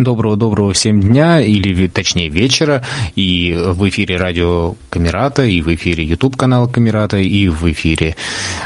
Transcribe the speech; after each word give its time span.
Доброго-доброго 0.00 0.72
всем 0.72 1.02
дня, 1.02 1.42
или 1.42 1.86
точнее 1.86 2.30
вечера, 2.30 2.82
и 3.16 3.54
в 3.54 3.86
эфире 3.90 4.16
радио 4.16 4.74
Камерата, 4.88 5.44
и 5.44 5.60
в 5.60 5.74
эфире 5.74 6.04
YouTube 6.04 6.38
канала 6.38 6.66
Камерата, 6.68 7.18
и 7.18 7.48
в 7.48 7.70
эфире 7.70 8.16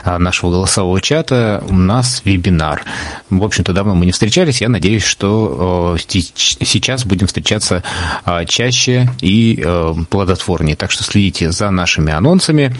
а, 0.05 0.21
нашего 0.21 0.53
голосового 0.53 1.01
чата 1.01 1.65
у 1.69 1.75
нас 1.75 2.23
вебинар. 2.25 2.85
В 3.31 3.43
общем-то, 3.43 3.73
давно 3.73 3.97
мы 3.97 4.07
не 4.07 4.13
встречались, 4.13 4.61
я 4.61 4.69
надеюсь, 4.69 5.03
что 5.03 5.97
сейчас 5.99 7.05
будем 7.05 7.27
встречаться 7.27 7.83
а, 8.25 8.45
чаще 8.45 9.11
и 9.21 9.61
а, 9.65 9.93
плодотворнее. 10.09 10.77
Так 10.77 10.93
что 10.93 11.03
следите 11.03 11.51
за 11.51 11.71
нашими 11.71 12.13
анонсами. 12.13 12.77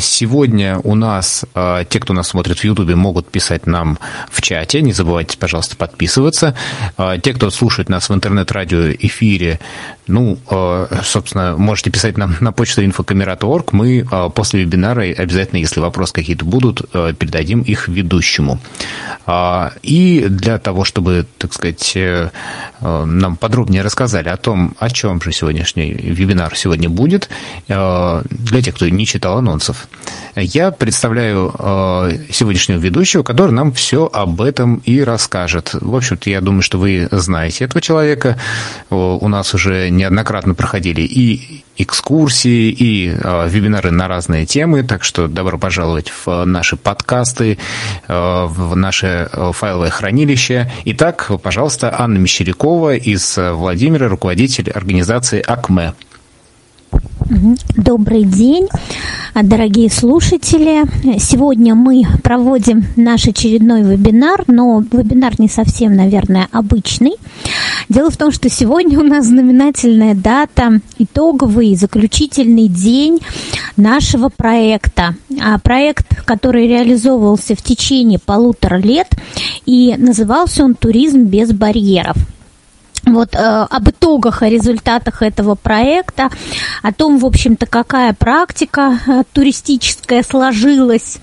Сегодня 0.00 0.78
у 0.84 0.94
нас, 0.94 1.46
те, 1.88 2.00
кто 2.00 2.12
нас 2.12 2.28
смотрит 2.28 2.58
в 2.58 2.64
YouTube, 2.64 2.94
могут 2.94 3.30
писать 3.30 3.66
нам 3.66 3.98
в 4.30 4.42
чате. 4.42 4.82
Не 4.82 4.92
забывайте, 4.92 5.38
пожалуйста, 5.38 5.76
подписываться. 5.76 6.54
Те, 7.22 7.32
кто 7.32 7.50
нас 7.88 8.08
в 8.08 8.14
интернет-радио 8.14 8.92
эфире, 8.92 9.58
ну, 10.08 10.38
э, 10.50 10.86
собственно, 11.04 11.56
можете 11.56 11.90
писать 11.90 12.18
нам 12.18 12.36
на 12.40 12.52
почту 12.52 12.82
infocamera.org. 12.82 13.68
Мы 13.72 14.00
э, 14.10 14.30
после 14.34 14.62
вебинара 14.62 15.02
обязательно, 15.02 15.58
если 15.58 15.80
вопросы 15.80 16.12
какие-то 16.12 16.44
будут, 16.44 16.82
э, 16.92 17.14
передадим 17.16 17.62
их 17.62 17.88
ведущему. 17.88 18.60
А, 19.26 19.72
и 19.82 20.26
для 20.28 20.58
того, 20.58 20.84
чтобы, 20.84 21.26
так 21.38 21.52
сказать, 21.52 21.96
нам 22.80 23.36
подробнее 23.36 23.82
рассказали 23.82 24.28
о 24.28 24.36
том, 24.36 24.74
о 24.78 24.90
чем 24.90 25.20
же 25.22 25.32
сегодняшний 25.32 25.92
вебинар 25.92 26.56
сегодня 26.56 26.88
будет, 26.88 27.28
для 27.68 28.62
тех, 28.62 28.74
кто 28.74 28.88
не 28.88 29.06
читал 29.06 29.38
анонсов, 29.38 29.88
я 30.34 30.72
представляю 30.72 31.52
сегодняшнего 32.30 32.78
ведущего, 32.78 33.22
который 33.22 33.52
нам 33.52 33.72
все 33.72 34.10
об 34.12 34.40
этом 34.40 34.76
и 34.84 35.00
расскажет. 35.02 35.74
В 35.74 35.94
общем-то, 35.94 36.28
я 36.30 36.40
думаю, 36.40 36.62
что 36.62 36.78
вы 36.78 37.08
знаете 37.12 37.64
этого 37.64 37.80
человека. 37.80 38.38
У 38.90 39.28
нас 39.28 39.54
уже 39.54 39.91
неоднократно 39.96 40.54
проходили 40.54 41.02
и 41.02 41.64
экскурсии, 41.76 42.70
и 42.70 43.14
а, 43.22 43.46
вебинары 43.46 43.90
на 43.90 44.08
разные 44.08 44.46
темы, 44.46 44.82
так 44.82 45.04
что 45.04 45.28
добро 45.28 45.58
пожаловать 45.58 46.12
в 46.24 46.44
наши 46.44 46.76
подкасты, 46.76 47.58
а, 48.08 48.46
в 48.46 48.76
наше 48.76 49.28
а, 49.32 49.52
файловое 49.52 49.90
хранилище. 49.90 50.70
Итак, 50.84 51.30
пожалуйста, 51.42 51.94
Анна 51.98 52.18
Мещерякова 52.18 52.96
из 52.96 53.36
Владимира, 53.36 54.08
руководитель 54.08 54.70
организации 54.70 55.40
АКМЭ. 55.40 55.94
Добрый 57.76 58.24
день, 58.24 58.68
дорогие 59.34 59.90
слушатели. 59.90 60.82
Сегодня 61.18 61.74
мы 61.74 62.02
проводим 62.22 62.84
наш 62.96 63.26
очередной 63.26 63.82
вебинар, 63.82 64.44
но 64.48 64.80
вебинар 64.92 65.40
не 65.40 65.48
совсем, 65.48 65.96
наверное, 65.96 66.48
обычный. 66.52 67.14
Дело 67.88 68.10
в 68.10 68.18
том, 68.18 68.32
что 68.32 68.50
сегодня 68.50 69.00
у 69.00 69.02
нас 69.02 69.26
знаменательная 69.26 70.14
дата, 70.14 70.80
итоговый, 70.98 71.74
заключительный 71.74 72.68
день 72.68 73.20
нашего 73.78 74.28
проекта. 74.28 75.14
А 75.40 75.58
проект, 75.58 76.22
который 76.26 76.68
реализовывался 76.68 77.54
в 77.54 77.62
течение 77.62 78.18
полутора 78.18 78.76
лет, 78.76 79.08
и 79.64 79.94
назывался 79.96 80.64
он 80.64 80.74
«Туризм 80.74 81.22
без 81.22 81.52
барьеров» 81.52 82.16
вот 83.14 83.34
э, 83.34 83.38
об 83.38 83.88
итогах, 83.88 84.42
о 84.42 84.48
результатах 84.48 85.22
этого 85.22 85.54
проекта, 85.54 86.30
о 86.82 86.92
том, 86.92 87.18
в 87.18 87.26
общем-то, 87.26 87.66
какая 87.66 88.12
практика 88.14 88.98
э, 89.06 89.22
туристическая 89.32 90.22
сложилась 90.22 91.18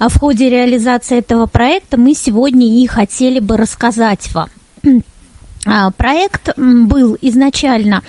э, 0.00 0.08
в 0.08 0.18
ходе 0.18 0.50
реализации 0.50 1.18
этого 1.18 1.46
проекта, 1.46 1.96
мы 1.96 2.14
сегодня 2.14 2.66
и 2.66 2.86
хотели 2.86 3.40
бы 3.40 3.56
рассказать 3.56 4.32
вам. 4.34 4.48
А, 5.66 5.90
проект 5.90 6.56
был 6.56 7.16
изначально, 7.20 8.02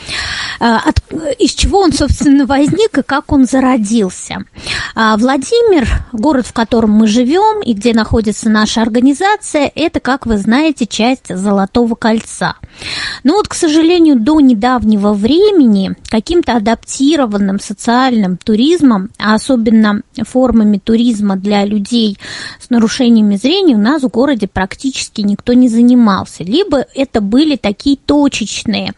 а, 0.60 0.80
от, 0.80 1.02
из 1.40 1.54
чего 1.54 1.80
он, 1.80 1.94
собственно, 1.94 2.46
возник 2.46 2.98
и 2.98 3.04
как 3.04 3.32
он 3.32 3.46
зародился. 3.46 4.46
А, 4.94 5.16
Владимир, 5.18 5.88
город, 6.12 6.48
в 6.48 6.54
котором 6.54 6.92
мы 6.92 7.08
живем 7.08 7.62
и 7.62 7.74
где 7.74 7.94
находится 7.94 8.50
наша 8.50 8.82
организация, 8.82 9.72
это, 9.74 10.00
как 10.00 10.26
вы 10.26 10.38
знаете, 10.38 10.86
часть 10.86 11.36
Золотого 11.36 11.96
кольца. 11.96 12.56
Но 13.24 13.36
вот, 13.36 13.48
к 13.48 13.54
сожалению, 13.54 14.20
до 14.20 14.40
недавнего 14.40 15.14
времени 15.14 15.96
каким-то 16.10 16.54
адаптированным 16.54 17.60
социальным 17.60 18.38
туризмом, 18.38 19.10
а 19.18 19.36
особенно 19.36 20.02
формами 20.24 20.78
туризма 20.78 21.36
для 21.36 21.66
людей 21.66 22.18
с 22.60 22.70
нарушениями 22.70 23.36
зрения 23.36 23.76
у 23.76 23.80
нас 23.80 24.04
в 24.04 24.08
городе 24.10 24.48
практически 24.48 25.22
никто 25.22 25.54
не 25.54 25.70
занимался. 25.70 26.44
Либо 26.44 26.86
это 26.96 27.22
были 27.22 27.45
были 27.46 27.56
такие 27.58 27.96
точечные 27.96 28.94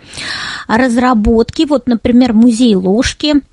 разработки. 0.67 1.65
Вот, 1.67 1.87
например, 1.87 2.33
музей 2.33 2.75
ложки– 2.75 3.35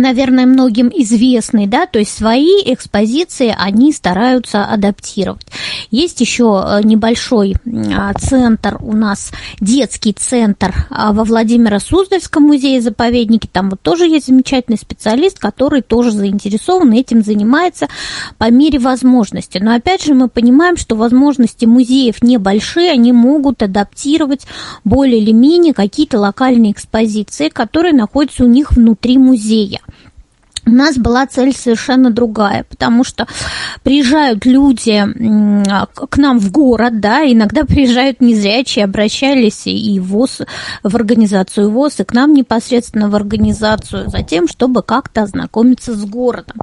наверное, 0.00 0.46
многим 0.46 0.88
известный, 0.88 1.66
да, 1.66 1.86
то 1.86 1.98
есть 1.98 2.16
свои 2.16 2.62
экспозиции 2.64 3.54
они 3.56 3.92
стараются 3.92 4.64
адаптировать. 4.64 5.46
Есть 5.90 6.20
еще 6.20 6.64
э, 6.66 6.80
небольшой 6.84 7.56
а, 7.94 8.12
центр 8.14 8.78
у 8.80 8.92
нас, 8.92 9.32
детский 9.60 10.12
центр 10.12 10.86
а, 10.90 11.12
во 11.12 11.24
Владимиро-Суздальском 11.24 12.42
музее-заповеднике, 12.44 13.48
там 13.50 13.70
вот 13.70 13.80
тоже 13.80 14.06
есть 14.06 14.26
замечательный 14.26 14.78
специалист, 14.78 15.38
который 15.38 15.82
тоже 15.82 16.10
заинтересован 16.10 16.92
этим 16.92 17.22
занимается 17.22 17.88
по 18.38 18.50
мере 18.50 18.78
возможности. 18.78 19.58
Но 19.58 19.74
опять 19.74 20.04
же 20.04 20.14
мы 20.14 20.28
понимаем, 20.28 20.76
что 20.76 20.96
возможности 20.96 21.64
музеев 21.64 22.22
небольшие, 22.22 22.90
они 22.90 23.12
могут 23.12 23.62
адаптировать 23.62 24.46
более 24.84 25.20
или 25.20 25.32
менее 25.32 25.74
какие-то 25.74 26.18
локальные 26.18 26.72
экспозиции, 26.72 27.48
которые 27.48 27.94
находятся 27.94 28.44
у 28.44 28.48
них 28.48 28.72
внутри 28.72 29.18
музея 29.18 29.80
у 30.66 30.70
нас 30.70 30.96
была 30.96 31.26
цель 31.26 31.54
совершенно 31.54 32.10
другая, 32.10 32.64
потому 32.64 33.04
что 33.04 33.26
приезжают 33.82 34.44
люди 34.44 35.04
к 36.08 36.16
нам 36.18 36.38
в 36.38 36.50
город, 36.52 37.00
да, 37.00 37.24
иногда 37.30 37.64
приезжают 37.66 38.20
незрячие, 38.20 38.84
обращались 38.84 39.66
и 39.66 39.98
в 39.98 40.08
ВОЗ, 40.08 40.42
в 40.82 40.94
организацию 40.96 41.70
ВОЗ, 41.70 42.00
и 42.00 42.04
к 42.04 42.12
нам 42.12 42.34
непосредственно 42.34 43.08
в 43.08 43.14
организацию, 43.14 44.10
за 44.10 44.22
тем, 44.22 44.48
чтобы 44.48 44.82
как-то 44.82 45.22
ознакомиться 45.22 45.94
с 45.94 46.04
городом. 46.04 46.58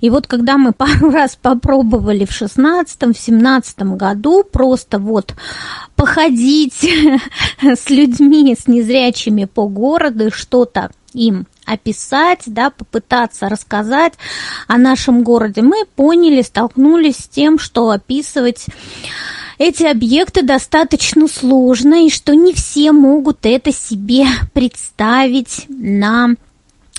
И 0.00 0.10
вот 0.10 0.26
когда 0.26 0.58
мы 0.58 0.72
пару 0.80 1.10
раз 1.10 1.36
попробовали 1.40 2.24
в 2.24 2.32
16 2.32 3.02
в 3.02 3.14
17 3.14 3.78
году 3.80 4.44
просто 4.44 4.98
вот 4.98 5.34
походить 5.96 6.88
с 7.62 7.90
людьми, 7.90 8.56
с 8.58 8.66
незрячими 8.66 9.44
по 9.46 9.66
городу, 9.66 10.30
что-то 10.30 10.90
им 11.12 11.46
описать, 11.72 12.42
да, 12.46 12.70
попытаться 12.70 13.48
рассказать 13.48 14.14
о 14.68 14.78
нашем 14.78 15.22
городе, 15.22 15.62
мы 15.62 15.84
поняли, 15.96 16.42
столкнулись 16.42 17.16
с 17.16 17.28
тем, 17.28 17.58
что 17.58 17.90
описывать 17.90 18.66
эти 19.58 19.84
объекты 19.84 20.42
достаточно 20.42 21.28
сложно, 21.28 22.06
и 22.06 22.10
что 22.10 22.34
не 22.34 22.54
все 22.54 22.92
могут 22.92 23.44
это 23.44 23.72
себе 23.72 24.26
представить 24.54 25.66
на 25.68 26.34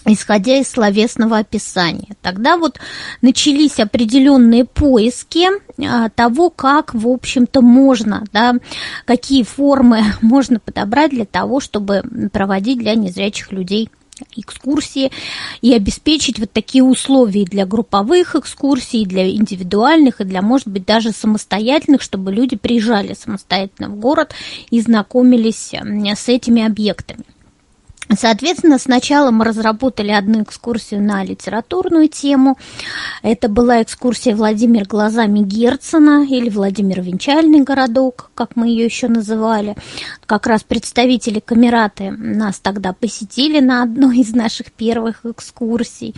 исходя 0.05 0.57
из 0.57 0.69
словесного 0.69 1.39
описания. 1.39 2.15
Тогда 2.21 2.57
вот 2.57 2.79
начались 3.21 3.79
определенные 3.79 4.65
поиски 4.65 5.47
а, 5.83 6.09
того, 6.09 6.49
как, 6.49 6.93
в 6.93 7.07
общем-то, 7.07 7.61
можно, 7.61 8.23
да, 8.31 8.55
какие 9.05 9.43
формы 9.43 10.03
можно 10.21 10.59
подобрать 10.59 11.11
для 11.11 11.25
того, 11.25 11.59
чтобы 11.59 12.03
проводить 12.31 12.79
для 12.79 12.95
незрячих 12.95 13.51
людей 13.51 13.89
экскурсии 14.35 15.11
и 15.61 15.73
обеспечить 15.73 16.39
вот 16.39 16.51
такие 16.51 16.83
условия 16.83 17.45
для 17.45 17.65
групповых 17.65 18.35
экскурсий, 18.35 19.05
для 19.05 19.29
индивидуальных 19.29 20.21
и 20.21 20.23
для, 20.23 20.41
может 20.41 20.67
быть, 20.67 20.85
даже 20.85 21.11
самостоятельных, 21.11 22.01
чтобы 22.01 22.31
люди 22.31 22.55
приезжали 22.55 23.13
самостоятельно 23.13 23.89
в 23.89 23.95
город 23.95 24.33
и 24.69 24.79
знакомились 24.81 25.73
с 25.73 26.29
этими 26.29 26.65
объектами. 26.65 27.23
Соответственно, 28.17 28.77
сначала 28.77 29.31
мы 29.31 29.45
разработали 29.45 30.11
одну 30.11 30.43
экскурсию 30.43 31.01
на 31.01 31.23
литературную 31.23 32.07
тему. 32.07 32.57
Это 33.21 33.47
была 33.47 33.81
экскурсия 33.81 34.35
Владимир 34.35 34.85
глазами 34.85 35.39
Герцена 35.39 36.25
или 36.25 36.49
Владимир 36.49 37.01
Венчальный 37.01 37.61
городок, 37.61 38.31
как 38.35 38.55
мы 38.55 38.67
ее 38.67 38.85
еще 38.85 39.07
называли. 39.07 39.75
Как 40.25 40.47
раз 40.47 40.63
представители 40.63 41.39
Камераты 41.39 42.11
нас 42.11 42.59
тогда 42.59 42.93
посетили 42.93 43.59
на 43.59 43.83
одной 43.83 44.19
из 44.19 44.33
наших 44.33 44.71
первых 44.71 45.25
экскурсий. 45.25 46.15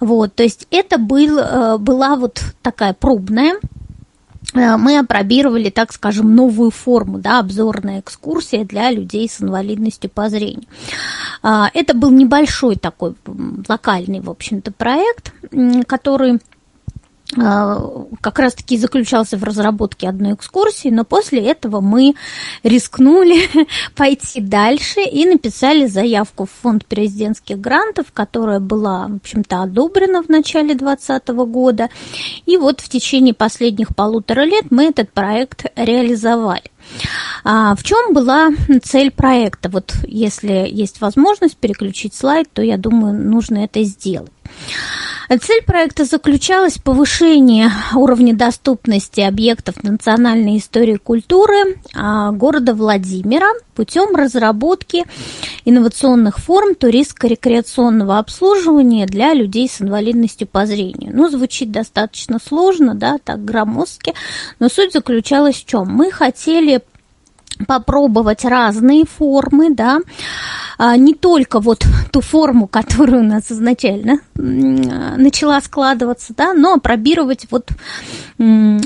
Вот, 0.00 0.34
то 0.34 0.42
есть 0.42 0.66
это 0.70 0.98
был, 0.98 1.38
э, 1.38 1.78
была 1.78 2.16
вот 2.16 2.42
такая 2.62 2.94
пробная 2.94 3.54
мы 4.52 4.98
опробировали, 4.98 5.70
так 5.70 5.92
скажем, 5.92 6.34
новую 6.34 6.70
форму, 6.70 7.18
да, 7.18 7.40
обзорная 7.40 8.00
экскурсия 8.00 8.64
для 8.64 8.90
людей 8.90 9.28
с 9.28 9.40
инвалидностью 9.40 10.10
по 10.10 10.28
зрению. 10.28 10.68
А, 11.42 11.70
это 11.72 11.94
был 11.94 12.10
небольшой 12.10 12.76
такой 12.76 13.14
локальный, 13.68 14.20
в 14.20 14.30
общем-то, 14.30 14.72
проект, 14.72 15.32
который 15.86 16.40
как 17.34 18.38
раз-таки 18.38 18.78
заключался 18.78 19.36
в 19.36 19.44
разработке 19.44 20.08
одной 20.08 20.34
экскурсии, 20.34 20.88
но 20.88 21.04
после 21.04 21.40
этого 21.40 21.80
мы 21.80 22.14
рискнули 22.62 23.48
пойти 23.96 24.40
дальше 24.40 25.00
и 25.02 25.26
написали 25.26 25.86
заявку 25.86 26.46
в 26.46 26.50
фонд 26.62 26.86
президентских 26.86 27.58
грантов, 27.58 28.06
которая 28.12 28.60
была, 28.60 29.08
в 29.08 29.16
общем-то, 29.16 29.62
одобрена 29.62 30.22
в 30.22 30.28
начале 30.28 30.74
2020 30.74 31.28
года. 31.28 31.88
И 32.46 32.56
вот 32.56 32.80
в 32.80 32.88
течение 32.88 33.34
последних 33.34 33.94
полутора 33.94 34.42
лет 34.42 34.66
мы 34.70 34.86
этот 34.86 35.12
проект 35.12 35.66
реализовали. 35.76 36.70
А 37.44 37.74
в 37.74 37.82
чем 37.82 38.12
была 38.12 38.50
цель 38.82 39.10
проекта? 39.10 39.68
Вот 39.68 39.94
если 40.06 40.68
есть 40.70 41.00
возможность 41.00 41.56
переключить 41.56 42.14
слайд, 42.14 42.48
то 42.52 42.62
я 42.62 42.76
думаю, 42.76 43.14
нужно 43.14 43.58
это 43.58 43.82
сделать. 43.82 44.30
Цель 45.28 45.62
проекта 45.64 46.04
заключалась 46.04 46.74
в 46.74 46.82
повышении 46.82 47.68
уровня 47.94 48.34
доступности 48.34 49.20
объектов 49.20 49.82
национальной 49.82 50.58
истории 50.58 50.94
и 50.94 50.98
культуры 50.98 51.78
а, 51.94 52.30
города 52.32 52.74
Владимира 52.74 53.46
путем 53.74 54.14
разработки 54.14 55.04
инновационных 55.64 56.38
форм 56.38 56.74
туристско-рекреационного 56.74 58.18
обслуживания 58.18 59.06
для 59.06 59.32
людей 59.32 59.68
с 59.68 59.80
инвалидностью 59.80 60.46
по 60.46 60.66
зрению. 60.66 61.16
Ну, 61.16 61.28
звучит 61.28 61.70
достаточно 61.70 62.38
сложно, 62.38 62.94
да, 62.94 63.16
так 63.22 63.44
громоздки, 63.44 64.14
но 64.58 64.68
суть 64.68 64.92
заключалась 64.92 65.56
в 65.56 65.66
чем? 65.66 65.88
Мы 65.88 66.10
хотели 66.10 66.82
попробовать 67.66 68.44
разные 68.44 69.04
формы, 69.04 69.74
да, 69.74 70.00
а, 70.78 70.96
не 70.96 71.14
только 71.14 71.60
вот 71.60 71.84
ту 72.12 72.20
форму, 72.20 72.66
которая 72.66 73.20
у 73.20 73.24
нас 73.24 73.50
изначально 73.50 74.20
начала 74.34 75.60
складываться, 75.60 76.34
да, 76.36 76.52
но 76.52 76.78
пробировать 76.78 77.46
вот 77.50 77.68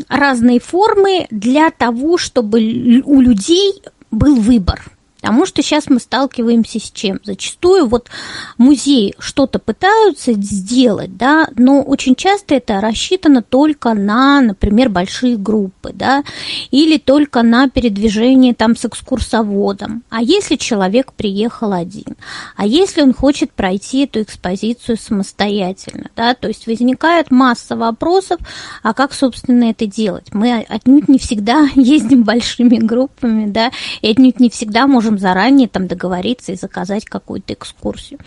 разные 0.08 0.60
формы 0.60 1.26
для 1.30 1.70
того, 1.70 2.18
чтобы 2.18 3.02
у 3.04 3.20
людей 3.20 3.82
был 4.10 4.36
выбор– 4.36 4.80
Потому 5.20 5.46
что 5.46 5.62
сейчас 5.62 5.88
мы 5.88 5.98
сталкиваемся 5.98 6.78
с 6.78 6.90
чем? 6.90 7.18
Зачастую 7.24 7.86
вот 7.86 8.08
музеи 8.56 9.14
что-то 9.18 9.58
пытаются 9.58 10.32
сделать, 10.32 11.16
да, 11.16 11.48
но 11.56 11.82
очень 11.82 12.14
часто 12.14 12.54
это 12.54 12.80
рассчитано 12.80 13.42
только 13.42 13.94
на, 13.94 14.40
например, 14.40 14.88
большие 14.90 15.36
группы, 15.36 15.90
да, 15.92 16.22
или 16.70 16.98
только 16.98 17.42
на 17.42 17.68
передвижение 17.68 18.54
там 18.54 18.76
с 18.76 18.84
экскурсоводом. 18.84 20.04
А 20.08 20.22
если 20.22 20.54
человек 20.54 21.12
приехал 21.12 21.72
один? 21.72 22.16
А 22.56 22.64
если 22.64 23.02
он 23.02 23.12
хочет 23.12 23.52
пройти 23.52 24.04
эту 24.04 24.22
экспозицию 24.22 24.96
самостоятельно, 24.98 26.10
да, 26.14 26.34
то 26.34 26.46
есть 26.46 26.66
возникает 26.68 27.32
масса 27.32 27.74
вопросов, 27.74 28.38
а 28.84 28.94
как, 28.94 29.12
собственно, 29.12 29.64
это 29.64 29.86
делать? 29.86 30.26
Мы 30.32 30.64
отнюдь 30.68 31.08
не 31.08 31.18
всегда 31.18 31.68
ездим 31.74 32.22
большими 32.22 32.76
группами, 32.76 33.50
да, 33.50 33.72
и 34.00 34.10
отнюдь 34.10 34.38
не 34.38 34.48
всегда 34.48 34.86
можем 34.86 35.07
можем 35.08 35.18
заранее 35.18 35.68
там 35.68 35.86
договориться 35.86 36.52
и 36.52 36.56
заказать 36.56 37.06
какую-то 37.06 37.54
экскурсию. 37.54 38.20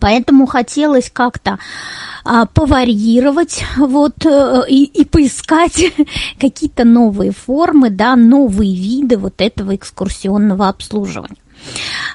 Поэтому 0.00 0.46
хотелось 0.46 1.08
как-то 1.08 1.58
а, 2.24 2.46
поварьировать 2.46 3.64
вот, 3.76 4.26
э, 4.26 4.64
и, 4.68 4.84
и 4.84 5.04
поискать 5.04 5.92
какие-то 6.40 6.84
новые 6.84 7.30
формы, 7.30 7.90
да, 7.90 8.16
новые 8.16 8.74
виды 8.74 9.16
вот 9.16 9.34
этого 9.40 9.76
экскурсионного 9.76 10.68
обслуживания. 10.68 11.36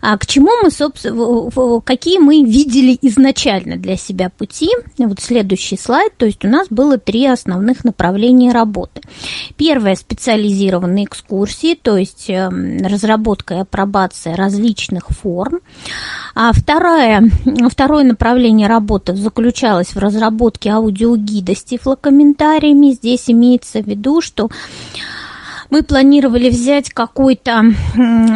А 0.02 0.18
к 0.18 0.26
чему 0.26 0.50
мы, 0.64 0.72
собственно, 0.72 1.82
какие 1.82 2.20
мы 2.20 2.44
видели 2.44 2.98
изначально 3.02 3.78
для 3.78 3.98
себя 3.98 4.30
пути? 4.30 4.70
Вот 4.98 5.20
следующий 5.20 5.78
слайд. 5.78 6.16
То 6.18 6.26
есть 6.26 6.44
у 6.46 6.48
нас 6.48 6.68
было 6.70 6.98
три 6.98 7.26
основных 7.26 7.84
направления 7.84 8.52
работы. 8.52 9.02
Первое– 9.58 9.96
специализированные 9.96 11.06
экскурсии, 11.06 11.76
то 11.76 11.98
есть 11.98 12.30
эм, 12.30 12.78
разработка 12.86 13.56
и 13.56 13.60
апробация 13.60 14.36
различных 14.36 15.10
форм. 15.10 15.60
А 16.36 16.54
второе, 16.54 17.30
второе 17.70 18.04
направление 18.04 18.68
работы 18.68 19.16
заключалось 19.16 19.90
в 19.96 19.98
разработке 19.98 20.72
аудиогида 20.72 21.56
с 21.56 21.64
тифлокомментариями. 21.64 22.92
Здесь 22.92 23.30
имеется 23.30 23.82
в 23.82 23.88
виду, 23.88 24.22
что 24.22 24.50
мы 25.70 25.84
планировали 25.84 26.50
взять 26.50 26.90
какой-то 26.90 27.64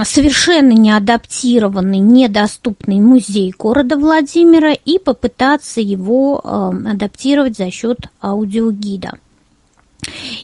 совершенно 0.03 0.71
неадаптированный, 0.71 1.99
недоступный 1.99 2.99
музей 2.99 3.53
города 3.57 3.97
Владимира 3.97 4.73
и 4.73 4.99
попытаться 4.99 5.81
его 5.81 6.41
э, 6.43 6.89
адаптировать 6.91 7.57
за 7.57 7.71
счет 7.71 7.97
аудиогида. 8.21 9.17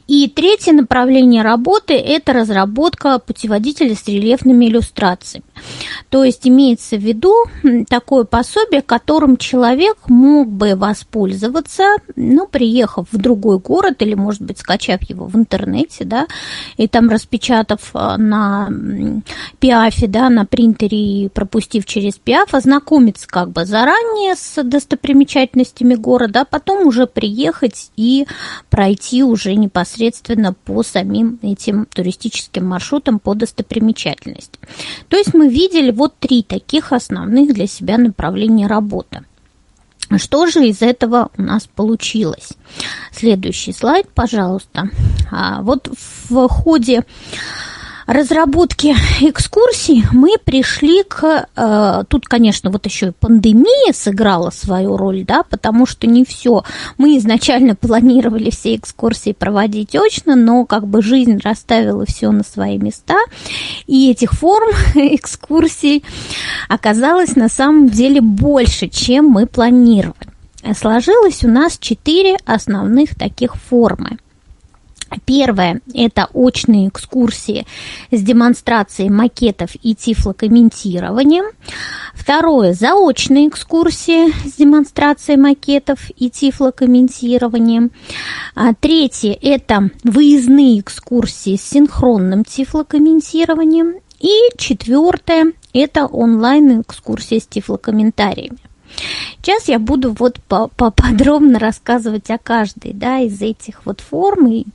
И 0.07 0.29
третье 0.29 0.71
направление 0.73 1.43
работы– 1.43 1.93
это 1.95 2.33
разработка 2.33 3.19
путеводителя 3.19 3.93
с 3.95 4.07
рельефными 4.07 4.65
иллюстрациями. 4.65 5.43
То 6.09 6.23
есть 6.23 6.47
имеется 6.47 6.97
в 6.97 7.01
виду 7.01 7.33
такое 7.89 8.23
пособие, 8.23 8.81
которым 8.81 9.37
человек 9.37 9.97
мог 10.07 10.47
бы 10.47 10.75
воспользоваться, 10.75 11.83
ну, 12.15 12.47
приехав 12.47 13.07
в 13.11 13.17
другой 13.17 13.59
город 13.59 14.01
или, 14.01 14.13
может 14.13 14.41
быть, 14.41 14.59
скачав 14.59 15.01
его 15.03 15.25
в 15.25 15.35
интернете, 15.35 16.05
да, 16.05 16.27
и 16.77 16.87
там 16.87 17.09
распечатав 17.09 17.91
а, 17.93 18.17
на 18.17 18.69
пиафе, 19.59 20.07
да, 20.07 20.29
на 20.29 20.45
принтере 20.45 20.97
и 20.97 21.29
пропустив 21.29 21.85
через 21.85 22.15
пиаф, 22.15 22.53
ознакомиться 22.53 23.27
как 23.27 23.51
бы 23.51 23.65
заранее 23.65 24.35
с 24.35 24.63
достопримечательностями 24.63 25.95
города, 25.95 26.41
а 26.41 26.45
потом 26.45 26.87
уже 26.87 27.07
приехать 27.07 27.91
и 27.95 28.25
пройти 28.69 29.23
уже 29.23 29.55
непосредственно 29.55 30.53
по 30.53 30.83
самим 30.83 31.39
этим 31.41 31.85
туристическим 31.85 32.65
маршрутам 32.65 33.19
по 33.19 33.33
достопримечательности. 33.33 34.59
То 35.07 35.17
есть 35.17 35.33
мы 35.33 35.48
видели 35.49 35.91
вот 35.91 36.13
три 36.19 36.43
таких 36.43 36.93
основных 36.93 37.53
для 37.53 37.67
себя 37.67 37.97
направления 37.97 38.67
работы. 38.67 39.21
Что 40.17 40.47
же 40.47 40.67
из 40.67 40.81
этого 40.81 41.29
у 41.37 41.41
нас 41.41 41.67
получилось? 41.67 42.49
Следующий 43.11 43.73
слайд, 43.73 44.07
пожалуйста. 44.13 44.89
А, 45.31 45.61
вот 45.61 45.87
в 46.29 46.47
ходе 46.47 47.03
разработки 48.09 48.95
экскурсий 49.21 50.03
мы 50.11 50.37
пришли 50.43 51.03
к... 51.03 51.47
Э, 51.55 52.03
тут, 52.07 52.25
конечно, 52.25 52.71
вот 52.71 52.85
еще 52.85 53.09
и 53.09 53.11
пандемия 53.11 53.93
сыграла 53.93 54.49
свою 54.49 54.97
роль, 54.97 55.23
да, 55.23 55.43
потому 55.43 55.85
что 55.85 56.07
не 56.07 56.25
все. 56.25 56.63
Мы 56.97 57.17
изначально 57.17 57.75
планировали 57.79 58.49
все 58.49 58.75
экскурсии 58.75 59.33
проводить 59.33 59.95
очно, 59.95 60.35
но 60.35 60.65
как 60.65 60.87
бы 60.87 61.03
жизнь 61.03 61.37
расставила 61.43 62.05
все 62.07 62.31
на 62.31 62.43
свои 62.43 62.79
места, 62.79 63.17
и 63.85 64.09
этих 64.09 64.31
форм 64.33 64.69
экскурсий 64.95 66.03
оказалось 66.67 67.35
на 67.35 67.47
самом 67.47 67.89
деле 67.89 68.21
больше, 68.21 68.87
чем 68.87 69.27
мы 69.27 69.45
планировали. 69.45 70.15
Сложилось 70.75 71.43
у 71.43 71.47
нас 71.47 71.77
четыре 71.77 72.37
основных 72.45 73.15
таких 73.15 73.55
формы– 73.55 74.17
Первое– 75.25 75.81
это 75.93 76.29
очные 76.33 76.89
экскурсии 76.89 77.65
с 78.11 78.21
демонстрацией 78.21 79.09
макетов 79.09 79.71
и 79.81 79.95
тифлокомментированием. 79.95 81.45
Второе– 82.13 82.73
заочные 82.73 83.47
экскурсии 83.47 84.31
с 84.47 84.53
демонстрацией 84.53 85.39
макетов 85.39 85.99
и 86.17 86.29
тифлокомментированием. 86.29 87.91
А 88.55 88.73
третье– 88.73 89.37
это 89.41 89.89
выездные 90.03 90.79
экскурсии 90.79 91.55
с 91.55 91.63
синхронным 91.63 92.43
тифлокомментированием. 92.43 93.95
И 94.19 94.35
четвертое– 94.57 95.53
это 95.73 96.05
онлайн-экскурсия 96.05 97.39
с 97.39 97.47
тифлокомментариями. 97.47 98.57
Сейчас 99.41 99.67
я 99.67 99.79
буду 99.79 100.15
вот 100.17 100.39
поподробно 100.47 101.59
рассказывать 101.59 102.29
о 102.29 102.37
каждой 102.37 102.93
да, 102.93 103.19
из 103.19 103.41
этих 103.41 103.85
вот 103.85 104.01
форм 104.01 104.47
и 104.47 104.65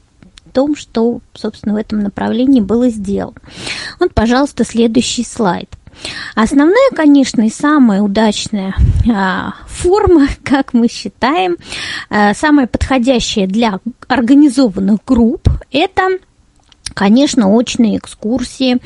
том, 0.54 0.76
что, 0.76 1.20
собственно, 1.34 1.74
в 1.74 1.78
этом 1.78 1.98
направлении 1.98 2.60
было 2.60 2.88
сделано. 2.88 3.36
Вот, 3.98 4.14
пожалуйста, 4.14 4.64
следующий 4.64 5.24
слайд. 5.24 5.68
Основная, 6.34 6.90
конечно, 6.94 7.42
и 7.42 7.50
самая 7.50 8.02
удачная 8.02 8.74
а, 9.12 9.54
форма, 9.66 10.28
как 10.44 10.72
мы 10.72 10.88
считаем, 10.88 11.56
а, 12.08 12.34
самая 12.34 12.66
подходящая 12.66 13.46
для 13.46 13.80
организованных 14.08 15.00
групп, 15.04 15.48
это 15.70 16.18
Конечно, 16.92 17.50
очные 17.50 17.96
экскурсии 17.96 18.76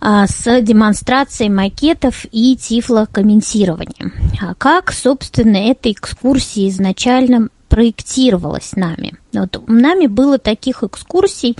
а, 0.00 0.26
с 0.26 0.60
демонстрацией 0.60 1.48
макетов 1.48 2.26
и 2.30 2.54
тифлокомментированием. 2.54 4.12
А 4.42 4.54
как, 4.54 4.92
собственно, 4.92 5.56
эта 5.56 5.90
экскурсия 5.90 6.68
изначально 6.68 7.48
проектировалась 7.68 8.72
нами– 8.76 9.14
Вот, 9.32 9.62
нами 9.68 10.06
было 10.06 10.38
таких 10.38 10.82
экскурсий 10.82 11.56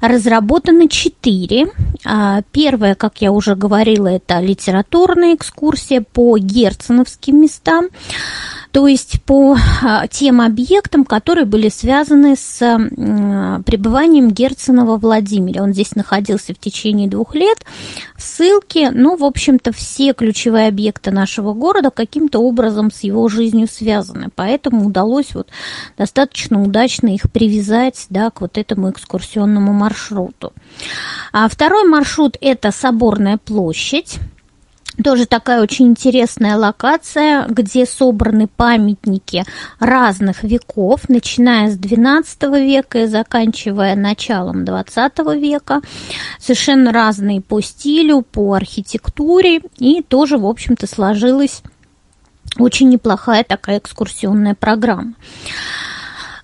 разработано 0.00 0.88
четыре. 0.88 1.66
А, 2.04 2.42
первая, 2.52 2.94
как 2.94 3.20
я 3.20 3.32
уже 3.32 3.54
говорила, 3.54 4.08
это 4.08 4.40
литературная 4.40 5.34
экскурсия 5.34 6.00
по 6.02 6.38
герценовским 6.38 7.40
местам 7.40 7.88
то 8.72 8.86
есть 8.86 9.22
по 9.24 9.56
а, 9.82 10.06
тем 10.08 10.40
объектам, 10.40 11.04
которые 11.04 11.44
были 11.44 11.68
связаны 11.68 12.36
с 12.36 12.58
пребыванием 13.66 14.30
Герцена 14.30 14.86
во 14.86 14.96
Владимире. 14.96 15.60
Он 15.60 15.74
здесь 15.74 15.94
находился 15.94 16.54
в 16.54 16.58
течение 16.58 17.06
двух 17.06 17.34
лет. 17.34 17.58
Ссылки, 18.16 18.88
ну, 18.90 19.16
в 19.16 19.24
общем-то, 19.24 19.72
все 19.72 20.14
ключевые 20.14 20.68
объекты 20.68 21.10
нашего 21.10 21.52
города 21.52 21.90
каким-то 21.90 22.38
образом 22.38 22.90
с 22.90 23.00
его 23.00 23.28
жизнью 23.28 23.68
связаны. 23.70 24.28
Поэтому 24.34 24.86
удалось 24.86 25.34
вот 25.34 25.48
достаточно 25.98 26.62
удачно 26.62 27.01
их 27.08 27.30
привязать 27.30 28.06
да, 28.10 28.30
к 28.30 28.40
вот 28.40 28.58
этому 28.58 28.90
экскурсионному 28.90 29.72
маршруту. 29.72 30.52
А 31.32 31.48
второй 31.48 31.88
маршрут– 31.88 32.36
это 32.40 32.70
Соборная 32.70 33.38
площадь. 33.38 34.18
Тоже 35.02 35.24
такая 35.24 35.62
очень 35.62 35.86
интересная 35.86 36.56
локация, 36.56 37.46
где 37.48 37.86
собраны 37.86 38.46
памятники 38.46 39.44
разных 39.80 40.42
веков, 40.42 41.08
начиная 41.08 41.70
с 41.70 41.78
XII 41.78 42.60
века 42.60 43.04
и 43.04 43.06
заканчивая 43.06 43.96
началом 43.96 44.64
XX 44.64 45.38
века. 45.38 45.80
Совершенно 46.38 46.92
разные 46.92 47.40
по 47.40 47.62
стилю, 47.62 48.20
по 48.20 48.52
архитектуре. 48.52 49.62
И 49.78 50.02
тоже, 50.02 50.36
в 50.36 50.46
общем-то, 50.46 50.86
сложилась 50.86 51.62
очень 52.58 52.90
неплохая 52.90 53.44
такая 53.44 53.78
экскурсионная 53.78 54.54
программа. 54.54 55.14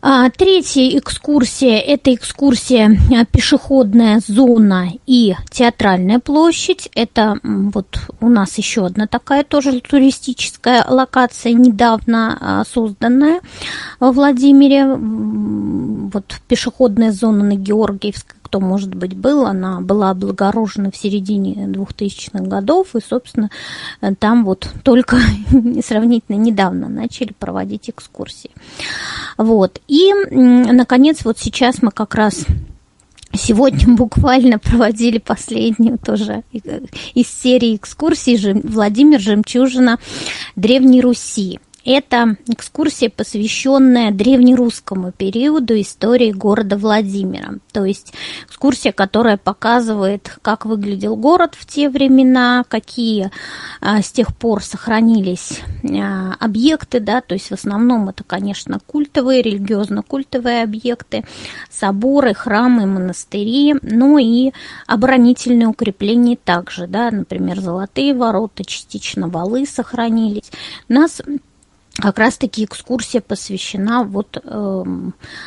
А, 0.01 0.31
третья 0.31 0.97
экскурсия– 0.97 1.79
это 1.87 2.15
экскурсия 2.15 2.97
а, 3.11 3.25
пешеходная 3.25 4.21
зона 4.25 4.91
и 5.07 5.35
театральная 5.51 6.21
площадь. 6.21 6.89
Это 6.95 7.41
вот 7.43 7.99
у 8.21 8.29
нас 8.29 8.57
еще 8.59 8.87
одна 8.87 9.09
такая 9.09 9.43
тоже 9.43 9.81
туристическая 9.81 10.85
локация, 10.89 11.53
недавно 11.53 12.39
а, 12.41 12.65
созданная 12.65 13.41
во 13.99 14.13
Владимире. 14.13 14.85
Вот 16.13 16.41
пешеходная 16.49 17.13
зона 17.13 17.45
на 17.45 17.55
Георгиевской 17.55 18.39
кто, 18.49 18.61
может 18.61 18.95
быть, 18.95 19.15
был, 19.15 19.45
она 19.45 19.83
была 19.83 20.09
облагорожена 20.09 20.91
в 20.91 20.97
середине 20.97 21.67
2000-х 21.67 22.45
годов, 22.45 22.97
и, 22.97 23.01
собственно, 23.07 23.51
там 24.19 24.47
вот 24.47 24.71
только 24.83 25.19
сравнительно 25.87 26.37
недавно 26.37 26.89
начали 26.89 27.35
проводить 27.39 27.91
экскурсии. 27.91 28.51
Вот. 29.37 29.83
И, 29.87 30.15
наконец, 30.31 31.27
вот 31.27 31.39
сейчас 31.39 31.83
мы 31.83 31.91
как 31.91 32.15
раз 32.15 32.47
Сегодня 33.31 33.87
буквально 33.95 34.59
проводили 34.59 35.19
последнюю 35.19 35.99
тоже 35.99 36.45
из 37.13 37.29
серии 37.29 37.77
экскурсий 37.77 38.39
Владимир 38.63 39.21
Жемчужина 39.21 39.99
Древней 40.57 41.03
Руси. 41.03 41.61
Это 41.91 42.37
экскурсия, 42.49 43.09
посвященная 43.09 44.11
древнерусскому 44.11 45.11
периоду 45.11 45.81
истории 45.81 46.33
города 46.33 46.77
Владимира. 46.77 47.55
То 47.73 47.87
есть 47.87 48.13
экскурсия, 48.47 48.93
которая 48.93 49.39
показывает, 49.39 50.37
как 50.43 50.67
выглядел 50.67 51.17
город 51.17 51.55
в 51.59 51.65
те 51.65 51.89
времена, 51.89 52.63
какие 52.69 53.31
а, 53.81 54.03
с 54.03 54.13
тех 54.13 54.37
пор 54.37 54.63
сохранились 54.63 55.63
а, 55.83 56.35
объекты, 56.39 57.01
да, 57.01 57.23
то 57.23 57.33
есть 57.33 57.49
в 57.49 57.53
основном 57.53 58.11
это, 58.11 58.23
конечно, 58.23 58.81
культовые, 58.85 59.41
религиозно-культовые 59.41 60.65
объекты, 60.65 61.25
соборы, 61.71 62.35
храмы, 62.35 62.85
монастыри, 62.85 63.77
но 63.81 64.19
и 64.19 64.53
оборонительные 64.87 65.69
укрепления 65.69 66.37
также, 66.37 66.87
да, 66.87 67.11
например, 67.11 67.61
золотые 67.61 68.13
ворота, 68.13 68.63
частично 68.63 69.29
валы 69.29 69.65
сохранились. 69.65 70.53
Нас 70.89 71.23
как 71.99 72.19
раз-таки 72.19 72.65
экскурсия 72.65 73.21
посвящена 73.21 74.05
вот 74.05 74.41
э, 74.43 74.85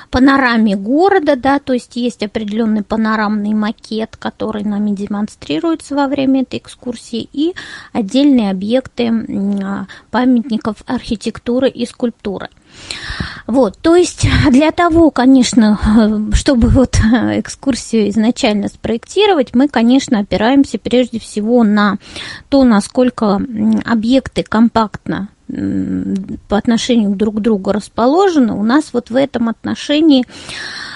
панораме 0.10 0.76
города, 0.76 1.36
да, 1.36 1.60
то 1.60 1.74
есть 1.74 1.96
есть 1.96 2.24
определенный 2.24 2.84
панорамный 2.84 3.54
макет, 3.54 4.18
который 4.18 4.64
нами 4.64 4.92
демонстрируется 4.92 5.96
во 5.96 6.08
время 6.08 6.42
этой 6.42 6.60
экскурсии, 6.60 7.28
и 7.32 7.54
отдельные 7.94 8.52
объекты 8.52 9.04
э, 9.06 9.86
памятников 10.12 10.78
архитектуры 10.88 11.70
и 11.70 11.86
скульптуры. 11.86 12.50
Вот, 13.48 13.78
то 13.82 13.96
есть 13.96 14.28
для 14.50 14.72
того, 14.72 15.10
конечно, 15.12 15.80
чтобы 16.34 16.68
вот 16.68 16.96
экскурсию 17.00 18.10
изначально 18.10 18.68
спроектировать, 18.68 19.56
мы, 19.56 19.68
конечно, 19.68 20.20
опираемся 20.20 20.78
прежде 20.78 21.20
всего 21.20 21.64
на 21.64 21.98
то, 22.50 22.64
насколько 22.64 23.42
объекты 23.86 24.44
компактно 24.44 25.30
по 26.48 26.58
отношению 26.58 27.16
друг 27.16 27.38
к 27.38 27.40
другу 27.40 27.72
расположены, 27.72 28.54
у 28.54 28.64
нас 28.64 28.92
вот 28.94 29.10
в 29.10 29.16
этом 29.16 29.50
отношении 29.50 30.26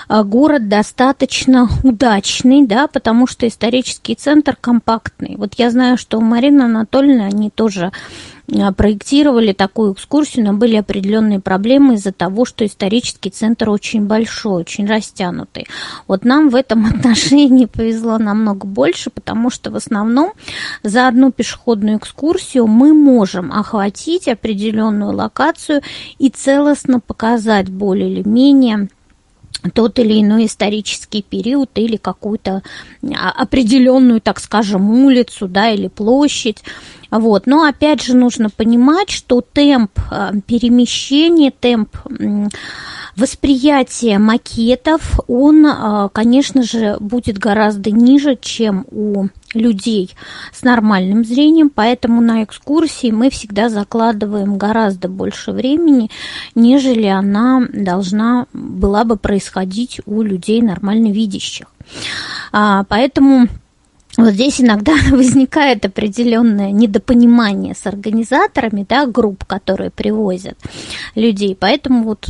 а, 0.07 0.23
город 0.23 0.69
достаточно 0.69 1.67
удачный, 1.83 2.65
да, 2.65 2.87
потому 2.87 3.27
что 3.27 3.47
исторический 3.47 4.15
центр 4.15 4.55
компактный. 4.59 5.35
Вот 5.37 5.55
я 5.55 5.71
знаю, 5.71 5.97
что 5.97 6.19
у 6.19 6.21
Марины 6.21 6.63
Анатольевны 6.63 7.23
они 7.23 7.49
тоже 7.49 7.91
проектировали 8.47 9.53
такую 9.53 9.93
экскурсию, 9.93 10.45
но 10.45 10.53
были 10.53 10.75
определенные 10.75 11.39
проблемы 11.39 11.95
из-за 11.95 12.11
того, 12.11 12.45
что 12.45 12.65
исторический 12.65 13.29
центр 13.29 13.69
очень 13.69 14.05
большой, 14.05 14.61
очень 14.61 14.85
растянутый. 14.85 15.65
Вот 16.07 16.25
нам 16.25 16.49
в 16.49 16.55
этом 16.55 16.85
отношении 16.95 17.65
повезло 17.65 18.17
намного 18.17 18.67
больше, 18.67 19.09
потому 19.09 19.49
что 19.49 19.71
в 19.71 19.75
основном 19.75 20.33
за 20.83 21.07
одну 21.07 21.31
пешеходную 21.31 21.97
экскурсию 21.97 22.67
мы 22.67 22.93
можем 22.93 23.51
охватить 23.51 24.27
определенную 24.27 25.13
локацию 25.13 25.81
и 26.19 26.29
целостно 26.29 26.99
показать 26.99 27.69
более 27.69 28.11
или 28.11 28.27
менее 28.27 28.89
тот 29.73 29.99
или 29.99 30.21
иной 30.21 30.45
исторический 30.45 31.21
период 31.21 31.69
или 31.75 31.97
какую-то 31.97 32.61
а, 33.03 33.31
определенную, 33.31 34.21
так 34.21 34.39
скажем, 34.39 34.89
улицу, 34.91 35.47
да, 35.47 35.71
или 35.71 35.87
площадь. 35.87 36.63
Вот. 37.19 37.47
Но 37.47 37.63
опять 37.63 38.01
же 38.01 38.15
нужно 38.15 38.49
понимать, 38.49 39.09
что 39.09 39.41
темп 39.41 39.91
а, 40.11 40.33
перемещения, 40.45 41.51
темп 41.51 41.95
восприятия 43.15 44.17
макетов, 44.19 45.19
он, 45.27 45.65
а, 45.65 46.09
конечно 46.09 46.63
же, 46.63 46.97
будет 46.99 47.37
гораздо 47.37 47.91
ниже, 47.91 48.37
чем 48.39 48.85
у 48.91 49.27
людей 49.53 50.11
с 50.53 50.63
нормальным 50.63 51.23
зрением, 51.23 51.71
поэтому 51.73 52.21
на 52.21 52.43
экскурсии 52.43 53.11
мы 53.11 53.29
всегда 53.29 53.69
закладываем 53.69 54.57
гораздо 54.57 55.07
больше 55.07 55.53
времени, 55.53 56.11
нежели 56.55 57.07
она 57.07 57.65
должна 57.71 58.47
была 58.51 59.05
бы 59.05 59.15
происходить 59.15 60.01
у 60.05 60.21
людей 60.21 60.61
нормально 60.61 61.11
видящих. 61.11 61.67
А, 62.51 62.83
поэтому 62.89 63.47
вот 64.17 64.33
здесь 64.33 64.61
иногда 64.61 64.93
возникает 65.11 65.85
определенное 65.85 66.71
недопонимание 66.71 67.75
с 67.75 67.85
организаторами 67.85 68.85
да, 68.87 69.05
групп, 69.05 69.45
которые 69.45 69.91
привозят 69.91 70.57
людей. 71.15 71.55
Поэтому 71.59 72.03
вот 72.03 72.27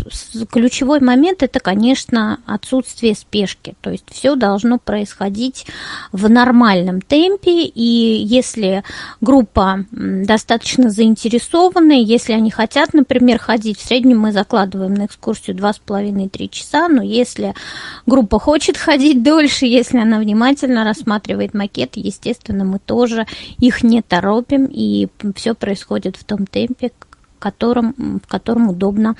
ключевой 0.51 0.99
момент 0.99 1.43
это, 1.43 1.59
конечно, 1.59 2.39
отсутствие 2.45 3.15
спешки. 3.15 3.75
То 3.81 3.91
есть 3.91 4.05
все 4.11 4.35
должно 4.35 4.79
происходить 4.79 5.65
в 6.11 6.29
нормальном 6.29 7.01
темпе. 7.01 7.65
И 7.65 8.23
если 8.23 8.83
группа 9.21 9.85
достаточно 9.91 10.89
заинтересованная, 10.89 11.97
если 11.97 12.33
они 12.33 12.49
хотят, 12.51 12.93
например, 12.93 13.37
ходить, 13.37 13.79
в 13.79 13.85
среднем 13.85 14.19
мы 14.19 14.31
закладываем 14.31 14.93
на 14.93 15.05
экскурсию 15.05 15.55
2,5-3 15.55 16.49
часа, 16.49 16.87
но 16.87 17.03
если 17.03 17.53
группа 18.05 18.39
хочет 18.39 18.77
ходить 18.77 19.21
дольше, 19.23 19.65
если 19.65 19.99
она 19.99 20.19
внимательно 20.19 20.83
рассматривает 20.83 21.53
макет, 21.53 21.74
пакет, 21.75 21.91
естественно, 21.95 22.63
мы 22.63 22.79
тоже 22.79 23.25
их 23.59 23.83
не 23.83 24.01
торопим, 24.01 24.65
и 24.65 25.07
все 25.35 25.53
происходит 25.53 26.15
в 26.15 26.23
том 26.23 26.47
темпе, 26.47 26.91
котором, 27.39 28.19
в 28.23 28.27
котором 28.27 28.69
удобно 28.69 29.15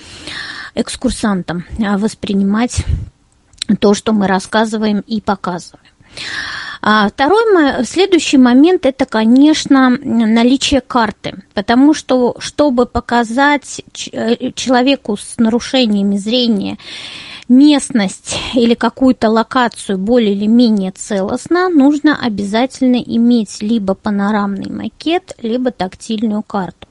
экскурсантам 0.73 1.65
а, 1.79 1.97
воспринимать 1.97 2.83
то, 3.79 3.93
что 3.93 4.13
мы 4.13 4.27
рассказываем 4.27 5.01
и 5.01 5.21
показываем. 5.21 5.85
А 6.81 7.09
второй, 7.09 7.83
следующий 7.85 8.37
момент– 8.37 8.85
это, 8.87 9.05
конечно, 9.05 9.89
наличие 9.89 10.81
карты, 10.81 11.43
потому 11.53 11.93
что, 11.93 12.35
чтобы 12.39 12.85
показать 12.85 13.81
э, 14.11 14.51
человеку 14.53 15.17
с 15.17 15.37
нарушениями 15.37 16.15
зрения 16.17 16.77
местность 17.47 18.37
или 18.53 18.73
какую-то 18.73 19.29
локацию 19.29 19.97
более 19.97 20.33
или 20.33 20.47
менее 20.47 20.91
целостно, 20.91 21.69
нужно 21.69 22.17
обязательно 22.19 22.95
иметь 22.95 23.61
либо 23.61 23.93
панорамный 23.93 24.71
макет, 24.71 25.35
либо 25.41 25.71
тактильную 25.71 26.41
карту. 26.41 26.87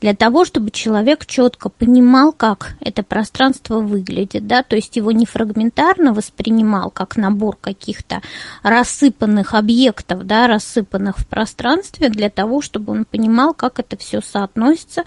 Для 0.00 0.14
того, 0.14 0.44
чтобы 0.44 0.70
человек 0.70 1.26
четко 1.26 1.68
понимал, 1.68 2.32
как 2.32 2.76
это 2.80 3.02
пространство 3.02 3.80
выглядит, 3.80 4.46
да, 4.46 4.62
то 4.62 4.76
есть 4.76 4.96
его 4.96 5.12
не 5.12 5.26
фрагментарно 5.26 6.14
воспринимал, 6.14 6.90
как 6.90 7.16
набор 7.16 7.56
каких-то 7.60 8.22
рассыпанных 8.62 9.54
объектов, 9.54 10.26
да, 10.26 10.46
рассыпанных 10.46 11.18
в 11.18 11.26
пространстве, 11.26 12.08
для 12.08 12.30
того, 12.30 12.62
чтобы 12.62 12.92
он 12.92 13.04
понимал, 13.04 13.52
как 13.52 13.78
это 13.78 13.96
все 13.96 14.20
соотносится, 14.20 15.04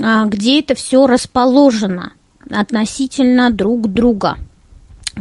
а, 0.00 0.24
где 0.26 0.60
это 0.60 0.74
все 0.74 1.06
расположено 1.06 2.12
относительно 2.50 3.50
друг 3.50 3.92
друга. 3.92 4.36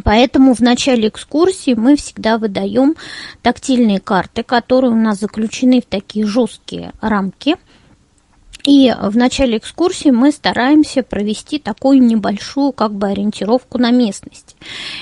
Поэтому 0.04 0.54
в 0.54 0.60
начале 0.60 1.10
экскурсии 1.10 1.74
мы 1.74 1.96
всегда 1.96 2.38
выдаем 2.38 2.96
тактильные 3.42 4.00
карты, 4.00 4.44
которые 4.44 4.92
у 4.92 4.96
нас 4.96 5.20
заключены 5.20 5.82
в 5.82 5.86
такие 5.86 6.26
жесткие 6.26 6.92
рамки– 7.02 7.56
и 8.66 8.94
в 9.02 9.16
начале 9.16 9.58
экскурсии 9.58 10.10
мы 10.10 10.32
стараемся 10.32 11.02
провести 11.02 11.60
такую 11.60 12.02
небольшую 12.02 12.72
как 12.72 12.94
бы 12.94 13.08
ориентировку 13.08 13.78
на 13.78 13.92
местность. 13.92 14.56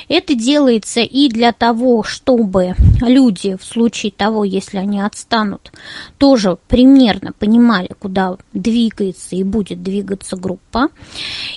Это 0.08 0.36
делается 0.36 1.02
и 1.02 1.28
для 1.30 1.52
того, 1.52 2.04
чтобы 2.04 2.76
люди 3.02 3.58
в 3.60 3.66
случае 3.66 4.12
того, 4.12 4.44
если 4.44 4.78
они 4.78 5.02
отстанут, 5.02 5.72
тоже 6.18 6.58
примерно 6.68 7.34
понимали, 7.34 7.90
куда 8.00 8.38
двигается 8.54 9.36
и 9.36 9.44
будет 9.44 9.82
двигаться 9.82 10.36
группа. 10.36 10.90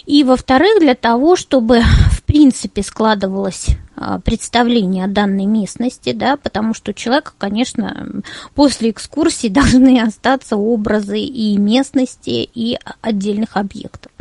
И 0.07 0.25
во-вторых, 0.25 0.80
для 0.80 0.95
того, 0.95 1.37
чтобы 1.37 1.80
в 2.11 2.23
принципе 2.23 2.83
складывалась 2.83 3.66
а, 3.69 3.89
представление 4.25 5.04
о 5.04 5.09
данной 5.09 5.47
местности, 5.47 6.12
да, 6.12 6.37
потому 6.37 6.75
что 6.75 6.90
у 6.90 6.95
человека, 6.95 7.33
конечно, 7.37 8.23
после 8.54 8.90
экскурсии 8.90 9.49
должны 9.61 10.00
остаться 10.00 10.57
образы 10.57 11.19
и 11.19 11.57
местности, 11.57 12.49
и 12.54 12.78
отдельных 13.02 13.57
объектов. 13.57 14.12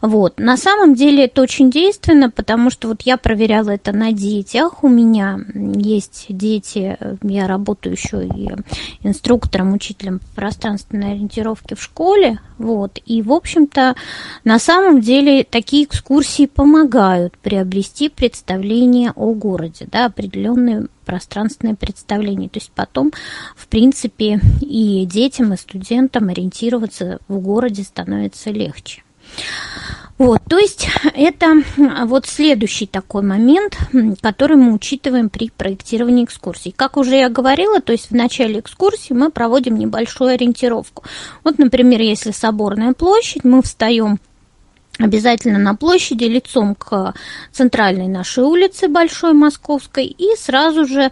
Вот. 0.00 0.38
На 0.38 0.56
самом 0.56 0.94
деле 0.94 1.24
это 1.24 1.42
очень 1.42 1.70
действенно, 1.70 2.30
потому 2.30 2.70
что 2.70 2.88
вот 2.88 3.02
я 3.02 3.16
проверяла 3.16 3.70
это 3.70 3.92
на 3.92 4.12
детях. 4.12 4.84
У 4.84 4.88
меня 4.88 5.40
есть 5.54 6.26
дети, 6.28 6.96
я 7.22 7.48
работаю 7.48 7.94
еще 7.94 8.24
и 8.24 8.50
инструктором, 9.02 9.74
учителем 9.74 10.20
пространственной 10.34 11.12
ориентировки 11.12 11.74
в 11.74 11.82
школе. 11.82 12.40
Вот. 12.58 12.98
И, 13.06 13.22
в 13.22 13.32
общем-то, 13.32 13.94
на 14.44 14.58
самом 14.58 15.00
деле 15.00 15.44
такие 15.44 15.84
экскурсии 15.84 16.46
помогают 16.46 17.36
приобрести 17.38 18.08
представление 18.08 18.97
о 19.06 19.32
городе, 19.34 19.86
да, 19.90 20.06
определенные 20.06 20.86
пространственное 21.04 21.74
представление. 21.74 22.48
То 22.48 22.58
есть 22.58 22.72
потом, 22.74 23.12
в 23.56 23.66
принципе, 23.68 24.40
и 24.60 25.06
детям, 25.06 25.52
и 25.52 25.56
студентам 25.56 26.28
ориентироваться 26.28 27.18
в 27.28 27.38
городе 27.38 27.82
становится 27.82 28.50
легче. 28.50 29.02
Вот, 30.18 30.40
то 30.48 30.58
есть 30.58 30.88
это 31.14 31.62
вот 32.06 32.26
следующий 32.26 32.86
такой 32.86 33.22
момент, 33.22 33.78
который 34.20 34.56
мы 34.56 34.74
учитываем 34.74 35.28
при 35.30 35.50
проектировании 35.50 36.24
экскурсий. 36.24 36.74
Как 36.74 36.96
уже 36.96 37.14
я 37.14 37.28
говорила, 37.28 37.80
то 37.80 37.92
есть 37.92 38.10
в 38.10 38.14
начале 38.16 38.58
экскурсии 38.58 39.12
мы 39.12 39.30
проводим 39.30 39.78
небольшую 39.78 40.30
ориентировку. 40.30 41.04
Вот, 41.44 41.58
например, 41.58 42.00
если 42.00 42.32
соборная 42.32 42.94
площадь, 42.94 43.44
мы 43.44 43.62
встаем 43.62 44.18
обязательно 44.98 45.58
на 45.58 45.74
площади 45.74 46.24
лицом 46.24 46.74
к 46.74 47.14
центральной 47.52 48.08
нашей 48.08 48.44
улице 48.44 48.88
Большой 48.88 49.32
Московской 49.32 50.06
и 50.06 50.36
сразу 50.36 50.86
же 50.86 51.10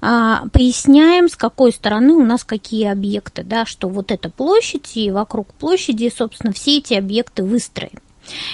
а, 0.00 0.44
поясняем, 0.52 1.28
с 1.28 1.36
какой 1.36 1.72
стороны 1.72 2.12
у 2.14 2.24
нас 2.24 2.44
какие 2.44 2.86
объекты, 2.86 3.42
да, 3.42 3.64
что 3.64 3.88
вот 3.88 4.12
эта 4.12 4.30
площадь 4.30 4.96
и 4.96 5.10
вокруг 5.10 5.52
площади, 5.54 6.12
собственно, 6.14 6.52
все 6.52 6.78
эти 6.78 6.94
объекты 6.94 7.42
выстроены. 7.42 8.03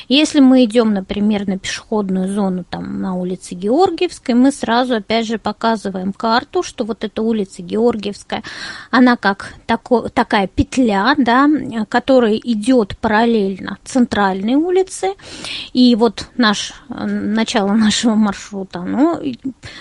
Если 0.08 0.40
мы 0.40 0.64
идем, 0.64 0.92
например, 0.92 1.46
на 1.46 1.58
пешеходную 1.58 2.28
зону 2.28 2.64
там, 2.68 3.00
на 3.00 3.14
улице 3.14 3.54
Георгиевской, 3.54 4.34
мы 4.34 4.52
сразу, 4.52 4.96
опять 4.96 5.26
же, 5.26 5.38
показываем 5.38 6.12
карту, 6.12 6.62
что 6.62 6.84
вот 6.84 7.04
эта 7.04 7.22
улица 7.22 7.62
Георгиевская, 7.62 8.42
она 8.90 9.16
как 9.16 9.54
тако, 9.66 10.08
такая 10.08 10.46
петля, 10.46 11.14
да, 11.16 11.48
которая 11.88 12.36
идет 12.36 12.96
параллельно 12.98 13.78
центральной 13.84 14.54
улице. 14.54 15.14
И 15.72 15.94
вот 15.94 16.26
наш, 16.36 16.72
начало 16.88 17.72
нашего 17.72 18.14
маршрута, 18.14 18.80
ну, 18.80 19.20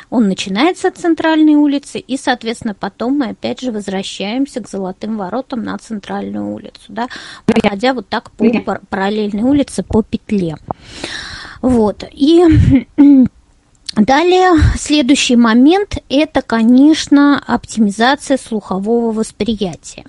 он 0.09 0.27
начинается 0.27 0.87
от 0.89 0.97
центральной 0.97 1.55
улицы, 1.55 1.99
и, 1.99 2.17
соответственно, 2.17 2.73
потом 2.73 3.17
мы 3.17 3.29
опять 3.29 3.61
же 3.61 3.71
возвращаемся 3.71 4.61
к 4.61 4.69
Золотым 4.69 5.17
воротам 5.17 5.63
на 5.63 5.77
центральную 5.77 6.53
улицу, 6.53 6.85
да, 6.89 7.07
проходя 7.45 7.93
вот 7.93 8.07
так 8.09 8.31
по 8.31 8.45
параллельной 8.89 9.43
улице 9.43 9.78
по 9.83 10.03
петле. 10.03 10.57
Вот. 11.61 12.03
И 12.11 12.43
Далее, 13.99 14.51
следующий 14.77 15.35
момент– 15.35 15.97
это, 16.09 16.41
конечно, 16.41 17.37
оптимизация 17.45 18.37
слухового 18.37 19.11
восприятия. 19.11 20.05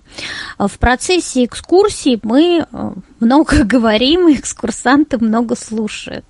В 0.58 0.78
процессе 0.78 1.44
экскурсии 1.44 2.20
мы 2.22 2.64
э, 2.70 2.92
много 3.18 3.64
говорим, 3.64 4.32
экскурсанты 4.32 5.18
много 5.18 5.56
слушают. 5.56 6.24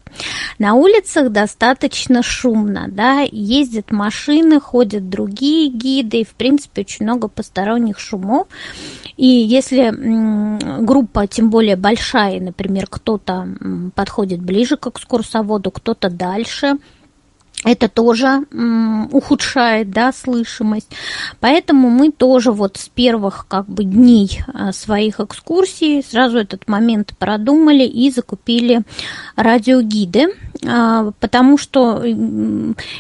На 0.59 0.73
улицах 0.73 1.33
достаточно 1.33 2.23
шумно, 2.23 2.87
да, 2.89 3.27
ездят 3.31 3.93
машины, 3.93 4.59
ходят 4.59 5.11
другие 5.11 5.69
гиды, 5.69 6.21
и, 6.21 6.25
в 6.25 6.31
принципе, 6.31 6.81
очень 6.81 7.05
много 7.05 7.29
посторонних 7.29 7.99
шумов. 7.99 8.49
И 9.19 9.27
если 9.27 9.91
группа, 10.83 11.27
тем 11.27 11.51
более 11.51 11.77
большая, 11.77 12.41
например, 12.41 12.87
кто-то 12.89 13.49
подходит 13.95 14.41
ближе 14.41 14.79
к 14.79 14.87
экскурсоводу, 14.87 15.71
кто-то 15.71 16.09
дальше– 16.09 16.79
это 17.65 17.89
тоже 17.89 18.47
ухудшает 19.13 19.91
да, 19.91 20.13
слышимость. 20.13 20.91
Поэтому 21.41 21.91
мы 21.91 22.11
тоже 22.11 22.53
вот 22.53 22.79
с 22.79 22.89
первых 22.89 23.47
как 23.49 23.67
бы 23.67 23.85
дней 23.85 24.43
а, 24.53 24.73
своих 24.73 25.21
экскурсий 25.21 26.03
сразу 26.03 26.39
этот 26.39 26.69
момент 26.69 27.13
продумали 27.19 27.85
и 27.85 28.11
закупили 28.11 28.83
радиогиды, 29.37 30.29
потому 30.63 31.57
что 31.57 32.03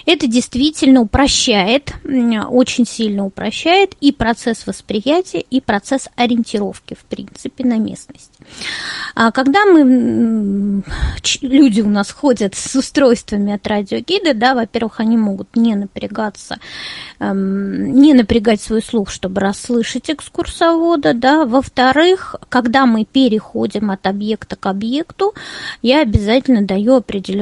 это 0.07 0.27
действительно 0.27 1.01
упрощает, 1.01 1.93
очень 2.05 2.87
сильно 2.87 3.27
упрощает 3.27 3.95
и 4.01 4.13
процесс 4.13 4.67
восприятия, 4.67 5.41
и 5.41 5.61
процесс 5.61 6.09
ориентировки, 6.17 6.95
в 6.95 7.05
принципе, 7.05 7.65
на 7.65 7.77
местность. 7.79 8.33
А 9.15 9.31
когда 9.33 9.65
мы, 9.67 10.83
люди 11.43 11.81
у 11.81 11.89
нас 11.89 12.11
ходят 12.11 12.55
с 12.55 12.75
устройствами 12.75 13.53
от 13.53 13.67
радиогида, 13.67 14.35
да, 14.35 14.55
во-первых, 14.55 15.01
они 15.01 15.17
могут 15.17 15.57
не 15.57 15.75
напрягаться, 15.75 16.59
эм, 17.19 17.93
не 17.93 18.15
напрягать 18.15 18.63
свой 18.63 18.83
слух, 18.83 19.11
чтобы 19.11 19.41
расслышать 19.41 20.11
экскурсовода, 20.11 21.13
да, 21.15 21.45
во-вторых, 21.45 22.37
когда 22.49 22.87
мы 22.87 23.05
переходим 23.05 23.91
от 23.91 24.07
объекта 24.07 24.57
к 24.57 24.67
объекту, 24.67 25.35
я 25.83 26.01
обязательно 26.01 26.63
даю 26.63 26.97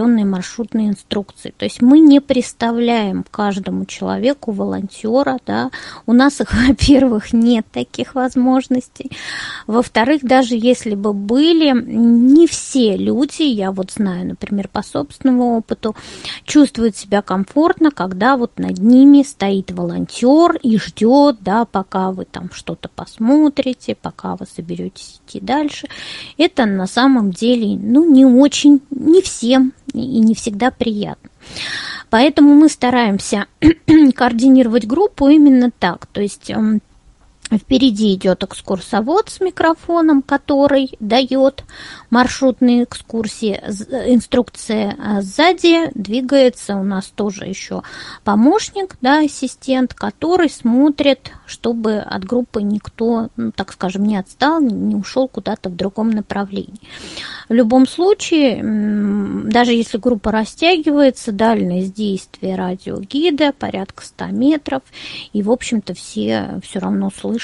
определенные 0.08 0.24
маршрутные 0.24 0.88
инструкции, 0.88 1.52
то 1.56 1.64
есть 1.64 1.82
мы 1.82 1.98
не 1.98 2.20
представляем 2.20 3.24
каждому 3.30 3.84
человеку 3.84 4.52
волонтера, 4.52 5.38
да, 5.46 5.70
у 6.06 6.12
нас 6.12 6.40
их, 6.40 6.52
во-первых, 6.68 7.32
нет 7.32 7.66
таких 7.70 8.14
возможностей, 8.14 9.10
во-вторых, 9.66 10.22
даже 10.22 10.54
если 10.54 10.94
бы 10.94 11.12
были, 11.12 11.72
не 11.72 12.46
все 12.46 12.96
люди, 12.96 13.42
я 13.42 13.70
вот 13.70 13.90
знаю, 13.92 14.28
например, 14.28 14.68
по 14.68 14.82
собственному 14.82 15.58
опыту, 15.58 15.94
чувствуют 16.44 16.96
себя 16.96 17.22
комфортно, 17.22 17.90
когда 17.90 18.36
вот 18.36 18.58
над 18.58 18.78
ними 18.78 19.22
стоит 19.22 19.70
волонтер 19.70 20.56
и 20.62 20.78
ждет, 20.78 21.38
да, 21.40 21.64
пока 21.64 22.10
вы 22.10 22.24
там 22.24 22.50
что-то 22.52 22.88
посмотрите, 22.88 23.94
пока 23.94 24.36
вы 24.36 24.46
соберетесь 24.46 25.20
идти 25.26 25.40
дальше. 25.40 25.88
Это 26.36 26.66
на 26.66 26.86
самом 26.86 27.30
деле, 27.30 27.78
ну, 27.78 28.10
не 28.10 28.24
очень, 28.24 28.80
не 28.90 29.22
всем 29.22 29.72
и 29.92 30.20
не 30.20 30.34
всегда 30.34 30.70
приятно. 30.70 31.30
Поэтому 32.10 32.54
мы 32.54 32.68
стараемся 32.68 33.46
координировать 34.14 34.86
группу 34.86 35.28
именно 35.28 35.70
так. 35.70 36.06
То 36.06 36.20
есть 36.20 36.50
эм, 36.50 36.80
Впереди 37.50 38.14
идет 38.14 38.44
экскурсовод 38.44 39.30
с 39.30 39.40
микрофоном, 39.40 40.20
который 40.22 40.96
дает 41.00 41.64
маршрутные 42.10 42.84
экскурсии, 42.84 43.54
инструкция. 44.06 44.96
А 45.02 45.22
сзади 45.22 45.90
двигается 45.94 46.76
у 46.76 46.84
нас 46.84 47.06
тоже 47.06 47.46
еще 47.46 47.82
помощник, 48.22 48.96
да, 49.00 49.20
ассистент, 49.20 49.94
который 49.94 50.50
смотрит, 50.50 51.30
чтобы 51.46 51.98
от 51.98 52.24
группы 52.24 52.62
никто, 52.62 53.30
ну, 53.36 53.50
так 53.52 53.72
скажем, 53.72 54.04
не 54.04 54.18
отстал, 54.18 54.60
не 54.60 54.94
ушел 54.94 55.26
куда-то 55.26 55.70
в 55.70 55.76
другом 55.76 56.10
направлении. 56.10 56.80
В 57.48 57.54
любом 57.54 57.88
случае, 57.88 58.60
даже 58.62 59.72
если 59.72 59.96
группа 59.96 60.30
растягивается, 60.32 61.32
дальность 61.32 61.94
действия 61.94 62.56
радиогида 62.56 63.54
порядка 63.58 64.04
100 64.04 64.26
метров, 64.26 64.82
и, 65.32 65.42
в 65.42 65.50
общем-то, 65.50 65.94
все 65.94 66.60
все 66.62 66.78
равно 66.78 67.10
слышат, 67.10 67.37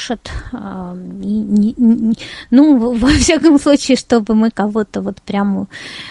а, 0.52 0.94
ну, 0.94 2.94
во 2.94 3.08
всяком 3.08 3.58
случае, 3.58 3.96
чтобы 3.96 4.34
мы 4.34 4.50
кого-то 4.50 5.00
вот 5.00 5.20
прямо, 5.22 5.66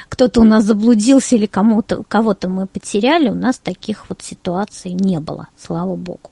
кто-то 0.09 0.41
у 0.41 0.43
нас 0.43 0.63
заблудился 0.63 1.35
или 1.35 1.45
кому-то, 1.45 2.03
кого-то 2.07 2.49
мы 2.49 2.67
потеряли, 2.67 3.29
у 3.29 3.35
нас 3.35 3.57
таких 3.57 4.09
вот 4.09 4.21
ситуаций 4.21 4.93
не 4.93 5.19
было, 5.19 5.47
слава 5.57 5.95
богу. 5.95 6.31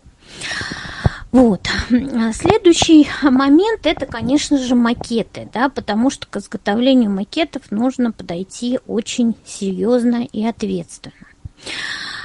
Вот. 1.32 1.70
Следующий 2.34 3.08
момент 3.22 3.86
это, 3.86 4.06
конечно 4.06 4.58
же, 4.58 4.76
макеты, 4.76 5.50
да, 5.54 5.70
потому 5.70 6.10
что 6.10 6.28
к 6.28 6.38
изготовлению 6.38 7.10
макетов 7.10 7.72
нужно 7.72 8.12
подойти 8.12 8.80
очень 8.86 9.36
серьезно 9.46 10.28
и 10.32 10.46
ответственно. 10.46 11.14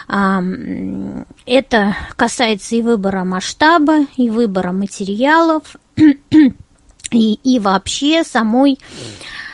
Это 0.09 1.97
касается 2.15 2.77
и 2.77 2.83
выбора 2.83 3.25
масштаба, 3.25 4.07
и 4.17 4.31
выбора 4.31 4.73
материалов, 4.73 5.77
и, 5.97 7.35
и 7.35 7.59
вообще 7.59 8.23
самой, 8.23 8.79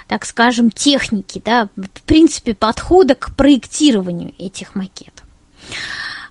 так 0.09 0.27
скажем, 0.27 0.71
техники, 0.71 1.41
да, 1.43 1.69
в 1.77 2.03
принципе, 2.03 2.55
подхода 2.55 3.15
к 3.15 3.35
проектированию 3.35 4.35
этих 4.39 4.75
макетов. 4.75 5.25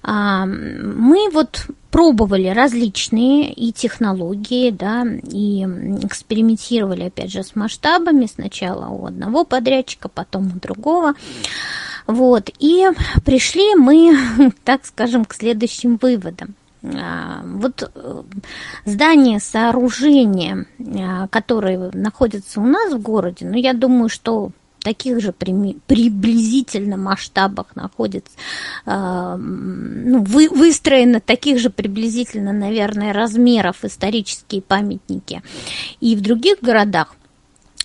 Мы 0.04 1.30
вот 1.32 1.68
пробовали 1.92 2.48
различные 2.48 3.52
и 3.52 3.72
технологии, 3.72 4.72
да, 4.72 5.06
и 5.06 5.64
экспериментировали, 6.04 7.04
опять 7.04 7.32
же, 7.32 7.44
с 7.44 7.56
масштабами. 7.56 8.26
Сначала 8.26 8.88
у 8.88 9.06
одного 9.06 9.44
подрядчика, 9.44 10.10
потом 10.10 10.48
у 10.48 10.60
другого. 10.60 11.14
Вот, 12.08 12.50
и 12.60 12.88
пришли 13.26 13.76
мы, 13.76 14.18
так 14.64 14.86
скажем, 14.86 15.26
к 15.26 15.34
следующим 15.34 15.98
выводам. 16.02 16.56
А, 16.84 17.42
вот 17.46 17.92
э, 17.94 18.24
здание, 18.86 19.40
сооружение, 19.40 20.66
а, 20.80 21.28
которые 21.28 21.92
находятся 21.94 22.60
у 22.60 22.66
нас 22.66 22.92
в 22.92 23.00
городе, 23.00 23.46
ну, 23.46 23.56
я 23.56 23.74
думаю, 23.74 24.10
что 24.10 24.52
таких 24.80 25.22
же 25.22 25.32
приблизительно 25.32 26.98
масштабах 26.98 27.76
находится, 27.76 28.32
э, 28.88 29.36
ну, 29.38 30.24
вы, 30.24 30.50
выстроены 30.50 31.20
таких 31.20 31.60
же 31.60 31.70
приблизительно, 31.70 32.52
наверное, 32.52 33.14
размеров 33.14 33.86
исторические 33.86 34.64
памятники 34.64 35.44
и 36.00 36.16
в 36.16 36.22
других 36.22 36.58
городах, 36.62 37.16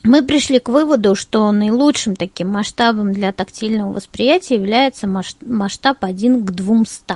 мы 0.07 0.23
пришли 0.23 0.59
к 0.59 0.69
выводу, 0.69 1.15
что 1.15 1.51
наилучшим 1.53 2.17
таким 2.17 2.49
масштабом 2.49 3.13
для 3.13 3.33
тактильного 3.33 3.93
восприятия 3.93 4.55
является 4.55 5.07
масштаб 5.07 5.99
1 6.01 6.47
к 6.47 6.51
200. 6.51 7.15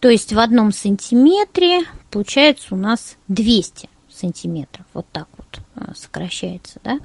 То 0.00 0.08
есть 0.08 0.32
в 0.32 0.38
одном 0.38 0.72
сантиметре 0.72 1.80
получается 2.10 2.68
у 2.70 2.76
нас 2.76 3.16
200 3.28 3.88
сантиметров. 4.10 4.86
Вот 4.94 5.06
так 5.12 5.26
вот 5.36 5.60
э, 5.76 5.92
сокращается, 5.94 6.80
да. 6.82 6.98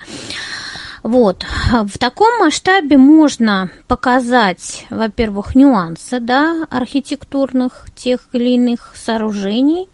Вот. 1.04 1.46
В 1.70 1.98
таком 1.98 2.40
масштабе 2.40 2.98
можно 2.98 3.70
показать, 3.88 4.86
во-первых, 4.90 5.54
нюансы 5.54 6.22
да, 6.22 6.66
архитектурных 6.70 7.88
тех 7.94 8.30
или 8.32 8.52
иных 8.52 8.94
сооружений. 8.96 9.90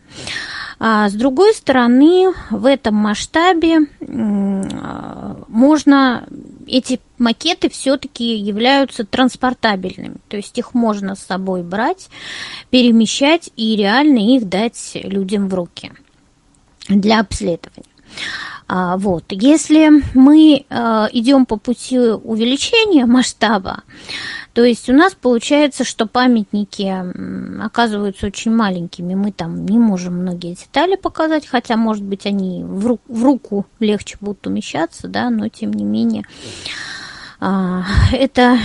А 0.80 1.10
с 1.10 1.14
другой 1.14 1.54
стороны, 1.54 2.34
в 2.50 2.66
этом 2.66 2.96
масштабе 2.96 3.80
можно 5.50 6.26
эти 6.68 7.02
макеты 7.18 7.70
все-таки 7.70 8.36
являются 8.36 9.04
транспортабельными, 9.04 10.18
то 10.30 10.38
есть 10.38 10.58
их 10.58 10.74
можно 10.74 11.16
с 11.16 11.20
собой 11.20 11.64
брать, 11.64 12.10
перемещать 12.70 13.50
и 13.58 13.76
реально 13.76 14.20
их 14.20 14.48
дать 14.48 14.92
людям 15.04 15.50
в 15.50 15.54
руки 15.54 15.92
для 16.88 17.20
обследования. 17.20 17.84
А, 18.72 18.98
вот. 18.98 19.26
Если 19.30 19.90
мы 20.14 20.66
э, 20.70 21.08
идем 21.12 21.46
по 21.48 21.58
пути 21.58 21.98
увеличения 21.98 23.06
масштаба, 23.06 23.84
то 24.54 24.64
есть 24.64 24.90
у 24.90 24.94
нас 24.94 25.14
получается, 25.14 25.84
что 25.84 26.06
памятники 26.06 27.64
оказываются 27.64 28.28
очень 28.28 28.52
маленькими, 28.52 29.14
мы 29.16 29.32
там 29.32 29.66
не 29.66 29.78
можем 29.78 30.16
многие 30.16 30.56
детали 30.56 30.96
показать, 30.96 31.48
хотя, 31.48 31.78
может 31.78 32.04
быть, 32.04 32.26
они 32.26 32.64
в, 32.64 32.88
ру- 32.88 33.00
в 33.08 33.24
руку 33.24 33.66
легче 33.80 34.18
будут 34.20 34.46
умещаться, 34.48 35.08
да, 35.08 35.30
но 35.30 35.50
тем 35.50 35.72
не 35.72 35.84
менее 35.84 36.26
а, 37.40 37.84
это 38.12 38.58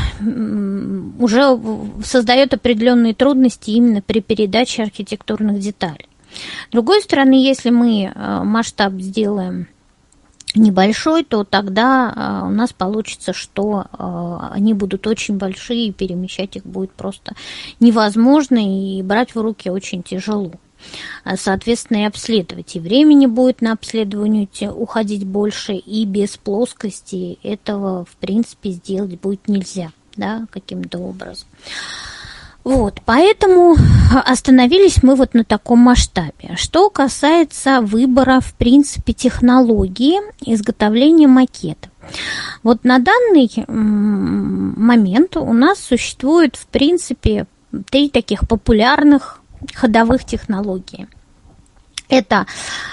уже 1.19 1.61
создает 2.05 2.55
определенные 2.55 3.15
трудности 3.15 3.71
именно 3.71 4.03
при 4.03 4.21
передаче 4.21 4.83
архитектурных 4.83 5.61
деталей. 5.61 6.09
С 6.69 6.73
другой 6.73 7.01
стороны, 7.01 7.35
если 7.35 7.71
мы 7.71 8.13
э, 8.13 8.43
масштаб 8.43 8.95
сделаем 8.95 9.69
небольшой, 10.55 11.25
то 11.25 11.45
тогда 11.45 12.13
э, 12.15 12.47
у 12.47 12.51
нас 12.51 12.73
получится, 12.73 13.33
что 13.33 13.87
э, 13.93 14.39
они 14.53 14.75
будут 14.75 15.07
очень 15.07 15.37
большие, 15.37 15.87
и 15.87 15.93
перемещать 15.93 16.57
их 16.57 16.65
будет 16.65 16.93
просто 16.93 17.35
невозможно, 17.81 18.59
и 18.59 19.03
брать 19.03 19.35
в 19.35 19.41
руки 19.41 19.71
очень 19.71 20.03
тяжело. 20.03 20.53
Соответственно, 21.37 22.03
и 22.03 22.05
обследовать. 22.05 22.77
И 22.77 22.81
времени 22.81 23.25
будет 23.25 23.63
на 23.63 23.73
обследование 23.73 24.47
уходить 24.71 25.25
больше, 25.25 25.73
и 25.73 26.05
без 26.05 26.37
плоскости 26.37 27.39
этого, 27.43 28.05
в 28.05 28.17
принципе, 28.17 28.71
сделать 28.71 29.19
будет 29.19 29.49
нельзя, 29.49 29.93
да, 30.17 30.47
каким-то 30.51 30.99
образом. 30.99 31.49
Вот, 32.65 33.03
поэтому 33.05 33.77
остановились 34.25 35.03
мы 35.03 35.17
вот 35.17 35.35
на 35.35 35.45
таком 35.45 35.81
масштабе. 35.81 36.57
Что 36.57 36.89
касается 36.89 37.83
выбора, 37.83 38.41
в 38.41 38.55
принципе, 38.55 39.13
технологии 39.13 40.19
изготовления 40.41 41.29
макета. 41.29 41.91
Вот 42.63 42.85
на 42.85 42.99
данный 42.99 43.51
момент 43.69 45.37
у 45.37 45.53
нас 45.53 45.79
существует, 45.79 46.57
в 46.57 46.67
принципе, 46.67 47.47
три 47.91 48.09
таких 48.09 48.49
популярных 48.49 49.41
ходовых 49.75 50.25
технологии– 50.25 51.07
это 52.09 52.47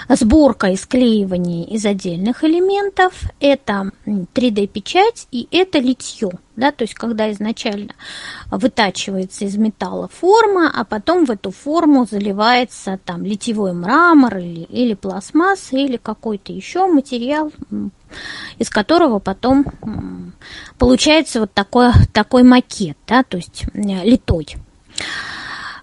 сборка 0.08 0.68
и 0.68 0.76
склеивание 0.76 1.64
из 1.64 1.84
отдельных 1.84 2.44
элементов, 2.44 3.12
это 3.40 3.90
3D-печать 4.06 5.28
и 5.30 5.48
это 5.50 5.78
литье. 5.78 6.30
Да, 6.54 6.70
то 6.70 6.82
есть 6.82 6.92
когда 6.92 7.32
изначально 7.32 7.94
вытачивается 8.50 9.46
из 9.46 9.56
металла 9.56 10.08
форма, 10.08 10.70
а 10.74 10.84
потом 10.84 11.24
в 11.24 11.30
эту 11.30 11.50
форму 11.50 12.04
заливается 12.04 12.98
там 13.06 13.24
литьевой 13.24 13.72
мрамор 13.72 14.36
или, 14.36 14.64
или 14.64 14.92
пластмасса 14.92 15.76
или 15.76 15.96
какой-то 15.96 16.52
еще 16.52 16.86
материал, 16.88 17.50
из 18.58 18.68
которого 18.68 19.18
потом 19.18 19.64
получается 20.78 21.40
вот 21.40 21.54
такой, 21.54 21.90
такой 22.12 22.42
макет, 22.42 22.98
да, 23.06 23.22
то 23.22 23.38
есть 23.38 23.64
литой. 23.72 24.56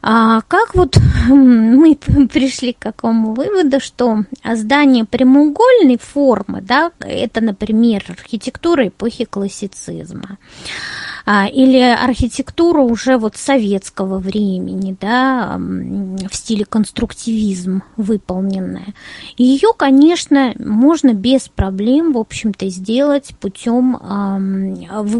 А 0.01 0.41
как 0.47 0.75
вот 0.75 0.97
мы 1.27 1.95
пришли 2.31 2.73
к 2.73 2.79
какому 2.79 3.33
выводу, 3.33 3.79
что 3.79 4.23
здание 4.43 5.05
прямоугольной 5.05 5.97
формы, 5.97 6.62
да, 6.62 6.91
это, 6.99 7.41
например, 7.41 8.03
архитектура 8.07 8.88
эпохи 8.88 9.25
классицизма, 9.25 10.38
или 11.51 11.79
архитектура 11.79 12.81
уже 12.81 13.17
вот 13.17 13.35
советского 13.35 14.17
времени, 14.17 14.97
да, 14.99 15.57
в 15.59 16.33
стиле 16.33 16.65
конструктивизм 16.65 17.83
выполненная. 17.97 18.95
Ее, 19.37 19.73
конечно, 19.77 20.53
можно 20.57 21.13
без 21.13 21.47
проблем, 21.47 22.13
в 22.13 22.17
общем-то, 22.17 22.67
сделать 22.69 23.35
путем 23.39 23.97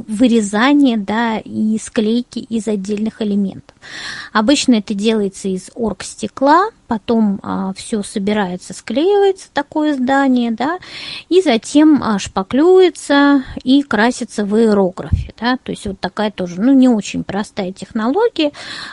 вырезания, 0.08 0.98
да, 0.98 1.38
и 1.38 1.78
склейки 1.78 2.40
из 2.40 2.68
отдельных 2.68 3.22
элементов. 3.22 3.76
Обычно 4.34 4.76
это 4.76 4.94
делается 4.96 5.48
из 5.48 5.70
оргстекла, 5.76 6.70
потом 6.90 7.40
а, 7.44 7.72
все 7.74 8.02
собирается, 8.02 8.74
склеивается 8.74 9.48
такое 9.54 9.94
здание, 9.94 10.52
да, 10.52 10.80
и 11.30 11.42
затем 11.42 12.02
а, 12.04 12.18
шпаклюется 12.18 13.44
и 13.64 13.84
красится 13.84 14.44
в 14.44 14.56
аэрографе, 14.56 15.34
да, 15.40 15.58
то 15.58 15.72
есть 15.72 15.86
вот 15.86 16.00
такая 16.00 16.32
тоже, 16.32 16.60
ну, 16.60 16.74
не 16.74 16.90
очень 16.90 17.24
простая 17.24 17.72
технология, 17.72 18.52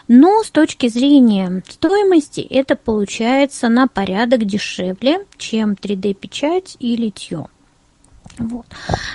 но 0.08 0.42
с 0.44 0.50
точки 0.50 0.88
зрения 0.88 1.62
стоимости 1.68 2.40
это 2.40 2.76
получается 2.76 3.68
на 3.70 3.88
порядок 3.88 4.44
дешевле, 4.44 5.24
чем 5.38 5.72
3D-печать 5.72 6.76
и 6.78 6.96
литье. 6.96 7.48
Вот. 8.38 8.66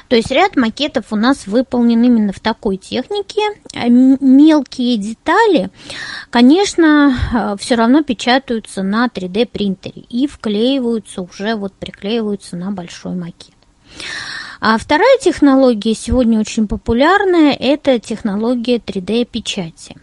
То 0.07 0.15
есть 0.15 0.31
ряд 0.31 0.55
макетов 0.55 1.05
у 1.11 1.15
нас 1.15 1.47
выполнен 1.47 2.03
именно 2.03 2.33
в 2.33 2.39
такой 2.39 2.77
технике. 2.77 3.41
А 3.73 3.87
мелкие 3.87 4.97
детали, 4.97 5.69
конечно, 6.29 7.15
э, 7.33 7.55
все 7.59 7.75
равно 7.75 8.03
печатаются 8.03 8.83
на 8.83 9.07
3D 9.07 9.45
принтере 9.45 10.03
и 10.09 10.27
вклеиваются 10.27 11.21
уже, 11.21 11.55
вот 11.55 11.73
приклеиваются 11.73 12.55
на 12.55 12.71
большой 12.71 13.15
макет. 13.15 13.55
А 14.63 14.77
вторая 14.77 15.17
технология 15.19 15.95
сегодня 15.95 16.39
очень 16.39 16.67
популярная– 16.67 17.51
это 17.59 17.97
технология 17.97 18.77
3D-печати. 18.77 19.95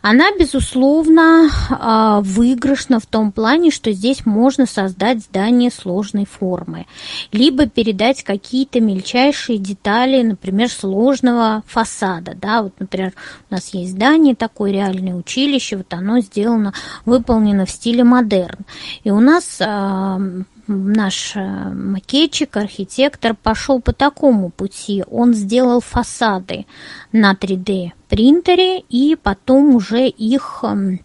Она, 0.00 0.30
безусловно, 0.38 1.50
а, 1.68 2.22
выигрышна 2.22 3.00
в 3.00 3.06
том 3.06 3.32
плане, 3.32 3.70
что 3.70 3.92
здесь 3.92 4.24
можно 4.24 4.64
создать 4.64 5.20
здание 5.20 5.70
сложной 5.70 6.24
формы, 6.24 6.86
либо 7.32 7.66
передать 7.66 8.22
какие-то 8.22 8.80
мельчайшие 8.80 9.58
детали, 9.58 10.22
например, 10.22 10.70
сложного 10.70 11.62
фасада. 11.66 12.34
Да? 12.34 12.62
Вот, 12.62 12.72
например, 12.78 13.12
у 13.50 13.54
нас 13.54 13.74
есть 13.74 13.92
здание 13.92 14.34
такое 14.34 14.72
реальное 14.72 15.14
училище, 15.14 15.76
вот 15.76 15.92
оно 15.92 16.20
сделано, 16.20 16.72
выполнено 17.04 17.66
в 17.66 17.70
стиле 17.70 18.04
модерн. 18.04 18.60
И 19.04 19.10
у 19.10 19.20
нас 19.20 19.58
а, 19.60 20.18
наш 20.72 21.36
э, 21.36 21.40
макетчик, 21.40 22.56
архитектор 22.56 23.34
пошел 23.34 23.80
по 23.80 23.92
такому 23.92 24.50
пути. 24.50 25.04
Он 25.10 25.34
сделал 25.34 25.80
фасады 25.80 26.66
на 27.12 27.34
3D 27.34 27.92
принтере 28.08 28.80
и 28.80 29.16
потом 29.16 29.74
уже 29.74 30.08
их 30.08 30.60
эм, 30.62 31.00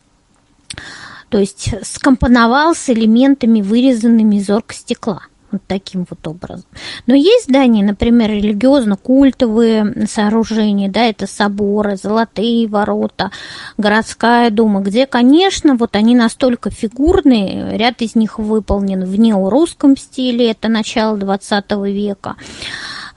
то 1.30 1.38
есть 1.38 1.74
скомпоновал 1.84 2.76
с 2.76 2.90
элементами, 2.90 3.62
вырезанными 3.62 4.38
из 4.38 4.50
оргстекла 4.50 5.24
вот 5.52 5.62
таким 5.68 6.06
вот 6.10 6.28
образом. 6.28 6.66
Но 7.06 7.16
есть 7.16 7.46
здания, 7.50 7.84
например, 7.84 8.30
религиозно-культовые 8.32 10.08
сооружения, 10.08 10.90
да, 10.90 11.06
это 11.06 11.28
соборы, 11.28 11.96
золотые 11.96 12.68
ворота, 12.68 13.32
городская 13.78 14.50
дума, 14.50 14.82
где, 14.82 15.06
конечно, 15.06 15.76
вот 15.76 15.96
они 15.96 16.16
настолько 16.16 16.70
фигурные, 16.70 17.78
ряд 17.78 18.02
из 18.02 18.16
них 18.16 18.40
выполнен 18.40 19.04
в 19.04 19.18
неорусском 19.18 19.96
стиле, 19.96 20.52
это 20.52 20.68
начало 20.68 21.18
20 21.18 21.72
века, 21.86 22.36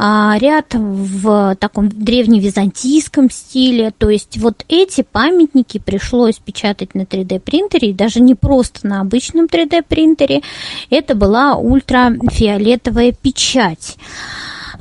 ряд 0.01 0.75
в 0.75 1.57
таком 1.57 1.89
древневизантийском 1.91 3.31
стиле. 3.31 3.93
То 3.97 4.09
есть 4.09 4.39
вот 4.39 4.65
эти 4.69 5.03
памятники 5.03 5.79
пришлось 5.79 6.39
печатать 6.39 6.95
на 6.95 7.03
3D 7.03 7.41
принтере, 7.41 7.91
и 7.91 7.95
даже 7.95 8.21
не 8.21 8.35
просто 8.35 8.87
на 8.87 9.01
обычном 9.03 9.47
3D 9.47 9.83
принтере, 9.87 10.43
это 10.89 11.15
была 11.15 11.57
ультрафиолетовая 11.57 13.13
печать 13.13 13.97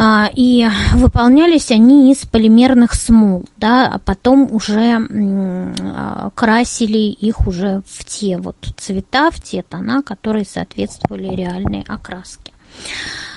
а, 0.02 0.30
и 0.34 0.66
выполнялись 0.94 1.72
они 1.72 2.14
из 2.14 2.20
полимерных 2.20 2.94
смол, 2.94 3.44
да, 3.58 3.88
а 3.88 4.00
потом 4.00 4.48
уже 4.50 4.98
а, 4.98 6.30
красили 6.34 6.98
их 6.98 7.46
уже 7.46 7.82
в 7.86 8.06
те 8.06 8.38
вот 8.38 8.56
цвета, 8.78 9.30
в 9.30 9.42
те 9.42 9.62
тона, 9.62 10.02
которые 10.02 10.46
соответствовали 10.46 11.36
реальной 11.36 11.84
окраске. 11.86 12.54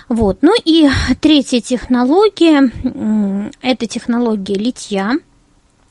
Вот. 0.09 0.39
Ну 0.43 0.55
и 0.65 0.89
третья 1.21 1.61
технология– 1.61 2.71
это 3.63 3.87
технология 3.87 4.55
литья. 4.55 5.15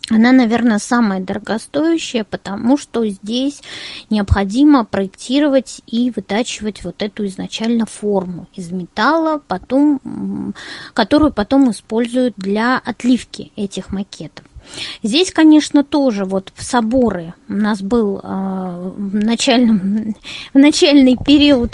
Она, 0.10 0.34
наверное, 0.34 0.80
самая 0.80 1.22
дорогостоящая, 1.22 2.26
потому 2.26 2.78
что 2.78 3.08
здесь 3.08 3.62
необходимо 4.10 4.84
проектировать 4.84 5.82
и 5.88 6.12
вытачивать 6.14 6.84
вот 6.84 7.02
эту 7.02 7.26
изначально 7.28 7.86
форму 7.86 8.48
из 8.54 8.72
металла, 8.72 9.42
потом, 9.48 10.54
которую 10.94 11.32
потом 11.32 11.72
используют 11.72 12.34
для 12.36 12.78
отливки 12.78 13.54
этих 13.56 13.92
макетов. 13.92 14.46
Здесь, 15.04 15.32
конечно, 15.32 15.84
тоже 15.84 16.26
вот 16.26 16.52
в 16.56 16.64
соборы 16.64 17.34
у 17.50 17.54
нас 17.54 17.82
был 17.82 18.20
э, 18.22 18.92
в, 18.98 19.16
начальном, 19.16 20.16
в 20.54 20.58
начальный 20.58 21.18
период, 21.18 21.74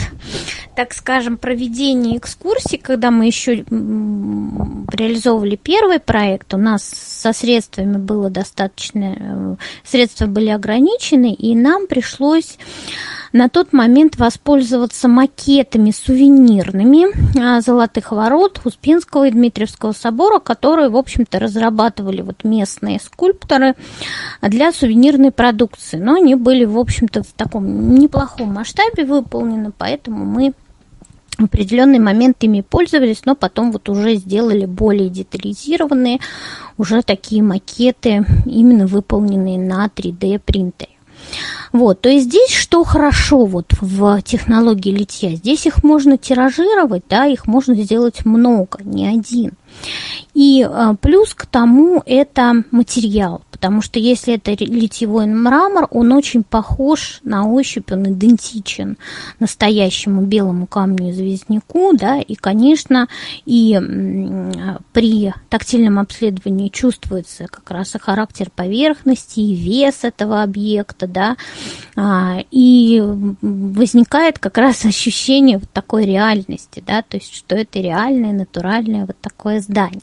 так 0.76 0.94
скажем, 0.94 1.38
проведения 1.38 2.18
экскурсий, 2.18 2.78
когда 2.78 3.12
мы 3.12 3.28
еще 3.28 3.66
реализовывали 4.92 5.56
первый 5.56 6.00
проект, 6.00 6.54
у 6.54 6.58
нас 6.58 6.84
со 6.84 7.34
средствами 7.34 7.98
было 7.98 8.30
достаточно, 8.30 9.16
э, 9.18 9.56
средства 9.84 10.26
были 10.26 10.50
ограничены, 10.50 11.34
и 11.34 11.56
нам 11.56 11.88
пришлось 11.88 12.58
на 13.34 13.50
тот 13.50 13.74
момент 13.74 14.18
воспользоваться 14.18 15.08
макетами 15.08 15.92
сувенирными 15.92 17.08
а, 17.40 17.62
Золотых 17.62 18.12
ворот 18.12 18.62
Успенского 18.64 19.28
и 19.28 19.32
Дмитриевского 19.32 19.92
собора, 19.92 20.40
которые, 20.40 20.90
в 20.90 20.98
общем-то, 20.98 21.40
разрабатывали 21.40 22.22
вот 22.22 22.44
местные 22.44 23.00
скульпторы 23.00 23.76
для 24.42 24.72
сувенирной 24.72 25.32
продукции. 25.32 25.98
Но 25.98 26.16
они 26.16 26.36
были, 26.36 26.66
в 26.66 26.78
общем-то, 26.78 27.24
в 27.24 27.34
таком 27.34 27.96
неплохом 27.96 28.54
масштабе 28.54 29.06
выполнены, 29.06 29.72
поэтому 29.78 30.26
мы 30.26 30.54
в 31.38 31.44
определенный 31.44 32.00
момент 32.00 32.38
ими 32.42 32.62
пользовались, 32.62 33.22
но 33.26 33.36
потом 33.36 33.72
вот 33.72 33.90
уже 33.90 34.16
сделали 34.16 34.66
более 34.66 35.10
детализированные, 35.10 36.20
уже 36.78 37.04
такие 37.04 37.44
макеты, 37.44 38.26
именно 38.46 38.88
выполненные 38.88 39.60
на 39.60 39.86
3D 39.86 40.40
принтере. 40.40 40.97
Вот, 41.74 42.02
то 42.02 42.10
есть 42.10 42.28
здесь 42.28 42.52
что 42.52 42.84
хорошо 42.84 43.46
вот 43.46 43.74
в 43.82 44.22
технологии 44.22 44.92
литья? 44.92 45.36
Здесь 45.36 45.66
их 45.66 45.84
можно 45.84 46.18
тиражировать, 46.18 47.04
да, 47.10 47.26
их 47.26 47.48
можно 47.48 47.76
сделать 47.76 48.26
много, 48.26 48.80
не 48.84 49.08
один. 49.08 49.54
И 50.34 50.64
а, 50.64 50.94
плюс 50.96 51.34
к 51.34 51.46
тому 51.46 52.04
это 52.06 52.64
материал 52.72 53.42
потому 53.58 53.82
что 53.82 53.98
если 53.98 54.36
это 54.36 54.52
литьевой 54.52 55.26
мрамор, 55.26 55.88
он 55.90 56.12
очень 56.12 56.44
похож 56.44 57.22
на 57.24 57.50
ощупь, 57.50 57.92
он 57.92 58.04
идентичен 58.14 58.98
настоящему 59.40 60.22
белому 60.22 60.68
камню-известняку, 60.68 61.94
да, 61.98 62.20
и, 62.20 62.36
конечно, 62.36 63.08
и 63.48 63.80
при 64.94 65.34
тактильном 65.50 65.98
обследовании 65.98 66.70
чувствуется 66.70 67.48
как 67.48 67.72
раз 67.72 67.96
и 67.96 68.00
характер 68.00 68.52
поверхности, 68.56 69.40
и 69.40 69.56
вес 69.56 70.04
этого 70.04 70.44
объекта, 70.44 71.08
да, 71.08 71.36
а, 71.96 72.44
и 72.52 73.02
возникает 73.42 74.38
как 74.38 74.60
раз 74.60 74.86
ощущение 74.86 75.58
вот 75.58 75.70
такой 75.72 76.06
реальности, 76.06 76.84
да, 76.86 77.02
то 77.02 77.18
есть 77.18 77.34
что 77.34 77.56
это 77.56 77.80
реальное, 77.80 78.34
натуральное 78.34 79.08
вот 79.08 79.18
такое 79.20 79.62
здание. 79.68 80.02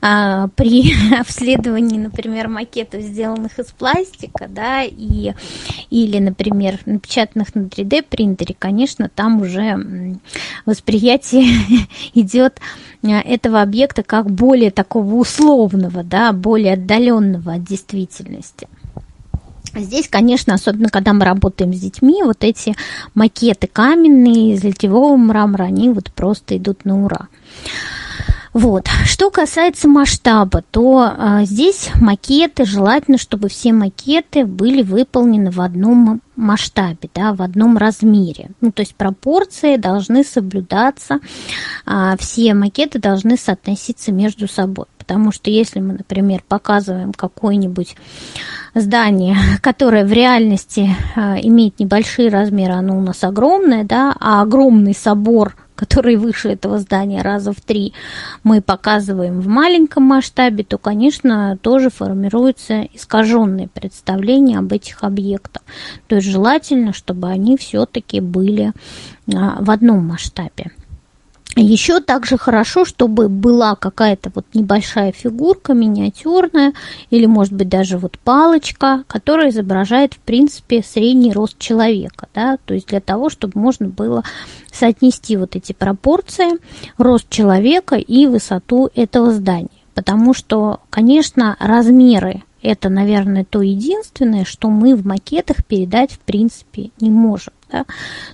А, 0.00 0.48
при 0.48 0.92
обследовании, 1.18 1.98
например, 1.98 2.48
макетов, 2.48 3.02
сделанных 3.02 3.58
из 3.58 3.66
пластика, 3.66 4.48
да, 4.48 4.82
и, 4.82 5.32
или, 5.90 6.18
например, 6.18 6.80
напечатанных 6.86 7.54
на 7.54 7.62
3D 7.62 8.02
принтере, 8.02 8.54
конечно, 8.58 9.08
там 9.08 9.40
уже 9.40 10.18
восприятие 10.66 11.46
идет 12.14 12.60
а, 13.04 13.08
этого 13.20 13.62
объекта 13.62 14.02
как 14.02 14.30
более 14.30 14.70
такого 14.70 15.14
условного, 15.14 16.02
да, 16.02 16.32
более 16.32 16.74
отдаленного 16.74 17.54
от 17.54 17.64
действительности. 17.64 18.68
Здесь, 19.74 20.08
конечно, 20.08 20.52
особенно 20.52 20.90
когда 20.90 21.14
мы 21.14 21.24
работаем 21.24 21.72
с 21.72 21.80
детьми, 21.80 22.22
вот 22.22 22.44
эти 22.44 22.74
макеты 23.14 23.66
каменные 23.66 24.54
из 24.54 24.62
литьевого 24.62 25.16
мрамора, 25.16 25.64
они 25.64 25.88
вот 25.88 26.12
просто 26.12 26.58
идут 26.58 26.84
на 26.84 27.04
ура. 27.04 27.28
Вот. 28.52 28.86
Что 29.06 29.30
касается 29.30 29.88
масштаба, 29.88 30.62
то 30.70 31.10
а, 31.16 31.44
здесь 31.44 31.90
макеты, 31.98 32.66
желательно, 32.66 33.16
чтобы 33.16 33.48
все 33.48 33.72
макеты 33.72 34.44
были 34.44 34.82
выполнены 34.82 35.50
в 35.50 35.60
одном 35.60 36.20
масштабе, 36.36 37.08
да, 37.14 37.32
в 37.32 37.40
одном 37.40 37.78
размере. 37.78 38.50
Ну, 38.60 38.70
то 38.70 38.80
есть 38.80 38.94
пропорции 38.94 39.76
должны 39.76 40.22
соблюдаться, 40.22 41.20
а, 41.86 42.16
все 42.18 42.52
макеты 42.52 42.98
должны 42.98 43.38
соотноситься 43.38 44.12
между 44.12 44.46
собой. 44.48 44.86
Потому 44.98 45.32
что 45.32 45.50
если 45.50 45.80
мы, 45.80 45.94
например, 45.94 46.44
показываем 46.46 47.12
какое-нибудь 47.12 47.96
здание, 48.74 49.36
которое 49.62 50.04
в 50.04 50.12
реальности 50.12 50.94
а, 51.16 51.38
имеет 51.40 51.78
небольшие 51.80 52.28
размеры, 52.28 52.74
оно 52.74 52.98
у 52.98 53.00
нас 53.00 53.24
огромное, 53.24 53.84
да, 53.84 54.14
а 54.20 54.42
огромный 54.42 54.94
собор 54.94 55.56
который 55.74 56.16
выше 56.16 56.50
этого 56.50 56.78
здания 56.78 57.22
раза 57.22 57.52
в 57.52 57.60
три, 57.60 57.92
мы 58.44 58.60
показываем 58.60 59.40
в 59.40 59.48
маленьком 59.48 60.04
масштабе, 60.04 60.64
то, 60.64 60.78
конечно, 60.78 61.58
тоже 61.60 61.90
формируется 61.90 62.82
искаженное 62.92 63.68
представление 63.68 64.58
об 64.58 64.72
этих 64.72 65.02
объектах. 65.02 65.62
То 66.06 66.16
есть 66.16 66.28
желательно, 66.28 66.92
чтобы 66.92 67.28
они 67.28 67.56
все-таки 67.56 68.20
были 68.20 68.72
а, 69.34 69.62
в 69.62 69.70
одном 69.70 70.06
масштабе. 70.06 70.72
Еще 71.54 72.00
также 72.00 72.38
хорошо, 72.38 72.86
чтобы 72.86 73.28
была 73.28 73.74
какая-то 73.74 74.30
вот 74.34 74.46
небольшая 74.54 75.12
фигурка, 75.12 75.74
миниатюрная, 75.74 76.72
или, 77.10 77.26
может 77.26 77.52
быть, 77.52 77.68
даже 77.68 77.98
вот 77.98 78.18
палочка, 78.18 79.04
которая 79.06 79.50
изображает, 79.50 80.14
в 80.14 80.18
принципе, 80.18 80.82
средний 80.82 81.32
рост 81.32 81.58
человека, 81.58 82.28
да, 82.34 82.56
то 82.64 82.72
есть 82.72 82.86
для 82.86 83.00
того, 83.00 83.28
чтобы 83.28 83.60
можно 83.60 83.86
было 83.88 84.24
соотнести 84.72 85.36
вот 85.36 85.54
эти 85.54 85.72
пропорции, 85.72 86.58
рост 86.96 87.28
человека 87.28 87.96
и 87.96 88.26
высоту 88.26 88.88
этого 88.94 89.32
здания. 89.32 89.68
Потому 89.94 90.32
что, 90.32 90.80
конечно, 90.88 91.56
размеры 91.60 92.42
это, 92.62 92.88
наверное, 92.88 93.44
то 93.44 93.60
единственное, 93.60 94.44
что 94.44 94.70
мы 94.70 94.94
в 94.94 95.04
макетах 95.04 95.64
передать 95.64 96.12
в 96.12 96.18
принципе 96.20 96.90
не 97.00 97.10
можем. 97.10 97.52
Да? 97.70 97.86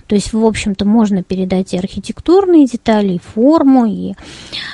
То 0.07 0.15
есть, 0.15 0.33
в 0.33 0.45
общем-то, 0.45 0.85
можно 0.85 1.23
передать 1.23 1.73
и 1.73 1.77
архитектурные 1.77 2.65
детали, 2.65 3.13
и 3.13 3.19
форму, 3.19 3.85
и 3.85 4.13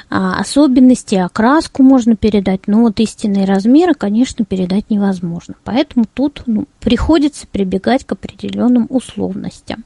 а, 0.09 0.39
особенности, 0.39 1.15
окраску 1.15 1.83
можно 1.83 2.15
передать, 2.15 2.67
но 2.67 2.81
вот 2.81 2.99
истинные 2.99 3.45
размеры, 3.45 3.93
конечно, 3.93 4.43
передать 4.43 4.89
невозможно. 4.89 5.55
Поэтому 5.63 6.05
тут 6.11 6.43
ну, 6.45 6.65
приходится 6.79 7.47
прибегать 7.47 8.05
к 8.05 8.11
определенным 8.11 8.87
условностям. 8.89 9.85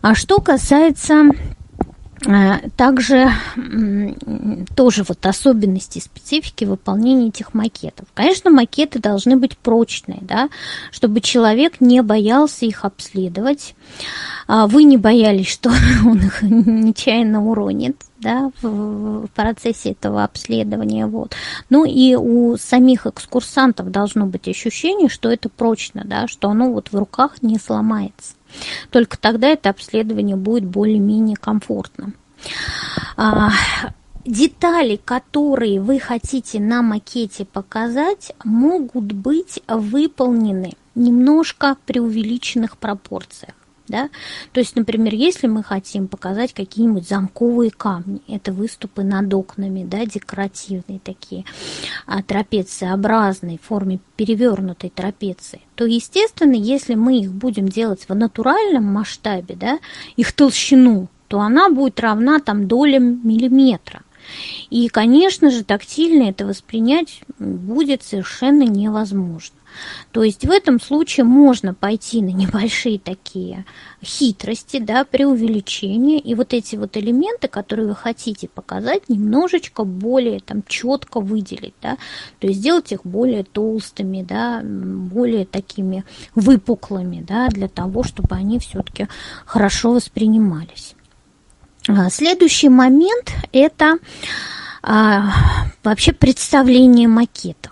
А 0.00 0.14
что 0.14 0.40
касается 0.40 1.30
также 2.76 3.32
тоже 4.76 5.04
вот 5.06 5.26
особенности 5.26 5.98
специфики 5.98 6.64
выполнения 6.64 7.28
этих 7.28 7.54
макетов. 7.54 8.06
Конечно, 8.14 8.50
макеты 8.50 8.98
должны 8.98 9.36
быть 9.36 9.56
прочные, 9.56 10.20
да, 10.22 10.48
чтобы 10.90 11.20
человек 11.20 11.80
не 11.80 12.02
боялся 12.02 12.64
их 12.66 12.84
обследовать. 12.84 13.74
А 14.46 14.66
вы 14.66 14.84
не 14.84 14.96
боялись, 14.96 15.48
что 15.48 15.70
он 16.04 16.18
их 16.18 16.42
нечаянно 16.42 17.44
уронит 17.44 17.96
да, 18.18 18.50
в 18.62 19.26
процессе 19.34 19.90
этого 19.90 20.24
обследования. 20.24 21.06
Вот. 21.06 21.34
Ну 21.70 21.84
и 21.84 22.14
у 22.14 22.56
самих 22.56 23.06
экскурсантов 23.06 23.90
должно 23.90 24.26
быть 24.26 24.48
ощущение, 24.48 25.08
что 25.08 25.30
это 25.30 25.48
прочно, 25.48 26.02
да, 26.04 26.28
что 26.28 26.50
оно 26.50 26.72
вот 26.72 26.88
в 26.92 26.96
руках 26.96 27.42
не 27.42 27.58
сломается. 27.58 28.34
Только 28.90 29.18
тогда 29.18 29.48
это 29.48 29.70
обследование 29.70 30.36
будет 30.36 30.64
более-менее 30.64 31.36
комфортным. 31.36 32.14
А, 33.16 33.50
детали, 34.24 34.96
которые 34.96 35.80
вы 35.80 35.98
хотите 35.98 36.60
на 36.60 36.82
макете 36.82 37.44
показать, 37.44 38.32
могут 38.44 39.12
быть 39.12 39.60
выполнены 39.66 40.72
немножко 40.94 41.76
при 41.86 42.00
увеличенных 42.00 42.76
пропорциях. 42.76 43.54
Да? 43.92 44.08
То 44.52 44.60
есть, 44.60 44.74
например, 44.74 45.12
если 45.12 45.48
мы 45.48 45.62
хотим 45.62 46.08
показать 46.08 46.54
какие-нибудь 46.54 47.06
замковые 47.06 47.70
камни, 47.70 48.22
это 48.26 48.50
выступы 48.50 49.02
над 49.02 49.32
окнами, 49.34 49.84
да, 49.84 50.06
декоративные 50.06 50.98
такие, 50.98 51.44
а, 52.06 52.22
трапециобразные, 52.22 53.58
в 53.58 53.66
форме 53.66 54.00
перевернутой 54.16 54.88
трапеции, 54.88 55.60
то, 55.74 55.84
естественно, 55.84 56.54
если 56.54 56.94
мы 56.94 57.20
их 57.20 57.32
будем 57.32 57.68
делать 57.68 58.06
в 58.08 58.14
натуральном 58.14 58.84
масштабе, 58.84 59.56
да, 59.56 59.78
их 60.16 60.32
толщину, 60.32 61.08
то 61.28 61.40
она 61.40 61.68
будет 61.68 62.00
равна 62.00 62.38
там 62.38 62.68
долям 62.68 63.20
миллиметра. 63.28 64.00
И, 64.70 64.88
конечно 64.88 65.50
же, 65.50 65.64
тактильно 65.64 66.30
это 66.30 66.46
воспринять 66.46 67.20
будет 67.38 68.02
совершенно 68.02 68.62
невозможно. 68.62 69.56
То 70.10 70.22
есть 70.22 70.44
в 70.44 70.50
этом 70.50 70.80
случае 70.80 71.24
можно 71.24 71.74
пойти 71.74 72.22
на 72.22 72.30
небольшие 72.30 72.98
такие 72.98 73.64
хитрости, 74.02 74.78
да, 74.78 75.04
при 75.04 75.24
увеличении, 75.24 76.18
и 76.18 76.34
вот 76.34 76.52
эти 76.52 76.76
вот 76.76 76.96
элементы, 76.96 77.48
которые 77.48 77.88
вы 77.88 77.94
хотите 77.94 78.48
показать, 78.48 79.08
немножечко 79.08 79.84
более 79.84 80.40
там 80.40 80.62
четко 80.66 81.20
выделить, 81.20 81.74
да, 81.80 81.96
то 82.38 82.46
есть 82.46 82.60
сделать 82.60 82.92
их 82.92 83.04
более 83.04 83.44
толстыми, 83.44 84.22
да, 84.22 84.60
более 84.62 85.46
такими 85.46 86.04
выпуклыми, 86.34 87.24
да, 87.26 87.48
для 87.48 87.68
того, 87.68 88.02
чтобы 88.02 88.34
они 88.34 88.58
все-таки 88.58 89.08
хорошо 89.46 89.92
воспринимались. 89.92 90.94
А, 91.88 92.10
следующий 92.10 92.68
момент– 92.68 93.32
это 93.52 93.98
а, 94.82 95.32
вообще 95.82 96.12
представление 96.12 97.08
макетов. 97.08 97.71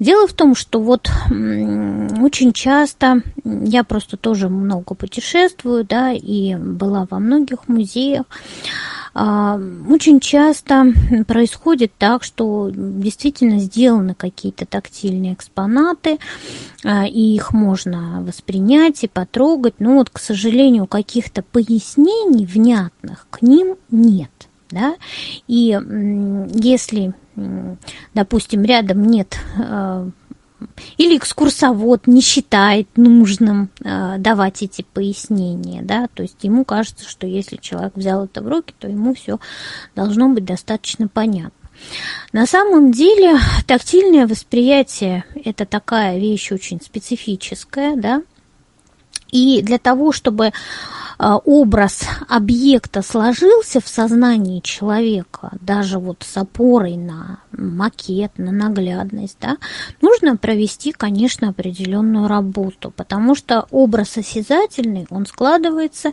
Дело 0.00 0.26
в 0.26 0.32
том, 0.32 0.54
что 0.54 0.80
вот 0.80 1.10
очень 1.28 2.54
часто, 2.54 3.22
я 3.44 3.84
просто 3.84 4.16
тоже 4.16 4.48
много 4.48 4.94
путешествую, 4.94 5.84
да, 5.84 6.12
и 6.12 6.54
была 6.56 7.06
во 7.10 7.18
многих 7.18 7.68
музеях, 7.68 8.24
а, 9.12 9.60
очень 9.90 10.18
часто 10.18 10.86
происходит 11.26 11.92
так, 11.98 12.24
что 12.24 12.70
действительно 12.72 13.58
сделаны 13.58 14.14
какие-то 14.14 14.64
тактильные 14.64 15.34
экспонаты, 15.34 16.18
а, 16.82 17.06
и 17.06 17.34
их 17.34 17.52
можно 17.52 18.22
воспринять 18.22 19.04
и 19.04 19.08
потрогать, 19.08 19.74
но 19.80 19.96
вот, 19.96 20.08
к 20.08 20.18
сожалению, 20.18 20.86
каких-то 20.86 21.42
пояснений 21.42 22.46
внятных 22.46 23.26
к 23.30 23.42
ним 23.42 23.76
нет. 23.90 24.30
Да? 24.70 24.94
И 25.48 25.78
если, 26.54 27.14
допустим, 28.14 28.62
рядом 28.62 29.04
нет 29.04 29.36
а, 29.58 30.08
или 30.98 31.16
экскурсовод 31.16 32.06
не 32.06 32.20
считает 32.20 32.88
нужным 32.96 33.70
э, 33.82 34.16
давать 34.18 34.62
эти 34.62 34.82
пояснения, 34.82 35.82
да, 35.82 36.08
то 36.12 36.22
есть 36.22 36.36
ему 36.42 36.64
кажется, 36.64 37.08
что 37.08 37.26
если 37.26 37.56
человек 37.56 37.92
взял 37.96 38.24
это 38.24 38.42
в 38.42 38.48
руки, 38.48 38.74
то 38.78 38.88
ему 38.88 39.14
все 39.14 39.38
должно 39.94 40.28
быть 40.28 40.44
достаточно 40.44 41.08
понятно. 41.08 41.52
На 42.32 42.46
самом 42.46 42.92
деле 42.92 43.38
тактильное 43.66 44.26
восприятие– 44.26 45.24
это 45.44 45.64
такая 45.64 46.18
вещь 46.18 46.52
очень 46.52 46.80
специфическая, 46.80 47.96
да, 47.96 48.22
и 49.32 49.62
для 49.62 49.78
того, 49.78 50.12
чтобы 50.12 50.52
а, 51.22 51.36
образ 51.36 52.02
объекта 52.28 53.02
сложился 53.02 53.80
в 53.80 53.88
сознании 53.88 54.60
человека, 54.60 55.52
даже 55.60 55.98
вот 55.98 56.22
с 56.26 56.36
опорой 56.38 56.96
на 56.96 57.40
макет, 57.52 58.38
на 58.38 58.52
наглядность, 58.52 59.36
да, 59.38 59.58
нужно 60.00 60.38
провести, 60.38 60.92
конечно, 60.92 61.50
определенную 61.50 62.26
работу, 62.26 62.90
потому 62.96 63.34
что 63.34 63.66
образ 63.70 64.16
осязательный, 64.16 65.06
он 65.10 65.26
складывается 65.26 66.12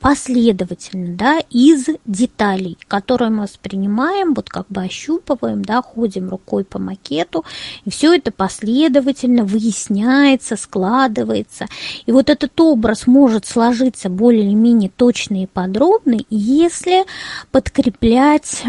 последовательно, 0.00 1.16
да, 1.16 1.40
из 1.50 1.86
деталей, 2.04 2.78
которые 2.86 3.30
мы 3.30 3.42
воспринимаем, 3.42 4.34
вот 4.34 4.48
как 4.48 4.66
бы 4.68 4.82
ощупываем, 4.82 5.64
да, 5.64 5.82
ходим 5.82 6.28
рукой 6.28 6.64
по 6.64 6.78
макету, 6.78 7.44
и 7.84 7.90
все 7.90 8.14
это 8.14 8.30
последовательно 8.30 9.44
выясняется, 9.44 10.56
складывается. 10.56 11.66
И 12.06 12.12
вот 12.12 12.30
этот 12.30 12.58
образ 12.60 13.06
может 13.06 13.46
сложиться 13.46 14.08
более-менее 14.08 14.90
точно 14.94 15.42
и 15.42 15.46
подробно, 15.46 16.18
если 16.30 17.04
подкреплять 17.50 18.62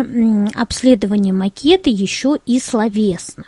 обследование 0.55 1.33
макета 1.33 1.89
еще 1.89 2.37
и 2.45 2.59
словесно. 2.59 3.45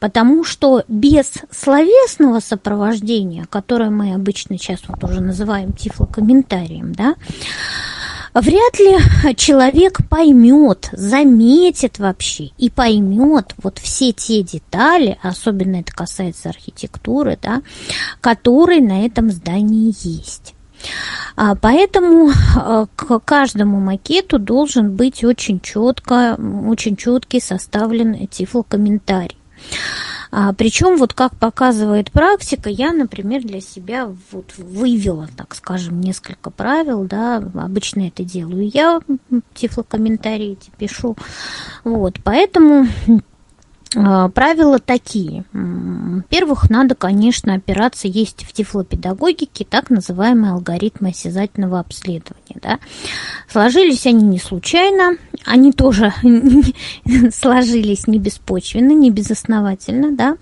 Потому 0.00 0.44
что 0.44 0.84
без 0.88 1.32
словесного 1.50 2.40
сопровождения, 2.40 3.46
которое 3.50 3.90
мы 3.90 4.14
обычно 4.14 4.58
сейчас 4.58 4.80
вот 4.88 5.02
уже 5.04 5.20
называем 5.20 5.72
тифлокомментарием, 5.72 6.92
да, 6.92 7.14
вряд 8.34 8.78
ли 8.78 9.34
человек 9.34 10.00
поймет, 10.08 10.88
заметит 10.92 11.98
вообще 11.98 12.50
и 12.58 12.70
поймет 12.70 13.54
вот 13.62 13.78
все 13.78 14.12
те 14.12 14.42
детали, 14.42 15.18
особенно 15.22 15.76
это 15.76 15.92
касается 15.92 16.48
архитектуры, 16.48 17.38
да, 17.40 17.62
которые 18.20 18.80
на 18.80 19.04
этом 19.04 19.30
здании 19.30 19.94
есть. 20.02 20.54
А, 21.36 21.54
поэтому 21.54 22.30
а, 22.56 22.86
к 22.94 23.18
каждому 23.20 23.80
макету 23.80 24.38
должен 24.38 24.94
быть 24.94 25.24
очень 25.24 25.60
четко, 25.60 26.36
очень 26.66 26.96
четкий 26.96 27.40
составлен 27.40 28.26
тифлокомментарий. 28.28 29.36
А, 30.30 30.52
причем, 30.52 30.96
вот 30.96 31.14
как 31.14 31.34
показывает 31.36 32.10
практика, 32.12 32.68
я, 32.68 32.92
например, 32.92 33.42
для 33.42 33.60
себя 33.60 34.12
вот 34.30 34.54
вывела, 34.58 35.28
так 35.36 35.54
скажем, 35.54 36.00
несколько 36.00 36.50
правил, 36.50 37.04
да, 37.04 37.36
обычно 37.54 38.08
это 38.08 38.24
делаю 38.24 38.68
я, 38.68 39.00
тифлокомментарии 39.54 40.58
пишу, 40.76 41.16
вот, 41.84 42.18
поэтому 42.22 42.86
правила 43.92 44.78
такие. 44.78 45.44
Во-первых, 45.52 46.68
надо, 46.70 46.94
конечно, 46.94 47.54
опираться, 47.54 48.08
есть 48.08 48.44
в 48.44 48.52
тифлопедагогике 48.52 49.64
так 49.64 49.90
называемые 49.90 50.52
алгоритмы 50.52 51.10
осязательного 51.10 51.80
обследования. 51.80 52.56
Да? 52.62 52.78
Сложились 53.50 54.06
они 54.06 54.24
не 54.24 54.38
случайно, 54.38 55.16
они 55.44 55.72
тоже 55.72 56.12
сложились 57.32 58.06
не 58.06 58.18
беспочвенно, 58.18 58.92
не 58.92 59.10
безосновательно. 59.10 60.14
Да? 60.14 60.36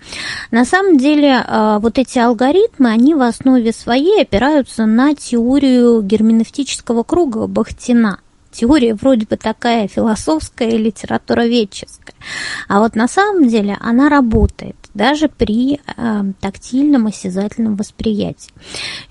На 0.51 0.65
самом 0.65 0.97
деле, 0.97 1.43
а, 1.45 1.79
вот 1.79 1.97
эти 1.97 2.19
алгоритмы, 2.19 2.89
они 2.89 3.15
в 3.15 3.21
основе 3.21 3.71
своей 3.71 4.21
опираются 4.21 4.85
на 4.85 5.15
теорию 5.15 6.01
герменевтического 6.01 7.03
круга 7.03 7.47
Бахтина– 7.47 8.19
теория 8.51 8.93
вроде 8.93 9.25
бы 9.25 9.37
такая 9.37 9.87
философская 9.87 10.69
и 10.69 10.77
литературоведческая. 10.77 12.15
А 12.67 12.79
вот 12.79 12.95
на 12.95 13.07
самом 13.07 13.47
деле 13.47 13.77
она 13.79 14.09
работает 14.09 14.75
даже 14.93 15.29
при 15.29 15.75
э, 15.75 16.23
тактильном 16.41 17.07
осязательном 17.07 17.75
восприятии. 17.75 18.51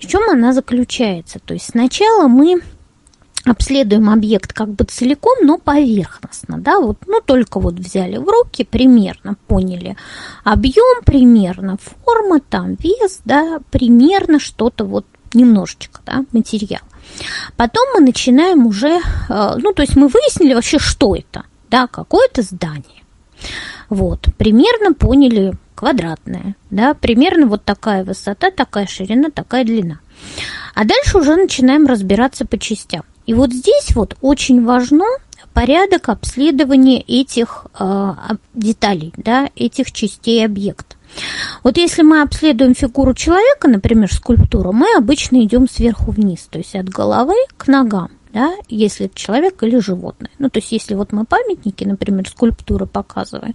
В 0.01 0.07
чем 0.07 0.29
она 0.29 0.53
заключается? 0.53 1.39
То 1.39 1.55
есть 1.55 1.71
сначала 1.71 2.27
мы 2.27 2.61
обследуем 3.51 4.11
объект 4.11 4.53
как 4.53 4.71
бы 4.71 4.85
целиком, 4.85 5.39
но 5.43 5.59
поверхностно, 5.59 6.59
да, 6.59 6.81
вот, 6.81 6.99
ну, 7.07 7.21
только 7.25 7.61
вот 7.61 7.75
взяли 7.75 8.17
в 8.17 8.29
руки, 8.29 8.65
примерно 8.65 9.37
поняли 9.47 9.97
объем, 10.45 11.05
примерно 11.05 11.79
форма, 11.79 12.41
там, 12.41 12.75
вес, 12.75 13.21
да, 13.25 13.61
примерно 13.71 14.39
что-то 14.41 14.85
вот 14.85 15.07
немножечко, 15.37 16.01
да, 16.05 16.25
материал. 16.33 16.83
Потом 17.57 17.85
мы 17.95 18.01
начинаем 18.01 18.67
уже, 18.67 18.99
э, 18.99 19.55
ну, 19.59 19.73
то 19.73 19.83
есть 19.83 19.97
мы 19.97 20.09
выяснили 20.09 20.55
вообще, 20.55 20.79
что 20.79 21.15
это, 21.15 21.45
да, 21.71 21.87
какое-то 21.87 22.43
здание. 22.43 23.05
Вот, 23.89 24.27
примерно 24.37 24.95
поняли 24.95 25.55
квадратное, 25.75 26.57
да, 26.71 26.95
примерно 26.95 27.47
вот 27.47 27.65
такая 27.65 28.03
высота, 28.03 28.51
такая 28.51 28.87
ширина, 28.87 29.31
такая 29.31 29.65
длина. 29.65 30.01
А 30.75 30.85
дальше 30.85 31.19
уже 31.19 31.37
начинаем 31.37 31.87
разбираться 31.87 32.45
по 32.47 32.59
частям. 32.59 33.03
И 33.27 33.35
вот 33.35 33.53
здесь 33.53 33.95
вот 33.95 34.17
очень 34.21 34.65
важно 34.65 35.05
порядок 35.57 36.11
обследования 36.11 37.01
этих 37.01 37.65
э, 37.81 38.13
деталей, 38.53 39.15
да, 39.17 39.49
этих 39.57 39.91
частей 39.91 40.45
объекта. 40.45 40.97
Вот 41.65 41.79
если 41.79 42.03
мы 42.03 42.21
обследуем 42.21 42.75
фигуру 42.75 43.15
человека, 43.15 43.67
например, 43.67 44.13
скульптуру, 44.13 44.73
мы 44.73 44.87
обычно 44.99 45.43
идем 45.43 45.67
сверху 45.67 46.11
вниз, 46.11 46.47
то 46.51 46.59
есть 46.59 46.75
от 46.75 46.91
головы 46.91 47.37
к 47.57 47.69
ногам 47.69 48.11
да, 48.35 48.53
если 48.69 49.07
это 49.07 49.15
человек 49.15 49.63
или 49.63 49.79
животное. 49.79 50.31
Ну, 50.39 50.51
то 50.51 50.59
есть, 50.59 50.71
если 50.71 50.95
вот 50.95 51.11
мы 51.11 51.25
памятники, 51.25 51.85
например, 51.85 52.29
скульптуры 52.29 52.85
показываем, 52.85 53.55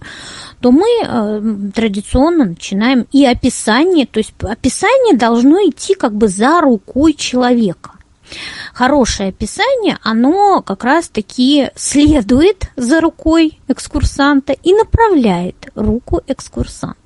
то 0.58 0.72
мы 0.72 0.88
э, 1.04 1.70
традиционно 1.72 2.46
начинаем 2.46 3.06
и 3.12 3.24
описание, 3.24 4.06
то 4.06 4.18
есть 4.18 4.34
описание 4.40 5.16
должно 5.16 5.58
идти 5.58 5.94
как 5.94 6.14
бы 6.14 6.26
за 6.26 6.60
рукой 6.60 7.12
человека. 7.12 7.91
Хорошее 8.72 9.30
описание, 9.30 9.98
оно 10.02 10.62
как 10.62 10.84
раз-таки 10.84 11.70
следует 11.74 12.70
за 12.76 13.00
рукой 13.00 13.60
экскурсанта 13.68 14.52
и 14.52 14.72
направляет 14.74 15.70
руку 15.74 16.20
экскурсанта. 16.26 16.96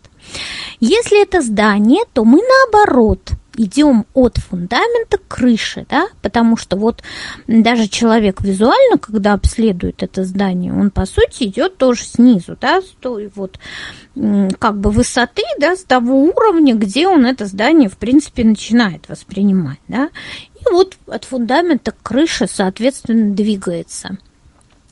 Если 0.81 1.23
это 1.23 1.41
здание, 1.41 2.05
то 2.13 2.25
мы 2.25 2.41
наоборот 2.43 3.31
идем 3.59 4.05
от 4.15 4.37
фундамента 4.37 5.19
к 5.19 5.29
крыше, 5.29 5.87
да, 5.89 6.09
потому 6.21 6.57
что 6.57 6.77
вот 6.77 7.03
даже 7.47 7.89
человек 7.89 8.43
визуально, 8.43 8.99
когда 8.99 9.33
обследует 9.33 10.03
это 10.03 10.25
здание, 10.25 10.73
он 10.73 10.91
по 10.91 11.07
сути 11.07 11.45
идет 11.45 11.79
тоже 11.79 12.05
снизу, 12.05 12.57
да, 12.61 12.83
с 12.83 12.95
той 13.01 13.31
вот 13.35 13.59
как 14.59 14.79
бы 14.79 14.91
высоты, 14.91 15.43
да, 15.59 15.77
с 15.77 15.85
того 15.85 16.25
уровня, 16.25 16.75
где 16.75 17.09
он 17.09 17.27
это 17.27 17.47
здание, 17.47 17.89
в 17.89 17.97
принципе, 17.97 18.45
начинает 18.45 19.09
воспринимать, 19.09 19.81
да, 19.89 20.11
вот 20.71 20.97
от 21.07 21.25
фундамента 21.25 21.93
к 21.93 22.03
крыше, 22.03 22.47
соответственно, 22.51 23.35
двигается. 23.35 24.19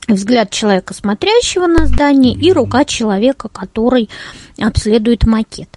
Взгляд 0.07 0.51
человека, 0.51 0.93
смотрящего 0.93 1.65
на 1.65 1.87
здание, 1.87 2.35
и 2.35 2.51
рука 2.53 2.85
человека, 2.85 3.49
который 3.49 4.09
обследует 4.59 5.25
макет. 5.25 5.69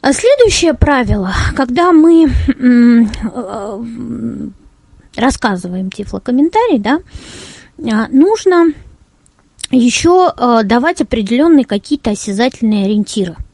А 0.00 0.12
следующее 0.12 0.74
правило, 0.74 1.32
когда 1.56 1.92
мы 1.92 2.26
э, 2.26 3.04
рассказываем 5.16 5.90
тифлокомментарий, 5.90 6.78
да, 6.78 7.00
а, 7.80 8.08
нужно 8.08 8.72
еще 9.70 10.32
э, 10.34 10.60
давать 10.64 11.02
определенные 11.02 11.64
какие-то 11.64 12.10
осязательные 12.10 12.86
ориентиры– 12.86 13.36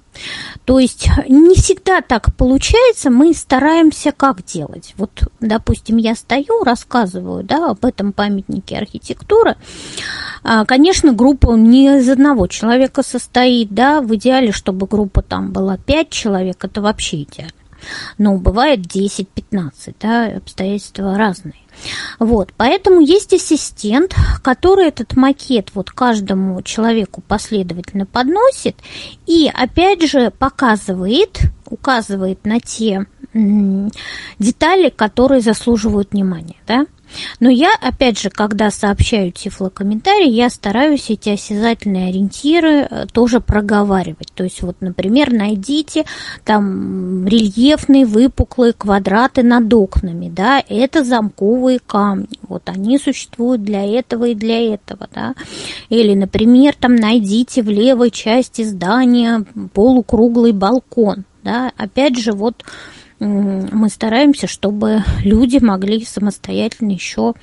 то 0.64 0.78
есть 0.78 1.08
не 1.28 1.54
всегда 1.54 2.00
так 2.00 2.34
получается, 2.36 3.10
мы 3.10 3.34
стараемся 3.34 4.12
как 4.12 4.44
делать. 4.44 4.94
Вот, 4.96 5.10
допустим, 5.40 5.98
я 5.98 6.14
стою, 6.14 6.64
рассказываю 6.64 7.44
да, 7.44 7.70
об 7.70 7.84
этом 7.84 8.12
памятнике 8.12 8.78
архитектуры. 8.78 9.56
А, 10.42 10.64
конечно, 10.64 11.12
группа 11.12 11.54
не 11.54 11.98
из 11.98 12.08
одного 12.08 12.46
человека 12.46 13.02
состоит, 13.02 13.74
да, 13.74 14.00
в 14.00 14.14
идеале, 14.16 14.52
чтобы 14.52 14.86
группа 14.86 15.22
там 15.22 15.52
была 15.52 15.76
5 15.76 16.10
человек, 16.10 16.64
это 16.64 16.80
вообще 16.80 17.22
идеально. 17.22 17.52
Но 18.16 18.38
бывает 18.38 18.80
10-15, 18.80 19.94
да, 20.00 20.26
обстоятельства 20.36 21.18
разные. 21.18 21.63
Вот, 22.18 22.52
поэтому 22.56 23.00
есть 23.00 23.32
ассистент, 23.32 24.14
который 24.42 24.86
этот 24.86 25.16
макет 25.16 25.70
вот 25.74 25.90
каждому 25.90 26.62
человеку 26.62 27.22
последовательно 27.26 28.06
подносит 28.06 28.76
и 29.26 29.50
опять 29.52 30.08
же 30.08 30.30
показывает, 30.30 31.40
указывает 31.66 32.44
на 32.44 32.60
те 32.60 33.06
детали, 33.34 34.90
которые 34.90 35.40
заслуживают 35.40 36.12
внимания, 36.12 36.56
да. 36.66 36.86
Но 37.40 37.50
я, 37.50 37.72
опять 37.80 38.20
же, 38.20 38.30
когда 38.30 38.70
сообщаю 38.70 39.32
тифлокомментарий, 39.32 40.30
я 40.30 40.50
стараюсь 40.50 41.10
эти 41.10 41.30
осязательные 41.30 42.08
ориентиры 42.08 42.86
э, 42.88 43.06
тоже 43.12 43.40
проговаривать. 43.40 44.32
То 44.34 44.44
есть, 44.44 44.62
вот, 44.62 44.76
например, 44.80 45.32
найдите 45.32 46.04
там 46.44 47.26
рельефные 47.26 48.06
выпуклые 48.06 48.72
квадраты 48.72 49.42
над 49.42 49.72
окнами, 49.72 50.28
да, 50.28 50.62
это 50.68 51.04
замковые 51.04 51.78
камни, 51.78 52.38
вот 52.48 52.68
они 52.68 52.98
существуют 52.98 53.62
для 53.62 53.84
этого 53.84 54.26
и 54.26 54.34
для 54.34 54.74
этого, 54.74 55.08
да. 55.14 55.34
Или, 55.88 56.14
например, 56.14 56.74
там 56.78 56.96
найдите 56.96 57.62
в 57.62 57.68
левой 57.68 58.10
части 58.10 58.62
здания 58.62 59.44
полукруглый 59.72 60.52
балкон, 60.52 61.24
да, 61.42 61.72
опять 61.76 62.18
же, 62.18 62.32
вот 62.32 62.64
мы 63.20 63.88
стараемся, 63.88 64.46
чтобы 64.46 65.02
люди 65.22 65.58
могли 65.58 66.04
самостоятельно 66.04 66.92
еще 66.92 67.34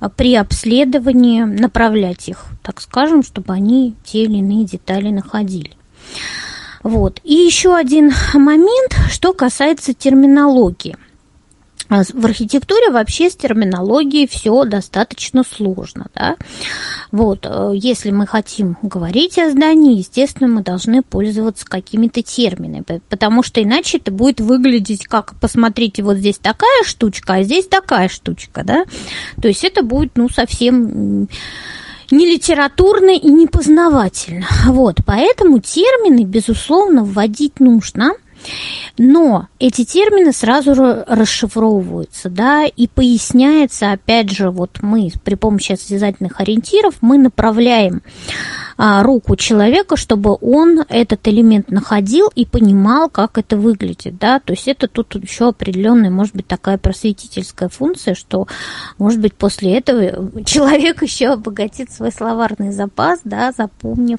а, 0.00 0.08
при 0.08 0.34
обследовании 0.34 1.42
направлять 1.42 2.28
их, 2.28 2.46
так 2.62 2.80
скажем, 2.80 3.22
чтобы 3.22 3.52
они 3.52 3.94
те 4.04 4.24
или 4.24 4.38
иные 4.38 4.64
детали 4.64 5.10
находили. 5.10 5.72
Вот. 6.82 7.20
И 7.24 7.34
еще 7.34 7.74
один 7.74 8.12
момент, 8.34 8.96
что 9.10 9.32
касается 9.32 9.94
терминологии– 9.94 10.96
в 11.88 12.24
архитектуре 12.26 12.90
вообще 12.90 13.30
с 13.30 13.36
терминологией 13.36 14.28
все 14.28 14.64
достаточно 14.64 15.42
сложно. 15.42 16.06
Да? 16.14 16.36
Вот, 17.10 17.46
э, 17.46 17.72
если 17.74 18.10
мы 18.10 18.26
хотим 18.26 18.76
говорить 18.82 19.38
о 19.38 19.50
здании, 19.50 19.96
естественно, 19.96 20.48
мы 20.48 20.62
должны 20.62 21.02
пользоваться 21.02 21.64
какими-то 21.66 22.22
терминами, 22.22 22.84
потому 23.08 23.42
что 23.42 23.62
иначе 23.62 23.98
это 23.98 24.10
будет 24.10 24.40
выглядеть 24.40 25.06
как, 25.06 25.34
посмотрите, 25.40 26.02
вот 26.02 26.18
здесь 26.18 26.38
такая 26.38 26.84
штучка, 26.84 27.34
а 27.34 27.42
здесь 27.42 27.66
такая 27.66 28.08
штучка. 28.08 28.64
Да? 28.64 28.84
То 29.40 29.48
есть 29.48 29.64
это 29.64 29.82
будет 29.82 30.16
ну, 30.16 30.28
совсем 30.28 31.28
не 32.10 32.26
литературно 32.26 33.10
и 33.10 33.28
не 33.28 33.46
познавательно. 33.46 34.46
Вот, 34.66 35.00
поэтому 35.06 35.60
термины, 35.60 36.24
безусловно, 36.24 37.04
вводить 37.04 37.60
нужно– 37.60 38.12
но 38.96 39.48
эти 39.58 39.84
термины 39.84 40.32
сразу 40.32 40.74
расшифровываются, 40.74 42.28
да, 42.28 42.64
и 42.64 42.86
поясняется, 42.88 43.92
опять 43.92 44.30
же, 44.30 44.50
вот 44.50 44.78
мы 44.82 45.10
при 45.24 45.34
помощи 45.34 45.72
осязательных 45.72 46.40
ориентиров 46.40 46.96
мы 47.00 47.18
направляем 47.18 48.02
руку 48.78 49.34
человека, 49.34 49.96
чтобы 49.96 50.38
он 50.40 50.84
этот 50.88 51.26
элемент 51.26 51.68
находил 51.70 52.30
и 52.36 52.46
понимал, 52.46 53.08
как 53.10 53.36
это 53.36 53.56
выглядит, 53.56 54.18
да, 54.18 54.38
то 54.38 54.52
есть 54.52 54.68
это 54.68 54.86
тут 54.86 55.16
еще 55.16 55.48
определенная, 55.48 56.10
может 56.10 56.36
быть, 56.36 56.46
такая 56.46 56.78
просветительская 56.78 57.68
функция, 57.68 58.14
что, 58.14 58.46
может 58.96 59.20
быть, 59.20 59.34
после 59.34 59.78
этого 59.78 60.44
человек 60.44 61.02
еще 61.02 61.28
обогатит 61.28 61.90
свой 61.90 62.12
словарный 62.12 62.70
запас, 62.70 63.20
да, 63.24 63.50
запомнив, 63.50 64.18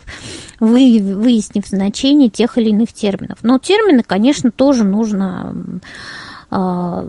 вы, 0.60 1.00
выяснив 1.02 1.66
значение 1.66 2.30
тех 2.30 2.58
или 2.58 2.72
иных 2.72 2.92
терминов. 2.92 3.40
Но 3.44 3.60
термины, 3.60 4.04
конечно, 4.04 4.52
тоже 4.52 4.84
нужно 4.84 5.80
а, 6.52 7.06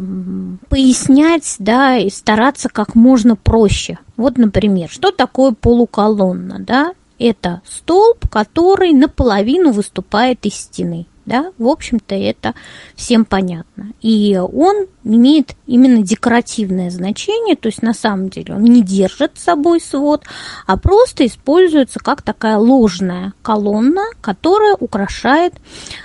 пояснять, 0.68 1.56
да, 1.58 1.96
и 1.96 2.10
стараться 2.10 2.68
как 2.68 2.94
можно 2.94 3.34
проще. 3.34 3.98
Вот, 4.16 4.38
например, 4.38 4.88
что 4.88 5.10
такое 5.10 5.52
полуколонна, 5.52 6.60
да? 6.60 6.92
Это 7.20 7.60
столб, 7.66 8.26
который 8.30 8.94
наполовину 8.94 9.72
выступает 9.72 10.46
из 10.46 10.54
стены. 10.54 11.06
Да? 11.26 11.52
В 11.58 11.68
общем-то, 11.68 12.14
это 12.14 12.54
всем 12.96 13.26
понятно. 13.26 13.92
И 14.00 14.36
он 14.38 14.86
имеет 15.04 15.54
именно 15.66 16.02
декоративное 16.02 16.90
значение, 16.90 17.56
то 17.56 17.66
есть 17.66 17.82
на 17.82 17.92
самом 17.92 18.30
деле 18.30 18.54
он 18.54 18.64
не 18.64 18.82
держит 18.82 19.32
с 19.36 19.44
собой 19.44 19.82
свод, 19.82 20.24
а 20.66 20.78
просто 20.78 21.26
используется 21.26 22.00
как 22.00 22.22
такая 22.22 22.56
ложная 22.56 23.34
колонна, 23.42 24.04
которая 24.22 24.74
украшает 24.74 25.52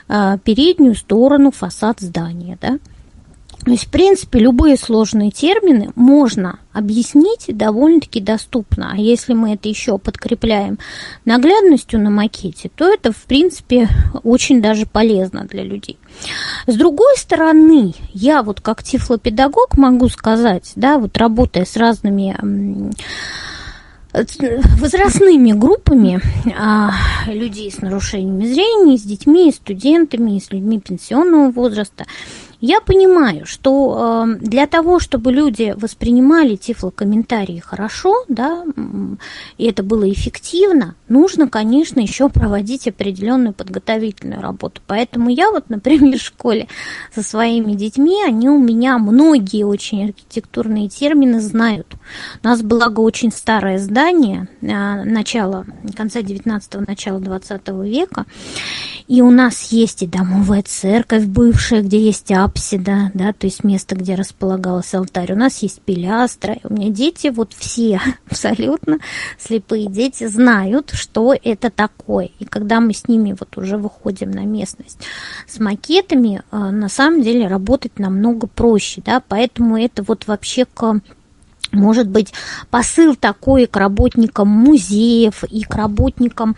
э, 0.09 0.37
переднюю 0.43 0.95
сторону 0.95 1.51
фасад 1.51 2.01
здания. 2.01 2.57
Да? 2.61 2.77
То 3.65 3.71
есть, 3.71 3.85
в 3.85 3.89
принципе, 3.89 4.39
любые 4.39 4.77
сложные 4.77 5.31
термины 5.31 5.89
можно 5.95 6.59
объяснить 6.71 7.45
довольно-таки 7.47 8.21
доступно. 8.21 8.91
А 8.93 8.95
если 8.95 9.33
мы 9.33 9.53
это 9.53 9.67
еще 9.67 9.97
подкрепляем 9.97 10.77
наглядностью 11.25 11.99
на 11.99 12.11
макете, 12.11 12.69
то 12.75 12.87
это, 12.87 13.11
в 13.11 13.23
принципе, 13.23 13.89
очень 14.23 14.61
даже 14.61 14.85
полезно 14.85 15.45
для 15.45 15.63
людей. 15.63 15.97
С 16.67 16.75
другой 16.75 17.17
стороны, 17.17 17.95
я 18.13 18.43
вот 18.43 18.61
как 18.61 18.83
тифлопедагог 18.83 19.77
могу 19.77 20.09
сказать, 20.09 20.71
да, 20.75 20.99
вот 20.99 21.17
работая 21.17 21.65
с 21.65 21.75
разными 21.75 22.35
возрастными 24.79 25.51
группами 25.51 26.21
а, 26.57 26.91
людей 27.27 27.71
с 27.71 27.81
нарушениями 27.81 28.45
зрения, 28.45 28.97
с 28.97 29.01
детьми, 29.01 29.51
студентами, 29.51 30.39
с 30.39 30.51
людьми 30.51 30.79
пенсионного 30.79 31.51
возраста, 31.51 32.05
я 32.61 32.81
понимаю, 32.81 33.45
что 33.45 34.25
э, 34.27 34.35
для 34.39 34.67
того, 34.67 34.99
чтобы 34.99 35.31
люди 35.31 35.73
воспринимали 35.77 36.55
тифлокомментарии 36.55 37.59
хорошо, 37.59 38.13
да, 38.27 38.63
и 39.57 39.65
это 39.65 39.83
было 39.83 40.09
эффективно, 40.11 40.95
нужно, 41.07 41.49
конечно, 41.49 41.99
еще 41.99 42.29
проводить 42.29 42.87
определенную 42.87 43.53
подготовительную 43.53 44.41
работу. 44.41 44.81
Поэтому 44.87 45.29
я 45.29 45.51
вот, 45.51 45.69
например, 45.69 46.19
в 46.19 46.21
школе 46.21 46.67
со 47.13 47.23
своими 47.23 47.73
детьми, 47.73 48.23
они 48.25 48.49
у 48.49 48.59
меня 48.59 48.97
многие 48.97 49.63
очень 49.63 50.05
архитектурные 50.05 50.89
термины 50.89 51.41
знают. 51.41 51.87
У 52.43 52.47
нас, 52.47 52.61
благо, 52.61 53.01
очень 53.01 53.31
старое 53.31 53.79
здание, 53.79 54.47
э, 54.61 55.03
начала, 55.03 55.65
конца 55.95 56.21
19-го, 56.21 56.83
начала 56.87 57.19
20 57.19 57.67
века, 57.83 58.25
и 59.07 59.21
у 59.21 59.29
нас 59.29 59.71
есть 59.71 60.01
и 60.01 60.07
домовая 60.07 60.63
церковь 60.63 61.25
бывшая, 61.25 61.81
где 61.81 61.99
есть 61.99 62.31
апсида, 62.45 63.11
да, 63.13 63.33
то 63.33 63.47
есть 63.47 63.63
место, 63.63 63.95
где 63.95 64.15
располагался 64.15 64.99
алтарь. 64.99 65.33
У 65.33 65.35
нас 65.35 65.57
есть 65.63 65.81
пилястра. 65.81 66.57
У 66.63 66.73
меня 66.73 66.89
дети, 66.89 67.27
вот 67.27 67.53
все 67.53 67.99
абсолютно 68.29 68.99
слепые 69.37 69.87
дети 69.87 70.27
знают, 70.27 70.91
что 70.93 71.33
это 71.33 71.69
такое. 71.69 72.29
И 72.39 72.45
когда 72.45 72.79
мы 72.79 72.93
с 72.93 73.07
ними 73.07 73.35
вот 73.37 73.57
уже 73.57 73.77
выходим 73.77 74.31
на 74.31 74.45
местность 74.45 74.99
с 75.47 75.59
макетами, 75.59 76.43
э, 76.51 76.57
на 76.57 76.87
самом 76.87 77.21
деле 77.21 77.47
работать 77.47 77.97
намного 77.99 78.47
проще, 78.47 79.01
да, 79.03 79.21
поэтому 79.27 79.77
это 79.77 80.03
вот 80.03 80.27
вообще 80.27 80.65
к 80.65 81.01
может 81.75 82.07
быть, 82.07 82.33
посыл 82.69 83.15
такой 83.15 83.67
к 83.67 83.75
работникам 83.77 84.47
музеев 84.47 85.43
и 85.43 85.63
к 85.63 85.75
работникам 85.75 86.55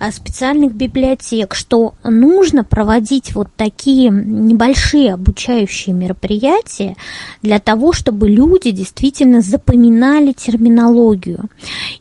э, 0.00 0.10
специальных 0.10 0.74
библиотек, 0.74 1.54
что 1.54 1.94
нужно 2.04 2.64
проводить 2.64 3.34
вот 3.34 3.48
такие 3.56 4.10
небольшие 4.10 5.14
обучающие 5.14 5.94
мероприятия 5.94 6.96
для 7.42 7.58
того, 7.58 7.92
чтобы 7.92 8.28
люди 8.28 8.70
действительно 8.70 9.40
запоминали 9.40 10.32
терминологию. 10.32 11.50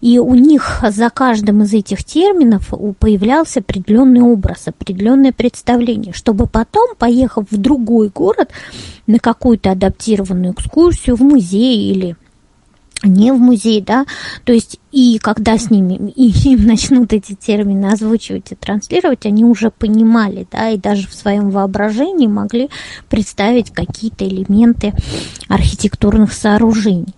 И 0.01 0.19
у 0.19 0.35
них 0.35 0.83
за 0.89 1.09
каждым 1.09 1.63
из 1.63 1.73
этих 1.73 2.03
терминов 2.03 2.73
появлялся 2.99 3.59
определенный 3.59 4.21
образ, 4.21 4.67
определенное 4.67 5.31
представление, 5.31 6.13
чтобы 6.13 6.47
потом, 6.47 6.95
поехав 6.97 7.45
в 7.49 7.57
другой 7.57 8.09
город 8.09 8.49
на 9.07 9.19
какую-то 9.19 9.71
адаптированную 9.71 10.53
экскурсию 10.53 11.15
в 11.15 11.21
музей 11.21 11.91
или 11.91 12.15
не 13.03 13.31
в 13.31 13.37
музей, 13.37 13.81
да, 13.81 14.05
то 14.43 14.53
есть 14.53 14.79
и 14.91 15.19
когда 15.19 15.57
с 15.57 15.69
ними 15.69 16.11
и 16.11 16.29
им 16.49 16.65
начнут 16.65 17.13
эти 17.13 17.33
термины 17.33 17.91
озвучивать 17.91 18.51
и 18.51 18.55
транслировать, 18.55 19.25
они 19.25 19.45
уже 19.45 19.71
понимали, 19.71 20.47
да, 20.51 20.69
и 20.69 20.77
даже 20.77 21.07
в 21.07 21.13
своем 21.13 21.49
воображении 21.49 22.27
могли 22.27 22.69
представить 23.09 23.71
какие-то 23.71 24.27
элементы 24.27 24.93
архитектурных 25.47 26.33
сооружений. 26.33 27.13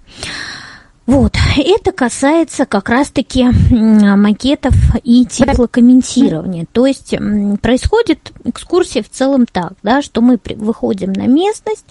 Вот, 1.12 1.34
это 1.58 1.92
касается 1.92 2.66
как 2.66 2.88
раз-таки 2.88 3.44
макетов 3.70 4.74
и 5.04 5.26
теплокомментирования. 5.26 6.66
То 6.72 6.86
есть 6.86 7.14
происходит 7.62 8.32
экскурсия 8.46 9.04
в 9.04 9.10
целом 9.10 9.46
так, 9.46 9.74
да, 9.84 10.02
что 10.02 10.22
мы 10.22 10.40
выходим 10.56 11.12
на 11.12 11.28
местность, 11.28 11.86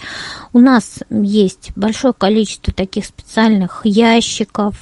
у 0.55 0.59
нас 0.59 1.01
есть 1.11 1.73
большое 1.77 2.15
количество 2.15 2.73
таких 2.73 3.05
специальных 3.05 3.83
ящиков, 3.85 4.77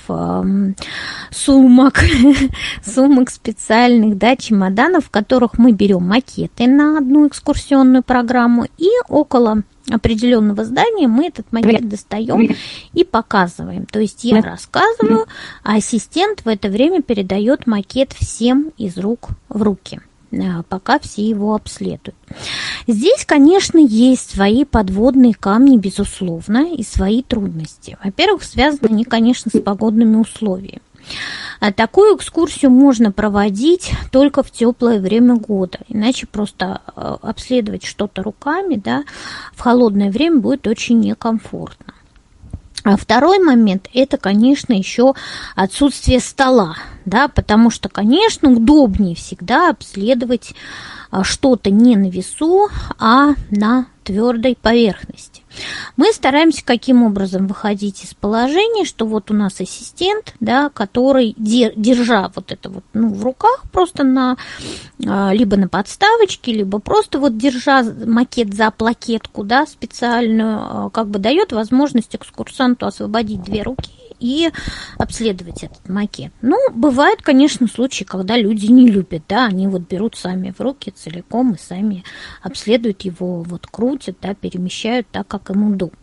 сумок, 1.33 2.05
сумок 2.87 3.31
специальных, 3.31 4.19
да, 4.19 4.37
чемоданов, 4.37 5.07
в 5.07 5.11
которых 5.11 5.59
мы 5.59 5.73
берем 5.73 6.05
макеты 6.05 6.69
на 6.69 6.99
одну 6.99 7.27
экскурсионную 7.27 8.05
программу 8.05 8.69
и 8.79 8.89
около 9.09 9.65
определенного 9.91 10.65
здания 10.65 11.09
мы 11.09 11.29
этот 11.29 11.51
макет 11.53 11.89
достаем 11.89 12.57
и 12.93 13.05
показываем. 13.05 13.87
То 13.87 14.01
есть 14.01 14.25
я 14.25 14.41
рассказываю, 14.41 15.27
а 15.63 15.77
ассистент 15.77 16.43
в 16.45 16.49
это 16.49 16.69
время 16.69 17.03
передает 17.03 17.67
макет 17.67 18.13
всем 18.13 18.73
из 18.77 18.99
рук 18.99 19.29
в 19.49 19.63
руки 19.63 20.01
а, 20.33 20.63
пока 20.69 20.99
все 20.99 21.27
его 21.27 21.55
обследуют. 21.55 22.17
Здесь, 22.87 23.25
конечно, 23.25 23.79
есть 23.79 24.31
свои 24.31 24.65
подводные 24.65 25.35
камни, 25.35 25.77
безусловно, 25.77 26.75
и 26.75 26.83
свои 26.83 27.23
трудности. 27.23 27.97
Во-первых, 28.03 28.45
связаны 28.45 28.89
они, 28.89 29.05
конечно, 29.05 29.51
с 29.55 29.61
погодными 29.61 30.17
условиями. 30.17 30.83
А 31.61 31.73
такую 31.73 32.17
экскурсию 32.17 32.71
можно 32.71 33.11
проводить 33.11 33.93
только 34.13 34.43
в 34.43 34.51
теплое 34.51 35.01
время 35.01 35.37
года, 35.37 35.81
иначе 35.89 36.27
просто 36.27 36.83
э, 36.95 37.17
обследовать 37.23 37.85
что-то 37.85 38.23
руками 38.23 38.77
да, 38.77 39.05
в 39.55 39.61
холодное 39.61 40.11
время 40.11 40.39
будет 40.39 40.67
очень 40.67 41.01
некомфортно. 41.01 41.95
А 42.85 42.97
второй 42.97 43.39
момент– 43.39 43.89
это, 43.93 44.17
конечно, 44.19 44.73
еще 44.73 45.15
отсутствие 45.57 46.21
стола, 46.21 46.77
да, 47.05 47.29
потому 47.29 47.71
что, 47.71 47.89
конечно, 47.89 48.51
удобнее 48.51 49.15
всегда 49.15 49.71
обследовать 49.71 50.55
а, 51.11 51.25
что-то 51.25 51.71
не 51.71 51.97
на 51.97 52.09
весу, 52.09 52.69
а 52.99 53.35
на 53.51 53.89
твердой 54.05 54.57
поверхности. 54.61 55.38
Мы 55.97 56.13
стараемся 56.13 56.65
каким 56.65 57.03
образом 57.03 57.47
выходить 57.47 58.05
из 58.05 58.15
положения, 58.15 58.85
что 58.85 59.07
вот 59.07 59.31
у 59.31 59.35
нас 59.35 59.61
ассистент, 59.61 60.35
да, 60.41 60.71
который, 60.71 61.35
держа 61.37 62.31
вот 62.35 62.53
это 62.53 62.71
вот 62.71 62.85
ну, 62.93 63.09
в 63.13 63.23
руках 63.25 63.63
просто 63.73 64.05
на, 64.05 64.37
а, 65.07 65.33
либо 65.33 65.57
на 65.57 65.69
подставочке, 65.69 66.53
либо 66.53 66.79
просто 66.79 67.19
вот 67.19 67.37
держа 67.37 67.83
макет 67.83 68.55
за 68.55 68.71
плакетку, 68.71 69.45
да, 69.45 69.67
специальную, 69.67 70.59
а, 70.59 70.91
как 70.91 71.09
бы 71.09 71.19
дает 71.19 71.53
возможность 71.53 72.15
экскурсанту 72.15 72.87
освободить 72.87 73.43
две 73.43 73.63
руки 73.63 73.91
и 74.21 74.51
обследовать 74.99 75.63
этот 75.63 75.89
макет. 75.89 76.33
Ну, 76.43 76.57
бывают, 76.73 77.23
конечно, 77.23 77.67
случаи, 77.67 78.05
когда 78.05 78.37
люди 78.37 78.67
не 78.67 78.89
любят, 78.89 79.23
да, 79.29 79.47
они 79.47 79.67
вот 79.69 79.83
берут 79.83 80.17
сами 80.17 80.55
в 80.57 80.61
руки 80.61 80.91
целиком 80.91 81.53
и 81.53 81.59
сами 81.59 82.05
обследуют 82.43 83.03
его, 83.03 83.43
вот 83.43 83.67
крутят, 83.67 84.17
да, 84.21 84.35
перемещают 84.35 85.07
так, 85.11 85.27
как 85.27 85.51
им 85.51 85.73
удобно. 85.73 85.99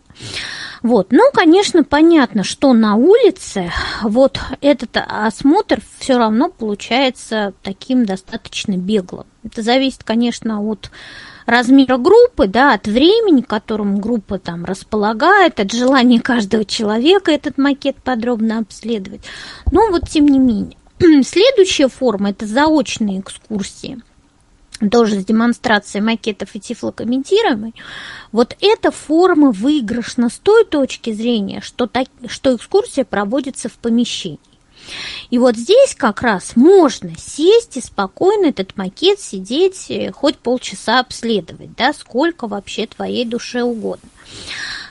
Вот. 0.81 1.11
Ну, 1.11 1.23
конечно, 1.33 1.83
понятно, 1.83 2.43
что 2.43 2.73
на 2.73 2.95
улице 2.95 3.71
вот 4.01 4.39
этот 4.61 4.97
осмотр 4.97 5.81
все 5.99 6.17
равно 6.17 6.49
получается 6.49 7.53
таким 7.63 8.05
достаточно 8.05 8.77
беглым. 8.77 9.25
Это 9.43 9.61
зависит, 9.61 10.03
конечно, 10.03 10.61
от 10.61 10.91
размера 11.45 11.97
группы, 11.97 12.47
да, 12.47 12.73
от 12.73 12.87
времени, 12.87 13.41
которым 13.41 13.99
группа 13.99 14.39
там 14.39 14.65
располагает, 14.65 15.59
от 15.59 15.71
желания 15.71 16.19
каждого 16.19 16.65
человека 16.65 17.31
этот 17.31 17.57
макет 17.57 17.97
подробно 17.97 18.59
обследовать. 18.59 19.21
Но 19.71 19.89
вот 19.89 20.09
тем 20.09 20.27
не 20.27 20.39
менее. 20.39 20.77
Следующая 21.23 21.87
форма– 21.87 22.29
это 22.31 22.45
заочные 22.45 23.19
экскурсии 23.19 24.01
тоже 24.91 25.21
с 25.21 25.25
демонстрацией 25.25 26.03
макетов 26.03 26.49
и 26.53 26.59
тифлокомментируемой, 26.59 27.73
вот 28.31 28.55
эта 28.59 28.91
форма 28.91 29.51
выигрышна 29.51 30.29
с 30.29 30.37
той 30.37 30.65
точки 30.65 31.13
зрения, 31.13 31.61
что, 31.61 31.87
так, 31.87 32.07
что 32.27 32.55
экскурсия 32.55 33.05
проводится 33.05 33.69
в 33.69 33.73
помещении. 33.73 34.39
И 35.29 35.37
вот 35.37 35.55
здесь 35.55 35.95
как 35.95 36.21
раз 36.21 36.55
можно 36.55 37.11
сесть 37.17 37.77
и 37.77 37.81
спокойно 37.81 38.47
этот 38.47 38.77
макет 38.77 39.19
сидеть, 39.19 39.85
э, 39.89 40.11
хоть 40.11 40.37
полчаса 40.37 40.99
обследовать, 40.99 41.75
да, 41.75 41.93
сколько 41.93 42.47
вообще 42.47 42.87
твоей 42.87 43.25
душе 43.25 43.63
угодно. 43.63 44.09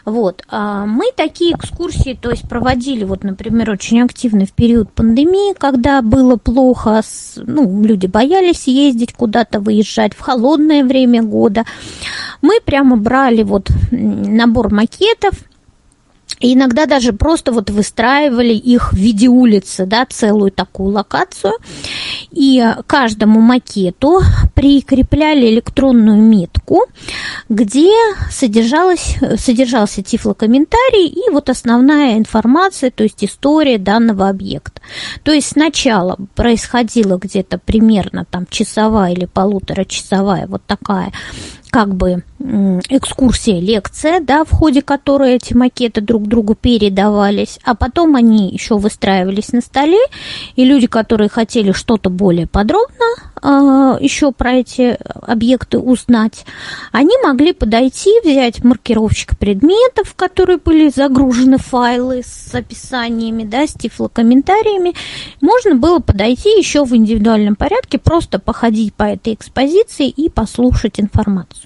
Вот. 0.04 0.42
А 0.48 0.84
мы 0.84 1.12
такие 1.16 1.54
экскурсии, 1.54 2.18
то 2.20 2.30
есть 2.30 2.48
проводили, 2.48 3.04
вот, 3.04 3.24
например, 3.24 3.70
очень 3.70 4.02
активно 4.02 4.44
в 4.44 4.52
период 4.52 4.92
пандемии, 4.92 5.54
когда 5.54 6.02
было 6.02 6.36
плохо, 6.36 7.02
ну, 7.36 7.82
люди 7.82 8.06
боялись 8.06 8.66
ездить 8.66 9.14
куда-то, 9.14 9.60
выезжать 9.60 10.12
в 10.14 10.20
холодное 10.20 10.84
время 10.84 11.22
года. 11.22 11.64
Мы 12.42 12.60
прямо 12.62 12.96
брали 12.96 13.42
вот 13.42 13.70
набор 13.90 14.70
макетов, 14.72 15.34
иногда 16.52 16.86
даже 16.86 17.12
просто 17.12 17.52
вот 17.52 17.70
выстраивали 17.70 18.52
их 18.54 18.92
в 18.92 18.96
виде 18.96 19.28
улицы, 19.28 19.86
да, 19.86 20.06
целую 20.06 20.50
такую 20.50 20.92
локацию. 20.92 21.54
И 22.30 22.62
каждому 22.86 23.40
макету 23.40 24.20
прикрепляли 24.54 25.46
электронную 25.46 26.20
метку, 26.20 26.86
где 27.48 27.90
содержалось, 28.30 29.16
содержался 29.38 30.02
тифлокомментарий 30.02 31.06
и 31.06 31.30
вот 31.30 31.48
основная 31.48 32.18
информация, 32.18 32.90
то 32.90 33.04
есть 33.04 33.24
история 33.24 33.78
данного 33.78 34.28
объекта. 34.28 34.82
То 35.22 35.32
есть 35.32 35.48
сначала 35.48 36.16
происходила 36.34 37.16
где-то 37.16 37.58
примерно 37.58 38.26
там 38.30 38.46
часовая 38.50 39.12
или 39.12 39.24
полуторачасовая 39.24 40.46
вот 40.46 40.62
такая 40.66 41.12
как 41.74 41.92
бы 41.92 42.22
экскурсия, 42.88 43.58
лекция, 43.58 44.20
да, 44.20 44.44
в 44.44 44.50
ходе 44.50 44.80
которой 44.80 45.34
эти 45.34 45.54
макеты 45.54 46.02
друг 46.02 46.28
другу 46.28 46.54
передавались, 46.54 47.58
а 47.64 47.74
потом 47.74 48.14
они 48.14 48.50
еще 48.50 48.76
выстраивались 48.76 49.52
на 49.52 49.60
столе, 49.60 49.98
и 50.54 50.64
люди, 50.64 50.86
которые 50.86 51.28
хотели 51.28 51.72
что-то 51.72 52.10
более 52.10 52.46
подробно 52.46 53.04
э, 53.42 53.98
еще 54.00 54.30
про 54.30 54.52
эти 54.52 54.96
объекты 55.22 55.78
узнать, 55.78 56.44
они 56.92 57.16
могли 57.24 57.52
подойти, 57.52 58.20
взять 58.22 58.62
маркировщик 58.62 59.36
предметов, 59.36 60.10
в 60.10 60.14
которые 60.14 60.58
были 60.58 60.90
загружены 60.94 61.58
файлы 61.58 62.22
с 62.24 62.54
описаниями, 62.54 63.42
да, 63.42 63.66
с 63.66 63.72
тифлокомментариями, 63.72 64.94
можно 65.40 65.74
было 65.74 65.98
подойти 65.98 66.50
еще 66.58 66.84
в 66.84 66.94
индивидуальном 66.94 67.56
порядке, 67.56 67.98
просто 67.98 68.38
походить 68.38 68.94
по 68.94 69.04
этой 69.04 69.34
экспозиции 69.34 70.08
и 70.08 70.28
послушать 70.28 71.00
информацию. 71.00 71.63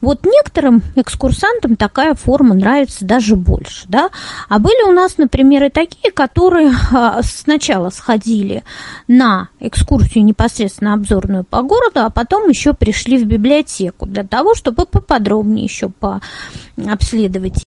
Вот 0.00 0.24
некоторым 0.24 0.82
экскурсантам 0.94 1.76
такая 1.76 2.14
форма 2.14 2.54
нравится 2.54 3.04
даже 3.04 3.36
больше, 3.36 3.86
да. 3.88 4.10
А 4.48 4.58
были 4.58 4.88
у 4.88 4.92
нас, 4.92 5.18
например, 5.18 5.64
и 5.64 5.68
такие, 5.68 6.12
которые 6.12 6.72
а, 6.92 7.22
сначала 7.22 7.90
сходили 7.90 8.64
на 9.08 9.48
экскурсию 9.60 10.24
непосредственно 10.24 10.94
обзорную 10.94 11.44
по 11.44 11.62
городу, 11.62 12.00
а 12.00 12.10
потом 12.10 12.48
еще 12.48 12.74
пришли 12.74 13.18
в 13.18 13.26
библиотеку 13.26 14.06
для 14.06 14.24
того, 14.24 14.54
чтобы 14.54 14.86
поподробнее 14.86 15.64
еще 15.64 15.90
пообследовать 15.90 17.64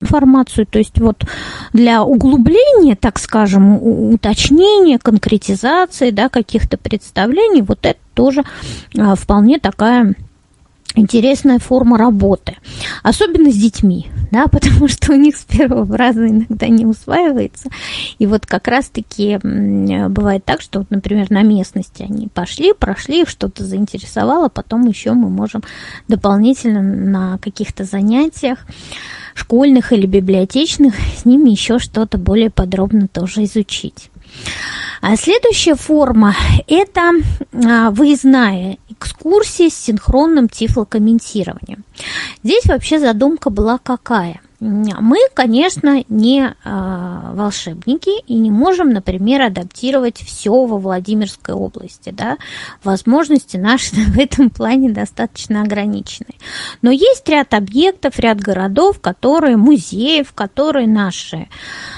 информацию, 0.00 0.66
то 0.66 0.78
есть 0.78 0.98
вот 1.00 1.24
для 1.72 2.04
углубления, 2.04 2.94
так 2.94 3.18
скажем, 3.18 3.82
уточнения, 3.82 4.98
конкретизации, 4.98 6.10
да, 6.10 6.28
каких-то 6.28 6.76
представлений, 6.76 7.62
вот 7.62 7.80
это 7.82 7.98
тоже 8.14 8.44
а, 8.96 9.16
вполне 9.16 9.58
такая 9.58 10.14
интересная 10.98 11.58
форма 11.58 11.98
работы, 11.98 12.56
особенно 13.02 13.50
с 13.50 13.56
детьми, 13.56 14.08
да, 14.30 14.46
потому 14.50 14.88
что 14.88 15.12
у 15.12 15.16
них 15.16 15.36
с 15.36 15.44
первого 15.44 15.96
раза 15.96 16.28
иногда 16.28 16.68
не 16.68 16.86
усваивается. 16.86 17.70
И 18.18 18.26
вот 18.26 18.46
как 18.46 18.68
раз-таки 18.68 19.38
бывает 19.42 20.44
так, 20.44 20.60
что, 20.60 20.80
вот, 20.80 20.90
например, 20.90 21.30
на 21.30 21.42
местности 21.42 22.02
они 22.02 22.28
пошли, 22.28 22.72
прошли, 22.72 23.24
что-то 23.26 23.64
заинтересовало, 23.64 24.48
потом 24.48 24.86
еще 24.86 25.12
мы 25.12 25.28
можем 25.28 25.62
дополнительно 26.08 26.82
на 26.82 27.38
каких-то 27.38 27.84
занятиях 27.84 28.66
школьных 29.34 29.92
или 29.92 30.06
библиотечных, 30.06 30.94
с 31.16 31.24
ними 31.24 31.50
еще 31.50 31.78
что-то 31.78 32.18
более 32.18 32.50
подробно 32.50 33.08
тоже 33.08 33.44
изучить. 33.44 34.10
А 35.00 35.16
следующая 35.16 35.76
форма– 35.76 36.34
это 36.66 37.12
а, 37.52 37.90
выездная 37.90 38.78
экскурсия 38.88 39.70
с 39.70 39.74
синхронным 39.74 40.48
тифлокомментированием. 40.48 41.84
Здесь 42.42 42.66
вообще 42.66 42.98
задумка 42.98 43.50
была 43.50 43.78
какая– 43.78 44.40
мы, 44.60 45.18
конечно, 45.34 46.02
не 46.08 46.42
э, 46.42 46.52
волшебники 46.64 48.10
и 48.26 48.34
не 48.34 48.50
можем, 48.50 48.90
например, 48.90 49.42
адаптировать 49.42 50.18
все 50.18 50.66
во 50.66 50.78
Владимирской 50.78 51.54
области. 51.54 52.10
Да? 52.10 52.38
Возможности 52.82 53.56
наши 53.56 53.94
в 53.94 54.18
этом 54.18 54.50
плане 54.50 54.90
достаточно 54.90 55.62
ограничены. 55.62 56.34
Но 56.82 56.90
есть 56.90 57.28
ряд 57.28 57.54
объектов, 57.54 58.18
ряд 58.18 58.40
городов, 58.40 59.00
которые 59.00 59.56
музеев, 59.56 60.32
которые 60.32 60.88
наши 60.88 61.36
а, 61.36 61.97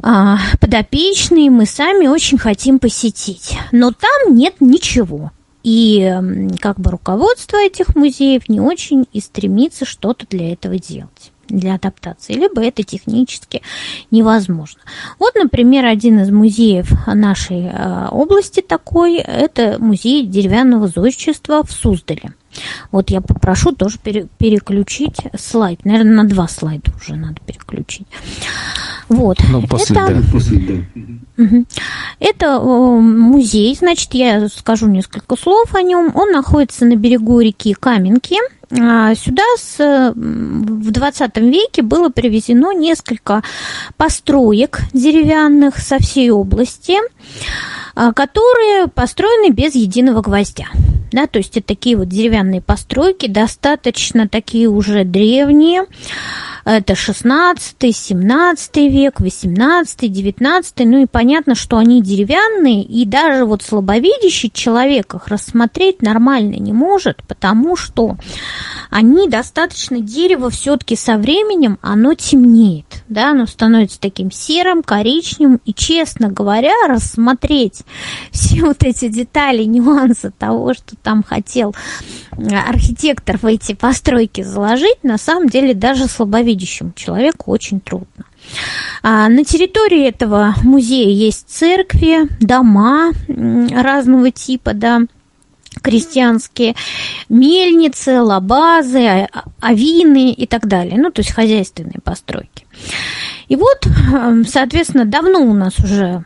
подопечные 0.00 1.50
мы 1.50 1.66
сами 1.66 2.06
очень 2.06 2.38
хотим 2.38 2.78
посетить. 2.78 3.56
Но 3.72 3.90
там 3.92 4.34
нет 4.34 4.56
ничего. 4.60 5.32
И 5.62 6.14
как 6.60 6.78
бы 6.80 6.90
руководство 6.90 7.56
этих 7.58 7.96
музеев 7.96 8.48
не 8.48 8.60
очень 8.60 9.06
и 9.12 9.20
стремится 9.20 9.84
что-то 9.84 10.26
для 10.28 10.52
этого 10.52 10.78
делать 10.78 11.32
для 11.48 11.74
адаптации, 11.74 12.34
либо 12.34 12.62
это 12.62 12.82
технически 12.82 13.62
невозможно. 14.10 14.80
Вот, 15.18 15.34
например, 15.34 15.86
один 15.86 16.20
из 16.20 16.30
музеев 16.30 16.90
нашей 17.06 17.66
э, 17.66 18.08
области 18.10 18.60
такой, 18.60 19.16
это 19.16 19.76
музей 19.78 20.26
деревянного 20.26 20.88
зодчества 20.88 21.62
в 21.64 21.72
Суздале. 21.72 22.34
Вот 22.92 23.10
я 23.10 23.20
попрошу 23.20 23.72
тоже 23.72 23.98
переключить 23.98 25.16
слайд. 25.38 25.84
Наверное, 25.84 26.22
на 26.22 26.24
два 26.24 26.48
слайда 26.48 26.90
уже 27.00 27.16
надо 27.16 27.36
переключить. 27.46 28.06
Вот. 29.08 29.38
Ну, 29.50 29.66
после, 29.66 29.96
это, 29.96 30.14
да. 30.14 30.22
После, 30.30 30.58
да. 30.58 31.42
Угу. 31.42 31.64
Это 32.20 32.60
музей, 32.60 33.74
значит, 33.74 34.12
я 34.14 34.48
скажу 34.48 34.86
несколько 34.86 35.36
слов 35.36 35.74
о 35.74 35.82
нем. 35.82 36.12
Он 36.14 36.30
находится 36.30 36.84
на 36.84 36.96
берегу 36.96 37.40
реки 37.40 37.74
Каменки. 37.74 38.36
А, 38.70 39.14
сюда 39.14 39.42
с, 39.56 40.12
в 40.14 40.90
20 40.90 41.36
веке 41.38 41.82
было 41.82 42.10
привезено 42.10 42.72
несколько 42.72 43.42
построек 43.96 44.80
деревянных 44.92 45.78
со 45.78 45.98
всей 45.98 46.30
области, 46.30 46.96
а, 47.94 48.12
которые 48.12 48.88
построены 48.88 49.50
без 49.52 49.74
единого 49.74 50.20
гвоздя. 50.20 50.66
Да, 51.12 51.26
то 51.26 51.38
есть 51.38 51.56
это 51.56 51.68
такие 51.68 51.96
вот 51.96 52.08
деревянные 52.08 52.60
постройки, 52.60 53.26
достаточно 53.26 54.28
такие 54.28 54.68
уже 54.68 55.04
древние, 55.04 55.84
это 56.64 56.94
16, 56.94 57.96
17 57.96 58.76
век, 58.76 59.20
18, 59.20 60.12
19. 60.12 60.74
Ну 60.80 61.02
и 61.02 61.06
понятно, 61.06 61.54
что 61.54 61.78
они 61.78 62.02
деревянные, 62.02 62.82
и 62.82 63.06
даже 63.06 63.44
вот 63.44 63.62
слабовидящий 63.62 64.50
человек 64.50 65.14
их 65.14 65.28
рассмотреть 65.28 66.02
нормально 66.02 66.56
не 66.56 66.72
может, 66.72 67.22
потому 67.26 67.76
что 67.76 68.16
они 68.90 69.28
достаточно 69.28 70.00
дерево 70.00 70.50
все-таки 70.50 70.96
со 70.96 71.16
временем, 71.16 71.78
оно 71.82 72.14
темнеет, 72.14 73.04
да, 73.08 73.30
оно 73.30 73.46
становится 73.46 74.00
таким 74.00 74.30
серым, 74.30 74.82
коричневым, 74.82 75.60
и, 75.64 75.74
честно 75.74 76.28
говоря, 76.28 76.74
рассмотреть 76.86 77.82
все 78.30 78.62
вот 78.64 78.82
эти 78.82 79.08
детали, 79.08 79.64
нюансы 79.64 80.32
того, 80.36 80.74
что 80.74 80.96
там 80.96 81.22
хотел 81.22 81.74
архитектор 82.30 83.38
в 83.38 83.46
эти 83.46 83.74
постройки 83.74 84.42
заложить, 84.42 85.02
на 85.02 85.18
самом 85.18 85.48
деле 85.48 85.74
даже 85.74 86.06
слабовидящему 86.06 86.92
человеку 86.94 87.50
очень 87.50 87.80
трудно. 87.80 88.24
А 89.02 89.28
на 89.28 89.44
территории 89.44 90.08
этого 90.08 90.54
музея 90.62 91.10
есть 91.10 91.48
церкви, 91.48 92.28
дома 92.40 93.10
разного 93.28 94.30
типа, 94.30 94.72
да, 94.74 95.00
крестьянские, 95.80 96.74
мельницы, 97.28 98.20
лабазы, 98.20 99.06
а, 99.06 99.28
авины 99.60 100.32
и 100.32 100.46
так 100.46 100.66
далее, 100.66 100.98
ну, 100.98 101.10
то 101.10 101.20
есть 101.20 101.32
хозяйственные 101.32 102.00
постройки. 102.02 102.66
И 103.48 103.56
вот, 103.56 103.86
соответственно, 104.46 105.04
давно 105.04 105.40
у 105.40 105.54
нас 105.54 105.78
уже 105.78 106.24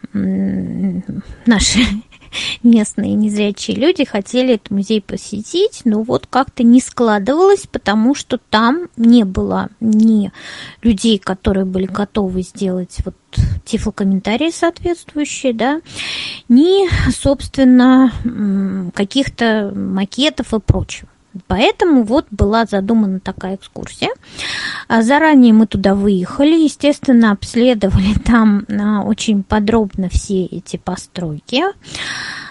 наши 1.46 1.80
местные 2.62 3.14
незрячие 3.14 3.76
люди 3.76 4.04
хотели 4.04 4.54
этот 4.54 4.70
музей 4.70 5.00
посетить, 5.00 5.82
но 5.84 6.02
вот 6.02 6.26
как-то 6.28 6.62
не 6.62 6.80
складывалось, 6.80 7.66
потому 7.66 8.14
что 8.14 8.38
там 8.38 8.88
не 8.96 9.24
было 9.24 9.68
ни 9.80 10.32
людей, 10.82 11.18
которые 11.18 11.64
были 11.64 11.86
готовы 11.86 12.42
сделать 12.42 12.98
вот 13.04 13.14
тифлокомментарии 13.64 14.50
соответствующие, 14.50 15.54
да, 15.54 15.80
ни, 16.48 16.88
собственно, 17.10 18.12
каких-то 18.94 19.72
макетов 19.74 20.52
и 20.54 20.60
прочего. 20.60 21.08
Поэтому 21.46 22.04
вот 22.04 22.26
была 22.30 22.64
задумана 22.66 23.20
такая 23.20 23.56
экскурсия. 23.56 24.10
А 24.88 25.02
заранее 25.02 25.52
мы 25.52 25.66
туда 25.66 25.94
выехали, 25.94 26.64
естественно, 26.64 27.32
обследовали 27.32 28.14
там 28.24 28.64
а, 28.68 29.02
очень 29.02 29.42
подробно 29.42 30.08
все 30.08 30.44
эти 30.44 30.76
постройки, 30.76 31.62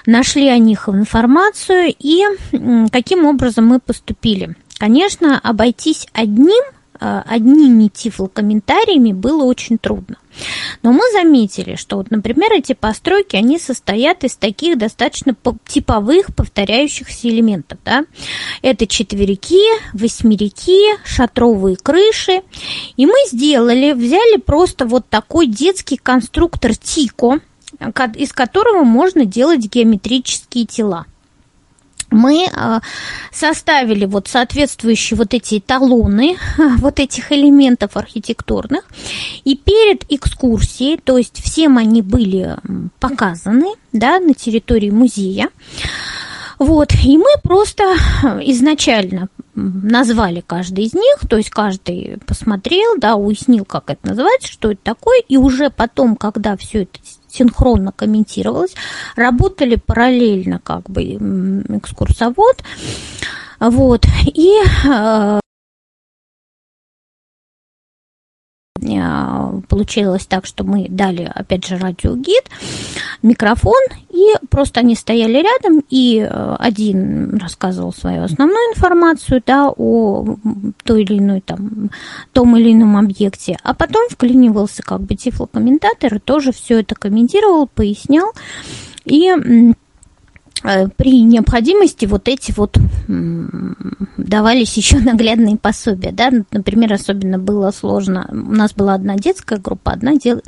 нашли 0.05 0.47
о 0.47 0.57
них 0.57 0.89
информацию 0.89 1.93
и 1.97 2.23
каким 2.91 3.25
образом 3.25 3.67
мы 3.67 3.79
поступили 3.79 4.55
конечно, 4.81 5.39
обойтись 5.39 6.07
одним 6.11 6.63
одними 7.01 7.87
тифлокомментариями 7.87 9.11
было 9.11 9.43
очень 9.43 9.79
трудно. 9.79 10.17
Но 10.83 10.91
мы 10.91 11.01
заметили, 11.11 11.75
что, 11.75 11.97
вот, 11.97 12.11
например, 12.11 12.53
эти 12.53 12.73
постройки, 12.73 13.35
они 13.35 13.57
состоят 13.57 14.23
из 14.23 14.35
таких 14.35 14.77
достаточно 14.77 15.35
типовых 15.67 16.35
повторяющихся 16.35 17.27
элементов. 17.27 17.79
Да? 17.83 18.05
Это 18.61 18.85
четверики, 18.85 19.59
восьмерики, 19.93 20.79
шатровые 21.03 21.75
крыши. 21.75 22.43
И 22.97 23.05
мы 23.05 23.15
сделали, 23.31 23.93
взяли 23.93 24.37
просто 24.37 24.85
вот 24.85 25.09
такой 25.09 25.47
детский 25.47 25.97
конструктор 25.97 26.75
Тико, 26.75 27.39
из 28.15 28.31
которого 28.31 28.83
можно 28.83 29.25
делать 29.25 29.65
геометрические 29.65 30.65
тела 30.65 31.05
мы 32.11 32.47
а, 32.53 32.81
составили 33.31 34.05
вот 34.05 34.27
соответствующие 34.27 35.17
вот 35.17 35.33
эти 35.33 35.59
эталоны 35.59 36.37
вот 36.77 36.99
этих 36.99 37.31
элементов 37.31 37.97
архитектурных, 37.97 38.83
и 39.43 39.55
перед 39.55 40.05
экскурсией, 40.11 40.97
то 40.97 41.17
есть 41.17 41.41
всем 41.43 41.77
они 41.77 42.01
были 42.01 42.57
показаны 42.99 43.73
да, 43.93 44.19
на 44.19 44.33
территории 44.33 44.89
музея, 44.89 45.49
вот, 46.59 46.93
и 47.03 47.17
мы 47.17 47.31
просто 47.41 47.83
изначально 48.41 49.29
назвали 49.55 50.43
каждый 50.45 50.85
из 50.85 50.93
них, 50.93 51.17
то 51.27 51.37
есть 51.37 51.49
каждый 51.49 52.19
посмотрел, 52.27 52.97
да, 52.97 53.15
уяснил, 53.15 53.65
как 53.65 53.89
это 53.89 54.09
называется, 54.09 54.51
что 54.51 54.71
это 54.71 54.81
такое, 54.83 55.21
и 55.27 55.37
уже 55.37 55.69
потом, 55.71 56.15
когда 56.15 56.55
все 56.57 56.83
это 56.83 56.99
синхронно 57.31 57.91
комментировалось, 57.91 58.75
работали 59.15 59.75
параллельно 59.75 60.59
как 60.63 60.89
бы 60.89 61.03
экскурсовод, 61.03 62.63
вот, 63.59 64.05
и 64.25 64.59
получилось 69.67 70.25
так, 70.25 70.45
что 70.45 70.63
мы 70.63 70.87
дали, 70.89 71.31
опять 71.33 71.65
же, 71.67 71.77
радиогид, 71.77 72.43
микрофон, 73.21 73.81
и 74.09 74.33
просто 74.49 74.79
они 74.79 74.95
стояли 74.95 75.43
рядом, 75.43 75.83
и 75.89 76.19
э, 76.19 76.55
один 76.59 77.37
рассказывал 77.37 77.93
свою 77.93 78.23
основную 78.23 78.73
информацию, 78.73 79.43
да, 79.45 79.69
о 79.69 80.35
той 80.83 81.03
или 81.03 81.19
иной 81.19 81.41
там, 81.41 81.91
том 82.33 82.57
или 82.57 82.73
ином 82.73 82.97
объекте, 82.97 83.57
а 83.63 83.73
потом 83.73 84.09
вклинивался 84.09 84.81
как 84.83 85.01
бы 85.01 85.15
тифлокомментатор 85.15 86.15
и 86.15 86.19
тоже 86.19 86.51
все 86.51 86.79
это 86.79 86.95
комментировал, 86.95 87.67
пояснял, 87.67 88.31
и 89.05 89.29
Э, 89.31 89.73
при 90.97 91.21
необходимости 91.21 92.05
вот 92.05 92.27
эти 92.27 92.51
вот 92.55 92.77
давались 94.31 94.77
еще 94.77 94.97
наглядные 94.99 95.57
пособия, 95.57 96.11
да, 96.11 96.31
например, 96.51 96.93
особенно 96.93 97.37
было 97.37 97.71
сложно, 97.71 98.27
у 98.31 98.35
нас 98.35 98.73
была 98.73 98.93
одна 98.93 99.15
детская 99.15 99.59
группа, 99.59 99.91
одна 99.91 100.15
дел... 100.15 100.41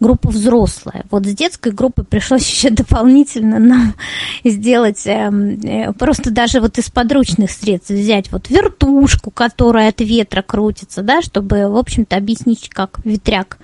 группа 0.00 0.30
взрослая, 0.30 1.04
вот 1.10 1.26
с 1.26 1.34
детской 1.34 1.72
группы 1.72 2.04
пришлось 2.04 2.48
еще 2.48 2.70
дополнительно 2.70 3.58
нам 3.58 3.94
сделать, 4.44 5.02
эм, 5.06 5.60
э, 5.60 5.92
просто 5.92 6.30
даже 6.30 6.60
вот 6.60 6.78
из 6.78 6.90
подручных 6.90 7.50
средств 7.50 7.90
взять 7.90 8.30
вот 8.30 8.50
вертушку, 8.50 9.30
которая 9.30 9.88
от 9.88 10.00
ветра 10.00 10.42
крутится, 10.42 11.02
да, 11.02 11.22
чтобы, 11.22 11.68
в 11.68 11.76
общем-то, 11.76 12.16
объяснить, 12.16 12.68
как 12.68 13.00
ветряк 13.04 13.58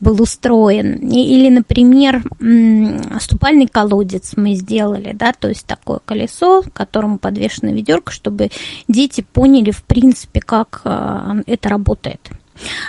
был 0.00 0.20
устроен, 0.20 0.96
или, 0.96 1.48
например, 1.48 2.22
ступальный 3.20 3.66
колодец 3.66 4.32
мы 4.36 4.54
сделали, 4.54 5.12
да, 5.14 5.32
то 5.44 5.50
есть 5.50 5.66
такое 5.66 5.98
колесо, 6.02 6.62
к 6.62 6.72
которому 6.72 7.18
подвешена 7.18 7.70
ведерко, 7.70 8.10
чтобы 8.12 8.48
дети 8.88 9.20
поняли, 9.20 9.72
в 9.72 9.82
принципе, 9.84 10.40
как 10.40 10.80
э, 10.86 11.42
это 11.44 11.68
работает. 11.68 12.30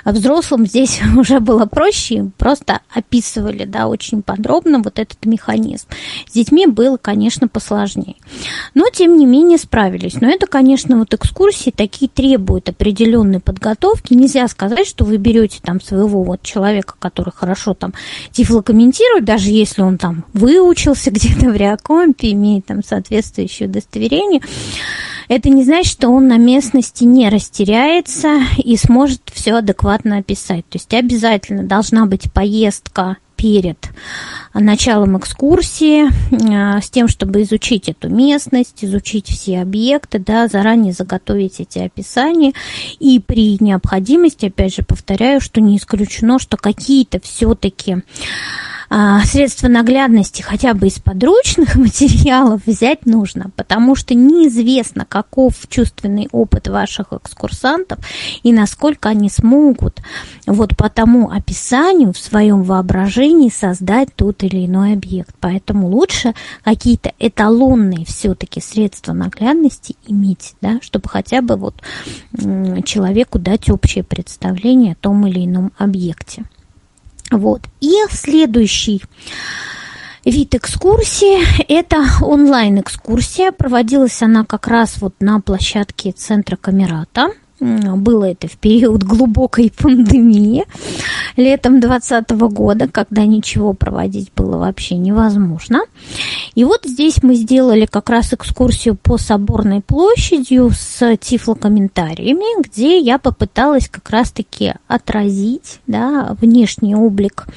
А 0.04 0.12
взрослым 0.12 0.66
здесь 0.66 1.00
уже 1.18 1.40
было 1.40 1.66
проще, 1.66 2.32
просто 2.38 2.80
описывали, 2.94 3.66
да, 3.66 3.88
очень 3.88 4.22
подробно 4.22 4.80
вот 4.80 5.00
этот 5.00 5.26
механизм. 5.26 5.88
С 6.28 6.34
детьми 6.34 6.68
было, 6.68 6.98
конечно, 6.98 7.48
посложнее. 7.48 8.16
Но, 8.74 8.90
тем 8.90 9.18
не 9.18 9.26
менее, 9.26 9.58
справились. 9.58 10.22
Но 10.22 10.30
это, 10.30 10.48
конечно, 10.48 10.98
вот 10.98 11.14
экскурсии 11.14 11.72
такие 11.72 12.10
требуют 12.10 12.70
определенной 12.70 13.40
подготовки. 13.40 14.14
Нельзя 14.14 14.48
сказать, 14.48 14.88
что 14.88 15.06
вы 15.06 15.18
берете 15.18 15.60
там 15.62 15.82
своего 15.82 16.24
вот 16.24 16.42
человека, 16.42 16.96
который 17.00 17.32
хорошо 17.34 17.74
там 17.74 17.94
тифлокомментирует, 18.32 19.26
даже 19.26 19.50
если 19.50 19.82
он 19.82 19.98
там 19.98 20.26
выучился 20.34 21.12
где-то 21.16 21.50
в 21.50 21.56
Реакомпе, 21.56 22.32
имеет 22.32 22.66
там 22.66 22.84
соответствующее 22.84 23.68
удостоверение, 23.68 24.42
это 25.28 25.50
не 25.50 25.64
значит, 25.64 25.92
что 25.92 26.10
он 26.10 26.28
на 26.28 26.38
местности 26.38 27.04
не 27.04 27.30
растеряется 27.30 28.42
и 28.58 28.78
сможет 28.78 29.22
все 29.34 29.56
адекватно 29.56 30.18
описать. 30.18 30.68
То 30.70 30.78
есть 30.78 30.94
обязательно 30.94 31.64
должна 31.64 32.06
быть 32.06 32.32
поездка 32.32 33.18
перед 33.36 33.90
началом 34.54 35.18
экскурсии 35.18 36.06
э, 36.08 36.82
с 36.82 36.90
тем, 36.90 37.08
чтобы 37.08 37.42
изучить 37.42 37.90
эту 37.90 38.10
местность, 38.10 38.84
изучить 38.84 39.28
все 39.28 39.60
объекты, 39.62 40.20
да, 40.20 40.48
заранее 40.48 40.94
заготовить 40.94 41.60
эти 41.60 41.80
описания. 41.80 42.54
И 43.00 43.20
при 43.20 43.58
необходимости, 43.60 44.46
опять 44.46 44.76
же, 44.76 44.84
повторяю, 44.84 45.42
что 45.42 45.62
не 45.62 45.78
исключено, 45.78 46.40
что 46.40 46.58
какие-то 46.58 47.20
все-таки 47.20 47.98
а, 48.90 49.24
средства 49.24 49.68
наглядности 49.68 50.42
хотя 50.42 50.74
бы 50.74 50.88
из 50.88 51.00
подручных 51.00 51.76
материалов 51.76 52.62
взять 52.66 53.06
нужно, 53.06 53.52
потому 53.56 53.96
что 53.96 54.14
неизвестно, 54.14 55.06
каков 55.06 55.56
чувственный 55.70 56.28
опыт 56.32 56.68
ваших 56.68 57.08
экскурсантов 57.12 58.00
и 58.44 58.54
насколько 58.54 59.10
они 59.10 59.30
смогут 59.30 60.02
вот 60.46 60.78
по 60.78 60.90
тому 60.90 61.30
описанию 61.30 62.14
в 62.14 62.18
своем 62.18 62.64
воображении 62.64 63.50
создать 63.50 64.10
тот 64.16 64.44
или 64.44 64.66
иной 64.66 64.94
объект. 64.94 65.36
Поэтому 65.40 65.88
лучше 65.88 66.34
какие-то 66.64 67.14
эталонные 67.20 68.06
все-таки 68.06 68.62
средства 68.62 69.14
наглядности 69.14 69.96
иметь, 70.08 70.56
да, 70.62 70.80
чтобы 70.82 71.10
хотя 71.10 71.42
бы 71.42 71.56
вот 71.56 71.76
человеку 72.86 73.40
дать 73.40 73.70
общее 73.70 74.04
представление 74.04 74.94
о 74.94 74.96
том 74.96 75.26
или 75.28 75.46
ином 75.46 75.72
объекте. 75.78 76.46
Вот. 77.32 77.62
И 77.82 77.94
следующий 78.10 79.04
вид 80.24 80.56
экскурсии– 80.56 81.40
это 81.68 82.06
онлайн-экскурсия. 82.22 83.52
Проводилась 83.52 84.22
она 84.22 84.46
как 84.46 84.68
раз 84.68 84.98
вот 85.00 85.16
на 85.20 85.40
площадке 85.40 86.12
центра 86.12 86.56
Камерата– 86.56 87.30
было 87.60 88.26
это 88.26 88.48
в 88.48 88.58
период 88.58 89.04
глубокой 89.04 89.72
пандемии 89.76 90.66
летом 91.38 91.80
2020 91.80 92.32
года, 92.54 92.88
когда 92.88 93.26
ничего 93.26 93.74
проводить 93.74 94.32
было 94.36 94.58
вообще 94.58 94.96
невозможно. 94.96 95.82
И 96.54 96.64
вот 96.64 96.82
здесь 96.86 97.24
мы 97.24 97.36
сделали 97.36 97.86
как 97.86 98.10
раз 98.10 98.34
экскурсию 98.34 98.96
по 98.96 99.18
Соборной 99.18 99.82
площадью 99.82 100.72
с 100.72 101.18
тифлокомментариями, 101.18 102.62
где 102.62 103.00
я 103.00 103.18
попыталась 103.18 103.90
как 103.90 104.10
раз-таки 104.10 104.74
отразить 104.88 105.80
да, 105.88 106.36
внешний 106.40 106.96
облик 106.96 107.48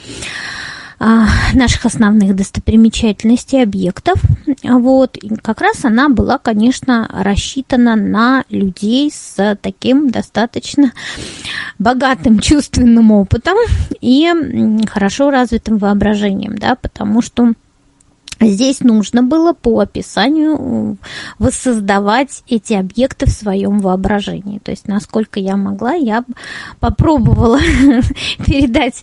наших 0.99 1.87
основных 1.87 2.35
достопримечательностей, 2.35 3.63
объектов. 3.63 4.21
Вот. 4.63 5.17
И 5.17 5.29
как 5.37 5.61
раз 5.61 5.85
она 5.85 6.09
была, 6.09 6.39
конечно, 6.39 7.09
рассчитана 7.13 7.95
на 7.97 8.45
людей 8.51 9.11
с 9.13 9.57
таким 9.63 10.11
достаточно 10.11 10.93
богатым 11.79 12.41
чувственным 12.41 13.13
опытом 13.13 13.57
и 14.01 14.31
хорошо 14.89 15.31
развитым 15.31 15.79
воображением, 15.79 16.59
да, 16.59 16.75
потому 16.75 17.23
что 17.23 17.53
Здесь 18.41 18.81
нужно 18.81 19.23
было 19.23 19.53
по 19.53 19.81
описанию 19.81 20.97
воссоздавать 21.39 22.45
эти 22.49 22.73
объекты 22.73 23.27
в 23.27 23.31
своем 23.31 23.81
воображении. 23.81 24.61
То 24.61 24.71
есть, 24.71 24.87
насколько 24.87 25.41
я 25.41 25.57
могла, 25.57 25.95
я 25.95 26.25
попробовала 26.79 27.59
передать 28.47 29.03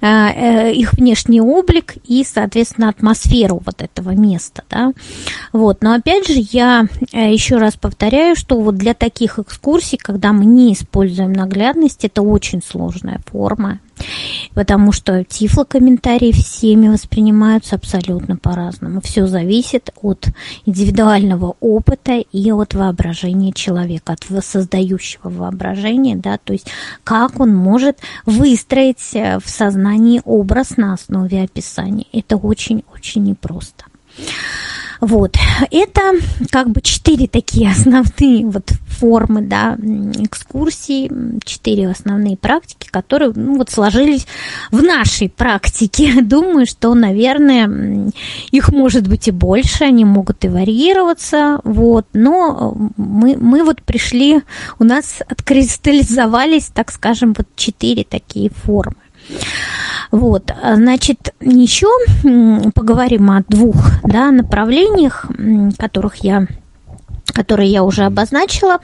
а, 0.00 0.30
э, 0.30 0.72
их 0.72 0.94
внешний 0.94 1.40
облик 1.40 1.94
и, 2.04 2.24
соответственно, 2.24 2.88
атмосферу 2.88 3.62
вот 3.64 3.82
этого 3.82 4.10
места. 4.10 4.64
Да? 4.68 4.92
Вот. 5.52 5.82
Но 5.82 5.94
опять 5.94 6.26
же, 6.26 6.34
я 6.36 6.86
э, 7.12 7.32
еще 7.32 7.58
раз 7.58 7.74
повторяю, 7.76 8.34
что 8.34 8.60
вот 8.60 8.76
для 8.76 8.94
таких 8.94 9.38
экскурсий, 9.38 9.98
когда 9.98 10.32
мы 10.32 10.44
не 10.44 10.72
используем 10.72 11.32
наглядность, 11.32 12.04
это 12.04 12.22
очень 12.22 12.62
сложная 12.62 13.20
форма 13.26 13.78
потому 14.54 14.92
что 14.92 15.24
тифлокомментарии 15.24 16.32
всеми 16.32 16.88
воспринимаются 16.88 17.76
абсолютно 17.76 18.36
по-разному. 18.36 19.00
Все 19.00 19.26
зависит 19.26 19.90
от 20.00 20.26
индивидуального 20.66 21.56
опыта 21.60 22.12
и 22.12 22.50
от 22.52 22.74
воображения 22.74 23.52
человека, 23.52 24.14
от 24.14 24.44
создающего 24.44 25.28
воображения, 25.28 26.16
да, 26.16 26.38
то 26.38 26.52
есть 26.52 26.66
как 27.04 27.40
он 27.40 27.54
может 27.54 27.98
выстроить 28.26 29.14
э, 29.14 29.38
в 29.38 29.48
сознании 29.48 30.20
образ 30.24 30.76
на 30.76 30.94
основе 30.94 31.42
описания. 31.42 32.06
Это 32.12 32.36
очень-очень 32.36 33.24
непросто. 33.24 33.84
Вот, 35.00 35.36
это 35.72 36.00
как 36.50 36.70
бы 36.70 36.80
четыре 36.80 37.26
такие 37.26 37.70
основные 37.76 38.46
вот 38.46 38.72
формы, 39.02 39.42
да, 39.42 39.76
экскурсии, 39.80 41.10
четыре 41.44 41.88
основные 41.88 42.36
практики, 42.36 42.86
которые, 42.88 43.32
ну, 43.34 43.56
вот 43.58 43.68
сложились 43.68 44.28
в 44.70 44.80
нашей 44.80 45.28
практике. 45.28 46.12
Думаю, 46.22 46.66
что, 46.66 46.94
наверное, 46.94 48.12
их 48.52 48.68
может 48.68 49.08
быть 49.08 49.26
и 49.26 49.32
больше, 49.32 49.82
они 49.82 50.04
могут 50.04 50.44
и 50.44 50.48
варьироваться, 50.48 51.58
вот, 51.64 52.06
но 52.12 52.76
мы, 52.96 53.36
мы 53.36 53.64
вот 53.64 53.82
пришли, 53.82 54.42
у 54.78 54.84
нас 54.84 55.16
откристаллизовались, 55.28 56.70
так 56.72 56.92
скажем, 56.92 57.34
вот 57.36 57.48
четыре 57.56 58.04
такие 58.04 58.50
формы. 58.50 58.94
Вот, 60.12 60.52
значит, 60.62 61.34
еще 61.40 61.88
поговорим 62.72 63.32
о 63.32 63.42
двух 63.48 63.76
да, 64.04 64.30
направлениях, 64.30 65.26
которых 65.76 66.16
я 66.16 66.46
которые 67.32 67.70
я 67.70 67.82
уже 67.82 68.04
обозначила, 68.04 68.78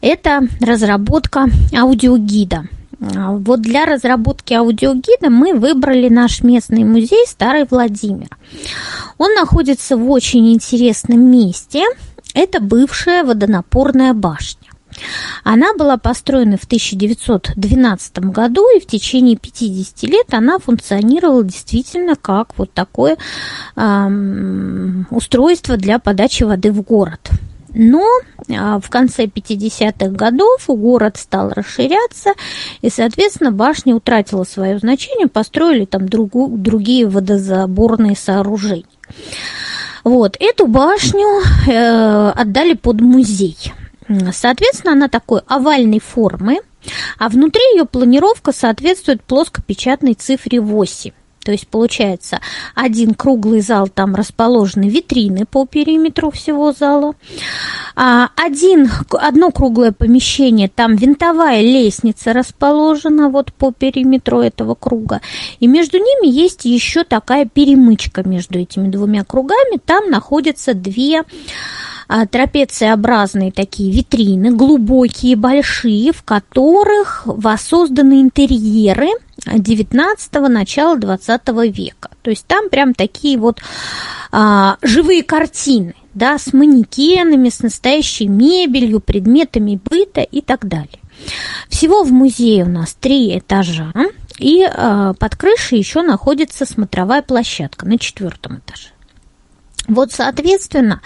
это 0.00 0.46
разработка 0.60 1.46
аудиогида. 1.76 2.68
Вот 2.98 3.60
для 3.60 3.84
разработки 3.86 4.54
аудиогида 4.54 5.30
мы 5.30 5.54
выбрали 5.54 6.08
наш 6.08 6.42
местный 6.42 6.84
музей 6.84 7.26
Старый 7.26 7.66
Владимир. 7.68 8.28
Он 9.18 9.34
находится 9.34 9.96
в 9.96 10.10
очень 10.10 10.52
интересном 10.52 11.20
месте. 11.20 11.84
Это 12.34 12.60
бывшая 12.60 13.24
водонапорная 13.24 14.14
башня. 14.14 14.70
Она 15.42 15.74
была 15.74 15.96
построена 15.96 16.56
в 16.56 16.64
1912 16.64 18.18
году, 18.20 18.64
и 18.76 18.80
в 18.80 18.86
течение 18.86 19.36
50 19.36 20.02
лет 20.04 20.32
она 20.32 20.58
функционировала 20.58 21.42
действительно 21.42 22.14
как 22.16 22.56
вот 22.56 22.72
такое 22.72 23.16
эм, 23.76 25.06
устройство 25.10 25.76
для 25.76 25.98
подачи 25.98 26.44
воды 26.44 26.72
в 26.72 26.82
город. 26.82 27.30
Но 27.74 28.06
а, 28.56 28.78
в 28.78 28.88
конце 28.88 29.24
50-х 29.24 30.08
годов 30.08 30.64
город 30.68 31.16
стал 31.16 31.50
расширяться, 31.50 32.34
и, 32.80 32.88
соответственно, 32.88 33.50
башня 33.50 33.96
утратила 33.96 34.44
свое 34.44 34.78
значение, 34.78 35.26
построили 35.26 35.84
там 35.84 36.08
другу, 36.08 36.48
другие 36.48 37.06
водозаборные 37.06 38.16
сооружения. 38.16 38.84
Вот, 40.04 40.36
эту 40.38 40.66
башню 40.66 41.42
э, 41.66 42.30
отдали 42.30 42.74
под 42.74 43.00
музей. 43.00 43.56
Соответственно, 44.32 44.92
она 44.92 45.08
такой 45.08 45.40
овальной 45.46 45.98
формы, 45.98 46.60
а 47.18 47.28
внутри 47.28 47.62
ее 47.74 47.86
планировка 47.86 48.52
соответствует 48.52 49.22
плоскопечатной 49.22 50.14
цифре 50.14 50.60
8. 50.60 51.12
То 51.44 51.52
есть 51.52 51.68
получается 51.68 52.40
один 52.74 53.14
круглый 53.14 53.60
зал, 53.60 53.88
там 53.88 54.14
расположены 54.14 54.88
витрины 54.88 55.44
по 55.44 55.66
периметру 55.66 56.30
всего 56.30 56.72
зала. 56.72 57.14
А, 57.94 58.30
один, 58.36 58.90
одно 59.10 59.50
круглое 59.50 59.92
помещение, 59.92 60.68
там 60.68 60.96
винтовая 60.96 61.60
лестница 61.60 62.32
расположена 62.32 63.28
вот 63.28 63.52
по 63.52 63.72
периметру 63.72 64.40
этого 64.40 64.74
круга. 64.74 65.20
И 65.60 65.66
между 65.66 65.98
ними 65.98 66.26
есть 66.26 66.64
еще 66.64 67.04
такая 67.04 67.44
перемычка 67.44 68.26
между 68.26 68.58
этими 68.58 68.88
двумя 68.88 69.24
кругами. 69.24 69.78
Там 69.84 70.10
находятся 70.10 70.72
две 70.74 71.24
а, 72.08 72.26
трапециобразные 72.26 73.52
такие 73.52 73.92
витрины, 73.92 74.50
глубокие, 74.50 75.36
большие, 75.36 76.12
в 76.12 76.22
которых 76.22 77.22
воссозданы 77.26 78.20
интерьеры 78.20 79.08
19-го, 79.46 80.48
начала 80.48 80.96
20 80.96 81.48
века. 81.76 82.10
То 82.22 82.30
есть 82.30 82.46
там 82.46 82.68
прям 82.70 82.94
такие 82.94 83.38
вот 83.38 83.60
а, 84.32 84.78
живые 84.82 85.22
картины, 85.22 85.94
да, 86.14 86.38
с 86.38 86.52
манекенами, 86.52 87.48
с 87.48 87.60
настоящей 87.60 88.28
мебелью, 88.28 89.00
предметами 89.00 89.80
быта 89.82 90.22
и 90.22 90.40
так 90.40 90.66
далее. 90.66 91.00
Всего 91.68 92.02
в 92.02 92.12
музее 92.12 92.64
у 92.64 92.68
нас 92.68 92.94
три 92.94 93.38
этажа, 93.38 93.92
и 94.38 94.62
а, 94.62 95.14
под 95.14 95.36
крышей 95.36 95.78
еще 95.78 96.02
находится 96.02 96.66
смотровая 96.66 97.22
площадка 97.22 97.86
на 97.86 97.98
четвертом 97.98 98.58
этаже. 98.58 98.88
Вот, 99.86 100.12
соответственно, 100.12 101.02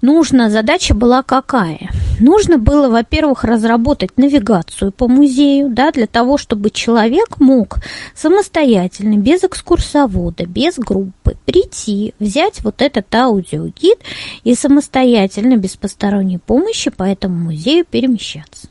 нужна 0.00 0.48
задача 0.48 0.94
была 0.94 1.22
какая? 1.22 1.90
Нужно 2.20 2.58
было, 2.58 2.88
во-первых, 2.88 3.44
разработать 3.44 4.16
навигацию 4.16 4.92
по 4.92 5.08
музею, 5.08 5.70
да, 5.70 5.90
для 5.90 6.06
того, 6.06 6.38
чтобы 6.38 6.70
человек 6.70 7.40
мог 7.40 7.78
самостоятельно, 8.14 9.16
без 9.16 9.42
экскурсовода, 9.42 10.46
без 10.46 10.76
группы 10.76 11.36
прийти, 11.44 12.14
взять 12.18 12.62
вот 12.62 12.82
этот 12.82 13.12
аудиогид 13.14 13.98
и 14.44 14.54
самостоятельно, 14.54 15.56
без 15.56 15.76
посторонней 15.76 16.38
помощи 16.38 16.90
по 16.90 17.02
этому 17.02 17.36
музею 17.36 17.84
перемещаться. 17.84 18.68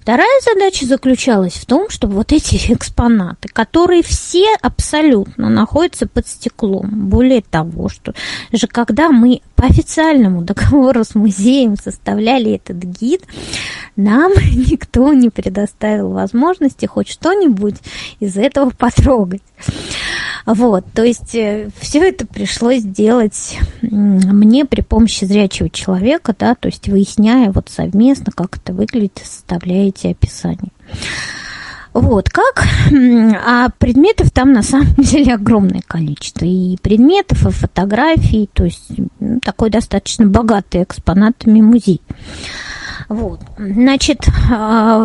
Вторая 0.00 0.40
задача 0.42 0.86
заключалась 0.86 1.54
в 1.54 1.66
том, 1.66 1.90
чтобы 1.90 2.14
вот 2.14 2.32
эти 2.32 2.56
экспонаты, 2.72 3.48
которые 3.48 4.02
все 4.02 4.46
абсолютно 4.60 5.48
находятся 5.48 6.06
под 6.06 6.26
стеклом, 6.26 7.08
более 7.08 7.42
того, 7.42 7.88
что 7.88 8.14
же 8.52 8.66
когда 8.66 9.10
мы 9.10 9.42
по 9.62 9.68
официальному 9.68 10.42
договору 10.42 11.04
с 11.04 11.14
музеем 11.14 11.76
составляли 11.76 12.54
этот 12.54 12.78
гид, 12.78 13.22
нам 13.94 14.32
никто 14.54 15.12
не 15.12 15.30
предоставил 15.30 16.10
возможности 16.10 16.86
хоть 16.86 17.08
что-нибудь 17.08 17.76
из 18.18 18.36
этого 18.36 18.70
потрогать. 18.70 19.42
Вот, 20.46 20.84
то 20.92 21.04
есть 21.04 21.36
э, 21.36 21.68
все 21.78 22.00
это 22.00 22.26
пришлось 22.26 22.82
делать 22.82 23.56
мне 23.82 24.64
при 24.64 24.80
помощи 24.80 25.24
зрячего 25.24 25.70
человека, 25.70 26.34
да, 26.36 26.56
то 26.56 26.66
есть 26.66 26.88
выясняя 26.88 27.52
вот 27.52 27.68
совместно, 27.68 28.32
как 28.34 28.56
это 28.56 28.72
выглядит, 28.72 29.22
составляете 29.22 30.10
описание. 30.10 30.72
Вот, 31.92 32.30
как? 32.30 32.64
А 33.46 33.68
предметов 33.78 34.30
там 34.30 34.52
на 34.52 34.62
самом 34.62 34.94
деле 34.96 35.34
огромное 35.34 35.82
количество. 35.86 36.44
И 36.44 36.76
предметов, 36.82 37.46
и 37.46 37.50
фотографий, 37.50 38.48
то 38.52 38.64
есть 38.64 38.90
такой 39.42 39.70
достаточно 39.70 40.26
богатый 40.26 40.82
экспонатами 40.82 41.60
музей. 41.60 42.00
Вот, 43.08 43.40
значит, 43.58 44.20
а, 44.50 45.04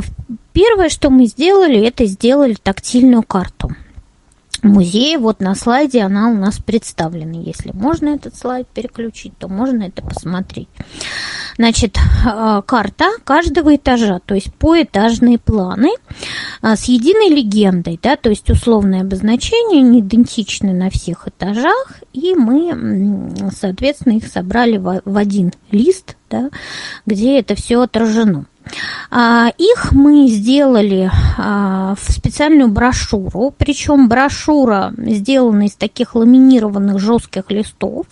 первое, 0.53 0.89
что 0.89 1.09
мы 1.09 1.25
сделали, 1.25 1.81
это 1.81 2.05
сделали 2.05 2.55
тактильную 2.61 3.23
карту 3.23 3.71
музее. 4.63 5.17
Вот 5.17 5.39
на 5.39 5.55
слайде 5.55 6.01
она 6.01 6.29
у 6.29 6.33
нас 6.33 6.57
представлена. 6.57 7.39
Если 7.39 7.71
можно 7.73 8.09
этот 8.09 8.35
слайд 8.35 8.67
переключить, 8.67 9.37
то 9.37 9.47
можно 9.47 9.83
это 9.83 10.01
посмотреть. 10.01 10.69
Значит, 11.57 11.97
а, 12.25 12.61
карта 12.61 13.05
каждого 13.23 13.75
этажа, 13.75 14.19
то 14.25 14.35
есть 14.35 14.53
поэтажные 14.55 15.39
планы 15.39 15.89
а, 16.61 16.75
с 16.75 16.85
единой 16.85 17.29
легендой, 17.29 17.99
да, 18.01 18.15
то 18.15 18.29
есть 18.29 18.49
условное 18.49 19.01
обозначение, 19.01 19.81
не 19.81 20.01
идентичны 20.01 20.73
на 20.73 20.89
всех 20.89 21.27
этажах, 21.27 21.93
и 22.13 22.35
мы, 22.35 23.51
соответственно, 23.51 24.17
их 24.17 24.27
собрали 24.27 24.77
в 24.77 25.17
один 25.17 25.51
лист, 25.71 26.15
да, 26.29 26.49
где 27.05 27.39
это 27.39 27.55
все 27.55 27.81
отражено. 27.81 28.45
А, 29.09 29.49
их 29.57 29.91
мы 29.91 30.27
сделали 30.27 31.09
а, 31.37 31.95
в 31.95 32.11
специальную 32.11 32.69
брошюру, 32.69 33.53
причем 33.57 34.09
брошюра 34.09 34.93
сделана 34.97 35.67
из 35.67 35.73
таких 35.73 36.15
ламинированных 36.15 36.99
жестких 36.99 37.49
листов, 37.49 38.05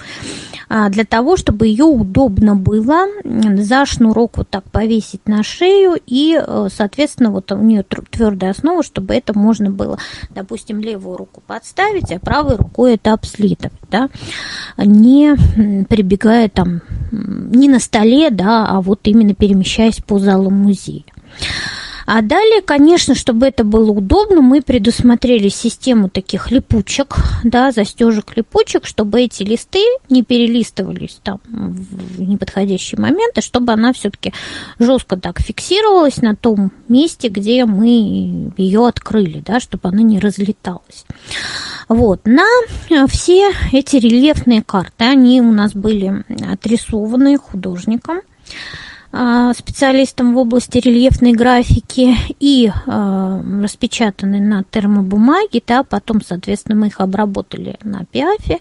а, 0.69 0.89
для 0.89 1.05
того, 1.05 1.37
чтобы 1.37 1.67
ее 1.67 1.85
удобно 1.85 2.55
было 2.55 3.07
за 3.23 3.85
шнурок 3.85 4.37
вот 4.37 4.49
так 4.49 4.63
повесить 4.71 5.27
на 5.27 5.43
шею, 5.43 5.99
и, 6.05 6.39
э, 6.41 6.67
соответственно, 6.73 7.31
вот 7.31 7.51
у 7.51 7.57
нее 7.57 7.83
твердая 7.83 8.51
основа, 8.51 8.83
чтобы 8.83 9.13
это 9.13 9.37
можно 9.37 9.69
было, 9.69 9.97
допустим, 10.31 10.79
левую 10.79 11.17
руку 11.17 11.41
подставить, 11.45 12.11
а 12.11 12.19
правой 12.19 12.55
рукой 12.55 12.95
это 12.95 13.13
обследовать, 13.13 13.73
да, 13.89 14.09
не 14.77 15.35
прибегая 15.85 16.49
там, 16.49 16.81
не 17.11 17.69
на 17.69 17.79
столе, 17.79 18.29
да, 18.29 18.65
а 18.67 18.81
вот 18.81 19.01
именно 19.03 19.33
перемещаясь 19.33 19.97
по 19.97 20.19
залу 20.19 20.44
музея. 20.49 21.03
А 22.05 22.21
далее, 22.21 22.61
конечно, 22.61 23.15
чтобы 23.15 23.47
это 23.47 23.63
было 23.63 23.89
удобно, 23.89 24.41
мы 24.41 24.61
предусмотрели 24.61 25.49
систему 25.49 26.07
таких 26.07 26.51
липучек, 26.51 27.15
да, 27.43 27.71
застежек 27.71 28.37
липучек, 28.37 28.85
чтобы 28.85 29.21
эти 29.21 29.41
листы 29.41 29.83
не 30.07 30.21
перелистывались 30.21 31.19
там 31.23 31.39
в 31.47 32.21
неподходящий 32.21 32.95
момент, 32.95 33.35
а 33.39 33.41
чтобы 33.41 33.73
она 33.73 33.91
все-таки 33.91 34.33
жестко 34.77 35.17
так 35.17 35.41
фиксировалась 35.41 36.17
на 36.17 36.35
том 36.35 36.71
месте, 36.87 37.29
где 37.29 37.65
мы 37.65 38.51
ее 38.55 38.87
открыли, 38.87 39.41
да, 39.43 39.59
чтобы 39.59 39.89
она 39.89 40.03
не 40.03 40.19
разлеталась. 40.19 41.05
Вот, 41.89 42.27
на 42.27 42.45
все 43.07 43.51
эти 43.71 43.95
рельефные 43.95 44.61
карты, 44.61 45.05
они 45.05 45.41
у 45.41 45.51
нас 45.51 45.73
были 45.73 46.23
отрисованы 46.51 47.37
художником, 47.37 48.21
специалистом 49.55 50.33
в 50.33 50.37
области 50.37 50.77
рельефной 50.77 51.31
графики 51.33 52.15
и 52.39 52.71
а, 52.87 53.41
распечатаны 53.61 54.41
на 54.41 54.63
термобумаге, 54.63 55.61
да, 55.65 55.83
потом, 55.83 56.21
соответственно, 56.21 56.75
мы 56.75 56.87
их 56.87 56.99
обработали 56.99 57.77
на 57.83 58.05
пиафе 58.05 58.59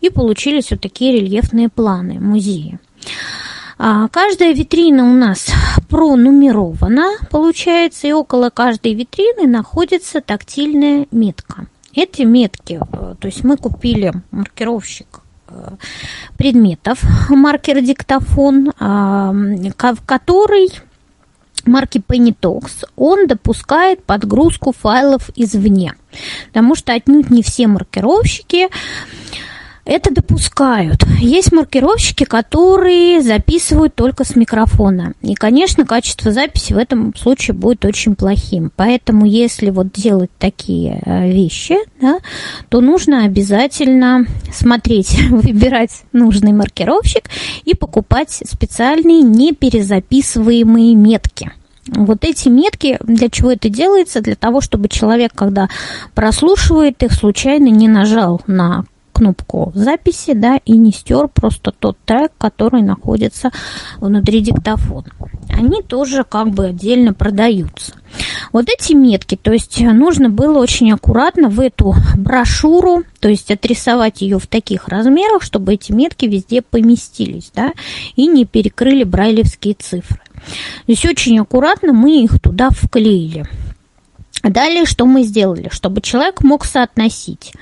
и 0.00 0.10
получились 0.10 0.70
вот 0.70 0.80
такие 0.80 1.12
рельефные 1.12 1.68
планы 1.68 2.18
музея. 2.20 2.80
А, 3.78 4.08
каждая 4.08 4.52
витрина 4.54 5.10
у 5.10 5.14
нас 5.14 5.50
пронумерована, 5.88 7.12
получается, 7.30 8.06
и 8.06 8.12
около 8.12 8.50
каждой 8.50 8.94
витрины 8.94 9.46
находится 9.46 10.20
тактильная 10.20 11.06
метка. 11.10 11.66
Эти 11.94 12.22
метки, 12.22 12.80
э, 12.80 13.14
то 13.18 13.26
есть 13.26 13.44
мы 13.44 13.56
купили 13.56 14.12
маркировщик 14.30 15.06
э, 15.16 15.21
предметов, 16.36 17.02
маркер-диктофон, 17.28 18.72
а, 18.78 19.34
который 20.06 20.68
марки 21.66 21.98
Pennytox, 21.98 22.84
он 22.96 23.26
допускает 23.26 24.02
подгрузку 24.04 24.72
файлов 24.72 25.30
извне, 25.36 25.94
потому 26.48 26.74
что 26.74 26.92
отнюдь 26.92 27.30
не 27.30 27.42
все 27.42 27.66
маркировщики 27.66 28.68
это 29.84 30.14
допускают. 30.14 31.04
Есть 31.18 31.52
маркировщики, 31.52 32.24
которые 32.24 33.20
записывают 33.20 33.94
только 33.94 34.24
с 34.24 34.36
микрофона. 34.36 35.14
И, 35.22 35.34
конечно, 35.34 35.84
качество 35.84 36.30
записи 36.30 36.72
в 36.72 36.78
этом 36.78 37.14
случае 37.16 37.54
будет 37.54 37.84
очень 37.84 38.14
плохим. 38.14 38.70
Поэтому, 38.76 39.26
если 39.26 39.70
вот 39.70 39.90
делать 39.92 40.30
такие 40.38 41.00
э, 41.04 41.30
вещи, 41.30 41.76
да, 42.00 42.18
то 42.68 42.80
нужно 42.80 43.24
обязательно 43.24 44.26
смотреть, 44.52 45.18
выбирать 45.30 46.02
нужный 46.12 46.52
маркировщик 46.52 47.28
и 47.64 47.74
покупать 47.74 48.30
специальные 48.30 49.22
неперезаписываемые 49.22 50.94
метки. 50.94 51.50
Вот 51.88 52.24
эти 52.24 52.48
метки, 52.48 52.96
для 53.02 53.28
чего 53.28 53.50
это 53.50 53.68
делается? 53.68 54.20
Для 54.20 54.36
того, 54.36 54.60
чтобы 54.60 54.88
человек, 54.88 55.32
когда 55.34 55.68
прослушивает 56.14 57.02
их, 57.02 57.12
случайно 57.12 57.66
не 57.66 57.88
нажал 57.88 58.40
на 58.46 58.84
кнопку 59.22 59.70
записи, 59.76 60.32
да, 60.34 60.58
и 60.64 60.72
не 60.72 60.90
стер 60.90 61.28
просто 61.28 61.70
тот 61.70 61.96
трек, 62.04 62.32
который 62.38 62.82
находится 62.82 63.52
внутри 63.98 64.40
диктофона. 64.40 65.06
Они 65.48 65.80
тоже 65.82 66.24
как 66.24 66.50
бы 66.50 66.66
отдельно 66.66 67.14
продаются. 67.14 67.92
Вот 68.52 68.66
эти 68.68 68.94
метки, 68.94 69.36
то 69.40 69.52
есть 69.52 69.80
нужно 69.80 70.28
было 70.28 70.58
очень 70.58 70.92
аккуратно 70.92 71.48
в 71.48 71.60
эту 71.60 71.94
брошюру, 72.16 73.04
то 73.20 73.28
есть 73.28 73.50
отрисовать 73.50 74.22
ее 74.22 74.40
в 74.40 74.48
таких 74.48 74.88
размерах, 74.88 75.42
чтобы 75.42 75.74
эти 75.74 75.92
метки 75.92 76.26
везде 76.26 76.62
поместились, 76.62 77.52
да, 77.54 77.72
и 78.16 78.26
не 78.26 78.44
перекрыли 78.44 79.04
брайлевские 79.04 79.74
цифры. 79.74 80.20
То 80.34 80.88
есть 80.88 81.06
очень 81.06 81.38
аккуратно 81.38 81.92
мы 81.92 82.24
их 82.24 82.40
туда 82.40 82.70
вклеили. 82.70 83.46
Далее, 84.42 84.86
что 84.86 85.06
мы 85.06 85.22
сделали? 85.22 85.68
Чтобы 85.70 86.00
человек 86.00 86.42
мог 86.42 86.64
соотносить 86.64 87.52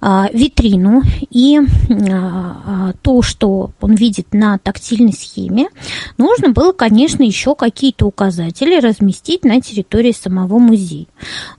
а, 0.00 0.28
витрину 0.32 1.02
и 1.30 1.60
а, 1.90 2.92
то, 3.02 3.20
что 3.20 3.72
он 3.80 3.94
видит 3.94 4.32
на 4.32 4.56
тактильной 4.58 5.12
схеме, 5.12 5.68
нужно 6.16 6.50
было, 6.50 6.72
конечно, 6.72 7.22
еще 7.22 7.54
какие-то 7.54 8.06
указатели 8.06 8.80
разместить 8.80 9.44
на 9.44 9.60
территории 9.60 10.12
самого 10.12 10.58
музея. 10.58 11.06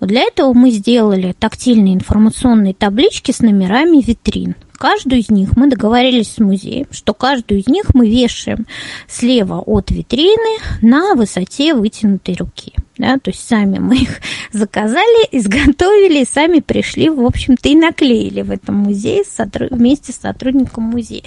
Для 0.02 0.24
этого 0.24 0.54
мы 0.54 0.72
сделали 0.72 1.36
тактильные 1.38 1.94
информационные 1.94 2.74
таблички 2.74 3.32
с 3.32 3.42
номерами 3.42 4.02
витрин. 4.02 4.56
Каждую 4.78 5.22
из 5.22 5.30
них 5.30 5.56
мы 5.56 5.68
договорились 5.68 6.34
с 6.34 6.40
музеем, 6.40 6.88
что 6.92 7.14
каждую 7.14 7.62
из 7.62 7.68
них 7.68 7.94
мы 7.94 8.10
вешаем 8.10 8.66
слева 9.08 9.60
от 9.60 9.92
витрины 9.92 10.60
на 10.82 11.16
высоте 11.16 11.74
вытянутой 11.74 12.36
руки. 12.36 12.74
Да, 12.98 13.18
то 13.18 13.30
есть 13.32 13.46
сами 13.46 13.80
мы 13.80 13.98
их 13.98 14.22
заказали, 14.52 15.28
изготовили, 15.32 16.22
и 16.22 16.28
сами 16.28 16.60
пришли, 16.60 17.10
в 17.10 17.26
общем-то, 17.26 17.68
и 17.68 17.76
наклеили 17.76 18.42
в 18.42 18.52
этом 18.52 18.76
музее 18.76 19.24
вместе 19.70 20.14
с 20.14 20.18
сотрудником 20.18 20.86
музея, 20.86 21.24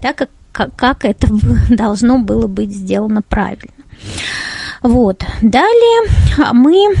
так 0.00 0.28
как, 0.52 0.74
как, 0.74 1.04
это 1.04 1.28
должно 1.70 2.18
было 2.18 2.46
быть 2.46 2.72
сделано 2.72 3.22
правильно. 3.22 3.72
Вот. 4.82 5.24
Далее 5.42 6.10
мы 6.52 6.94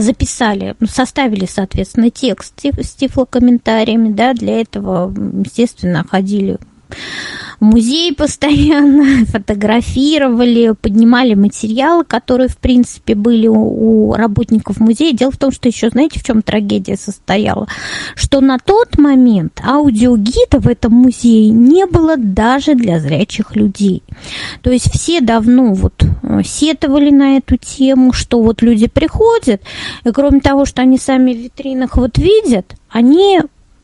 записали, 0.00 0.74
составили, 0.88 1.46
соответственно, 1.46 2.10
текст 2.10 2.54
с 2.64 2.94
тифлокомментариями, 2.94 4.10
да, 4.10 4.32
для 4.32 4.60
этого, 4.60 5.12
естественно, 5.44 6.04
ходили 6.08 6.58
музей 7.60 8.14
постоянно, 8.14 9.26
фотографировали, 9.26 10.74
поднимали 10.80 11.34
материалы, 11.34 12.04
которые, 12.04 12.48
в 12.48 12.58
принципе, 12.58 13.14
были 13.14 13.48
у, 13.48 14.12
работников 14.14 14.80
музея. 14.80 15.12
Дело 15.12 15.30
в 15.30 15.38
том, 15.38 15.50
что 15.50 15.68
еще, 15.68 15.90
знаете, 15.90 16.20
в 16.20 16.24
чем 16.24 16.42
трагедия 16.42 16.96
состояла? 16.96 17.68
Что 18.14 18.40
на 18.40 18.58
тот 18.58 18.98
момент 18.98 19.60
аудиогида 19.64 20.60
в 20.60 20.68
этом 20.68 20.92
музее 20.92 21.50
не 21.50 21.86
было 21.86 22.16
даже 22.16 22.74
для 22.74 23.00
зрячих 23.00 23.56
людей. 23.56 24.02
То 24.62 24.70
есть 24.70 24.90
все 24.92 25.20
давно 25.20 25.74
вот 25.74 26.02
э, 26.02 26.42
сетовали 26.44 27.10
на 27.10 27.36
эту 27.36 27.56
тему, 27.56 28.12
что 28.12 28.42
вот 28.42 28.62
люди 28.62 28.86
приходят, 28.88 29.62
и 30.04 30.10
кроме 30.10 30.40
того, 30.40 30.64
что 30.64 30.82
они 30.82 30.98
сами 30.98 31.32
в 31.32 31.38
витринах 31.38 31.96
вот 31.96 32.18
видят, 32.18 32.74
они 32.90 33.40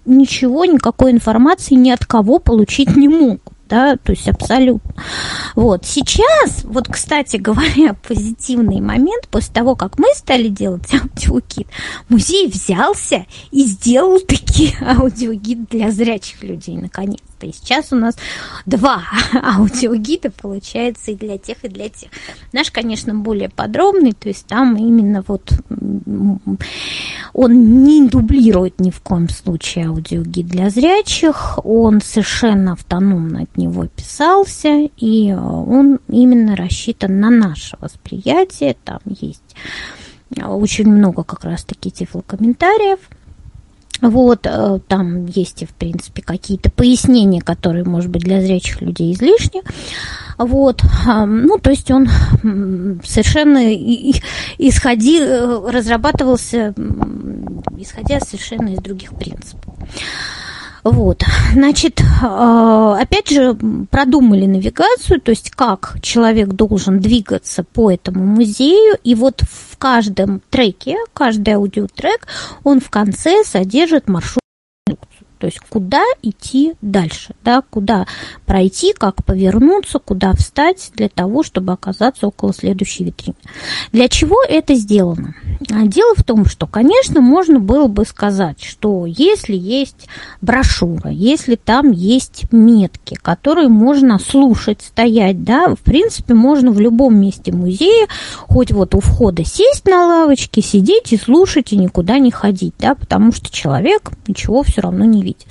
ничего, 0.07 0.65
никакой 0.65 1.13
информации 1.13 1.75
ни 1.75 1.91
от 1.91 2.05
кого 2.05 2.39
получить 2.39 2.97
не 2.97 3.09
могут 3.09 3.55
да, 3.69 3.97
то 3.97 4.13
есть 4.13 4.29
абсолютно. 4.29 4.95
Вот, 5.55 5.85
сейчас, 5.85 6.65
вот, 6.65 6.87
кстати 6.89 7.37
говоря, 7.37 7.95
позитивный 8.07 8.81
момент, 8.81 9.29
после 9.29 9.53
того, 9.53 9.75
как 9.75 9.99
мы 9.99 10.09
стали 10.15 10.49
делать 10.49 10.89
аудиогид, 10.95 11.67
музей 12.09 12.47
взялся 12.49 13.27
и 13.51 13.65
сделал 13.65 14.21
такие 14.29 14.77
аудиогид 14.81 15.69
для 15.69 15.91
зрячих 15.91 16.43
людей, 16.43 16.77
наконец 16.77 17.21
и 17.45 17.53
сейчас 17.53 17.93
у 17.93 17.97
нас 17.97 18.17
два 18.67 19.03
аудиогида 19.43 20.31
получается 20.31 21.13
и 21.13 21.15
для 21.15 21.39
тех, 21.39 21.65
и 21.65 21.69
для 21.69 21.89
тех. 21.89 22.11
Наш, 22.53 22.71
конечно, 22.71 23.15
более 23.15 23.49
подробный, 23.49 24.13
то 24.13 24.29
есть 24.29 24.47
там 24.47 24.77
именно 24.77 25.25
вот 25.27 25.53
он 27.33 27.85
не 27.85 28.09
дублирует 28.09 28.81
ни 28.81 28.91
в 28.91 29.01
коем 29.01 29.29
случае 29.29 29.89
аудиогид 29.89 30.47
для 30.47 30.71
зрячих, 30.71 31.59
он 31.65 32.01
совершенно 32.01 32.73
автономно 32.73 33.43
от 33.43 33.57
него 33.57 33.87
писался, 33.87 34.89
и 34.97 35.33
он 35.33 35.99
именно 36.09 36.57
рассчитан 36.57 37.21
на 37.21 37.31
наше 37.31 37.77
восприятие, 37.81 38.77
там 38.85 39.01
есть 39.07 39.57
очень 40.43 40.91
много 40.91 41.23
как 41.23 41.45
раз-таки 41.45 41.91
тифлокомментариев, 41.91 42.99
вот, 44.11 44.47
э, 44.47 44.81
там 44.87 45.27
есть, 45.27 45.65
в 45.65 45.75
принципе, 45.75 46.23
какие-то 46.23 46.71
пояснения, 46.71 47.41
которые, 47.41 47.85
может 47.85 48.11
быть, 48.11 48.23
для 48.23 48.41
зрячих 48.41 48.83
людей 48.83 49.13
излишни. 49.13 49.63
Вот, 50.37 50.83
ну, 51.07 51.59
то 51.59 51.71
есть 51.71 51.91
он 51.91 52.09
совершенно 53.05 53.73
исходи, 54.59 55.21
э, 55.21 55.71
разрабатывался, 55.71 56.75
исходя 57.79 58.21
совершенно 58.21 58.71
из 58.71 58.79
других 58.79 59.15
принципов. 59.15 59.75
Вот, 60.85 61.23
значит, 61.55 62.03
а, 62.23 63.01
опять 63.01 63.31
же, 63.31 63.57
продумали 63.91 64.45
навигацию, 64.45 65.19
то 65.19 65.31
есть 65.31 65.51
как 65.51 65.97
человек 66.03 66.49
должен 66.49 67.01
двигаться 67.01 67.65
по 67.65 67.91
этому 67.91 68.27
музею, 68.27 68.99
и 69.03 69.15
вот 69.15 69.41
в 69.43 69.79
каждом 69.79 70.43
треке, 70.51 70.99
каждый 71.15 71.55
аудиотрек, 71.55 72.27
он 72.65 72.81
в 72.81 72.91
конце 72.91 73.45
содержит 73.45 74.09
маршрут 74.09 74.44
то 75.39 75.47
есть 75.47 75.61
куда 75.69 76.03
идти 76.23 76.75
дальше, 76.81 77.35
да, 77.45 77.63
куда 77.69 78.07
пройти, 78.47 78.93
как 78.93 79.25
повернуться, 79.25 79.99
куда 79.99 80.33
встать 80.33 80.91
для 80.95 81.09
того, 81.09 81.43
чтобы 81.43 81.73
оказаться 81.73 82.27
около 82.27 82.53
следующей 82.53 83.05
витрины. 83.05 83.37
Для 83.93 84.09
чего 84.09 84.43
это 84.49 84.75
сделано? 84.75 85.35
А, 85.71 85.87
дело 85.87 86.15
в 86.17 86.25
том, 86.25 86.47
что, 86.47 86.67
конечно, 86.67 87.21
можно 87.21 87.59
было 87.59 87.87
бы 87.87 88.05
сказать, 88.05 88.63
что 88.63 89.07
если 89.07 89.57
есть 89.57 90.09
брошюра, 90.41 91.11
если 91.11 91.57
там 91.57 91.91
есть 91.91 92.45
метки, 92.53 93.15
которые 93.21 93.69
можно 93.69 94.19
слушать, 94.19 94.83
стоять, 94.83 95.43
да, 95.45 95.75
в 95.75 95.81
принципе, 95.81 96.35
можно 96.35 96.71
в 96.71 96.81
любом 96.81 97.19
месте 97.19 97.53
музея, 97.53 98.07
хоть 98.49 98.73
вот 98.73 98.95
у 98.95 99.01
входа 99.01 99.45
сесть 99.45 99.87
на 99.87 100.07
лавочке, 100.07 100.63
сидеть 100.63 101.13
и 101.13 101.17
слушать, 101.17 101.73
и 101.73 101.77
никуда 101.77 102.19
не 102.19 102.31
ходить, 102.31 102.75
да, 102.79 102.95
потому 102.95 103.33
что 103.33 103.51
человек 103.51 104.11
ничего 104.27 104.63
все 104.63 104.83
равно 104.83 105.05
не 105.05 105.23
видит. 105.25 105.47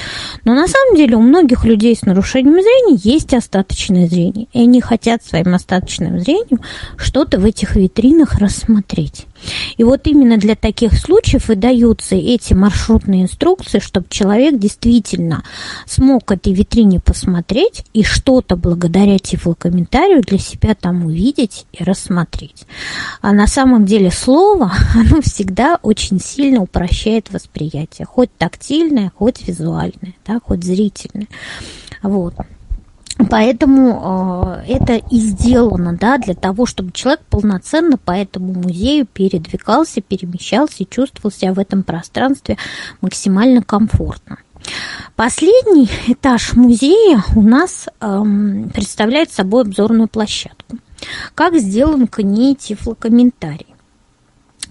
Но 0.45 0.53
на 0.53 0.67
самом 0.67 0.95
деле 0.95 1.15
у 1.17 1.21
многих 1.21 1.65
людей 1.65 1.95
с 1.95 2.03
нарушением 2.03 2.53
зрения 2.53 2.99
есть 3.03 3.33
остаточное 3.33 4.07
зрение, 4.07 4.47
и 4.53 4.61
они 4.61 4.79
хотят 4.81 5.23
своим 5.23 5.53
остаточным 5.53 6.19
зрением 6.19 6.61
что-то 6.97 7.39
в 7.39 7.45
этих 7.45 7.75
витринах 7.75 8.35
рассмотреть. 8.35 9.25
И 9.77 9.83
вот 9.83 10.07
именно 10.07 10.37
для 10.37 10.55
таких 10.55 10.97
случаев 10.97 11.49
и 11.49 11.55
даются 11.55 12.15
эти 12.15 12.53
маршрутные 12.53 13.23
инструкции, 13.23 13.79
чтобы 13.79 14.07
человек 14.09 14.57
действительно 14.57 15.43
смог 15.85 16.31
этой 16.31 16.53
витрине 16.53 16.99
посмотреть 16.99 17.85
и 17.93 18.03
что-то 18.03 18.55
благодаря 18.55 19.19
тифлокомментарию 19.19 20.21
для 20.21 20.37
себя 20.37 20.75
там 20.75 21.05
увидеть 21.05 21.65
и 21.73 21.83
рассмотреть. 21.83 22.65
А 23.21 23.31
на 23.31 23.47
самом 23.47 23.85
деле 23.85 24.11
слово, 24.11 24.71
оно 24.95 25.21
всегда 25.21 25.79
очень 25.81 26.19
сильно 26.19 26.61
упрощает 26.61 27.31
восприятие, 27.31 28.05
хоть 28.05 28.29
тактильное, 28.37 29.11
хоть 29.15 29.47
визуальное, 29.47 30.13
да, 30.25 30.39
хоть 30.43 30.63
зрительное. 30.63 31.27
Вот. 32.01 32.35
Поэтому 33.29 34.63
э, 34.65 34.73
это 34.73 34.95
и 34.95 35.19
сделано, 35.19 35.95
да, 35.95 36.17
для 36.17 36.33
того, 36.33 36.65
чтобы 36.65 36.91
человек 36.91 37.21
полноценно 37.29 37.97
по 37.97 38.11
этому 38.11 38.53
музею 38.53 39.05
передвигался, 39.05 40.01
перемещался 40.01 40.83
и 40.83 40.89
чувствовал 40.89 41.31
себя 41.31 41.53
в 41.53 41.59
этом 41.59 41.83
пространстве 41.83 42.57
максимально 43.01 43.61
комфортно. 43.61 44.37
Последний 45.15 45.89
этаж 46.07 46.53
музея 46.53 47.23
у 47.35 47.41
нас 47.41 47.87
эм, 47.99 48.71
представляет 48.73 49.31
собой 49.31 49.63
обзорную 49.63 50.07
площадку. 50.07 50.77
Как 51.35 51.55
сделан 51.55 52.07
к 52.07 52.23
ней 52.23 52.55
тифлокомментарий 52.55 53.72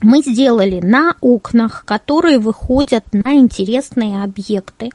мы 0.02 0.22
сделали 0.22 0.80
на 0.80 1.16
окнах, 1.20 1.84
которые 1.84 2.38
выходят 2.38 3.04
на 3.12 3.34
интересные 3.34 4.22
объекты. 4.22 4.90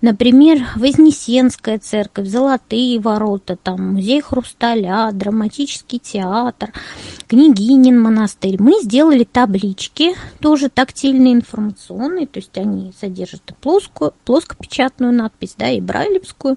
Например, 0.00 0.58
Вознесенская 0.76 1.78
церковь, 1.78 2.28
Золотые 2.28 3.00
ворота, 3.00 3.56
там 3.56 3.94
музей 3.94 4.20
хрусталя, 4.20 5.10
драматический 5.12 5.98
театр, 5.98 6.72
Княгинин 7.26 8.00
монастырь. 8.00 8.56
Мы 8.60 8.80
сделали 8.82 9.24
таблички, 9.24 10.14
тоже 10.40 10.68
тактильные, 10.68 11.34
информационные, 11.34 12.26
то 12.26 12.38
есть 12.38 12.56
они 12.58 12.92
содержат 13.00 13.42
плоскую, 13.60 14.12
плоскопечатную 14.24 15.12
надпись, 15.12 15.54
да, 15.56 15.70
и 15.70 15.80
брайлевскую. 15.80 16.56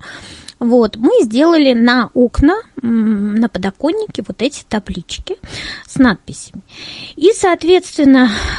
Вот, 0.59 0.95
мы 0.95 1.11
сделали 1.21 1.73
на 1.73 2.09
окна, 2.13 2.55
на 2.81 3.47
подоконнике 3.47 4.23
вот 4.27 4.41
эти 4.41 4.63
таблички 4.67 5.37
с 5.87 5.97
надписями. 5.97 6.63
И, 7.15 7.31
соответственно, 7.33 7.76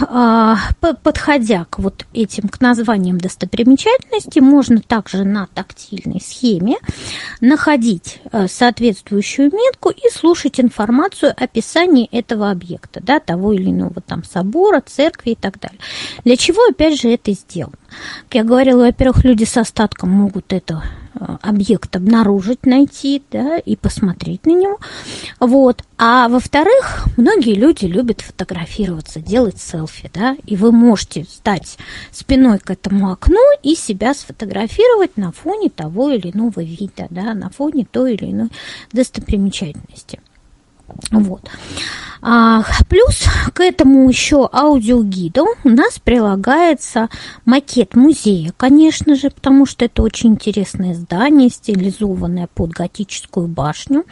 а, 0.00 0.56
подходя 1.02 1.66
к 1.70 1.78
вот 1.78 2.06
этим, 2.12 2.48
к 2.48 2.60
названиям 2.60 3.18
достопримечательностей, 3.18 4.40
можно 4.40 4.80
также 4.80 5.24
на 5.24 5.46
тактильной 5.46 6.20
схеме 6.20 6.76
находить 7.40 8.20
а, 8.30 8.48
соответствующую 8.48 9.50
метку 9.52 9.90
и 9.90 10.10
слушать 10.10 10.60
информацию 10.60 11.32
о 11.36 11.44
описании 11.44 12.08
этого 12.12 12.50
объекта, 12.50 13.00
да, 13.02 13.20
того 13.20 13.52
или 13.52 13.70
иного 13.70 14.00
там 14.00 14.24
собора, 14.24 14.82
церкви 14.84 15.30
и 15.30 15.34
так 15.34 15.58
далее. 15.58 15.78
Для 16.24 16.36
чего, 16.36 16.60
опять 16.68 17.00
же, 17.00 17.10
это 17.10 17.32
сделано? 17.32 17.76
Как 18.28 18.34
я 18.34 18.44
говорила, 18.44 18.84
во-первых, 18.84 19.24
люди 19.24 19.44
с 19.44 19.56
остатком 19.56 20.10
могут 20.10 20.52
это 20.52 20.82
Э, 20.82 20.97
объект 21.42 21.94
обнаружить, 21.96 22.66
найти, 22.66 23.22
да, 23.30 23.58
и 23.58 23.76
посмотреть 23.76 24.46
на 24.46 24.52
него. 24.52 24.78
Вот. 25.40 25.84
А 25.96 26.28
во-вторых, 26.28 27.06
многие 27.16 27.54
люди 27.54 27.86
любят 27.86 28.20
фотографироваться, 28.20 29.20
делать 29.20 29.60
селфи, 29.60 30.10
да, 30.14 30.36
и 30.46 30.56
вы 30.56 30.72
можете 30.72 31.24
стать 31.24 31.78
спиной 32.12 32.58
к 32.58 32.70
этому 32.70 33.10
окну 33.10 33.42
и 33.62 33.74
себя 33.74 34.14
сфотографировать 34.14 35.16
на 35.16 35.32
фоне 35.32 35.70
того 35.70 36.10
или 36.10 36.30
иного 36.30 36.60
вида, 36.60 37.06
да, 37.10 37.34
на 37.34 37.50
фоне 37.50 37.86
той 37.90 38.14
или 38.14 38.30
иной 38.30 38.48
достопримечательности. 38.92 40.20
Вот. 41.11 41.49
А, 42.20 42.64
плюс 42.89 43.24
к 43.55 43.61
этому 43.61 44.09
еще 44.09 44.49
аудиогиду 44.53 45.47
у 45.62 45.68
нас 45.68 45.99
прилагается 45.99 47.09
макет 47.45 47.95
музея, 47.95 48.53
конечно 48.57 49.14
же, 49.14 49.30
потому 49.30 49.66
что 49.66 49.84
это 49.84 50.03
очень 50.03 50.30
интересное 50.30 50.95
здание, 50.95 51.49
стилизованное 51.49 52.49
под 52.53 52.70
готическую 52.70 53.47
башню 53.47 54.05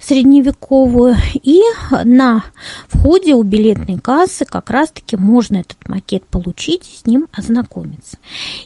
средневековую. 0.00 1.16
И 1.42 1.60
на 2.04 2.44
входе 2.88 3.34
у 3.34 3.42
билетной 3.42 3.98
кассы 3.98 4.44
как 4.44 4.70
раз-таки 4.70 5.16
можно 5.16 5.58
этот 5.58 5.88
макет 5.88 6.26
получить 6.26 6.88
и 6.92 6.98
с 6.98 7.06
ним 7.06 7.28
ознакомиться. 7.32 8.18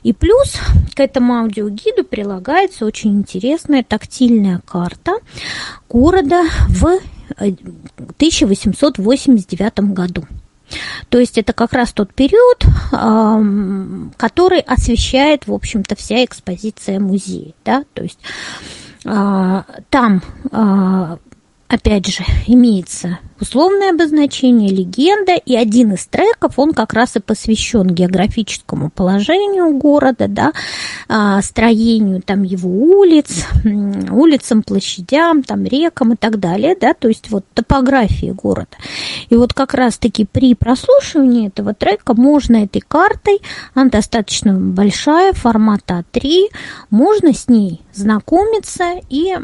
И 0.03 0.13
плюс 0.13 0.57
к 0.95 1.01
этому 1.01 1.39
аудиогиду 1.39 2.05
прилагается 2.05 2.87
очень 2.87 3.19
интересная 3.19 3.83
тактильная 3.83 4.63
карта 4.67 5.19
города 5.89 6.45
в 6.69 6.99
1889 7.37 9.79
году. 9.93 10.25
То 11.09 11.19
есть 11.19 11.39
это 11.39 11.55
как 11.55 11.73
раз 11.73 11.93
тот 11.93 12.13
период, 12.15 12.65
который 14.17 14.61
освещает, 14.61 15.47
в 15.47 15.55
общем-то, 15.55 15.97
вся 15.97 16.25
экспозиция 16.25 17.01
музея. 17.01 17.55
Да? 17.65 17.85
То 17.95 18.03
есть 18.03 18.19
а, 19.07 19.65
там 19.89 20.23
а, 20.53 21.19
опять 21.69 22.07
же, 22.07 22.25
имеется 22.47 23.19
условное 23.41 23.91
обозначение, 23.91 24.71
легенда, 24.71 25.35
и 25.35 25.55
один 25.57 25.93
из 25.93 26.07
треков, 26.07 26.59
он 26.59 26.73
как 26.73 26.93
раз 26.93 27.17
и 27.17 27.21
посвящен 27.21 27.87
географическому 27.87 28.91
положению 28.91 29.77
города, 29.79 30.29
да, 30.29 30.53
а, 31.09 31.41
строению 31.43 32.23
там 32.23 32.43
его 32.43 32.69
улиц, 32.69 33.47
улицам, 34.11 34.63
площадям, 34.63 35.43
там 35.43 35.65
рекам 35.65 36.15
и 36.15 36.17
так 36.17 36.41
далее, 36.41 36.77
да, 36.81 36.95
то 36.95 37.09
есть 37.09 37.31
вот 37.31 37.45
топографии 37.55 38.31
города. 38.31 38.77
И 39.29 39.37
вот 39.37 39.55
как 39.55 39.75
раз-таки 39.75 40.25
при 40.25 40.55
прослушивании 40.55 41.49
этого 41.49 41.75
трека 41.75 42.15
можно 42.15 42.65
этой 42.65 42.81
картой, 42.81 43.41
она 43.75 43.91
достаточно 43.91 44.53
большая, 44.53 45.33
формата 45.33 46.05
А3, 46.13 46.49
можно 46.91 47.33
с 47.33 47.49
ней 47.49 47.83
знакомиться 47.93 48.85
и 49.09 49.37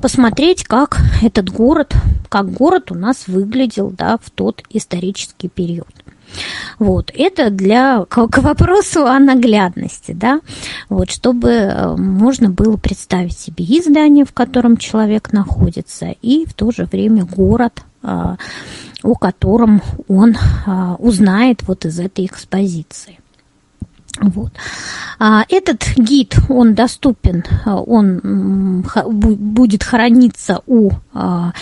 посмотреть, 0.00 0.64
как 0.64 0.98
этот 1.22 1.50
город, 1.50 1.94
как 2.28 2.50
город 2.56 2.90
у 2.90 2.94
нас 2.94 3.26
выглядел 3.26 3.90
да, 3.90 4.18
в 4.22 4.30
тот 4.30 4.62
исторический 4.70 5.48
период. 5.48 5.88
Вот, 6.78 7.12
это 7.14 7.50
для, 7.50 8.04
к, 8.04 8.26
к 8.28 8.38
вопросу 8.38 9.06
о 9.06 9.18
наглядности, 9.18 10.12
да, 10.12 10.40
вот, 10.88 11.10
чтобы 11.10 11.50
э, 11.50 11.96
можно 11.96 12.50
было 12.50 12.76
представить 12.76 13.38
себе 13.38 13.64
и 13.64 13.80
здание, 13.80 14.24
в 14.24 14.32
котором 14.32 14.76
человек 14.76 15.32
находится, 15.32 16.14
и 16.22 16.44
в 16.44 16.52
то 16.52 16.72
же 16.72 16.84
время 16.84 17.24
город, 17.24 17.84
а, 18.02 18.36
о 19.02 19.14
котором 19.14 19.82
он 20.08 20.36
а, 20.66 20.96
узнает 20.98 21.62
вот 21.66 21.84
из 21.84 21.98
этой 21.98 22.26
экспозиции. 22.26 23.18
Вот. 24.20 24.52
А 25.18 25.44
этот 25.48 25.84
гид, 25.96 26.36
он 26.48 26.74
доступен, 26.74 27.44
он 27.64 28.84
будет 28.84 29.82
храниться 29.82 30.62
у, 30.66 30.90
а, 31.12 31.52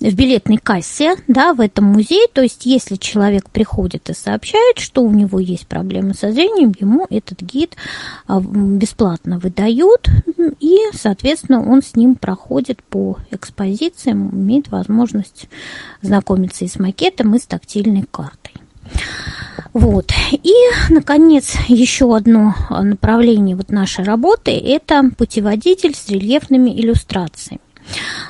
в 0.00 0.14
билетной 0.14 0.56
кассе 0.56 1.16
да, 1.28 1.54
в 1.54 1.60
этом 1.60 1.84
музее. 1.84 2.26
То 2.32 2.42
есть, 2.42 2.66
если 2.66 2.96
человек 2.96 3.50
приходит 3.50 4.10
и 4.10 4.14
сообщает, 4.14 4.78
что 4.78 5.02
у 5.02 5.10
него 5.10 5.38
есть 5.38 5.66
проблемы 5.66 6.14
со 6.14 6.32
зрением, 6.32 6.74
ему 6.78 7.06
этот 7.10 7.40
гид 7.42 7.76
а, 8.26 8.40
бесплатно 8.40 9.38
выдают, 9.38 10.08
и, 10.60 10.78
соответственно, 10.94 11.66
он 11.66 11.82
с 11.82 11.96
ним 11.96 12.14
проходит 12.14 12.82
по 12.82 13.18
экспозициям, 13.30 14.30
имеет 14.30 14.68
возможность 14.68 15.48
знакомиться 16.02 16.64
и 16.64 16.68
с 16.68 16.78
макетом, 16.78 17.34
и 17.34 17.38
с 17.38 17.46
тактильной 17.46 18.04
картой. 18.10 18.53
Вот. 19.72 20.12
И, 20.30 20.54
наконец, 20.88 21.56
еще 21.66 22.14
одно 22.14 22.54
направление 22.70 23.56
вот 23.56 23.70
нашей 23.70 24.04
работы– 24.04 24.50
это 24.64 25.10
путеводитель 25.18 25.94
с 25.94 26.08
рельефными 26.08 26.70
иллюстрациями. 26.70 27.60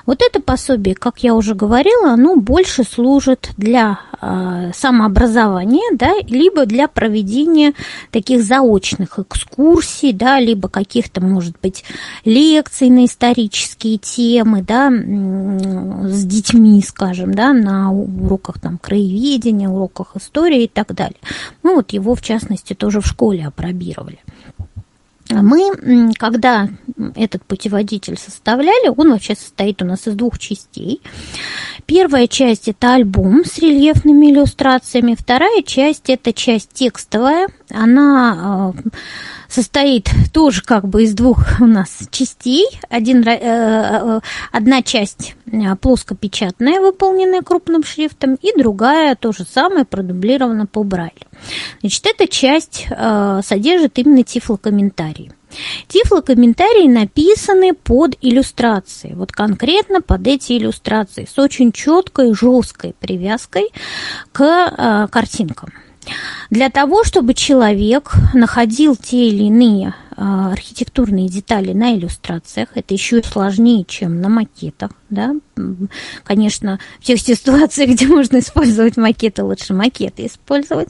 Вот 0.06 0.20
это 0.20 0.40
пособие, 0.40 0.94
как 0.94 1.22
я 1.22 1.34
уже 1.34 1.54
говорила, 1.54 2.10
оно 2.10 2.36
больше 2.36 2.84
служит 2.84 3.50
для 3.56 4.00
э, 4.20 4.70
самообразования, 4.74 5.96
да, 5.96 6.12
либо 6.26 6.66
для 6.66 6.88
проведения 6.88 7.72
таких 8.10 8.42
заочных 8.42 9.18
экскурсий, 9.18 10.12
да, 10.12 10.40
либо 10.40 10.68
каких-то, 10.68 11.20
может 11.22 11.56
быть, 11.62 11.84
лекций 12.24 12.90
на 12.90 13.06
исторические 13.06 13.98
темы, 13.98 14.62
да, 14.62 14.90
с 14.90 16.24
детьми, 16.24 16.82
скажем, 16.82 17.34
да, 17.34 17.52
на 17.52 17.92
уроках 17.92 18.60
там 18.60 18.78
краеведения, 18.78 19.68
уроках 19.68 20.16
истории 20.16 20.64
и 20.64 20.68
так 20.68 20.94
далее. 20.94 21.18
Мы 21.62 21.76
вот 21.76 21.92
его, 21.92 22.14
в 22.14 22.22
частности, 22.22 22.74
тоже 22.74 23.00
в 23.00 23.06
школе 23.06 23.46
опробировали. 23.46 24.18
Мы, 25.30 26.12
когда 26.18 26.68
этот 27.14 27.44
путеводитель 27.44 28.16
составляли, 28.16 28.88
он 28.88 29.10
вообще 29.10 29.34
состоит 29.34 29.82
у 29.82 29.84
нас 29.84 30.06
из 30.06 30.14
двух 30.14 30.38
частей. 30.38 31.00
Первая 31.86 32.26
часть– 32.26 32.68
это 32.68 32.94
альбом 32.94 33.44
с 33.44 33.58
рельефными 33.58 34.30
иллюстрациями, 34.30 35.16
вторая 35.18 35.62
часть– 35.62 36.04
это 36.08 36.32
часть 36.32 36.72
текстовая, 36.72 37.48
она 37.70 38.72
э, 38.74 38.88
состоит 39.48 40.10
тоже 40.32 40.62
как 40.62 40.88
бы 40.88 41.04
из 41.04 41.14
двух 41.14 41.60
у 41.60 41.66
нас 41.66 42.08
частей. 42.10 42.66
Один, 42.88 43.26
э, 43.26 43.38
э, 43.40 44.20
одна 44.52 44.82
часть 44.82 45.34
плоскопечатная, 45.80 46.80
выполненная 46.80 47.42
крупным 47.42 47.84
шрифтом, 47.84 48.34
и 48.34 48.56
другая 48.58 49.14
то 49.14 49.32
же 49.32 49.44
самое, 49.44 49.84
продублирована 49.84 50.66
по 50.66 50.82
Брайлю. 50.82 51.12
Значит, 51.80 52.06
эта 52.06 52.26
часть 52.26 52.86
содержит 53.42 53.98
именно 53.98 54.24
тифлокомментарии. 54.24 55.32
Тифлокомментарии 55.88 56.88
написаны 56.88 57.74
под 57.74 58.16
иллюстрации, 58.20 59.12
вот 59.14 59.32
конкретно 59.32 60.00
под 60.00 60.26
эти 60.26 60.58
иллюстрации, 60.58 61.28
с 61.32 61.38
очень 61.38 61.72
четкой, 61.72 62.34
жесткой 62.34 62.94
привязкой 62.98 63.68
к 64.32 65.08
картинкам. 65.10 65.72
Для 66.50 66.70
того, 66.70 67.04
чтобы 67.04 67.34
человек 67.34 68.12
находил 68.34 68.96
те 68.96 69.28
или 69.28 69.44
иные 69.44 69.94
а, 70.16 70.52
архитектурные 70.52 71.28
детали 71.28 71.72
на 71.72 71.94
иллюстрациях, 71.96 72.68
это 72.74 72.94
еще 72.94 73.22
сложнее, 73.22 73.84
чем 73.84 74.20
на 74.20 74.28
макетах, 74.28 74.92
да, 75.10 75.34
конечно, 76.22 76.78
в 77.00 77.04
тех 77.04 77.20
ситуациях, 77.20 77.90
где 77.96 78.06
можно 78.06 78.38
использовать 78.38 78.96
макеты, 78.96 79.42
лучше 79.42 79.74
макеты 79.74 80.26
использовать, 80.26 80.88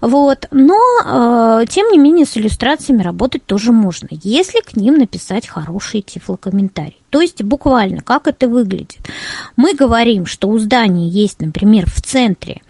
вот, 0.00 0.48
но, 0.50 0.78
а, 1.04 1.64
тем 1.66 1.90
не 1.90 1.98
менее, 1.98 2.26
с 2.26 2.36
иллюстрациями 2.36 3.02
работать 3.02 3.46
тоже 3.46 3.70
можно, 3.70 4.08
если 4.10 4.60
к 4.60 4.74
ним 4.74 4.98
написать 4.98 5.46
хороший 5.46 6.02
тифлокомментарий. 6.02 6.98
То 7.10 7.20
есть 7.20 7.42
буквально, 7.42 8.00
как 8.00 8.26
это 8.26 8.48
выглядит. 8.48 8.98
Мы 9.54 9.74
говорим, 9.74 10.26
что 10.26 10.48
у 10.48 10.58
здания 10.58 11.08
есть, 11.08 11.40
например, 11.40 11.88
в 11.88 12.00
центре 12.00 12.62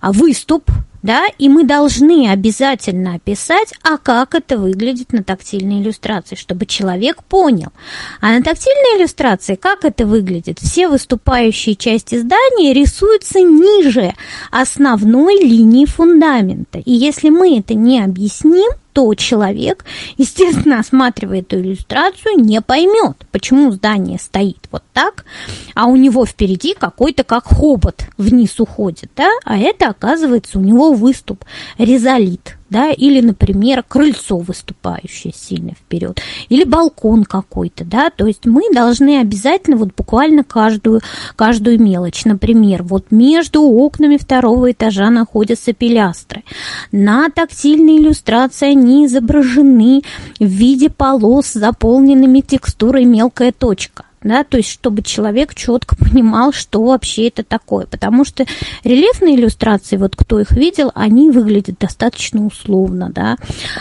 выступ, 0.00 0.70
да, 1.02 1.24
и 1.38 1.48
мы 1.48 1.64
должны 1.64 2.28
обязательно 2.30 3.14
описать, 3.14 3.74
а 3.82 3.98
как 3.98 4.34
это 4.34 4.56
выглядит 4.56 5.12
на 5.12 5.22
тактильной 5.22 5.82
иллюстрации, 5.82 6.36
чтобы 6.36 6.66
человек 6.66 7.22
понял. 7.24 7.72
А 8.20 8.32
на 8.32 8.42
тактильной 8.42 9.00
иллюстрации 9.00 9.56
как 9.56 9.84
это 9.84 10.06
выглядит? 10.06 10.58
Все 10.60 10.88
выступающие 10.88 11.74
части 11.74 12.18
здания 12.18 12.72
рисуются 12.72 13.40
ниже 13.40 14.14
основной 14.50 15.42
линии 15.42 15.86
фундамента. 15.86 16.78
И 16.78 16.92
если 16.92 17.30
мы 17.30 17.58
это 17.58 17.74
не 17.74 18.00
объясним, 18.00 18.70
то 18.92 19.14
человек, 19.14 19.84
естественно, 20.16 20.78
осматривая 20.78 21.40
эту 21.40 21.60
иллюстрацию, 21.60 22.38
не 22.38 22.60
поймет, 22.60 23.16
почему 23.30 23.70
здание 23.72 24.18
стоит 24.18 24.68
вот 24.70 24.82
так, 24.92 25.24
а 25.74 25.86
у 25.86 25.96
него 25.96 26.26
впереди 26.26 26.74
какой-то 26.74 27.24
как 27.24 27.44
хобот 27.44 28.04
вниз 28.16 28.60
уходит, 28.60 29.10
да, 29.16 29.30
а 29.44 29.58
это 29.58 29.88
оказывается 29.88 30.58
у 30.58 30.62
него 30.62 30.92
выступ, 30.92 31.44
резолит, 31.78 32.56
да, 32.72 32.90
или, 32.90 33.20
например, 33.20 33.84
крыльцо 33.86 34.38
выступающее 34.38 35.32
сильно 35.32 35.72
вперед, 35.72 36.20
или 36.48 36.64
балкон 36.64 37.24
какой-то, 37.24 37.84
да, 37.84 38.10
то 38.10 38.26
есть 38.26 38.46
мы 38.46 38.62
должны 38.72 39.20
обязательно 39.20 39.76
вот 39.76 39.90
буквально 39.94 40.42
каждую, 40.42 41.02
каждую 41.36 41.80
мелочь, 41.80 42.24
например, 42.24 42.82
вот 42.82 43.10
между 43.10 43.62
окнами 43.62 44.16
второго 44.16 44.72
этажа 44.72 45.10
находятся 45.10 45.74
пилястры, 45.74 46.44
на 46.90 47.28
тактильной 47.28 47.98
иллюстрации 47.98 48.70
они 48.70 49.04
изображены 49.06 50.02
в 50.40 50.44
виде 50.46 50.88
полос 50.88 51.52
заполненными 51.52 52.40
текстурой 52.40 53.04
мелкая 53.04 53.52
точка 53.52 54.04
да, 54.24 54.44
то 54.44 54.56
есть 54.56 54.70
чтобы 54.70 55.02
человек 55.02 55.54
четко 55.54 55.96
понимал, 55.96 56.52
что 56.52 56.82
вообще 56.82 57.28
это 57.28 57.42
такое, 57.42 57.86
потому 57.86 58.24
что 58.24 58.44
рельефные 58.84 59.36
иллюстрации, 59.36 59.96
вот 59.96 60.16
кто 60.16 60.40
их 60.40 60.52
видел, 60.52 60.90
они 60.94 61.30
выглядят 61.30 61.78
достаточно 61.78 62.44
условно, 62.44 63.10
да, 63.10 63.36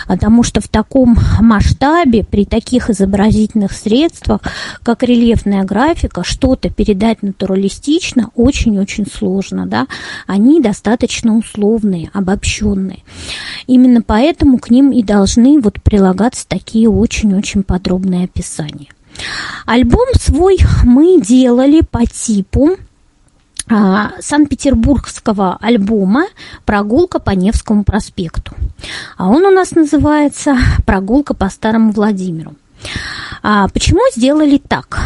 потому 0.07 0.43
что 0.43 0.61
в 0.61 0.67
таком 0.67 1.17
масштабе, 1.39 2.23
при 2.23 2.45
таких 2.45 2.89
изобразительных 2.89 3.71
средствах, 3.71 4.41
как 4.83 5.03
рельефная 5.03 5.63
графика, 5.63 6.23
что-то 6.23 6.69
передать 6.69 7.23
натуралистично 7.23 8.29
очень-очень 8.35 9.05
сложно, 9.07 9.65
да, 9.65 9.87
они 10.27 10.61
достаточно 10.61 11.37
условные, 11.37 12.09
обобщенные. 12.13 13.03
Именно 13.67 14.01
поэтому 14.01 14.57
к 14.57 14.69
ним 14.69 14.91
и 14.91 15.03
должны 15.03 15.59
вот 15.59 15.81
прилагаться 15.81 16.47
такие 16.47 16.89
очень-очень 16.89 17.63
подробные 17.63 18.25
описания. 18.25 18.87
Альбом 19.65 20.07
свой 20.15 20.57
мы 20.83 21.21
делали 21.21 21.81
по 21.81 22.05
типу 22.05 22.77
а, 23.69 24.11
Санкт-Петербургского 24.19 25.57
альбома 25.61 26.25
«Прогулка 26.65 27.19
по 27.19 27.31
Невскому 27.31 27.83
проспекту». 27.83 28.53
А 29.17 29.29
он 29.29 29.45
у 29.45 29.51
нас 29.51 29.71
называется 29.71 30.57
«Прогулка 30.85 31.33
по 31.33 31.49
Старому 31.49 31.91
Владимиру». 31.91 32.55
А 33.43 33.67
почему 33.69 34.01
сделали 34.15 34.57
так? 34.57 34.99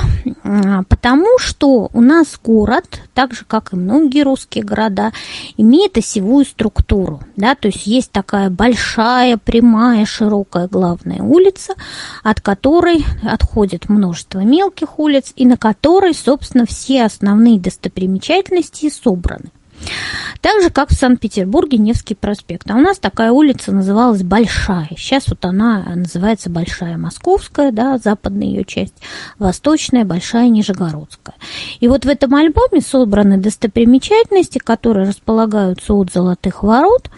А, 0.44 0.84
потому 0.90 1.40
что 1.40 1.90
у 1.94 2.02
нас 2.02 2.40
город, 2.44 3.02
так 3.14 3.34
же 3.34 3.46
как 3.46 3.72
и 3.72 3.76
многие 3.78 4.24
русские 4.24 4.64
города, 4.64 5.14
имеет 5.56 5.98
осевую 5.98 6.46
структуру. 6.46 7.22
Да? 7.38 7.56
То 7.56 7.70
есть 7.70 7.88
есть 7.88 8.12
такая 8.12 8.50
большая, 8.50 9.38
прямая, 9.38 10.06
широкая 10.06 10.68
главная 10.68 11.22
улица, 11.22 11.76
от 12.24 12.42
которой 12.42 13.06
отходит 13.24 13.88
множество 13.88 14.40
мелких 14.40 15.00
улиц, 15.00 15.32
и 15.36 15.46
на 15.46 15.58
которой, 15.58 16.14
собственно, 16.14 16.66
все 16.66 17.06
основные 17.06 17.60
достопримечательности 17.60 18.90
собраны. 18.90 19.52
Так 20.42 20.62
же, 20.62 20.70
как 20.70 20.90
в 20.90 20.94
Санкт-Петербурге 20.94 21.78
Невский 21.78 22.16
проспект. 22.16 22.70
А 22.70 22.76
у 22.76 22.80
нас 22.80 23.00
такая 23.00 23.32
улица 23.32 23.72
называлась 23.72 24.24
Большая. 24.24 24.90
Сейчас 24.98 25.28
вот 25.28 25.44
она 25.46 25.84
называется 25.96 26.50
Большая 26.50 26.98
Московская, 26.98 27.72
да, 27.72 27.98
западная 27.98 28.48
ее 28.48 28.64
часть, 28.64 28.96
Восточная, 29.40 30.06
Большая 30.06 30.50
Нижегородская. 30.50 31.36
И 31.80 31.88
вот 31.88 32.06
в 32.06 32.10
этом 32.10 32.36
альбоме 32.36 32.82
собраны 32.82 33.38
достопримечательности, 33.38 34.60
которые 34.60 35.08
располагаются 35.08 35.94
от 35.94 36.12
Золотых 36.12 36.64
ворот 36.64 37.10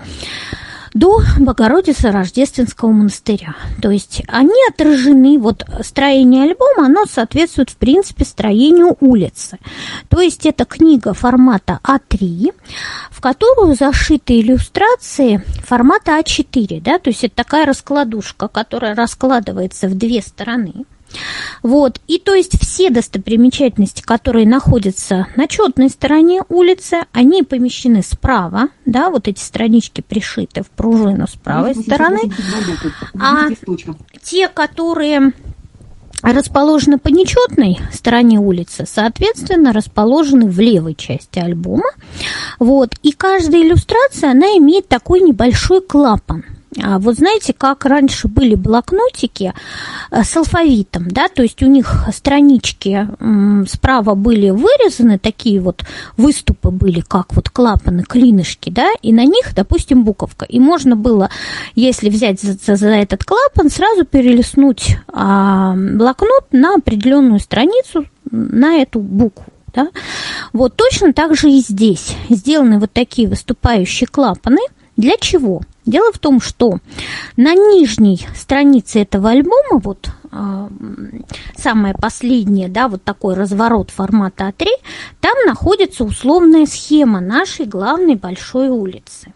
до 0.97 1.21
Богородицы 1.37 2.11
Рождественского 2.11 2.91
монастыря. 2.91 3.55
То 3.81 3.91
есть 3.91 4.23
они 4.27 4.55
отражены, 4.67 5.37
вот 5.37 5.63
строение 5.81 6.43
альбома, 6.43 6.87
оно 6.87 7.05
соответствует, 7.05 7.69
в 7.69 7.77
принципе, 7.77 8.25
строению 8.25 8.97
улицы. 8.99 9.59
То 10.09 10.21
есть 10.21 10.45
это 10.45 10.65
книга 10.65 11.13
формата 11.13 11.79
А3, 11.83 12.51
в 13.11 13.21
которую 13.21 13.75
зашиты 13.75 14.39
иллюстрации 14.39 15.43
формата 15.63 16.19
А4, 16.19 16.81
да, 16.81 16.97
то 16.97 17.09
есть 17.09 17.23
это 17.23 17.35
такая 17.35 17.65
раскладушка, 17.67 18.47
которая 18.47 18.95
раскладывается 18.95 19.87
в 19.87 19.95
две 19.95 20.21
стороны. 20.21 20.85
Вот, 21.63 21.99
и 22.07 22.19
то 22.19 22.33
есть 22.33 22.59
все 22.61 22.89
достопримечательности, 22.89 24.01
которые 24.01 24.47
находятся 24.47 25.27
на 25.35 25.47
четной 25.47 25.89
стороне 25.89 26.41
улицы, 26.49 27.05
они 27.13 27.43
помещены 27.43 28.03
справа, 28.03 28.69
да, 28.85 29.09
вот 29.09 29.27
эти 29.27 29.39
странички 29.39 30.01
пришиты 30.01 30.63
в 30.63 30.69
пружину 30.69 31.27
с 31.27 31.35
правой 31.35 31.75
стороны, 31.75 32.19
а 33.19 33.47
те, 34.21 34.47
которые 34.47 35.33
расположены 36.21 36.97
по 36.97 37.09
нечетной 37.09 37.79
стороне 37.91 38.39
улицы, 38.39 38.85
соответственно, 38.87 39.71
расположены 39.71 40.47
в 40.47 40.59
левой 40.59 40.95
части 40.95 41.39
альбома. 41.39 41.89
Вот. 42.59 42.95
И 43.03 43.11
каждая 43.11 43.61
иллюстрация, 43.61 44.31
она 44.31 44.47
имеет 44.57 44.87
такой 44.87 45.21
небольшой 45.21 45.81
клапан– 45.81 46.43
вот 46.99 47.15
знаете, 47.15 47.53
как 47.53 47.85
раньше 47.85 48.27
были 48.27 48.55
блокнотики 48.55 49.53
э, 50.11 50.23
с 50.23 50.35
алфавитом, 50.37 51.07
да, 51.09 51.27
то 51.27 51.41
есть 51.41 51.61
у 51.63 51.67
них 51.67 52.05
странички 52.13 53.07
справа 53.67 54.15
были 54.15 54.49
вырезаны, 54.49 55.17
такие 55.19 55.59
вот 55.59 55.83
выступы 56.17 56.69
были, 56.71 57.01
как 57.01 57.33
вот 57.35 57.49
клапаны, 57.49 58.03
клинышки, 58.03 58.69
да, 58.69 58.89
и 59.01 59.13
на 59.13 59.25
них, 59.25 59.53
допустим, 59.55 60.03
буковка. 60.03 60.45
И 60.45 60.59
можно 60.59 60.95
было, 60.95 61.29
если 61.75 62.09
взять 62.09 62.41
за, 62.41 62.75
за 62.75 62.87
этот 62.89 63.23
клапан, 63.23 63.69
сразу 63.69 64.05
перелистнуть 64.05 64.97
а, 65.07 65.73
блокнот 65.75 66.45
на 66.51 66.75
определенную 66.75 67.39
страницу, 67.39 68.05
на 68.31 68.77
эту 68.77 68.99
букву. 68.99 69.45
Да? 69.73 69.89
Вот 70.53 70.75
точно 70.75 71.13
так 71.13 71.35
же 71.35 71.49
и 71.49 71.59
здесь 71.59 72.15
сделаны 72.29 72.79
вот 72.79 72.91
такие 72.91 73.27
выступающие 73.27 74.07
клапаны. 74.07 74.61
Для 74.95 75.17
чего? 75.17 75.61
Дело 75.87 76.11
в 76.11 76.19
том, 76.19 76.41
что 76.41 76.79
на 77.37 77.53
нижней 77.55 78.27
странице 78.35 78.99
этого 78.99 79.29
альбома, 79.29 79.79
вот 79.81 80.09
э, 80.29 80.67
самая 81.55 81.93
последняя, 81.93 82.67
да, 82.67 82.89
вот 82.89 83.05
такой 83.05 83.35
разворот 83.35 83.89
формата 83.89 84.49
А3, 84.49 84.67
там 85.21 85.33
находится 85.45 86.03
условная 86.03 86.65
схема 86.65 87.21
нашей 87.21 87.65
главной 87.65 88.15
большой 88.15 88.67
улицы. 88.67 89.31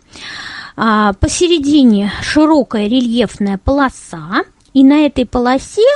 А, 0.75 1.13
посередине 1.13 2.11
широкая 2.21 2.87
рельефная 2.87 3.57
полоса, 3.57 4.43
и 4.73 4.83
на 4.83 5.05
этой 5.05 5.25
полосе 5.25 5.87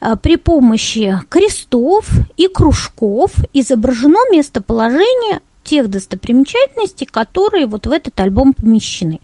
а, 0.00 0.16
при 0.16 0.34
помощи 0.34 1.20
крестов 1.28 2.10
и 2.36 2.48
кружков 2.48 3.30
изображено 3.52 4.18
местоположение 4.32 5.40
тех 5.62 5.88
достопримечательностей, 5.88 7.06
которые 7.06 7.66
вот 7.66 7.86
в 7.86 7.92
этот 7.92 8.18
альбом 8.18 8.54
помещены. 8.54 9.20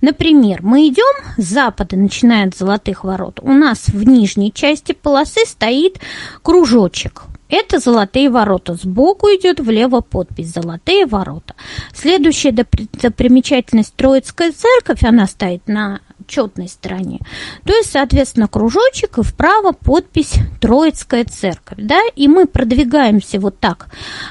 Например, 0.00 0.60
мы 0.62 0.88
идем 0.88 1.14
с 1.36 1.44
запада, 1.44 1.96
начиная 1.96 2.48
от 2.48 2.56
Золотых 2.56 3.04
ворот. 3.04 3.40
У 3.42 3.52
нас 3.52 3.88
в 3.88 4.04
нижней 4.06 4.52
части 4.52 4.92
полосы 4.92 5.46
стоит 5.46 6.00
кружочек. 6.42 7.24
Это 7.48 7.78
золотые 7.78 8.30
ворота. 8.30 8.74
Сбоку 8.74 9.28
идет 9.28 9.60
влево 9.60 10.00
подпись 10.00 10.52
«Золотые 10.54 11.06
ворота». 11.06 11.54
Следующая 11.94 12.52
достопримечательность 12.52 13.94
Троицкая 13.94 14.50
церковь, 14.50 15.04
она 15.04 15.26
стоит 15.26 15.68
на 15.68 16.00
четной 16.26 16.68
стороне. 16.68 17.20
То 17.64 17.72
есть, 17.72 17.92
соответственно, 17.92 18.48
кружочек 18.48 19.18
и 19.18 19.22
вправо 19.22 19.72
подпись 19.72 20.34
Троицкая 20.60 21.24
церковь. 21.26 21.78
Да? 21.78 22.00
И 22.16 22.28
мы 22.28 22.46
продвигаемся 22.46 23.38
вот 23.38 23.60
так 23.60 23.88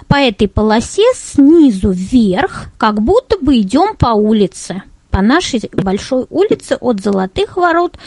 по 0.08 0.16
этой 0.16 0.48
полосе 0.48 1.06
снизу 1.16 1.92
вверх, 1.92 2.66
как 2.78 3.02
будто 3.02 3.38
бы 3.38 3.58
идем 3.60 3.96
по 3.96 4.08
улице 4.08 4.84
по 5.14 5.22
нашей 5.22 5.62
большой 5.72 6.26
улице 6.32 6.76
от 6.82 7.00
Золотых 7.00 7.56
ворот 7.56 8.00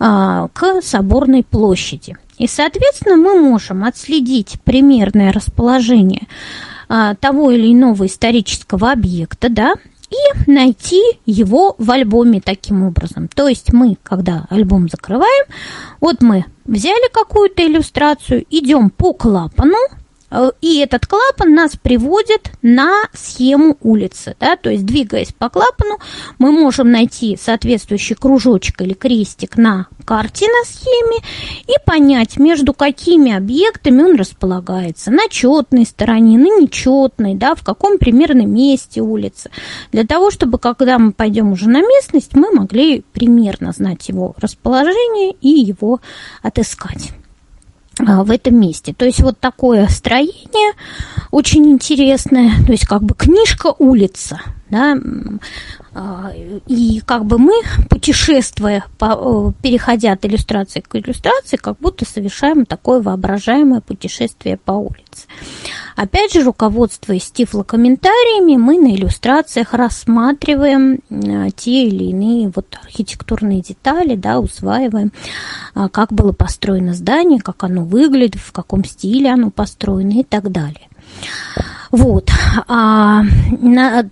а, 0.00 0.48
к 0.54 0.80
Соборной 0.80 1.44
площади. 1.44 2.16
И, 2.38 2.46
соответственно, 2.46 3.16
мы 3.16 3.38
можем 3.38 3.84
отследить 3.84 4.56
примерное 4.64 5.30
расположение 5.30 6.26
а, 6.88 7.16
того 7.16 7.50
или 7.50 7.70
иного 7.70 8.06
исторического 8.06 8.92
объекта, 8.92 9.50
да, 9.50 9.74
и 10.08 10.50
найти 10.50 11.02
его 11.26 11.74
в 11.76 11.90
альбоме 11.90 12.40
таким 12.40 12.82
образом. 12.82 13.28
То 13.28 13.46
есть 13.46 13.74
мы, 13.74 13.98
когда 14.02 14.46
альбом 14.48 14.88
закрываем, 14.88 15.44
вот 16.00 16.22
мы 16.22 16.46
взяли 16.64 17.12
какую-то 17.12 17.66
иллюстрацию, 17.66 18.46
идем 18.48 18.88
по 18.88 19.12
клапану, 19.12 19.76
Э, 19.76 20.03
и 20.60 20.78
этот 20.78 21.06
клапан 21.06 21.54
нас 21.54 21.76
приводит 21.76 22.50
на 22.62 23.04
схему 23.12 23.76
улицы. 23.82 24.36
Да? 24.40 24.56
То 24.56 24.70
есть, 24.70 24.84
двигаясь 24.84 25.32
по 25.32 25.48
клапану, 25.48 25.98
мы 26.38 26.50
можем 26.52 26.90
найти 26.90 27.38
соответствующий 27.40 28.16
кружочек 28.16 28.80
или 28.82 28.94
крестик 28.94 29.56
на 29.56 29.86
карте 30.04 30.46
на 30.46 30.64
схеме 30.64 31.18
и 31.66 31.72
понять, 31.84 32.36
между 32.38 32.74
какими 32.74 33.32
объектами 33.32 34.02
он 34.02 34.16
располагается. 34.16 35.10
На 35.10 35.28
четной 35.28 35.86
стороне, 35.86 36.38
на 36.38 36.60
нечетной, 36.60 37.34
да, 37.34 37.54
в 37.54 37.62
каком 37.62 37.98
примерно 37.98 38.42
месте 38.42 39.00
улицы. 39.00 39.50
Для 39.92 40.04
того, 40.04 40.30
чтобы, 40.30 40.58
когда 40.58 40.98
мы 40.98 41.12
пойдем 41.12 41.52
уже 41.52 41.68
на 41.68 41.80
местность, 41.80 42.34
мы 42.34 42.50
могли 42.50 43.02
примерно 43.12 43.72
знать 43.72 44.08
его 44.08 44.34
расположение 44.38 45.34
и 45.40 45.48
его 45.48 46.00
отыскать. 46.42 47.12
А, 48.00 48.24
в 48.24 48.30
этом 48.30 48.58
месте. 48.58 48.92
То 48.92 49.04
есть 49.04 49.20
вот 49.20 49.38
такое 49.38 49.86
строение 49.88 50.74
очень 51.30 51.66
интересное, 51.66 52.52
то 52.64 52.72
есть 52.72 52.86
как 52.86 53.02
бы 53.02 53.14
книжка 53.14 53.74
улица, 53.78 54.40
да, 54.70 54.96
а, 55.94 56.32
и 56.66 57.00
как 57.04 57.24
бы 57.24 57.38
мы, 57.38 57.54
путешествуя, 57.88 58.84
по, 58.98 59.52
переходя 59.62 60.12
от 60.12 60.24
иллюстрации 60.24 60.80
к 60.80 60.96
иллюстрации, 60.96 61.56
как 61.56 61.78
будто 61.78 62.04
совершаем 62.04 62.66
такое 62.66 63.00
воображаемое 63.00 63.80
путешествие 63.80 64.56
по 64.56 64.72
улице. 64.72 65.26
Опять 65.96 66.32
же, 66.32 66.42
руководствуясь 66.42 67.30
тифлокомментариями, 67.30 68.56
мы 68.56 68.78
на 68.78 68.94
иллюстрациях 68.94 69.74
рассматриваем 69.74 70.98
а, 71.10 71.50
те 71.50 71.86
или 71.86 72.04
иные 72.04 72.52
вот 72.54 72.76
архитектурные 72.82 73.60
детали, 73.60 74.16
да, 74.16 74.40
усваиваем, 74.40 75.12
а, 75.74 75.88
как 75.88 76.12
было 76.12 76.32
построено 76.32 76.94
здание, 76.94 77.40
как 77.40 77.62
оно 77.64 77.84
выглядит, 77.84 78.40
в 78.40 78.52
каком 78.52 78.84
стиле 78.84 79.30
оно 79.30 79.50
построено 79.50 80.20
и 80.20 80.24
так 80.24 80.50
далее. 80.50 80.88
Вот. 81.90 82.28
А, 82.66 83.22
на, 83.60 84.04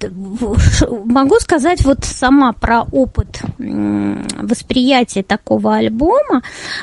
могу 1.05 1.41
сказать 1.41 1.85
вот 1.85 2.05
сама 2.05 2.53
про 2.53 2.83
опыт 2.83 3.43
восприятия 3.59 5.25
такого 5.25 5.75
альбома 5.75 6.43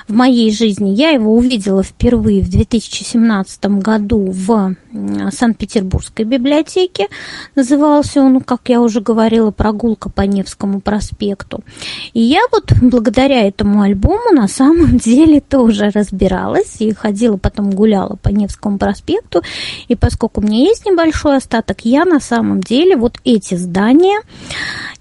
в 0.10 0.14
моей 0.14 0.52
жизни. 0.52 0.90
Я 0.90 1.12
его 1.12 1.34
увидела 1.34 1.84
впервые 1.84 2.42
в 2.42 2.50
2017 2.50 3.66
году 3.78 4.30
в 4.30 4.76
Санкт-Петербургской 4.92 6.26
библиотеке. 6.26 7.08
Назывался 7.56 8.22
он, 8.22 8.42
как 8.42 8.70
я 8.70 8.82
уже 8.82 9.02
говорила, 9.02 9.52
«Прогулка 9.52 10.10
по 10.10 10.22
Невскому 10.22 10.82
проспекту». 10.82 11.64
И 12.14 12.22
я 12.22 12.42
вот 12.52 12.74
благодаря 12.82 13.48
этому 13.48 13.82
альбому 13.82 14.32
на 14.32 14.48
самом 14.48 14.98
деле 15.00 15.42
тоже 15.42 15.92
разбиралась 15.94 16.78
и 16.80 16.94
ходила 16.94 17.38
потом 17.38 17.72
гуляла 17.72 18.16
по 18.16 18.30
Невскому 18.30 18.78
проспекту. 18.78 19.42
И 19.88 19.96
поскольку 19.96 20.42
у 20.42 20.44
меня 20.44 20.60
есть 20.60 20.86
небольшой 20.86 21.38
остаток, 21.38 21.82
я 21.84 22.06
на 22.06 22.20
самом 22.20 22.62
деле 22.62 22.96
вот 22.96 23.20
эти 23.24 23.56
здания 23.56 24.22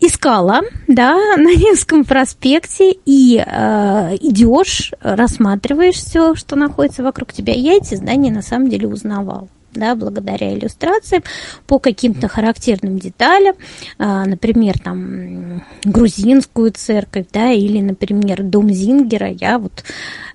искала, 0.01 0.61
да, 0.87 1.15
на 1.37 1.55
Невском 1.55 2.05
проспекте, 2.05 2.95
и 3.05 3.43
э, 3.45 4.17
идешь, 4.21 4.93
рассматриваешь 5.01 5.97
все, 5.97 6.35
что 6.35 6.57
находится 6.57 7.03
вокруг 7.03 7.33
тебя. 7.33 7.53
Я 7.55 7.75
эти 7.75 7.95
здания 7.95 8.31
на 8.31 8.43
самом 8.43 8.69
деле 8.69 8.89
узнавала 8.89 9.49
да, 9.79 9.95
благодаря 9.95 10.53
иллюстрациям 10.55 11.23
по 11.67 11.79
каким-то 11.79 12.29
характерным 12.29 12.99
деталям, 12.99 13.55
а, 13.99 14.25
например, 14.25 14.79
там 14.79 15.63
грузинскую 15.85 16.73
церковь, 16.73 17.27
да, 17.33 17.53
или, 17.53 17.81
например, 17.81 18.43
дом 18.43 18.71
Зингера, 18.71 19.31
я 19.31 19.59
вот, 19.59 19.85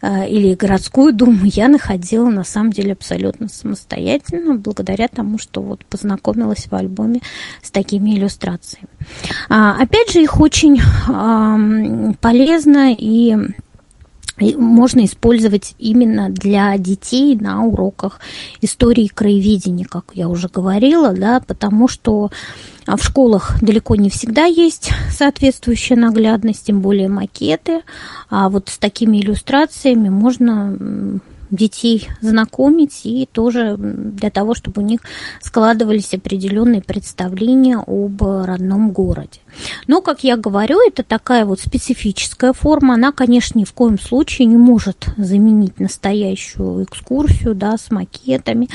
а, 0.01 0.25
или 0.25 0.55
городскую 0.55 1.13
думу 1.13 1.41
я 1.43 1.67
находила 1.67 2.29
на 2.29 2.43
самом 2.43 2.71
деле 2.71 2.93
абсолютно 2.93 3.47
самостоятельно, 3.47 4.55
благодаря 4.55 5.07
тому, 5.07 5.37
что 5.37 5.61
вот 5.61 5.85
познакомилась 5.85 6.67
в 6.67 6.73
альбоме 6.75 7.21
с 7.61 7.71
такими 7.71 8.11
иллюстрациями. 8.11 8.89
А, 9.49 9.81
опять 9.81 10.11
же, 10.11 10.21
их 10.21 10.39
очень 10.39 10.81
полезно 12.21 12.93
и 12.93 13.37
можно 14.57 15.05
использовать 15.05 15.75
именно 15.79 16.29
для 16.29 16.77
детей 16.77 17.35
на 17.35 17.63
уроках 17.63 18.19
истории 18.61 19.07
краеведения, 19.07 19.85
как 19.85 20.05
я 20.13 20.27
уже 20.27 20.47
говорила, 20.47 21.13
да, 21.13 21.39
потому 21.39 21.87
что 21.87 22.31
а, 22.85 22.97
в 22.97 23.03
школах 23.03 23.61
далеко 23.61 23.95
не 23.95 24.09
всегда 24.09 24.45
есть 24.45 24.91
соответствующая 25.09 25.95
наглядность, 25.95 26.65
тем 26.65 26.81
более 26.81 27.09
макеты, 27.09 27.81
а 28.29 28.49
вот 28.49 28.69
с 28.69 28.77
такими 28.77 29.17
иллюстрациями 29.17 30.09
можно 30.09 31.21
детей 31.53 32.09
знакомить 32.21 33.01
и 33.05 33.27
тоже 33.31 33.75
для 33.77 34.29
того, 34.29 34.55
чтобы 34.55 34.81
у 34.81 34.85
них 34.85 35.01
складывались 35.41 36.13
определенные 36.13 36.81
представления 36.81 37.77
об 37.77 38.21
родном 38.21 38.91
городе. 38.91 39.39
Но, 39.87 40.01
как 40.01 40.23
я 40.23 40.35
говорю, 40.35 40.79
это 40.85 41.03
такая 41.03 41.45
вот 41.45 41.59
специфическая 41.59 42.53
форма. 42.53 42.95
Она, 42.95 43.11
конечно, 43.11 43.59
ни 43.59 43.65
в 43.65 43.73
коем 43.73 43.99
случае 43.99 44.47
не 44.47 44.57
может 44.57 45.07
заменить 45.17 45.79
настоящую 45.79 46.83
экскурсию 46.83 47.53
да, 47.55 47.77
с 47.77 47.91
макетами. 47.91 48.69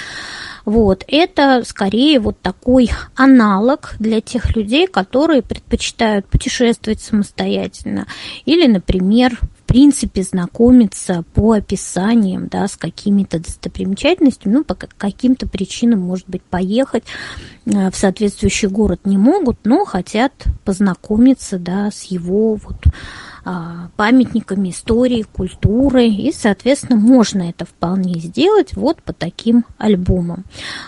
Вот. 0.64 1.04
Это 1.08 1.62
скорее 1.66 2.20
вот 2.20 2.40
такой 2.40 2.90
аналог 3.16 3.94
для 3.98 4.20
тех 4.20 4.54
людей, 4.54 4.86
которые 4.86 5.42
предпочитают 5.42 6.26
путешествовать 6.26 7.00
самостоятельно 7.00 8.06
или, 8.44 8.66
например, 8.66 9.38
принципе, 9.68 10.22
знакомиться 10.22 11.24
по 11.34 11.52
описаниям, 11.52 12.48
да, 12.48 12.66
с 12.66 12.76
какими-то 12.76 13.38
достопримечательностями, 13.38 14.54
ну, 14.54 14.64
по 14.64 14.74
каким-то 14.74 15.46
причинам, 15.46 16.00
может 16.00 16.26
быть, 16.26 16.42
поехать 16.42 17.04
э, 17.66 17.90
в 17.90 17.94
соответствующий 17.94 18.68
город 18.68 19.02
не 19.04 19.18
могут, 19.18 19.58
но 19.64 19.84
хотят 19.84 20.32
познакомиться, 20.64 21.58
да, 21.58 21.90
с 21.90 22.04
его 22.04 22.54
вот 22.54 22.82
памятниками 23.96 24.70
истории, 24.70 25.22
культуры, 25.22 26.06
и, 26.08 26.32
соответственно, 26.32 26.98
можно 26.98 27.42
это 27.42 27.64
вполне 27.64 28.18
сделать 28.20 28.74
вот 28.74 29.02
по 29.02 29.12
таким 29.12 29.64
альбомам. 29.78 30.44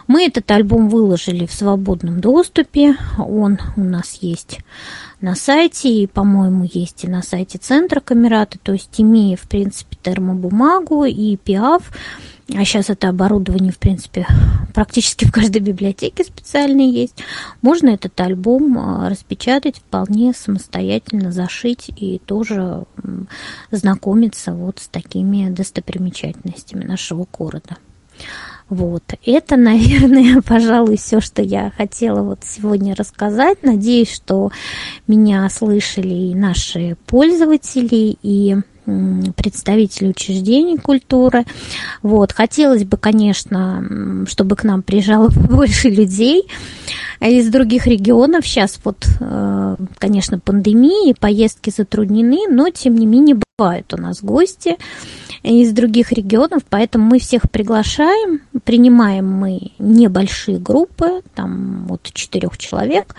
Мы 0.07 0.27
этот 0.27 0.51
альбом 0.51 0.89
выложили 0.89 1.47
в 1.47 1.53
свободном 1.53 2.21
доступе, 2.21 2.97
он 3.19 3.59
у 3.77 3.83
нас 3.83 4.19
есть 4.21 4.59
на 5.21 5.35
сайте, 5.35 5.89
и, 5.89 6.07
по-моему, 6.07 6.69
есть 6.73 7.05
и 7.05 7.09
на 7.09 7.23
сайте 7.23 7.59
Центра 7.59 8.01
Камерата, 8.01 8.59
то 8.63 8.73
есть 8.73 9.01
имея, 9.01 9.37
в 9.37 9.43
принципе, 9.43 9.97
термобумагу 10.03 11.05
и 11.05 11.37
ПИАФ, 11.37 11.91
а 12.57 12.65
сейчас 12.65 12.91
это 12.91 13.09
оборудование, 13.09 13.73
в 13.73 13.79
принципе, 13.79 14.27
практически 14.75 15.25
в 15.25 15.33
каждой 15.33 15.61
библиотеке 15.61 16.25
специально 16.25 16.81
есть, 16.81 17.17
можно 17.63 17.91
этот 17.91 18.19
альбом 18.21 18.79
а, 18.79 19.09
распечатать 19.09 19.79
вполне 19.79 20.33
самостоятельно, 20.33 21.33
зашить 21.33 21.91
и 21.95 22.19
тоже 22.19 22.85
знакомиться 23.71 24.53
вот 24.53 24.79
с 24.79 24.89
такими 24.89 25.51
достопримечательностями 25.51 26.85
нашего 26.85 27.27
города. 27.31 27.77
Вот, 28.69 29.03
это, 29.27 29.57
наверное, 29.59 30.41
пожалуй, 30.43 30.97
все, 30.97 31.21
что 31.21 31.43
я 31.43 31.71
хотела 31.77 32.23
вот 32.23 32.41
сегодня 32.47 32.95
рассказать. 32.95 33.63
Надеюсь, 33.63 34.13
что 34.13 34.51
меня 35.07 35.49
слышали 35.51 36.31
и 36.31 36.35
наши 36.35 36.97
пользователи, 37.07 38.17
и 38.23 38.57
представители 38.85 40.09
учреждений 40.09 40.79
культуры. 40.79 41.45
Вот. 42.03 42.33
Хотелось 42.33 42.85
бы, 42.85 42.97
конечно, 42.97 44.27
чтобы 44.29 44.57
к 44.57 44.65
нам 44.65 44.83
приезжало 44.83 45.29
больше 45.49 45.89
людей 45.89 46.49
из 47.21 47.49
других 47.49 47.87
регионов. 47.87 48.47
Сейчас 48.47 48.81
вот, 48.85 49.07
э, 49.21 49.77
конечно, 49.99 50.39
пандемия, 50.39 51.15
поездки 51.19 51.71
затруднены, 51.71 52.49
но 52.49 52.71
тем 52.71 52.97
не 52.97 53.07
менее 53.07 53.37
бывают 53.61 53.93
у 53.93 53.99
нас 53.99 54.23
гости 54.23 54.79
из 55.43 55.73
других 55.73 56.13
регионов, 56.13 56.63
поэтому 56.69 57.05
мы 57.05 57.19
всех 57.19 57.51
приглашаем. 57.51 58.41
Принимаем 58.65 59.31
мы 59.31 59.73
небольшие 59.79 60.59
группы, 60.59 61.21
там 61.35 61.87
от 61.91 62.11
четырех 62.15 62.57
человек, 62.57 63.15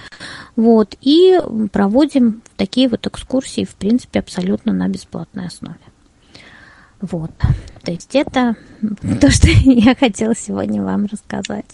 вот, 0.55 0.95
и 1.01 1.39
проводим 1.72 2.41
такие 2.57 2.89
вот 2.89 3.05
экскурсии, 3.05 3.65
в 3.65 3.76
принципе, 3.76 4.19
абсолютно 4.19 4.73
на 4.73 4.88
бесплатной 4.88 5.45
основе. 5.45 5.77
Вот, 7.01 7.31
то 7.84 7.91
есть 7.91 8.15
это 8.15 8.55
то, 9.22 9.30
что 9.30 9.47
я 9.47 9.93
хотела 9.93 10.35
сегодня 10.35 10.84
вам 10.84 11.05
рассказать. 11.05 11.65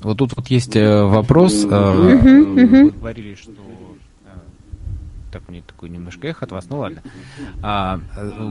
Вот 0.00 0.18
тут 0.18 0.36
вот 0.36 0.48
есть 0.48 0.74
э, 0.74 1.04
вопрос. 1.04 1.62
Вы 1.64 2.90
говорили, 2.90 3.36
что 3.36 3.52
так, 5.34 5.48
меня 5.48 5.62
такой 5.66 5.88
немножко 5.88 6.28
эхо 6.28 6.44
от 6.44 6.52
вас, 6.52 6.66
ну 6.70 6.78
ладно. 6.78 7.02
А, 7.60 7.98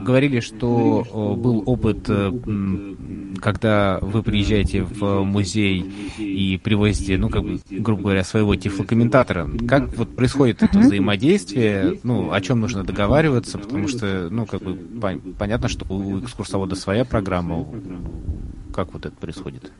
говорили, 0.03 0.41
что 0.41 1.07
был 1.37 1.63
опыт, 1.65 2.09
э, 2.09 2.31
когда 3.41 3.99
вы 4.01 4.21
приезжаете 4.21 4.83
в 4.83 5.23
музей 5.23 5.79
и 6.17 6.59
привозите, 6.61 7.17
ну, 7.17 7.29
как 7.29 7.43
бы, 7.43 7.61
грубо 7.69 8.03
говоря, 8.03 8.25
своего 8.25 8.57
тифлокомментатора. 8.57 9.49
Как 9.65 9.95
вот 9.95 10.13
происходит 10.13 10.61
это 10.61 10.77
взаимодействие? 10.77 12.01
Ну, 12.03 12.33
о 12.33 12.41
чем 12.41 12.59
нужно 12.59 12.83
договариваться? 12.83 13.57
Потому 13.57 13.87
что, 13.87 14.27
ну, 14.29 14.45
как 14.45 14.61
бы, 14.61 14.75
понятно, 15.39 15.69
что 15.69 15.85
у 15.87 16.19
экскурсовода 16.19 16.75
своя 16.75 17.05
программа. 17.05 17.65
Как 18.73 18.91
вот 18.91 19.05
это 19.05 19.15
происходит? 19.15 19.71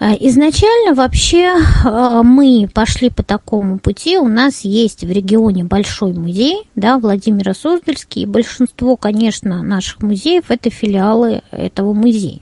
Э, 0.00 0.12
изначально 0.20 0.94
вообще 0.94 1.54
э, 1.56 2.22
мы 2.24 2.68
пошли 2.72 3.10
по 3.10 3.22
такому 3.22 3.78
пути. 3.78 4.16
У 4.16 4.28
нас 4.28 4.60
есть 4.60 5.02
в 5.02 5.10
регионе 5.10 5.64
большой 5.64 6.12
музей, 6.12 6.68
да, 6.76 6.98
Владимира 6.98 7.54
Суздальский, 7.54 8.22
и 8.22 8.26
большинство, 8.26 8.96
конечно, 8.96 9.62
наших 9.62 10.02
музеев– 10.02 10.44
это 10.48 10.70
филиалы 10.70 11.42
этого 11.50 11.92
музея. 11.92 12.40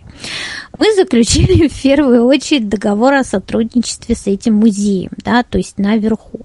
Мы 0.78 0.94
заключили 0.94 1.68
в 1.68 1.82
первую 1.82 2.24
очередь 2.24 2.68
договор 2.68 3.14
о 3.14 3.24
сотрудничестве 3.24 4.14
с 4.14 4.26
этим 4.26 4.54
музеем, 4.54 5.10
да, 5.24 5.42
то 5.42 5.58
есть 5.58 5.78
наверху. 5.78 6.40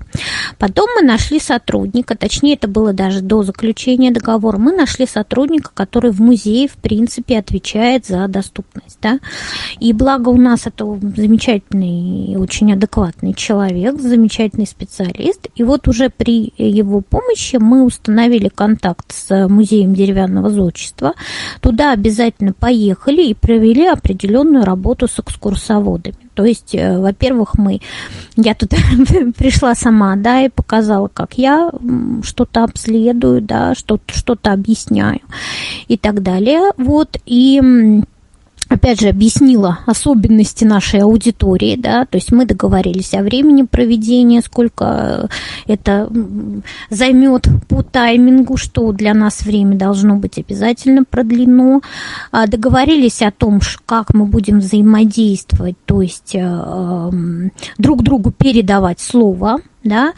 Потом 0.57 0.88
мы 0.95 1.06
нашли 1.06 1.39
сотрудника, 1.39 2.15
точнее, 2.15 2.53
это 2.53 2.68
было 2.68 2.93
даже 2.93 3.22
до 3.22 3.43
заключения 3.43 4.11
договора, 4.11 4.57
мы 4.57 4.72
нашли 4.72 5.06
сотрудника, 5.06 5.72
который 5.73 6.11
в 6.11 6.22
музее, 6.22 6.68
в 6.68 6.76
принципе, 6.76 7.39
отвечает 7.39 8.06
за 8.06 8.27
доступность, 8.27 8.99
да. 9.02 9.19
И 9.80 9.91
благо 9.93 10.30
у 10.30 10.38
нас 10.38 10.65
это 10.65 10.85
замечательный 11.15 12.35
очень 12.38 12.72
адекватный 12.72 13.34
человек, 13.34 13.99
замечательный 13.99 14.68
специалист, 14.68 15.48
и 15.56 15.64
вот 15.64 15.88
уже 15.88 16.10
при 16.10 16.53
его 16.57 17.02
помощи 17.02 17.57
мы 17.57 17.84
установили 17.84 18.49
контакт 18.53 19.11
с 19.11 19.48
музеем 19.48 19.93
деревянного 19.93 20.49
зодчества, 20.49 21.15
туда 21.60 21.91
обязательно 21.91 22.53
поехали 22.53 23.23
и 23.23 23.34
провели 23.34 23.61
определенную 23.92 24.66
работу 24.66 25.08
с 25.08 25.20
экскурсоводами. 25.20 26.16
То 26.34 26.46
есть, 26.46 26.74
э, 26.74 26.98
во-первых, 26.98 27.58
мы, 27.58 27.82
я 28.36 28.56
тут 28.56 28.70
пришла 29.38 29.76
сама, 29.76 30.16
да, 30.16 30.42
и 30.42 30.50
показала, 30.50 31.08
как 31.08 31.38
я 31.38 31.72
что-то 32.24 32.64
обследую, 32.64 33.42
да, 33.42 33.76
что-то 33.76 34.14
что 34.14 34.38
объясняю 34.44 35.20
и 35.88 35.98
так 35.98 36.24
далее. 36.24 36.72
Вот, 36.78 37.18
и 37.26 38.02
опять 38.72 39.02
же, 39.02 39.10
объяснила 39.10 39.80
особенности 39.85 40.64
нашей 40.64 41.02
аудитории, 41.02 41.76
да, 41.76 42.06
то 42.06 42.18
есть 42.18 42.31
мы 42.31 42.45
договорились 42.45 43.14
о 43.14 43.22
времени 43.22 43.64
проведения, 43.64 44.41
сколько 44.41 45.30
это 45.68 46.10
займет 46.89 47.48
по 47.68 47.84
таймингу, 47.84 48.56
что 48.56 48.93
для 48.93 49.14
нас 49.14 49.41
время 49.41 49.76
должно 49.76 50.15
быть 50.15 50.38
обязательно 50.38 51.03
продлено, 51.03 51.81
а, 52.31 52.48
договорились 52.48 53.22
о 53.22 53.31
том, 53.31 53.60
как 53.85 54.14
мы 54.14 54.26
будем 54.26 54.60
взаимодействовать, 54.60 55.76
то 55.84 56.02
есть 56.02 56.34
э, 56.34 57.11
друг 57.77 58.03
другу 58.03 58.31
передавать 58.31 59.02
слово, 59.02 59.57
да, 59.84 60.14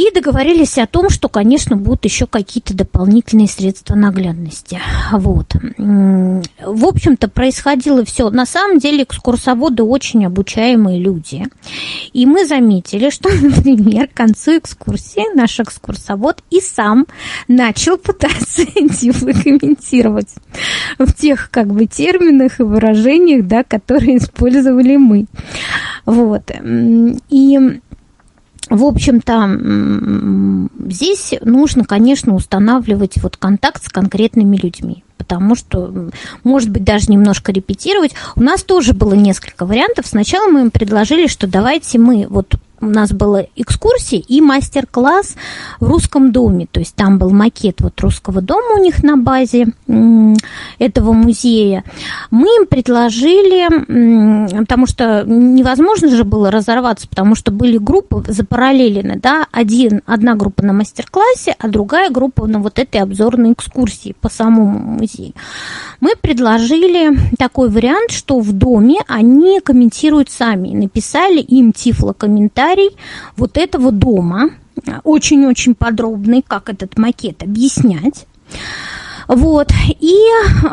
и 0.00 0.10
договорились 0.14 0.78
о 0.78 0.86
том, 0.86 1.10
что, 1.10 1.28
конечно, 1.28 1.76
будут 1.76 2.06
еще 2.06 2.26
какие-то 2.26 2.74
дополнительные 2.74 3.48
средства 3.48 3.94
наглядности. 3.94 4.80
Вот. 5.12 5.54
В 5.76 6.84
общем-то, 6.86 7.28
происходило 7.28 8.02
все. 8.06 8.30
На 8.30 8.46
самом 8.46 8.78
деле 8.78 9.02
экскурсоводы 9.02 9.82
очень 9.82 10.24
обучаемые 10.24 10.98
люди. 10.98 11.44
И 12.14 12.24
мы 12.24 12.46
заметили, 12.46 13.10
что, 13.10 13.28
например, 13.42 14.08
к 14.08 14.14
концу 14.14 14.56
экскурсии 14.56 15.36
наш 15.36 15.60
экскурсовод 15.60 16.42
и 16.50 16.60
сам 16.60 17.06
начал 17.46 17.98
пытаться 17.98 18.64
комментировать 18.74 20.34
в 20.98 21.12
тех 21.12 21.50
как 21.50 21.66
бы 21.66 21.84
терминах 21.84 22.58
и 22.60 22.62
выражениях, 22.62 23.46
да, 23.46 23.64
которые 23.64 24.16
использовали 24.16 24.96
мы. 24.96 25.26
Вот. 26.06 26.50
И 27.28 27.80
в 28.70 28.84
общем-то, 28.84 30.68
здесь 30.88 31.34
нужно, 31.42 31.84
конечно, 31.84 32.34
устанавливать 32.34 33.20
вот 33.22 33.36
контакт 33.36 33.84
с 33.84 33.88
конкретными 33.88 34.56
людьми 34.56 35.04
потому 35.18 35.54
что, 35.54 36.10
может 36.42 36.70
быть, 36.70 36.82
даже 36.82 37.12
немножко 37.12 37.52
репетировать. 37.52 38.14
У 38.34 38.42
нас 38.42 38.64
тоже 38.64 38.94
было 38.94 39.12
несколько 39.12 39.64
вариантов. 39.64 40.06
Сначала 40.08 40.50
мы 40.50 40.62
им 40.62 40.70
предложили, 40.72 41.28
что 41.28 41.46
давайте 41.46 41.98
мы 42.00 42.26
вот 42.28 42.56
у 42.80 42.86
нас 42.86 43.12
была 43.12 43.44
экскурсия 43.56 44.22
и 44.26 44.40
мастер-класс 44.40 45.36
в 45.80 45.86
русском 45.86 46.32
доме. 46.32 46.66
То 46.70 46.80
есть 46.80 46.94
там 46.94 47.18
был 47.18 47.30
макет 47.30 47.80
вот 47.80 48.00
русского 48.00 48.40
дома 48.40 48.74
у 48.76 48.82
них 48.82 49.02
на 49.02 49.16
базе 49.16 49.68
этого 50.78 51.12
музея. 51.12 51.84
Мы 52.30 52.46
им 52.48 52.66
предложили, 52.66 54.60
потому 54.60 54.86
что 54.86 55.24
невозможно 55.26 56.08
же 56.08 56.24
было 56.24 56.50
разорваться, 56.50 57.08
потому 57.08 57.34
что 57.34 57.50
были 57.50 57.78
группы 57.78 58.24
запараллелены, 58.26 59.18
да, 59.20 59.46
один, 59.52 60.02
одна 60.06 60.34
группа 60.34 60.64
на 60.64 60.72
мастер-классе, 60.72 61.54
а 61.58 61.68
другая 61.68 62.10
группа 62.10 62.46
на 62.46 62.60
вот 62.60 62.78
этой 62.78 63.00
обзорной 63.00 63.52
экскурсии 63.52 64.14
по 64.20 64.28
самому 64.28 64.78
музею. 64.78 65.34
Мы 66.00 66.12
предложили 66.20 67.16
такой 67.38 67.68
вариант, 67.68 68.10
что 68.10 68.40
в 68.40 68.52
доме 68.52 69.00
они 69.06 69.60
комментируют 69.60 70.30
сами. 70.30 70.68
Написали 70.70 71.40
им 71.40 71.72
тифлокомментарий 71.72 72.69
комментарий 72.70 72.96
вот 73.36 73.56
этого 73.56 73.92
дома, 73.92 74.50
очень-очень 75.04 75.74
подробный, 75.74 76.42
как 76.46 76.68
этот 76.68 76.98
макет 76.98 77.42
объяснять. 77.42 78.26
Вот. 79.28 79.68
И 80.00 80.12
э, 80.12 80.66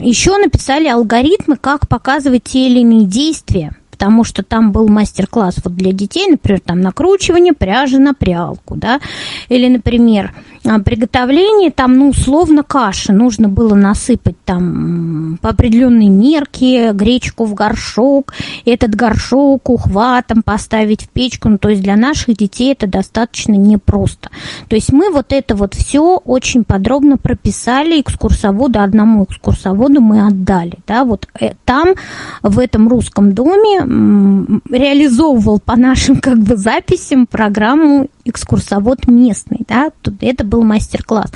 еще 0.00 0.38
написали 0.38 0.88
алгоритмы, 0.88 1.56
как 1.56 1.88
показывать 1.88 2.44
те 2.44 2.66
или 2.66 2.80
иные 2.80 3.04
действия 3.04 3.72
потому 3.90 4.24
что 4.24 4.42
там 4.42 4.72
был 4.72 4.88
мастер-класс 4.88 5.58
вот 5.64 5.76
для 5.76 5.92
детей, 5.92 6.26
например, 6.28 6.60
там 6.60 6.80
накручивание 6.80 7.52
пряжи 7.52 7.98
на 8.00 8.12
прялку, 8.12 8.74
да, 8.74 9.00
или, 9.48 9.68
например, 9.68 10.34
а, 10.66 10.78
приготовление 10.78 11.70
там, 11.70 11.98
ну, 11.98 12.08
условно, 12.08 12.62
каши. 12.62 13.12
Нужно 13.12 13.48
было 13.48 13.74
насыпать 13.74 14.36
там 14.44 15.38
по 15.42 15.50
определенной 15.50 16.08
мерке 16.08 16.92
гречку 16.92 17.44
в 17.44 17.54
горшок, 17.54 18.32
этот 18.64 18.94
горшок 18.94 19.68
ухватом 19.68 20.42
поставить 20.42 21.02
в 21.02 21.08
печку. 21.10 21.48
Ну, 21.50 21.58
то 21.58 21.68
есть 21.68 21.82
для 21.82 21.96
наших 21.96 22.36
детей 22.36 22.72
это 22.72 22.86
достаточно 22.86 23.52
непросто. 23.52 24.30
То 24.68 24.76
есть 24.76 24.92
мы 24.92 25.10
вот 25.10 25.32
это 25.32 25.54
вот 25.54 25.74
все 25.74 26.16
очень 26.24 26.64
подробно 26.64 27.18
прописали 27.18 28.00
экскурсоводу, 28.00 28.80
одному 28.80 29.24
экскурсоводу 29.24 30.00
мы 30.00 30.26
отдали. 30.26 30.78
Да, 30.86 31.04
вот 31.04 31.28
э, 31.40 31.52
там, 31.64 31.94
в 32.42 32.58
этом 32.58 32.88
русском 32.88 33.34
доме, 33.34 34.60
реализовывал 34.70 35.60
по 35.60 35.76
нашим 35.76 36.16
как 36.20 36.38
бы 36.38 36.56
записям 36.56 37.26
программу 37.26 38.08
экскурсовод 38.24 39.06
местный, 39.06 39.60
да, 39.68 39.90
тут 40.02 40.22
это 40.22 40.44
был 40.44 40.62
мастер-класс. 40.62 41.30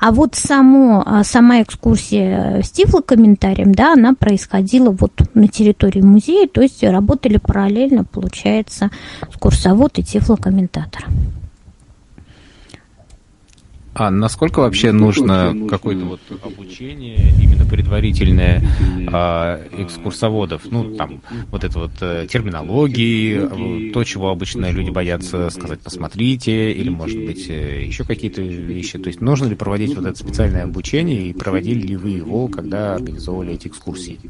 А 0.00 0.12
вот 0.12 0.34
само, 0.34 1.02
а, 1.04 1.24
сама 1.24 1.62
экскурсия 1.62 2.62
с 2.62 2.70
тифлокомментарием, 2.70 3.74
да, 3.74 3.92
она 3.92 4.14
происходила 4.14 4.90
вот 4.90 5.12
на 5.34 5.48
территории 5.48 6.00
музея, 6.00 6.46
то 6.48 6.60
есть 6.60 6.82
работали 6.82 7.38
параллельно, 7.38 8.04
получается, 8.04 8.90
экскурсовод 9.22 9.98
и 9.98 10.02
тифлокомментатор. 10.02 11.06
А 13.98 14.10
насколько 14.10 14.60
вообще 14.60 14.92
нужно 14.92 15.56
какое-то 15.70 16.04
вот 16.04 16.20
обучение, 16.44 17.32
именно 17.40 17.64
предварительное 17.64 18.62
а, 19.10 19.58
экскурсоводов? 19.72 20.62
Ну, 20.70 20.94
там, 20.96 21.22
вот 21.50 21.64
это 21.64 21.78
вот 21.78 21.92
э, 22.02 22.26
терминологии, 22.30 23.90
то, 23.92 24.04
чего 24.04 24.28
обычно 24.28 24.70
люди 24.70 24.90
боятся 24.90 25.48
сказать 25.48 25.80
«посмотрите», 25.80 26.72
или, 26.72 26.90
может 26.90 27.18
быть, 27.24 27.48
э, 27.48 27.86
еще 27.86 28.04
какие-то 28.04 28.42
вещи. 28.42 28.98
То 28.98 29.06
есть 29.06 29.22
нужно 29.22 29.46
ли 29.46 29.54
проводить 29.54 29.96
вот 29.96 30.04
это 30.04 30.18
специальное 30.18 30.64
обучение, 30.64 31.28
и 31.28 31.32
проводили 31.32 31.86
ли 31.86 31.96
вы 31.96 32.10
его, 32.10 32.48
когда 32.48 32.96
организовывали 32.96 33.54
эти 33.54 33.68
экскурсии? 33.68 34.20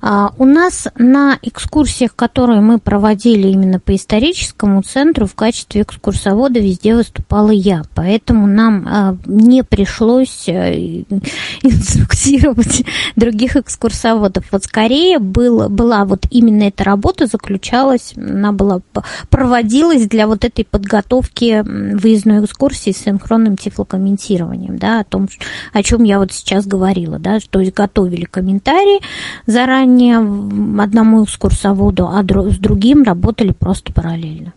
А, 0.00 0.32
у 0.38 0.44
нас 0.44 0.88
на 0.96 1.38
экскурсиях, 1.42 2.14
которые 2.14 2.60
мы 2.60 2.78
проводили 2.78 3.48
именно 3.48 3.80
по 3.80 3.94
историческому 3.94 4.82
центру, 4.82 5.26
в 5.26 5.34
качестве 5.34 5.82
экскурсовода 5.82 6.60
везде 6.60 6.94
выступала 6.94 7.50
я. 7.50 7.82
Поэтому 7.94 8.46
нам 8.46 8.86
а, 8.88 9.16
не 9.26 9.62
пришлось 9.62 10.48
э, 10.48 11.02
инструктировать 11.62 12.84
других 13.16 13.56
экскурсоводов. 13.56 14.44
Вот 14.52 14.64
скорее 14.64 15.18
был, 15.18 15.68
была 15.68 16.04
вот 16.04 16.26
именно 16.30 16.64
эта 16.64 16.84
работа 16.84 17.26
заключалась, 17.26 18.14
она 18.16 18.52
была 18.52 18.80
проводилась 19.30 20.06
для 20.06 20.26
вот 20.26 20.44
этой 20.44 20.64
подготовки 20.64 21.62
выездной 21.64 22.44
экскурсии 22.44 22.92
с 22.92 22.98
синхронным 22.98 23.56
тифлокомментированием, 23.56 24.78
да, 24.78 25.00
о 25.00 25.04
том, 25.04 25.28
о 25.72 25.82
чем 25.82 26.02
я 26.02 26.18
вот 26.18 26.32
сейчас 26.32 26.66
говорила, 26.66 27.18
да, 27.18 27.38
то 27.50 27.60
есть 27.60 27.74
готовили 27.74 28.24
комментарии 28.24 29.00
заранее, 29.46 29.85
не 29.86 30.14
одному 30.14 31.24
экскурсоводу, 31.24 32.08
а 32.08 32.22
с 32.22 32.58
другим 32.58 33.02
работали 33.02 33.52
просто 33.52 33.92
параллельно. 33.92 34.52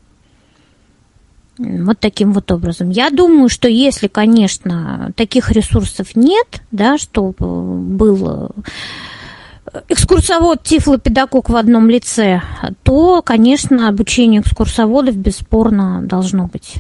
Вот 1.57 1.99
таким 1.99 2.31
вот 2.31 2.51
образом. 2.51 2.89
Я 2.89 3.09
думаю, 3.09 3.49
что 3.49 3.67
если, 3.67 4.07
конечно, 4.07 5.11
таких 5.15 5.51
ресурсов 5.51 6.15
нет, 6.15 6.61
да, 6.71 6.97
что 6.97 7.33
был 7.37 8.51
экскурсовод, 9.89 10.63
тифлопедагог 10.63 11.49
в 11.49 11.55
одном 11.55 11.89
лице, 11.89 12.41
то, 12.83 13.21
конечно, 13.21 13.89
обучение 13.89 14.41
экскурсоводов 14.41 15.15
бесспорно 15.15 16.01
должно 16.01 16.47
быть. 16.47 16.77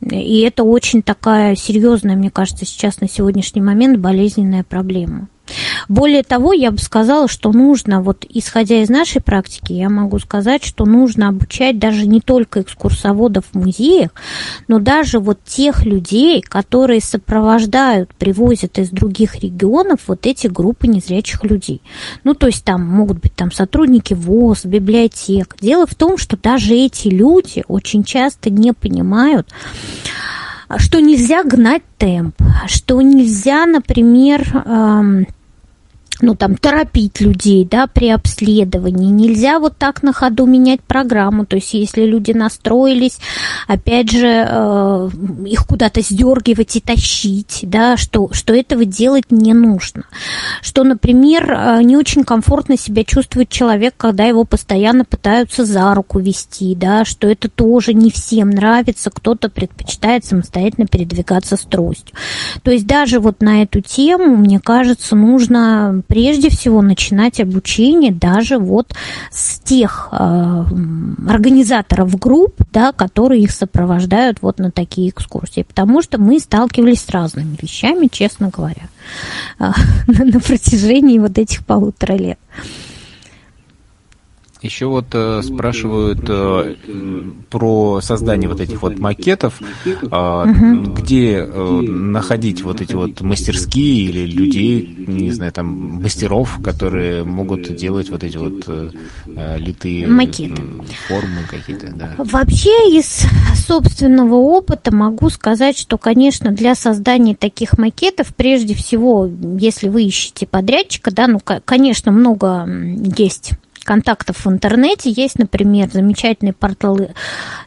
И 0.00 0.40
это 0.40 0.64
очень 0.64 1.02
такая 1.02 1.54
серьезная, 1.56 2.16
мне 2.16 2.30
кажется, 2.30 2.66
сейчас 2.66 3.00
на 3.00 3.08
сегодняшний 3.08 3.62
момент 3.62 3.98
болезненная 3.98 4.64
проблема. 4.64 5.28
Более 5.88 6.22
того, 6.22 6.52
я 6.52 6.70
бы 6.70 6.78
сказала, 6.78 7.28
что 7.28 7.52
нужно, 7.52 8.02
вот 8.02 8.24
исходя 8.28 8.82
из 8.82 8.88
нашей 8.88 9.20
практики, 9.20 9.72
я 9.72 9.90
могу 9.90 10.18
сказать, 10.18 10.64
что 10.64 10.84
нужно 10.84 11.28
обучать 11.28 11.78
даже 11.78 12.06
не 12.06 12.20
только 12.20 12.62
экскурсоводов 12.62 13.44
в 13.52 13.58
музеях, 13.58 14.10
но 14.68 14.78
даже 14.78 15.18
вот 15.18 15.38
тех 15.44 15.84
людей, 15.84 16.40
которые 16.40 17.00
сопровождают, 17.00 18.14
привозят 18.14 18.78
из 18.78 18.90
других 18.90 19.40
регионов 19.40 20.00
вот 20.06 20.26
эти 20.26 20.46
группы 20.46 20.86
незрячих 20.86 21.44
людей. 21.44 21.82
Ну, 22.24 22.34
то 22.34 22.46
есть 22.46 22.64
там 22.64 22.82
могут 22.86 23.20
быть 23.20 23.34
там 23.34 23.52
сотрудники 23.52 24.14
ВОЗ, 24.14 24.64
библиотек. 24.64 25.56
Дело 25.60 25.86
в 25.86 25.94
том, 25.94 26.16
что 26.16 26.36
даже 26.36 26.74
эти 26.74 27.08
люди 27.08 27.64
очень 27.68 28.04
часто 28.04 28.50
не 28.50 28.72
понимают, 28.72 29.48
что 30.76 31.00
нельзя 31.00 31.42
гнать 31.42 31.82
темп, 31.98 32.36
что 32.66 33.00
нельзя, 33.00 33.66
например, 33.66 34.46
эм, 34.64 35.26
ну, 36.20 36.34
там, 36.34 36.56
торопить 36.56 37.20
людей, 37.20 37.66
да, 37.68 37.86
при 37.86 38.10
обследовании. 38.10 39.10
Нельзя 39.10 39.58
вот 39.58 39.76
так 39.76 40.02
на 40.02 40.12
ходу 40.12 40.46
менять 40.46 40.80
программу. 40.82 41.44
То 41.46 41.56
есть, 41.56 41.74
если 41.74 42.04
люди 42.04 42.32
настроились, 42.32 43.18
опять 43.66 44.10
же, 44.10 44.46
э, 44.48 45.10
их 45.46 45.66
куда-то 45.66 46.00
сдергивать 46.02 46.76
и 46.76 46.80
тащить, 46.80 47.60
да, 47.62 47.96
что, 47.96 48.28
что 48.32 48.54
этого 48.54 48.84
делать 48.84 49.30
не 49.30 49.54
нужно. 49.54 50.04
Что, 50.62 50.84
например, 50.84 51.50
э, 51.50 51.82
не 51.82 51.96
очень 51.96 52.24
комфортно 52.24 52.76
себя 52.78 53.04
чувствует 53.04 53.48
человек, 53.48 53.94
когда 53.96 54.24
его 54.24 54.44
постоянно 54.44 55.04
пытаются 55.04 55.64
за 55.64 55.94
руку 55.94 56.18
вести, 56.18 56.74
да, 56.74 57.04
что 57.04 57.28
это 57.28 57.48
тоже 57.48 57.94
не 57.94 58.10
всем 58.10 58.50
нравится, 58.50 59.10
кто-то 59.10 59.48
предпочитает 59.48 60.24
самостоятельно 60.24 60.86
передвигаться 60.86 61.56
с 61.56 61.62
тростью. 61.62 62.14
То 62.62 62.70
есть, 62.70 62.86
даже 62.86 63.20
вот 63.20 63.42
на 63.42 63.62
эту 63.62 63.80
тему, 63.80 64.36
мне 64.36 64.60
кажется, 64.60 65.16
нужно 65.16 66.03
прежде 66.06 66.50
всего 66.50 66.82
начинать 66.82 67.40
обучение 67.40 68.12
даже 68.12 68.58
вот 68.58 68.94
с 69.30 69.58
тех 69.60 70.08
э, 70.12 70.64
организаторов 71.28 72.18
групп, 72.18 72.60
да, 72.72 72.92
которые 72.92 73.42
их 73.42 73.50
сопровождают 73.50 74.38
вот 74.40 74.58
на 74.58 74.70
такие 74.70 75.10
экскурсии, 75.10 75.62
потому 75.62 76.02
что 76.02 76.20
мы 76.20 76.38
сталкивались 76.38 77.02
с 77.02 77.10
разными 77.10 77.56
вещами, 77.60 78.08
честно 78.10 78.50
говоря, 78.50 78.88
э, 79.58 79.70
на 80.06 80.40
протяжении 80.40 81.18
вот 81.18 81.38
этих 81.38 81.64
полутора 81.64 82.14
лет. 82.14 82.38
Еще 84.64 84.86
вот 84.86 85.08
э, 85.12 85.42
спрашивают 85.42 86.24
э, 86.26 86.74
про 87.50 88.00
создание 88.00 88.48
вот 88.48 88.62
этих 88.62 88.80
вот 88.80 88.98
макетов, 88.98 89.60
э, 89.84 89.90
угу. 89.90 90.92
где 90.92 91.34
э, 91.40 91.80
находить 91.82 92.62
вот 92.62 92.80
эти 92.80 92.94
вот 92.94 93.20
мастерские 93.20 94.08
или 94.08 94.24
людей, 94.24 95.04
не 95.06 95.32
знаю, 95.32 95.52
там 95.52 95.66
мастеров, 96.02 96.60
которые 96.64 97.24
могут 97.24 97.76
делать 97.76 98.08
вот 98.08 98.24
эти 98.24 98.38
вот 98.38 98.64
э, 98.68 98.90
э 99.26 99.58
литые 99.58 100.06
макеты, 100.06 100.62
формы 101.08 101.42
какие-то. 101.46 101.92
Да. 101.94 102.14
Вообще 102.16 102.88
из 102.88 103.26
собственного 103.66 104.36
опыта 104.36 104.94
могу 104.94 105.28
сказать, 105.28 105.76
что, 105.76 105.98
конечно, 105.98 106.52
для 106.52 106.74
создания 106.74 107.36
таких 107.36 107.76
макетов, 107.76 108.34
прежде 108.34 108.74
всего, 108.74 109.28
если 109.58 109.90
вы 109.90 110.04
ищете 110.04 110.46
подрядчика, 110.46 111.10
да, 111.10 111.26
ну, 111.26 111.38
конечно, 111.66 112.12
много 112.12 112.66
есть 113.18 113.52
контактов 113.84 114.44
в 114.44 114.50
интернете. 114.50 115.10
Есть, 115.10 115.38
например, 115.38 115.88
замечательный 115.92 116.52
портал 116.52 116.98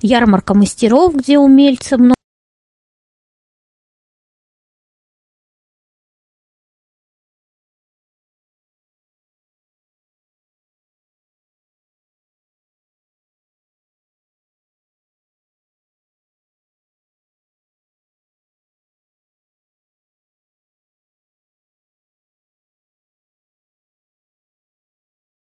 «Ярмарка 0.02 0.54
мастеров», 0.54 1.16
где 1.16 1.38
умельцы 1.38 1.98
много 1.98 2.17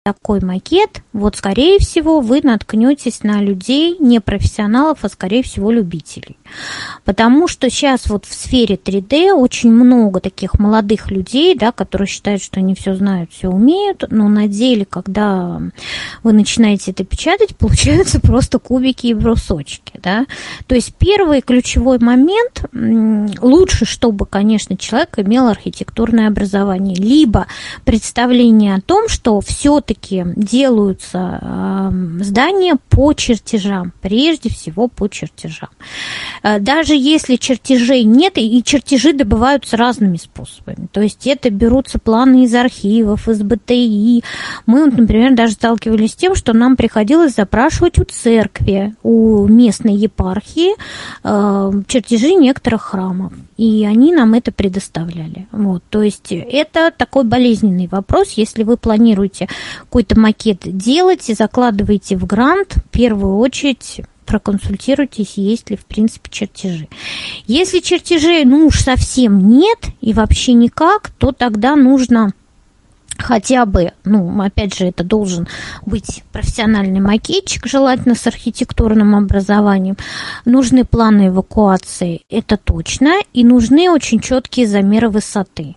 такой 0.06 0.40
макет, 0.40 1.02
вот, 1.14 1.36
скорее 1.36 1.80
всего, 1.80 2.20
вы 2.20 2.42
наткнетесь 2.44 3.24
на 3.24 3.42
людей, 3.42 3.98
не 3.98 4.22
профессионалов, 4.22 5.00
а, 5.02 5.10
скорее 5.10 5.42
всего, 5.42 5.72
любителей. 5.72 6.38
Потому 7.06 7.48
что 7.48 7.72
сейчас 7.72 8.06
вот 8.06 8.26
в 8.26 8.34
сфере 8.36 8.76
3D 8.76 9.34
очень 9.34 9.72
много 9.72 10.20
таких 10.20 10.60
молодых 10.60 11.10
людей, 11.10 11.56
да, 11.58 11.72
которые 11.72 12.08
считают, 12.08 12.44
что 12.44 12.60
они 12.60 12.76
все 12.76 12.94
знают, 12.94 13.32
все 13.34 13.50
умеют, 13.50 14.04
но 14.12 14.30
на 14.30 14.48
деле, 14.48 14.86
когда 14.86 15.60
вы 16.22 16.34
начинаете 16.34 16.92
это 16.92 17.04
печатать, 17.04 17.56
получаются 17.58 18.20
просто 18.20 18.60
кубики 18.60 19.08
и 19.08 19.16
брусочки, 19.16 20.00
да. 20.04 20.28
То 20.68 20.76
есть 20.76 20.94
первый 20.94 21.42
ключевой 21.42 21.98
момент, 21.98 22.66
лучше, 23.42 23.86
чтобы, 23.86 24.28
конечно, 24.28 24.78
человек 24.78 25.18
имел 25.18 25.48
архитектурное 25.48 26.28
образование, 26.28 26.96
либо 26.96 27.48
представление 27.86 28.76
о 28.76 28.82
том, 28.82 29.08
что 29.10 29.42
все-таки 29.42 29.95
все-таки 29.96 30.24
делаются 30.36 31.92
здания 32.22 32.78
по 32.90 33.14
чертежам, 33.14 33.94
прежде 34.02 34.50
всего 34.50 34.88
по 34.88 35.08
чертежам. 35.08 35.70
Э, 36.44 36.60
даже 36.60 36.96
если 36.96 37.36
чертежей 37.36 38.04
нет, 38.04 38.34
и 38.36 38.64
чертежи 38.64 39.14
добываются 39.14 39.78
разными 39.78 40.18
способами. 40.18 40.88
То 40.92 41.02
есть 41.02 41.28
это 41.28 41.50
берутся 41.50 42.00
планы 42.00 42.46
из 42.46 42.54
архивов, 42.54 43.28
из 43.30 43.42
БТИ. 43.42 44.24
Мы, 44.66 44.86
например, 44.86 45.36
даже 45.36 45.54
сталкивались 45.54 46.12
с 46.12 46.16
тем, 46.16 46.36
что 46.36 46.54
нам 46.54 46.76
приходилось 46.76 47.36
запрашивать 47.36 48.00
у 48.00 48.04
церкви, 48.04 48.96
у 49.04 49.48
местной 49.48 49.96
епархии 49.96 50.74
э, 51.24 51.72
чертежи 51.88 52.34
некоторых 52.36 52.82
храмов. 52.84 53.34
И 53.58 53.86
они 53.86 54.14
нам 54.14 54.34
это 54.34 54.52
предоставляли. 54.52 55.48
Вот. 55.52 55.84
То 55.90 56.02
есть 56.02 56.32
это 56.32 56.92
такой 56.96 57.24
болезненный 57.24 57.88
вопрос. 57.88 58.32
Если 58.32 58.64
вы 58.64 58.76
планируете 58.76 59.48
какой-то 59.80 60.20
макет 60.20 60.60
делать 60.64 61.30
и 61.30 61.34
закладываете 61.34 62.18
в 62.18 62.26
грант, 62.26 62.76
в 62.76 62.90
первую 62.90 63.38
очередь 63.38 64.02
проконсультируйтесь, 64.26 65.34
есть 65.38 65.70
ли 65.70 65.78
в 65.78 65.86
принципе 65.86 66.30
чертежи. 66.32 66.88
Если 67.46 67.80
чертежей 67.80 68.44
ну 68.44 68.68
уж 68.68 68.80
совсем 68.80 69.48
нет 69.48 69.80
и 70.02 70.14
вообще 70.14 70.54
никак, 70.54 71.12
то 71.12 71.32
тогда 71.32 71.76
нужно 71.76 72.34
хотя 73.18 73.66
бы, 73.66 73.92
ну, 74.04 74.42
опять 74.42 74.76
же, 74.76 74.86
это 74.86 75.04
должен 75.04 75.48
быть 75.86 76.24
профессиональный 76.32 77.00
макетчик, 77.00 77.66
желательно 77.66 78.16
с 78.16 78.28
архитектурным 78.28 79.16
образованием. 79.16 79.98
Нужны 80.46 80.86
планы 80.86 81.28
эвакуации, 81.28 82.22
это 82.30 82.58
точно, 82.58 83.20
и 83.34 83.44
нужны 83.44 83.90
очень 83.90 84.20
четкие 84.20 84.68
замеры 84.68 85.10
высоты. 85.10 85.76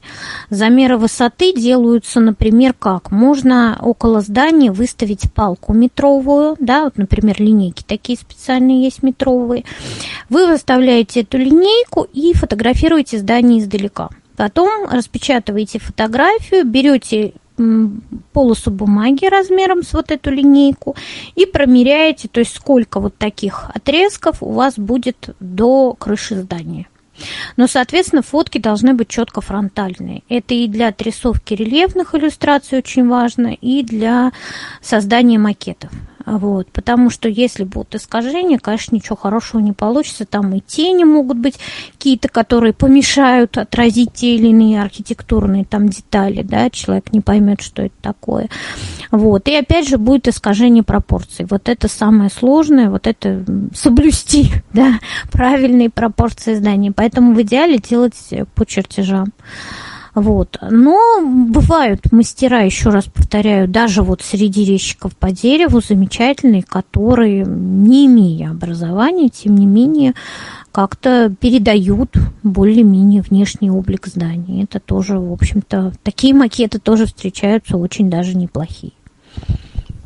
Замеры 0.50 0.96
высоты 0.96 1.52
делаются, 1.54 2.20
например, 2.20 2.74
как? 2.74 3.10
Можно 3.10 3.78
около 3.80 4.20
здания 4.20 4.70
выставить 4.70 5.32
палку 5.32 5.72
метровую, 5.72 6.56
да, 6.60 6.84
вот, 6.84 6.98
например, 6.98 7.40
линейки 7.40 7.82
такие 7.86 8.18
специальные 8.18 8.82
есть 8.82 9.02
метровые. 9.02 9.64
Вы 10.28 10.46
выставляете 10.46 11.20
эту 11.20 11.38
линейку 11.38 12.06
и 12.12 12.32
фотографируете 12.34 13.18
здание 13.18 13.60
издалека. 13.60 14.10
Потом 14.38 14.86
распечатываете 14.88 15.80
фотографию, 15.80 16.64
берете 16.64 17.32
полосу 18.32 18.70
бумаги 18.70 19.26
размером 19.26 19.82
с 19.82 19.92
вот 19.92 20.12
эту 20.12 20.30
линейку 20.30 20.94
и 21.34 21.44
промеряете, 21.44 22.28
то 22.28 22.38
есть 22.38 22.54
сколько 22.54 23.00
вот 23.00 23.18
таких 23.18 23.68
отрезков 23.74 24.40
у 24.40 24.52
вас 24.52 24.74
будет 24.78 25.34
до 25.40 25.92
крыши 25.94 26.36
здания. 26.36 26.86
Но, 27.56 27.66
соответственно, 27.66 28.22
фотки 28.22 28.58
должны 28.58 28.94
быть 28.94 29.08
четко 29.08 29.40
фронтальные. 29.40 30.22
Это 30.28 30.54
и 30.54 30.68
для 30.68 30.88
отрисовки 30.88 31.54
рельефных 31.54 32.14
иллюстраций 32.14 32.78
очень 32.78 33.08
важно, 33.08 33.48
и 33.48 33.82
для 33.82 34.30
создания 34.80 35.40
макетов. 35.40 35.90
Вот, 36.30 36.70
потому 36.72 37.08
что 37.08 37.28
если 37.28 37.64
будут 37.64 37.94
искажения, 37.94 38.58
конечно, 38.58 38.94
ничего 38.94 39.16
хорошего 39.16 39.60
не 39.60 39.72
получится. 39.72 40.26
Там 40.26 40.54
и 40.54 40.60
тени 40.60 41.04
могут 41.04 41.38
быть 41.38 41.58
какие-то, 41.92 42.28
которые 42.28 42.74
помешают 42.74 43.56
отразить 43.56 44.12
те 44.12 44.34
или 44.34 44.48
иные 44.48 44.82
архитектурные 44.82 45.64
там 45.64 45.88
детали, 45.88 46.42
да, 46.42 46.68
человек 46.68 47.12
не 47.12 47.22
поймет, 47.22 47.62
что 47.62 47.82
это 47.82 47.94
такое. 48.02 48.50
Вот, 49.10 49.48
и 49.48 49.54
опять 49.54 49.88
же 49.88 49.96
будет 49.96 50.28
искажение 50.28 50.82
пропорций. 50.82 51.46
Вот 51.48 51.68
это 51.70 51.88
самое 51.88 52.28
сложное, 52.28 52.90
вот 52.90 53.06
это 53.06 53.42
соблюсти, 53.74 54.50
да, 54.74 54.98
правильные 55.32 55.88
пропорции 55.88 56.54
здания. 56.54 56.92
Поэтому 56.92 57.32
в 57.32 57.40
идеале 57.40 57.78
делать 57.78 58.16
по 58.54 58.66
чертежам. 58.66 59.32
Вот. 60.20 60.58
Но 60.70 61.20
бывают 61.22 62.10
мастера, 62.12 62.60
еще 62.62 62.90
раз 62.90 63.04
повторяю, 63.04 63.68
даже 63.68 64.02
вот 64.02 64.20
среди 64.22 64.64
резчиков 64.64 65.16
по 65.16 65.30
дереву 65.30 65.80
замечательные, 65.80 66.62
которые, 66.62 67.44
не 67.46 68.06
имея 68.06 68.50
образования, 68.50 69.28
тем 69.28 69.56
не 69.56 69.66
менее, 69.66 70.14
как-то 70.72 71.32
передают 71.40 72.16
более-менее 72.42 73.22
внешний 73.22 73.70
облик 73.70 74.06
здания. 74.06 74.64
Это 74.64 74.80
тоже, 74.80 75.18
в 75.18 75.32
общем-то, 75.32 75.92
такие 76.02 76.34
макеты 76.34 76.78
тоже 76.78 77.06
встречаются 77.06 77.76
очень 77.76 78.10
даже 78.10 78.36
неплохие. 78.36 78.92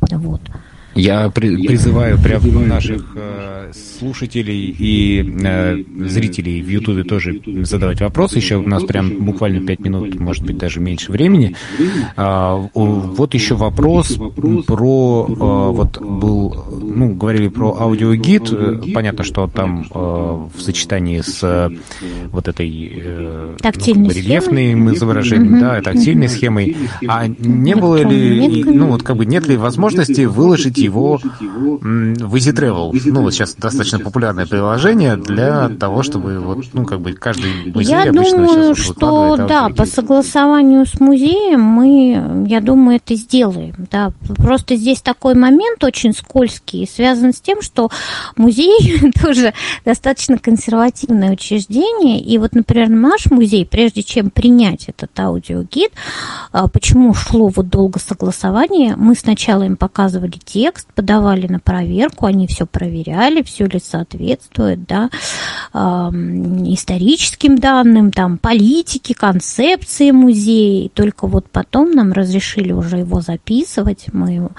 Вот. 0.01 0.41
Я 0.95 1.29
при, 1.29 1.67
призываю 1.67 2.19
прям 2.21 2.67
наших 2.67 3.13
э, 3.15 3.71
слушателей 3.73 4.75
и 4.77 5.23
э, 5.43 5.83
зрителей 6.05 6.61
в 6.61 6.69
Ютубе 6.69 7.03
тоже 7.03 7.41
задавать 7.63 8.01
вопросы. 8.01 8.37
Еще 8.37 8.57
у 8.57 8.67
нас 8.67 8.83
прям 8.83 9.25
буквально 9.25 9.65
пять 9.65 9.79
минут, 9.79 10.19
может 10.19 10.43
быть, 10.43 10.57
даже 10.57 10.79
меньше 10.79 11.11
времени. 11.11 11.55
А, 12.15 12.55
вот 12.73 13.33
еще 13.33 13.55
вопрос 13.55 14.17
про... 14.67 15.27
А, 15.39 15.69
вот 15.71 15.99
был... 15.99 16.65
Ну, 16.95 17.15
говорили 17.15 17.47
про 17.47 17.75
аудиогид. 17.79 18.93
Понятно, 18.93 19.23
что 19.23 19.47
там 19.47 19.85
а, 19.91 20.47
в 20.55 20.61
сочетании 20.61 21.21
с 21.21 21.71
вот 22.31 22.47
этой 22.47 22.93
э, 22.95 23.55
ну, 23.63 24.09
рельефным 24.09 24.93
изображением, 24.93 25.59
да, 25.59 25.81
тактильной 25.81 26.29
схемой. 26.29 26.77
А 27.07 27.27
не 27.27 27.75
было 27.75 28.03
ли... 28.03 28.63
Ну, 28.63 28.87
вот 28.87 29.03
как 29.03 29.17
бы 29.17 29.25
нет 29.25 29.47
ли 29.47 29.57
возможности 29.57 30.25
выложить 30.25 30.82
его 30.83 31.17
в 31.17 32.35
Easy 32.35 32.53
Travel. 32.53 32.99
Ну, 33.05 33.21
вот 33.21 33.33
сейчас 33.33 33.55
достаточно 33.55 33.99
популярное 33.99 34.45
приложение 34.45 35.15
для 35.17 35.69
того, 35.69 36.03
чтобы 36.03 36.39
вот, 36.39 36.65
ну, 36.73 36.85
как 36.85 37.01
бы 37.01 37.13
каждый 37.13 37.71
музей 37.73 37.91
я 37.91 38.11
думаю, 38.11 38.75
сейчас 38.75 38.77
что, 38.77 39.37
да, 39.37 39.69
по 39.69 39.85
согласованию 39.85 40.85
с 40.85 40.99
музеем 40.99 41.61
мы, 41.61 42.45
я 42.47 42.61
думаю, 42.61 42.97
это 42.97 43.15
сделаем, 43.15 43.75
да. 43.91 44.11
Просто 44.37 44.75
здесь 44.75 45.01
такой 45.01 45.35
момент 45.35 45.83
очень 45.83 46.13
скользкий, 46.13 46.87
связан 46.87 47.33
с 47.33 47.41
тем, 47.41 47.61
что 47.61 47.89
музей 48.35 49.11
тоже 49.21 49.53
достаточно 49.85 50.37
консервативное 50.37 51.31
учреждение, 51.31 52.19
и 52.19 52.37
вот, 52.37 52.53
например, 52.53 52.89
наш 52.89 53.31
музей, 53.31 53.65
прежде 53.65 54.03
чем 54.03 54.29
принять 54.29 54.85
этот 54.87 55.17
аудиогид, 55.19 55.91
а, 56.51 56.67
почему 56.67 57.13
шло 57.13 57.49
вот 57.49 57.69
долго 57.69 57.99
согласование, 57.99 58.95
мы 58.95 59.15
сначала 59.15 59.63
им 59.63 59.77
показывали 59.77 60.39
текст, 60.43 60.72
подавали 60.95 61.47
на 61.47 61.59
проверку, 61.59 62.25
они 62.25 62.47
все 62.47 62.65
проверяли, 62.65 63.41
все 63.43 63.65
ли 63.65 63.79
соответствует, 63.79 64.85
да, 64.85 65.09
э, 65.73 65.77
историческим 65.77 67.57
данным, 67.57 68.11
там, 68.11 68.37
политике, 68.37 69.13
концепции 69.13 70.11
музея. 70.11 70.85
И 70.85 70.89
только 70.89 71.27
вот 71.27 71.49
потом 71.49 71.91
нам 71.91 72.13
разрешили 72.13 72.71
уже 72.71 72.97
его 72.97 73.21
записывать. 73.21 74.05
Мы, 74.13 74.49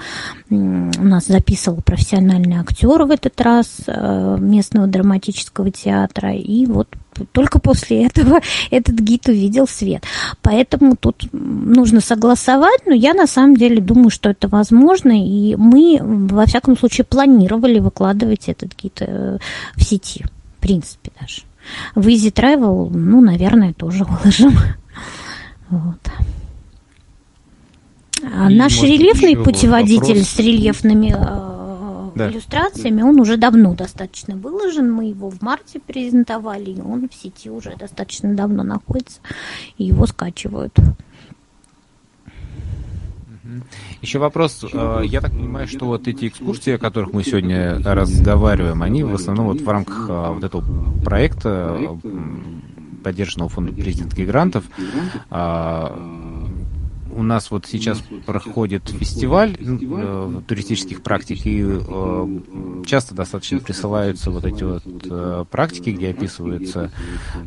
у 0.49 0.55
нас 0.55 1.27
записывал 1.27 1.81
профессиональный 1.81 2.57
актер 2.57 3.03
в 3.03 3.11
этот 3.11 3.39
раз 3.41 3.81
э, 3.87 4.37
местного 4.39 4.87
драматического 4.87 5.71
театра. 5.71 6.33
И 6.33 6.65
вот 6.65 6.87
только 7.31 7.59
после 7.59 8.05
этого 8.05 8.41
этот 8.71 8.95
гид 8.95 9.27
увидел 9.27 9.67
свет. 9.67 10.03
Поэтому 10.41 10.95
тут 10.95 11.27
нужно 11.31 12.01
согласовать, 12.01 12.85
но 12.85 12.93
я 12.93 13.13
на 13.13 13.27
самом 13.27 13.55
деле 13.55 13.81
думаю, 13.81 14.09
что 14.09 14.29
это 14.29 14.47
возможно, 14.47 15.11
и 15.11 15.55
мы, 15.55 15.99
во 16.01 16.45
всяком 16.45 16.77
случае, 16.77 17.05
планировали 17.05 17.79
выкладывать 17.79 18.47
этот 18.49 18.75
гид 18.75 19.01
э, 19.01 19.37
в 19.75 19.83
сети, 19.83 20.25
в 20.57 20.61
принципе 20.61 21.11
даже. 21.19 21.41
В 21.95 22.07
Easy 22.07 22.31
Travel, 22.31 22.89
ну, 22.93 23.21
наверное, 23.21 23.73
тоже 23.73 24.03
выложим. 24.05 24.57
Вот. 25.69 25.99
А 28.23 28.49
наш 28.49 28.81
рельефный 28.81 29.35
путеводитель 29.35 30.19
вопрос. 30.19 30.29
с 30.29 30.39
рельефными 30.39 31.15
э, 31.17 31.54
да. 32.15 32.29
иллюстрациями, 32.29 33.01
он 33.01 33.19
уже 33.19 33.37
давно 33.37 33.73
достаточно 33.73 34.35
выложен. 34.35 34.91
Мы 34.91 35.05
его 35.05 35.29
в 35.29 35.41
марте 35.41 35.79
презентовали, 35.79 36.71
и 36.71 36.81
он 36.81 37.09
в 37.09 37.13
сети 37.13 37.49
уже 37.49 37.75
достаточно 37.77 38.33
давно 38.33 38.63
находится, 38.63 39.19
и 39.77 39.85
его 39.85 40.07
скачивают. 40.07 40.73
Еще 44.01 44.19
вопрос. 44.19 44.65
Э, 44.73 45.01
я 45.03 45.21
так 45.21 45.31
понимаю, 45.31 45.67
что 45.67 45.85
вот 45.85 46.07
эти 46.07 46.27
экскурсии, 46.27 46.73
о 46.73 46.77
которых 46.77 47.13
мы 47.13 47.23
сегодня 47.23 47.79
разговариваем, 47.83 48.81
они 48.81 49.03
в 49.03 49.13
основном 49.13 49.47
вот 49.47 49.61
в 49.61 49.69
рамках 49.69 50.09
э, 50.09 50.33
вот 50.33 50.43
этого 50.43 50.63
проекта 51.03 51.97
поддержанного 53.03 53.49
фонда 53.49 53.71
президентских 53.71 54.25
грантов 54.25 54.63
а, 55.29 55.95
у 57.15 57.23
нас 57.23 57.49
вот 57.51 57.65
сейчас 57.65 58.03
проходит 58.25 58.89
фестиваль 58.89 59.55
э, 59.59 60.41
туристических 60.47 61.01
практик, 61.01 61.45
и 61.45 61.63
э, 61.63 62.39
часто 62.85 63.15
достаточно 63.15 63.59
присылаются 63.59 64.31
вот 64.31 64.45
эти 64.45 64.63
вот 64.63 64.83
э, 64.85 65.45
практики, 65.49 65.91
где 65.91 66.09
описывается 66.09 66.91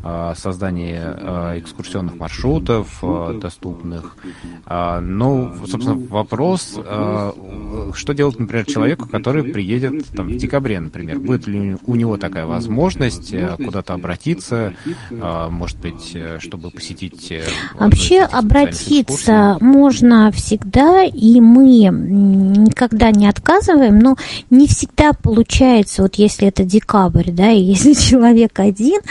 э, 0.03 0.33
создание 0.35 1.15
э, 1.17 1.59
экскурсионных 1.59 2.15
маршрутов 2.17 2.99
э, 3.01 3.39
доступных. 3.41 4.17
Э, 4.65 4.99
ну, 4.99 5.53
собственно, 5.67 5.95
вопрос, 5.95 6.73
э, 6.75 7.91
что 7.93 8.13
делать, 8.13 8.39
например, 8.39 8.65
человеку, 8.65 9.07
который 9.07 9.43
приедет 9.43 10.07
там, 10.09 10.27
в 10.27 10.37
декабре, 10.37 10.79
например, 10.79 11.19
будет 11.19 11.47
ли 11.47 11.77
у 11.85 11.95
него 11.95 12.17
такая 12.17 12.45
возможность 12.45 13.33
э, 13.33 13.55
куда-то 13.57 13.93
обратиться, 13.93 14.73
э, 15.11 15.47
может 15.49 15.77
быть, 15.79 16.17
чтобы 16.39 16.71
посетить... 16.71 17.33
Вообще 17.75 18.21
обратиться 18.21 19.58
можно 19.61 20.31
всегда, 20.31 21.03
и 21.03 21.39
мы 21.39 21.89
никогда 21.89 23.11
не 23.11 23.27
отказываем, 23.27 23.99
но 23.99 24.15
не 24.49 24.67
всегда 24.67 25.13
получается, 25.13 26.03
вот 26.03 26.15
если 26.15 26.47
это 26.47 26.63
декабрь, 26.63 27.31
да, 27.31 27.51
и 27.51 27.59
если 27.61 27.93
человек 27.93 28.59
один, 28.59 29.01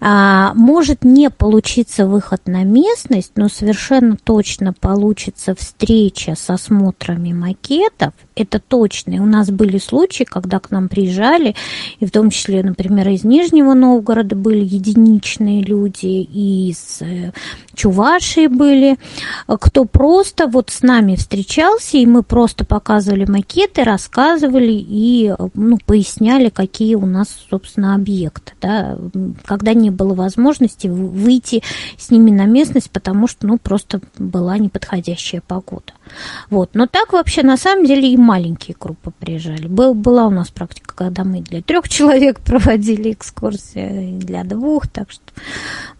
а, 0.00 0.52
может 0.54 1.04
не 1.04 1.30
получиться 1.30 2.06
выход 2.06 2.42
на 2.46 2.64
местность, 2.64 3.32
но 3.36 3.48
совершенно 3.48 4.16
точно 4.16 4.72
получится 4.72 5.54
встреча 5.54 6.34
с 6.36 6.50
осмотрами 6.50 7.32
макетов, 7.32 8.12
это 8.34 8.60
точно. 8.60 9.14
И 9.14 9.18
у 9.18 9.26
нас 9.26 9.50
были 9.50 9.78
случаи, 9.78 10.24
когда 10.24 10.58
к 10.58 10.70
нам 10.70 10.88
приезжали, 10.88 11.54
и 12.00 12.06
в 12.06 12.10
том 12.10 12.30
числе, 12.30 12.62
например, 12.62 13.08
из 13.08 13.24
Нижнего 13.24 13.74
Новгорода 13.74 14.36
были 14.36 14.64
единичные 14.64 15.62
люди, 15.62 16.06
и 16.06 16.70
из 16.70 16.98
э, 17.00 17.32
Чувашии 17.74 18.46
были, 18.46 18.98
кто 19.46 19.84
просто 19.84 20.46
вот 20.46 20.70
с 20.70 20.82
нами 20.82 21.16
встречался, 21.16 21.96
и 21.96 22.06
мы 22.06 22.22
просто 22.22 22.64
показывали 22.64 23.24
макеты, 23.24 23.82
рассказывали 23.84 24.72
и 24.72 25.34
ну, 25.54 25.78
поясняли, 25.84 26.48
какие 26.48 26.94
у 26.94 27.06
нас, 27.06 27.28
собственно, 27.50 27.94
объекты. 27.94 28.52
Да. 28.60 28.98
Когда 29.44 29.74
не 29.74 29.90
было 29.90 30.14
возможности 30.14 30.86
выйти 30.86 31.62
с 31.98 32.10
ними 32.10 32.30
на 32.30 32.44
местность, 32.44 32.90
потому 32.90 33.26
что, 33.26 33.46
ну, 33.46 33.58
просто 33.58 34.00
была 34.18 34.58
неподходящая 34.58 35.42
погода. 35.46 35.92
Вот. 36.50 36.70
Но 36.74 36.86
так 36.86 37.12
вообще, 37.12 37.42
на 37.42 37.56
самом 37.56 37.86
деле, 37.86 38.12
и 38.12 38.16
маленькие 38.22 38.76
группы 38.78 39.10
приезжали. 39.10 39.66
Был, 39.66 39.94
была 39.94 40.26
у 40.26 40.30
нас 40.30 40.50
практика, 40.50 40.94
когда 40.94 41.24
мы 41.24 41.40
для 41.40 41.60
трех 41.60 41.88
человек 41.88 42.40
проводили 42.44 43.12
экскурсии, 43.12 44.18
для 44.18 44.44
двух, 44.44 44.86
так 44.88 45.10
что 45.10 45.22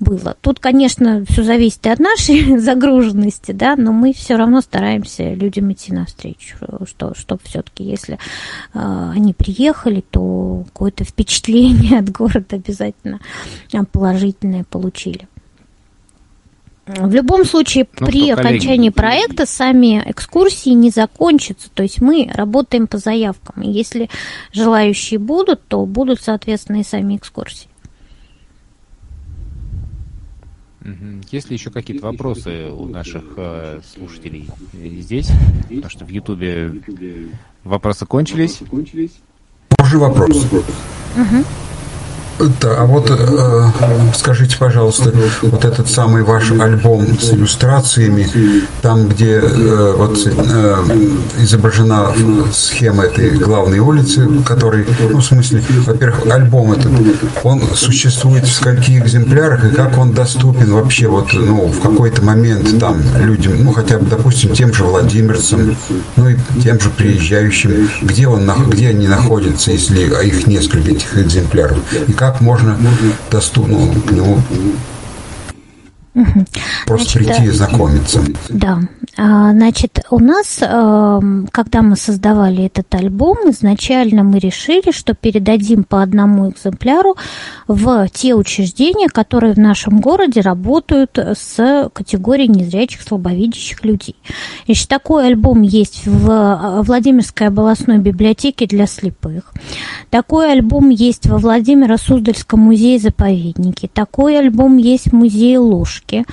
было. 0.01 0.37
Тут, 0.41 0.59
конечно, 0.59 1.25
все 1.29 1.43
зависит 1.43 1.85
и 1.87 1.91
от 1.91 1.99
нашей 1.99 2.59
загруженности, 2.59 3.53
да, 3.53 3.77
но 3.77 3.93
мы 3.93 4.13
все 4.13 4.37
равно 4.37 4.61
стараемся 4.61 5.35
людям 5.35 5.73
идти 5.73 5.93
навстречу, 5.93 6.57
что, 6.87 7.15
чтобы 7.15 7.41
все-таки, 7.45 7.85
если 7.85 8.15
э, 8.15 9.11
они 9.15 9.35
приехали, 9.35 10.03
то 10.11 10.65
какое-то 10.73 11.05
впечатление 11.05 11.99
от 12.01 12.11
города 12.11 12.57
обязательно 12.57 13.21
положительное 13.93 14.65
получили. 14.65 15.29
В 16.87 17.15
любом 17.15 17.45
случае, 17.45 17.87
ну, 18.01 18.07
при 18.07 18.31
окончании 18.31 18.91
проекта 18.91 19.47
сами 19.47 20.03
экскурсии 20.05 20.71
не 20.71 20.91
закончатся. 20.91 21.71
То 21.73 21.85
есть 21.85 22.01
мы 22.01 22.29
работаем 22.35 22.89
по 22.89 22.99
заявкам. 22.99 23.63
И 23.63 23.71
если 23.71 24.11
желающие 24.53 25.21
будут, 25.21 25.65
то 25.69 25.87
будут, 25.87 26.21
соответственно, 26.21 26.81
и 26.81 26.85
сами 26.85 27.17
экскурсии. 27.17 27.69
Есть 31.31 31.49
ли 31.51 31.57
еще 31.57 31.71
какие-то 31.71 32.05
вопросы 32.05 32.69
у 32.71 32.89
наших 32.89 33.23
э, 33.37 33.81
слушателей 33.95 34.49
здесь? 34.73 35.31
Потому 35.69 35.89
что 35.89 36.05
в 36.05 36.09
Ютубе 36.09 36.73
вопросы 37.63 38.05
кончились. 38.07 38.61
Уже 39.81 39.99
вопрос. 39.99 40.45
Угу. 40.47 41.45
Да, 42.61 42.77
а 42.79 42.85
вот 42.87 43.11
э, 43.11 44.15
скажите, 44.15 44.57
пожалуйста, 44.59 45.13
вот 45.43 45.65
этот 45.65 45.89
самый 45.89 46.23
ваш 46.23 46.51
альбом 46.51 47.19
с 47.19 47.33
иллюстрациями, 47.33 48.27
там, 48.81 49.09
где 49.09 49.41
э, 49.41 49.95
вот 49.97 50.19
э, 50.27 50.77
изображена 51.39 52.13
схема 52.53 53.05
этой 53.05 53.31
главной 53.31 53.79
улицы, 53.79 54.29
который, 54.45 54.87
ну, 55.11 55.19
в 55.19 55.25
смысле, 55.25 55.63
во-первых, 55.87 56.27
альбом 56.31 56.73
этот, 56.73 56.93
он 57.45 57.63
существует 57.75 58.45
в 58.45 58.53
скольких 58.53 59.03
экземплярах 59.03 59.65
и 59.65 59.75
как 59.75 59.99
он 59.99 60.13
доступен 60.13 60.73
вообще 60.73 61.09
вот, 61.09 61.33
ну, 61.33 61.67
в 61.67 61.81
какой-то 61.81 62.23
момент 62.23 62.79
там 62.81 63.01
людям, 63.21 63.63
ну, 63.63 63.73
хотя 63.73 63.99
бы, 63.99 64.07
допустим, 64.07 64.53
тем 64.53 64.75
же 64.75 64.85
владимирцам, 64.85 65.77
ну, 66.17 66.29
и 66.29 66.37
тем 66.63 66.81
же 66.81 66.91
приезжающим, 66.91 67.89
где 68.03 68.27
он, 68.27 68.51
где 68.69 68.89
они 68.89 69.07
находятся, 69.07 69.71
если 69.71 70.01
их 70.27 70.47
несколько 70.47 70.91
этих 70.91 71.17
экземпляров, 71.19 71.79
и 72.09 72.13
как 72.23 72.41
можно 72.41 72.77
доступно. 73.33 74.01
К 74.07 74.13
нему 74.13 74.41
Угу. 76.15 76.45
Просто 76.87 77.19
Значит, 77.19 77.37
прийти 77.37 77.45
и 77.45 77.51
знакомиться. 77.51 78.21
Да. 78.51 78.81
А, 79.17 79.53
значит, 79.53 80.05
у 80.11 80.19
нас, 80.19 80.59
эм, 80.61 81.49
когда 81.51 81.81
мы 81.81 81.97
создавали 81.97 82.67
этот 82.67 82.95
альбом, 82.95 83.39
изначально 83.51 84.23
мы 84.23 84.39
решили, 84.39 84.91
что 84.91 85.15
передадим 85.15 85.85
по 85.85 86.03
одному 86.03 86.51
экземпляру 86.51 87.17
в 87.67 88.09
те 88.13 88.35
учреждения, 88.35 89.09
которые 89.09 89.55
в 89.55 89.59
нашем 89.59 90.01
городе 90.01 90.43
работают 90.43 91.17
с 91.19 91.91
категорией 91.95 92.49
незрячих, 92.49 93.01
слабовидящих 93.01 93.83
людей. 93.83 94.17
Значит, 94.67 94.89
такой 94.89 95.29
альбом 95.29 95.63
есть 95.63 96.07
в 96.07 96.31
э, 96.31 96.83
Владимирской 96.83 97.47
областной 97.47 97.99
библиотеке 97.99 98.67
для 98.67 98.87
слепых. 98.87 99.53
Такой 100.11 100.53
альбом 100.53 100.91
есть 100.91 101.27
во 101.27 101.39
Владимиро-Суздальском 101.39 102.61
музее-заповеднике. 102.61 103.89
Такой 103.89 104.39
альбом 104.39 104.77
есть 104.77 105.07
в 105.07 105.13
музее 105.15 105.59
Ложки 105.59 106.02
поддержки. 106.03 106.25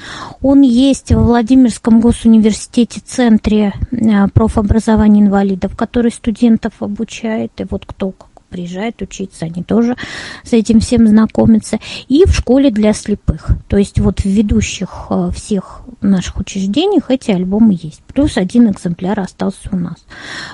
Он 0.42 0.62
есть 0.62 1.12
в 1.12 1.22
Владимирском 1.22 2.00
госуниверситете 2.00 3.02
центре 3.04 3.74
э, 3.92 4.28
профобразования 4.34 5.22
инвалидов, 5.22 5.76
который 5.76 6.12
студентов 6.12 6.74
обучает. 6.80 7.52
И 7.60 7.66
вот 7.70 7.86
кто 7.86 8.14
приезжает 8.50 9.00
учиться, 9.02 9.46
они 9.46 9.64
тоже 9.64 9.96
с 10.44 10.54
этим 10.54 10.80
всем 10.80 11.08
знакомятся. 11.08 11.80
И 12.08 12.24
в 12.26 12.34
школе 12.34 12.72
для 12.72 12.94
слепых. 12.94 13.50
То 13.68 13.78
есть 13.78 14.00
вот 14.00 14.22
в 14.22 14.26
ведущих 14.26 15.08
э, 15.10 15.30
всех 15.36 15.82
наших 16.02 16.40
учреждениях 16.40 17.12
эти 17.12 17.32
альбомы 17.32 17.78
есть. 17.82 18.02
Плюс 18.14 18.38
один 18.38 18.70
экземпляр 18.72 19.20
остался 19.20 19.70
у 19.72 19.76
нас. 19.76 19.98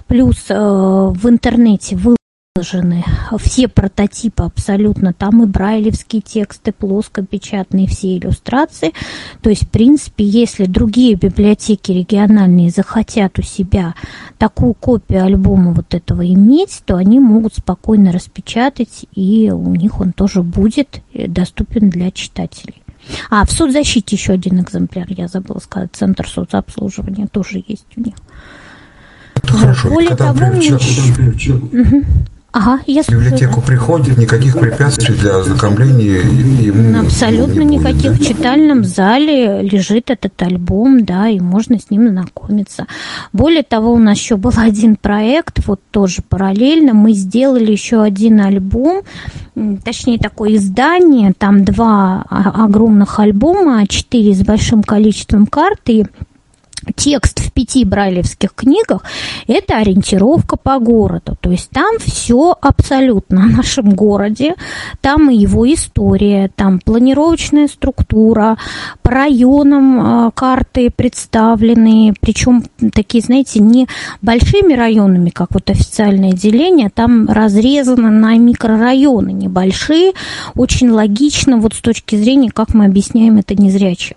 Плюс 0.08 0.46
э, 0.50 0.56
в 0.56 1.30
интернете 1.30 1.96
вы 1.96 2.16
выложены 2.58 3.04
все 3.38 3.68
прототипы 3.68 4.44
абсолютно, 4.44 5.12
там 5.12 5.44
и 5.44 5.46
брайлевские 5.46 6.22
тексты, 6.22 6.72
плоскопечатные, 6.72 7.86
все 7.86 8.18
иллюстрации. 8.18 8.94
То 9.42 9.50
есть, 9.50 9.66
в 9.66 9.70
принципе, 9.70 10.24
если 10.24 10.64
другие 10.64 11.16
библиотеки 11.16 11.92
региональные 11.92 12.70
захотят 12.70 13.40
у 13.40 13.42
себя 13.42 13.94
такую 14.38 14.74
копию 14.74 15.26
альбома 15.26 15.74
вот 15.74 15.94
этого 15.94 16.26
иметь, 16.26 16.82
то 16.86 16.96
они 16.96 17.20
могут 17.20 17.56
спокойно 17.56 18.14
распечатать, 18.14 19.06
и 19.14 19.52
у 19.52 19.76
них 19.76 20.00
он 20.00 20.14
тоже 20.14 20.42
будет 20.42 21.02
доступен 21.14 21.90
для 21.90 22.10
читателей. 22.10 22.82
А, 23.30 23.46
в 23.46 23.52
соцзащите 23.52 24.16
еще 24.16 24.32
один 24.32 24.62
экземпляр, 24.62 25.08
я 25.10 25.28
забыла 25.28 25.60
сказать, 25.60 25.90
Центр 25.92 26.26
соцобслуживания 26.26 27.28
тоже 27.28 27.62
есть 27.68 27.88
у 27.98 28.02
них. 28.02 28.16
Хорошо. 29.44 29.90
Более 29.90 30.16
Когда 30.16 30.34
того, 30.34 30.56
еще... 30.56 31.54
угу. 31.56 32.06
Ага, 32.56 32.80
я 32.88 33.04
В 33.04 33.10
библиотеку 33.10 33.60
приходит, 33.60 34.18
никаких 34.18 34.58
препятствий 34.58 35.14
для 35.14 35.40
ознакомления 35.40 36.22
ему 36.22 37.02
Абсолютно 37.02 37.60
не 37.64 37.76
никаких. 37.76 38.14
Будет, 38.14 38.20
да? 38.20 38.24
В 38.24 38.28
читальном 38.30 38.86
зале 38.86 39.62
лежит 39.62 40.10
этот 40.10 40.42
альбом, 40.42 41.04
да, 41.04 41.28
и 41.28 41.42
можно 41.42 41.78
с 41.78 41.90
ним 41.90 42.08
знакомиться. 42.08 42.88
Более 43.34 43.64
того, 43.64 43.92
у 43.92 43.98
нас 43.98 44.18
еще 44.18 44.38
был 44.38 44.54
один 44.56 44.96
проект, 44.96 45.68
вот 45.68 45.82
тоже 45.92 46.22
параллельно, 46.22 46.94
мы 46.94 47.12
сделали 47.12 47.74
еще 47.74 48.02
один 48.02 48.40
альбом, 48.40 49.02
точнее 49.84 50.18
такое 50.18 50.56
издание, 50.56 51.34
там 51.38 51.66
два 51.66 52.22
огромных 52.30 53.20
альбома, 53.20 53.82
а 53.82 53.86
четыре 53.88 54.34
с 54.34 54.44
большим 54.44 54.82
количеством 54.82 55.46
карт, 55.46 55.82
и 55.88 56.06
текст 56.96 57.40
в 57.40 57.52
пяти 57.52 57.86
брайлевских 57.86 58.54
книгах– 58.54 59.04
это 59.48 59.78
ориентировка 59.78 60.58
по 60.58 60.80
городу. 60.80 61.38
То 61.40 61.52
есть 61.52 61.70
там 61.70 61.98
все 62.00 62.56
абсолютно 62.62 63.44
о 63.44 63.48
нашем 63.48 63.92
городе, 63.92 64.56
там 65.02 65.30
и 65.30 65.36
его 65.36 65.72
история, 65.72 66.50
там 66.56 66.80
планировочная 66.80 67.68
структура, 67.68 68.58
по 69.02 69.12
районам 69.12 70.28
э, 70.28 70.32
карты 70.34 70.90
представлены, 70.90 72.14
причем 72.20 72.64
такие, 72.94 73.24
знаете, 73.24 73.60
не 73.60 73.88
большими 74.22 74.74
районами, 74.74 75.30
как 75.30 75.50
вот 75.52 75.70
официальное 75.70 76.32
деление, 76.32 76.90
там 76.90 77.28
разрезано 77.30 78.10
на 78.10 78.38
микрорайоны 78.38 79.32
небольшие, 79.32 80.14
очень 80.56 80.90
логично 80.90 81.58
вот 81.58 81.74
с 81.74 81.82
точки 81.82 82.16
зрения, 82.16 82.52
как 82.52 82.74
мы 82.74 82.86
объясняем 82.86 83.38
это 83.38 83.56
незрячим. 83.56 84.16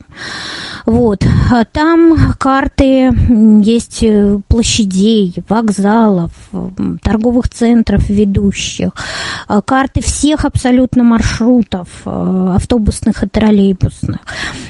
Вот. 0.86 1.24
А 1.52 1.64
там 1.64 2.34
карты 2.48 3.10
есть 3.62 4.02
э, 4.02 4.40
площадей, 4.48 5.34
вокзалов, 5.50 6.30
торговых 7.02 7.50
центров 7.50 8.08
ведущих, 8.08 8.92
а 9.46 9.60
карты 9.60 10.00
всех 10.00 10.46
абсолютно 10.46 11.04
маршрутов, 11.04 11.88
э, 12.06 12.52
автобусных 12.56 13.22
и 13.22 13.28
троллейбусных. 13.28 14.20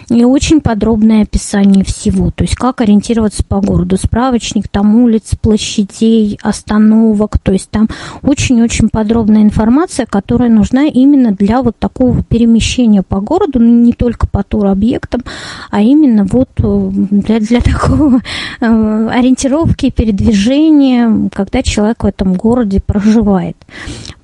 И 0.08 0.24
очень 0.24 0.60
подробное 0.60 1.22
описание 1.22 1.84
всего, 1.84 2.32
то 2.32 2.42
есть 2.42 2.56
как 2.56 2.80
ориентироваться 2.80 3.44
по 3.44 3.60
городу. 3.60 3.96
Справочник 3.96 4.66
там 4.66 4.96
улиц, 4.96 5.36
площадей, 5.40 6.36
остановок, 6.42 7.38
то 7.38 7.52
есть 7.52 7.70
там 7.70 7.88
очень-очень 8.22 8.88
подробная 8.88 9.42
информация, 9.42 10.06
которая 10.06 10.50
нужна 10.50 10.86
именно 10.86 11.30
для 11.30 11.62
вот 11.62 11.78
такого 11.78 12.24
перемещения 12.24 13.04
по 13.04 13.20
городу, 13.20 13.60
не 13.60 13.92
только 13.92 14.26
по 14.26 14.42
туробъектам, 14.42 15.22
а 15.70 15.80
именно 15.80 16.24
вот 16.24 16.48
э, 16.58 16.90
для, 16.92 17.38
для 17.38 17.60
такого 17.72 18.20
э, 18.60 19.08
ориентировки, 19.10 19.90
передвижения, 19.90 21.30
когда 21.32 21.62
человек 21.62 22.04
в 22.04 22.06
этом 22.06 22.34
городе 22.34 22.80
проживает 22.80 23.56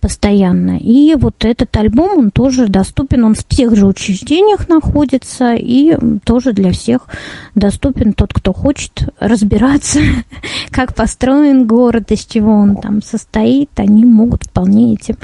постоянно. 0.00 0.78
И 0.78 1.14
вот 1.14 1.44
этот 1.44 1.74
альбом, 1.76 2.18
он 2.18 2.30
тоже 2.30 2.68
доступен, 2.68 3.24
он 3.24 3.34
в 3.34 3.44
тех 3.44 3.74
же 3.74 3.86
учреждениях 3.86 4.68
находится 4.68 5.54
и 5.54 5.96
тоже 6.24 6.52
для 6.52 6.72
всех 6.72 7.08
доступен 7.54 8.12
тот, 8.12 8.32
кто 8.34 8.52
хочет 8.52 9.08
разбираться, 9.18 10.00
как 10.70 10.94
построен 10.94 11.66
город, 11.66 12.12
из 12.12 12.24
чего 12.26 12.52
он 12.52 12.76
там 12.76 13.02
состоит, 13.02 13.70
они 13.76 14.04
могут 14.04 14.44
вполне 14.44 14.94
этим 14.94 15.16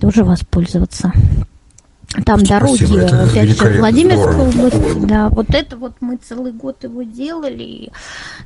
тоже 0.00 0.24
воспользоваться. 0.24 1.12
Там 2.24 2.42
дороги, 2.44 2.96
это 2.96 3.24
опять 3.24 3.58
же, 3.58 3.78
Владимирская 3.78 4.48
область, 4.48 5.06
да, 5.06 5.28
вот 5.30 5.50
это 5.50 5.76
вот 5.76 5.94
мы 6.00 6.16
целый 6.16 6.52
год 6.52 6.84
его 6.84 7.02
делали, 7.02 7.62
и 7.62 7.92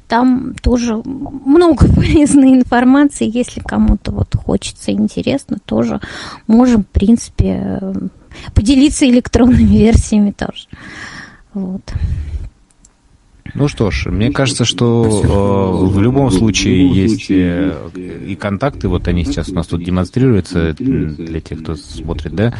там 0.06 0.54
тоже 0.62 0.96
много 1.04 1.86
полезной 1.94 2.54
информации, 2.54 3.30
если 3.32 3.60
кому-то 3.60 4.12
вот 4.12 4.34
хочется 4.34 4.92
интересно, 4.92 5.58
тоже 5.64 6.00
можем, 6.46 6.82
в 6.82 6.88
принципе, 6.88 7.80
поделиться 8.54 9.08
электронными 9.08 9.64
версиями 9.76 10.30
тоже. 10.30 10.66
Вот. 11.52 11.82
Ну 13.54 13.68
что 13.68 13.90
ж, 13.90 14.06
мне 14.06 14.30
кажется, 14.30 14.64
что 14.64 15.04
э, 15.04 15.86
в 15.86 16.00
любом 16.00 16.30
случае 16.30 16.88
есть 16.88 17.30
э, 17.30 17.74
и 18.26 18.34
контакты, 18.34 18.88
вот 18.88 19.08
они 19.08 19.24
сейчас 19.24 19.48
у 19.48 19.54
нас 19.54 19.66
тут 19.66 19.82
демонстрируются 19.82 20.74
для 20.74 21.40
тех, 21.40 21.62
кто 21.62 21.74
смотрит, 21.74 22.34
да, 22.34 22.54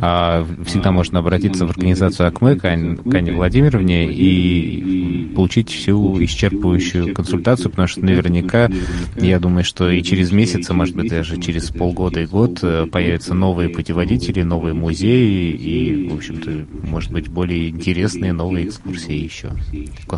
а 0.00 0.46
всегда 0.66 0.90
можно 0.90 1.20
обратиться 1.20 1.66
в 1.66 1.70
организацию 1.70 2.28
АКМЭ 2.28 2.56
к 2.56 2.64
Ане 2.64 3.32
Владимировне 3.32 4.10
и 4.10 5.32
получить 5.34 5.70
всю 5.70 6.20
исчерпывающую 6.20 7.12
консультацию, 7.12 7.70
потому 7.70 7.88
что 7.88 8.04
наверняка, 8.04 8.70
я 9.16 9.38
думаю, 9.38 9.64
что 9.64 9.90
и 9.90 10.02
через 10.02 10.32
месяц, 10.32 10.70
а 10.70 10.74
может 10.74 10.96
быть 10.96 11.10
даже 11.10 11.40
через 11.40 11.70
полгода 11.70 12.20
и 12.20 12.26
год 12.26 12.58
э, 12.62 12.86
появятся 12.90 13.34
новые 13.34 13.68
путеводители, 13.68 14.42
новые 14.42 14.74
музеи 14.74 15.50
и, 15.52 16.08
в 16.08 16.14
общем-то, 16.14 16.66
может 16.88 17.12
быть, 17.12 17.28
более 17.28 17.68
интересные 17.68 18.32
новые 18.32 18.66
экскурсии 18.66 19.14
еще 19.14 19.50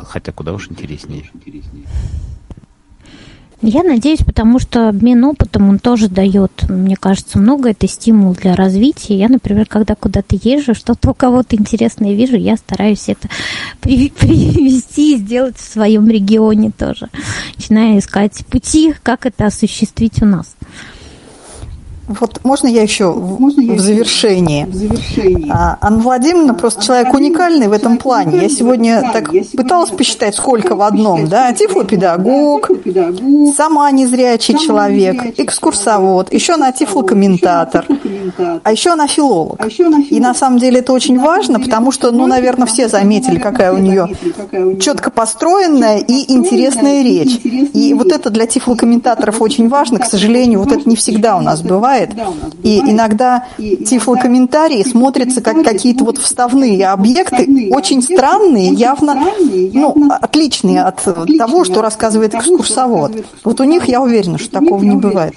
хотя 0.06 0.32
куда 0.32 0.52
уж 0.52 0.70
интереснее. 0.70 1.30
Я 3.62 3.82
надеюсь, 3.82 4.20
потому 4.20 4.58
что 4.58 4.90
обмен 4.90 5.24
опытом, 5.24 5.70
он 5.70 5.78
тоже 5.78 6.08
дает, 6.08 6.68
мне 6.68 6.94
кажется, 6.94 7.38
много. 7.38 7.70
Это 7.70 7.88
стимул 7.88 8.34
для 8.34 8.54
развития. 8.54 9.16
Я, 9.16 9.28
например, 9.28 9.66
когда 9.66 9.94
куда-то 9.94 10.36
езжу, 10.36 10.74
что-то 10.74 11.10
у 11.10 11.14
кого-то 11.14 11.56
интересное 11.56 12.14
вижу, 12.14 12.36
я 12.36 12.56
стараюсь 12.58 13.08
это 13.08 13.28
привести 13.80 15.14
и 15.14 15.16
сделать 15.16 15.56
в 15.56 15.72
своем 15.72 16.08
регионе 16.08 16.70
тоже. 16.70 17.08
Начинаю 17.56 17.98
искать 17.98 18.44
пути, 18.46 18.94
как 19.02 19.24
это 19.24 19.46
осуществить 19.46 20.22
у 20.22 20.26
нас. 20.26 20.54
Вот 22.08 22.40
можно 22.44 22.68
я 22.68 22.82
еще 22.82 23.12
можно 23.12 23.62
в, 23.62 23.66
я 23.66 23.78
завершении? 23.78 24.64
В 24.64 24.74
завершении. 24.74 25.50
А, 25.50 25.76
Анна 25.80 25.98
Владимировна 25.98 26.54
просто 26.54 26.84
человек 26.84 27.12
уникальный 27.12 27.66
в 27.66 27.72
этом 27.72 27.98
плане. 27.98 28.42
Я 28.42 28.48
сегодня 28.48 29.10
так 29.12 29.30
пыталась 29.56 29.90
посчитать, 29.90 30.36
сколько 30.36 30.76
в 30.76 30.82
одном. 30.82 31.26
Да? 31.26 31.52
Тифлопедагог, 31.52 32.70
сама 33.56 33.90
незрячий 33.90 34.56
человек, 34.56 35.38
экскурсовод, 35.38 36.32
еще 36.32 36.54
она 36.54 36.70
тифлокомментатор, 36.70 37.86
а 38.62 38.72
еще 38.72 38.90
она 38.90 39.08
филолог. 39.08 39.60
И 40.10 40.20
на 40.20 40.34
самом 40.34 40.58
деле 40.58 40.80
это 40.80 40.92
очень 40.92 41.18
важно, 41.18 41.58
потому 41.58 41.90
что, 41.90 42.12
ну, 42.12 42.26
наверное, 42.26 42.66
все 42.66 42.88
заметили, 42.88 43.38
какая 43.38 43.72
у 43.72 43.78
нее 43.78 44.08
четко 44.80 45.10
построенная 45.10 45.98
и 45.98 46.32
интересная 46.32 47.02
речь. 47.02 47.40
И 47.42 47.94
вот 47.94 48.12
это 48.12 48.30
для 48.30 48.46
тифлокомментаторов 48.46 49.42
очень 49.42 49.68
важно. 49.68 49.98
К 49.98 50.06
сожалению, 50.06 50.60
вот 50.60 50.70
это 50.70 50.88
не 50.88 50.94
всегда 50.94 51.36
у 51.36 51.40
нас 51.40 51.62
бывает 51.62 51.95
бывает. 51.96 52.10
И 52.62 52.78
иногда 52.78 53.44
тифлокомментарии 53.58 54.82
смотрятся 54.82 55.40
как 55.40 55.62
какие-то 55.64 56.04
вот 56.04 56.18
вставные 56.18 56.86
объекты, 56.86 57.70
очень 57.70 58.02
странные, 58.02 58.72
явно 58.72 59.16
ну, 59.72 60.10
отличные 60.20 60.82
от 60.82 61.02
того, 61.38 61.64
что 61.64 61.82
рассказывает 61.82 62.34
экскурсовод. 62.34 63.12
Вот 63.44 63.60
у 63.60 63.64
них 63.64 63.88
я 63.88 64.00
уверена, 64.00 64.38
что 64.38 64.52
такого 64.60 64.82
не 64.82 64.96
бывает. 64.96 65.34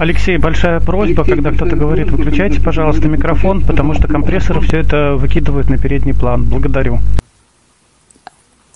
Алексей, 0.00 0.36
большая 0.38 0.78
просьба, 0.78 1.24
когда 1.24 1.50
кто-то 1.50 1.74
говорит, 1.74 2.10
выключайте, 2.12 2.60
пожалуйста, 2.60 3.08
микрофон, 3.08 3.64
потому 3.66 3.94
что 3.94 4.06
компрессоры 4.06 4.60
все 4.60 4.78
это 4.78 5.16
выкидывают 5.16 5.68
на 5.68 5.76
передний 5.76 6.14
план. 6.14 6.44
Благодарю. 6.44 7.00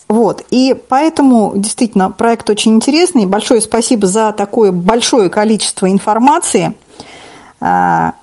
Вот. 0.08 0.44
И 0.50 0.74
поэтому 0.88 1.52
действительно 1.56 2.10
проект 2.10 2.50
очень 2.50 2.74
интересный. 2.74 3.26
Большое 3.26 3.60
спасибо 3.60 4.06
за 4.06 4.32
такое 4.32 4.72
большое 4.72 5.30
количество 5.30 5.90
информации. 5.90 6.74
А, 7.60 8.14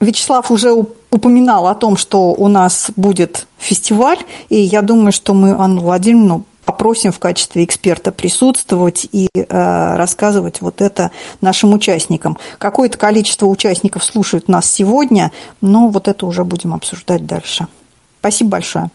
Вячеслав 0.00 0.50
уже 0.50 0.72
упоминал 1.10 1.66
о 1.66 1.74
том, 1.74 1.96
что 1.96 2.32
у 2.32 2.48
нас 2.48 2.90
будет 2.96 3.46
фестиваль, 3.58 4.18
и 4.48 4.60
я 4.60 4.82
думаю, 4.82 5.12
что 5.12 5.34
мы 5.34 5.52
Анну 5.52 5.82
Владимировну 5.82 6.44
попросим 6.64 7.12
в 7.12 7.18
качестве 7.18 7.64
эксперта 7.64 8.10
присутствовать 8.10 9.06
и 9.12 9.28
э, 9.34 9.96
рассказывать 9.96 10.60
вот 10.60 10.80
это 10.80 11.10
нашим 11.40 11.74
участникам. 11.74 12.38
Какое-то 12.58 12.98
количество 12.98 13.46
участников 13.46 14.02
слушают 14.02 14.48
нас 14.48 14.70
сегодня, 14.70 15.30
но 15.60 15.88
вот 15.88 16.08
это 16.08 16.26
уже 16.26 16.44
будем 16.44 16.74
обсуждать 16.74 17.26
дальше. 17.26 17.66
Спасибо 18.20 18.50
большое. 18.50 18.90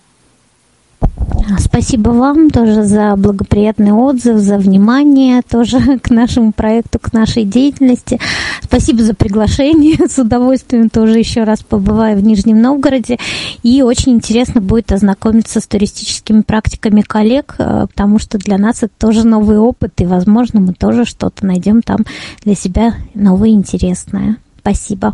Спасибо 1.58 2.10
вам 2.10 2.50
тоже 2.50 2.84
за 2.84 3.16
благоприятный 3.16 3.92
отзыв, 3.92 4.38
за 4.38 4.58
внимание 4.58 5.42
тоже 5.42 6.00
к 6.02 6.10
нашему 6.10 6.52
проекту, 6.52 7.00
к 7.00 7.14
нашей 7.14 7.44
деятельности. 7.44 8.20
Спасибо 8.62 9.04
за 9.04 9.14
приглашение. 9.14 9.98
С 10.10 10.20
удовольствием 10.20 10.90
тоже 10.90 11.18
еще 11.18 11.44
раз 11.44 11.62
побываю 11.62 12.18
в 12.18 12.24
Нижнем 12.24 12.62
Новгороде. 12.62 13.18
И 13.64 13.82
очень 13.82 14.14
интересно 14.14 14.62
будет 14.62 14.92
ознакомиться 14.92 15.60
с 15.60 15.68
туристическими 15.68 16.42
практиками 16.42 17.02
коллег, 17.02 17.56
э, 17.58 17.88
потому 17.88 18.20
что 18.20 18.38
для 18.38 18.58
нас 18.58 18.84
это 18.84 18.94
тоже 18.98 19.26
новый 19.26 19.58
опыт, 19.58 19.94
и, 20.02 20.06
возможно, 20.06 20.60
мы 20.60 20.74
тоже 20.74 21.06
что-то 21.06 21.46
найдем 21.46 21.82
там 21.82 22.00
для 22.44 22.56
себя 22.56 22.94
новое 23.14 23.50
интересное. 23.50 24.38
Спасибо. 24.60 25.14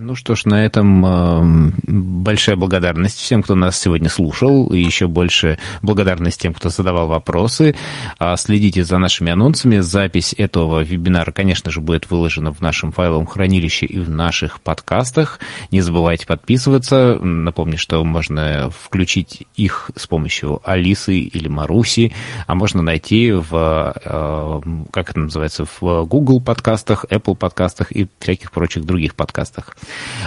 Ну 0.00 0.14
что 0.14 0.36
ж, 0.36 0.44
на 0.44 0.64
этом 0.64 1.04
э, 1.04 1.72
большая 1.88 2.54
благодарность 2.54 3.18
всем, 3.18 3.42
кто 3.42 3.56
нас 3.56 3.76
сегодня 3.76 4.08
слушал, 4.08 4.72
и 4.72 4.78
еще 4.80 5.08
больше 5.08 5.58
благодарность 5.82 6.40
тем, 6.40 6.54
кто 6.54 6.68
задавал 6.68 7.08
вопросы. 7.08 7.74
А 8.20 8.36
следите 8.36 8.84
за 8.84 8.98
нашими 8.98 9.32
анонсами. 9.32 9.78
Запись 9.80 10.36
этого 10.38 10.84
вебинара, 10.84 11.32
конечно 11.32 11.72
же, 11.72 11.80
будет 11.80 12.10
выложена 12.10 12.52
в 12.52 12.60
нашем 12.60 12.92
файловом 12.92 13.26
хранилище 13.26 13.86
и 13.86 13.98
в 13.98 14.08
наших 14.08 14.60
подкастах. 14.60 15.40
Не 15.72 15.80
забывайте 15.80 16.26
подписываться. 16.26 17.18
Напомню, 17.20 17.76
что 17.76 18.04
можно 18.04 18.70
включить 18.70 19.48
их 19.56 19.90
с 19.96 20.06
помощью 20.06 20.60
Алисы 20.64 21.18
или 21.18 21.48
Маруси, 21.48 22.14
а 22.46 22.54
можно 22.54 22.82
найти 22.82 23.32
в, 23.32 23.94
э, 24.04 24.60
как 24.92 25.10
это 25.10 25.18
называется, 25.18 25.64
в 25.80 26.04
Google 26.04 26.40
подкастах, 26.40 27.04
Apple 27.10 27.34
подкастах 27.34 27.90
и 27.90 28.06
всяких 28.20 28.52
прочих 28.52 28.84
других 28.84 29.16
подкастах. 29.16 29.76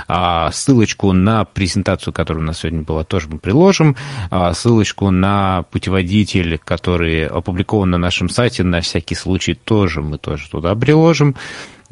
А, 0.08 0.52
ссылочку 0.52 1.12
на 1.14 1.46
презентацию, 1.46 2.14
которая 2.14 2.44
у 2.44 2.48
нас 2.48 2.60
сегодня 2.60 2.82
была, 2.82 3.04
тоже 3.04 3.28
мы 3.30 3.40
приложим. 3.40 3.96
А, 4.30 4.54
ссылочку 4.54 5.12
на 5.12 5.64
путеводитель, 5.72 6.58
который 6.58 7.28
опубликован 7.28 7.90
на 7.90 7.98
нашем 7.98 8.30
сайте, 8.30 8.64
на 8.64 8.82
всякий 8.82 9.16
случай 9.16 9.54
тоже 9.54 10.02
мы 10.02 10.18
тоже 10.18 10.50
туда 10.50 10.76
приложим. 10.76 11.36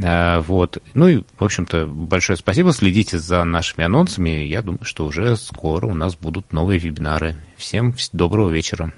А, 0.01 0.41
вот. 0.41 0.77
Ну 0.93 1.07
и, 1.07 1.23
в 1.37 1.43
общем-то, 1.43 1.85
большое 1.87 2.37
спасибо. 2.37 2.71
Следите 2.71 3.19
за 3.19 3.43
нашими 3.43 3.85
анонсами. 3.85 4.29
Я 4.29 4.61
думаю, 4.61 4.85
что 4.85 5.05
уже 5.05 5.35
скоро 5.35 5.87
у 5.87 5.93
нас 5.93 6.15
будут 6.15 6.53
новые 6.53 6.79
вебинары. 6.79 7.35
Всем 7.57 7.93
доброго 8.13 8.49
вечера. 8.49 8.87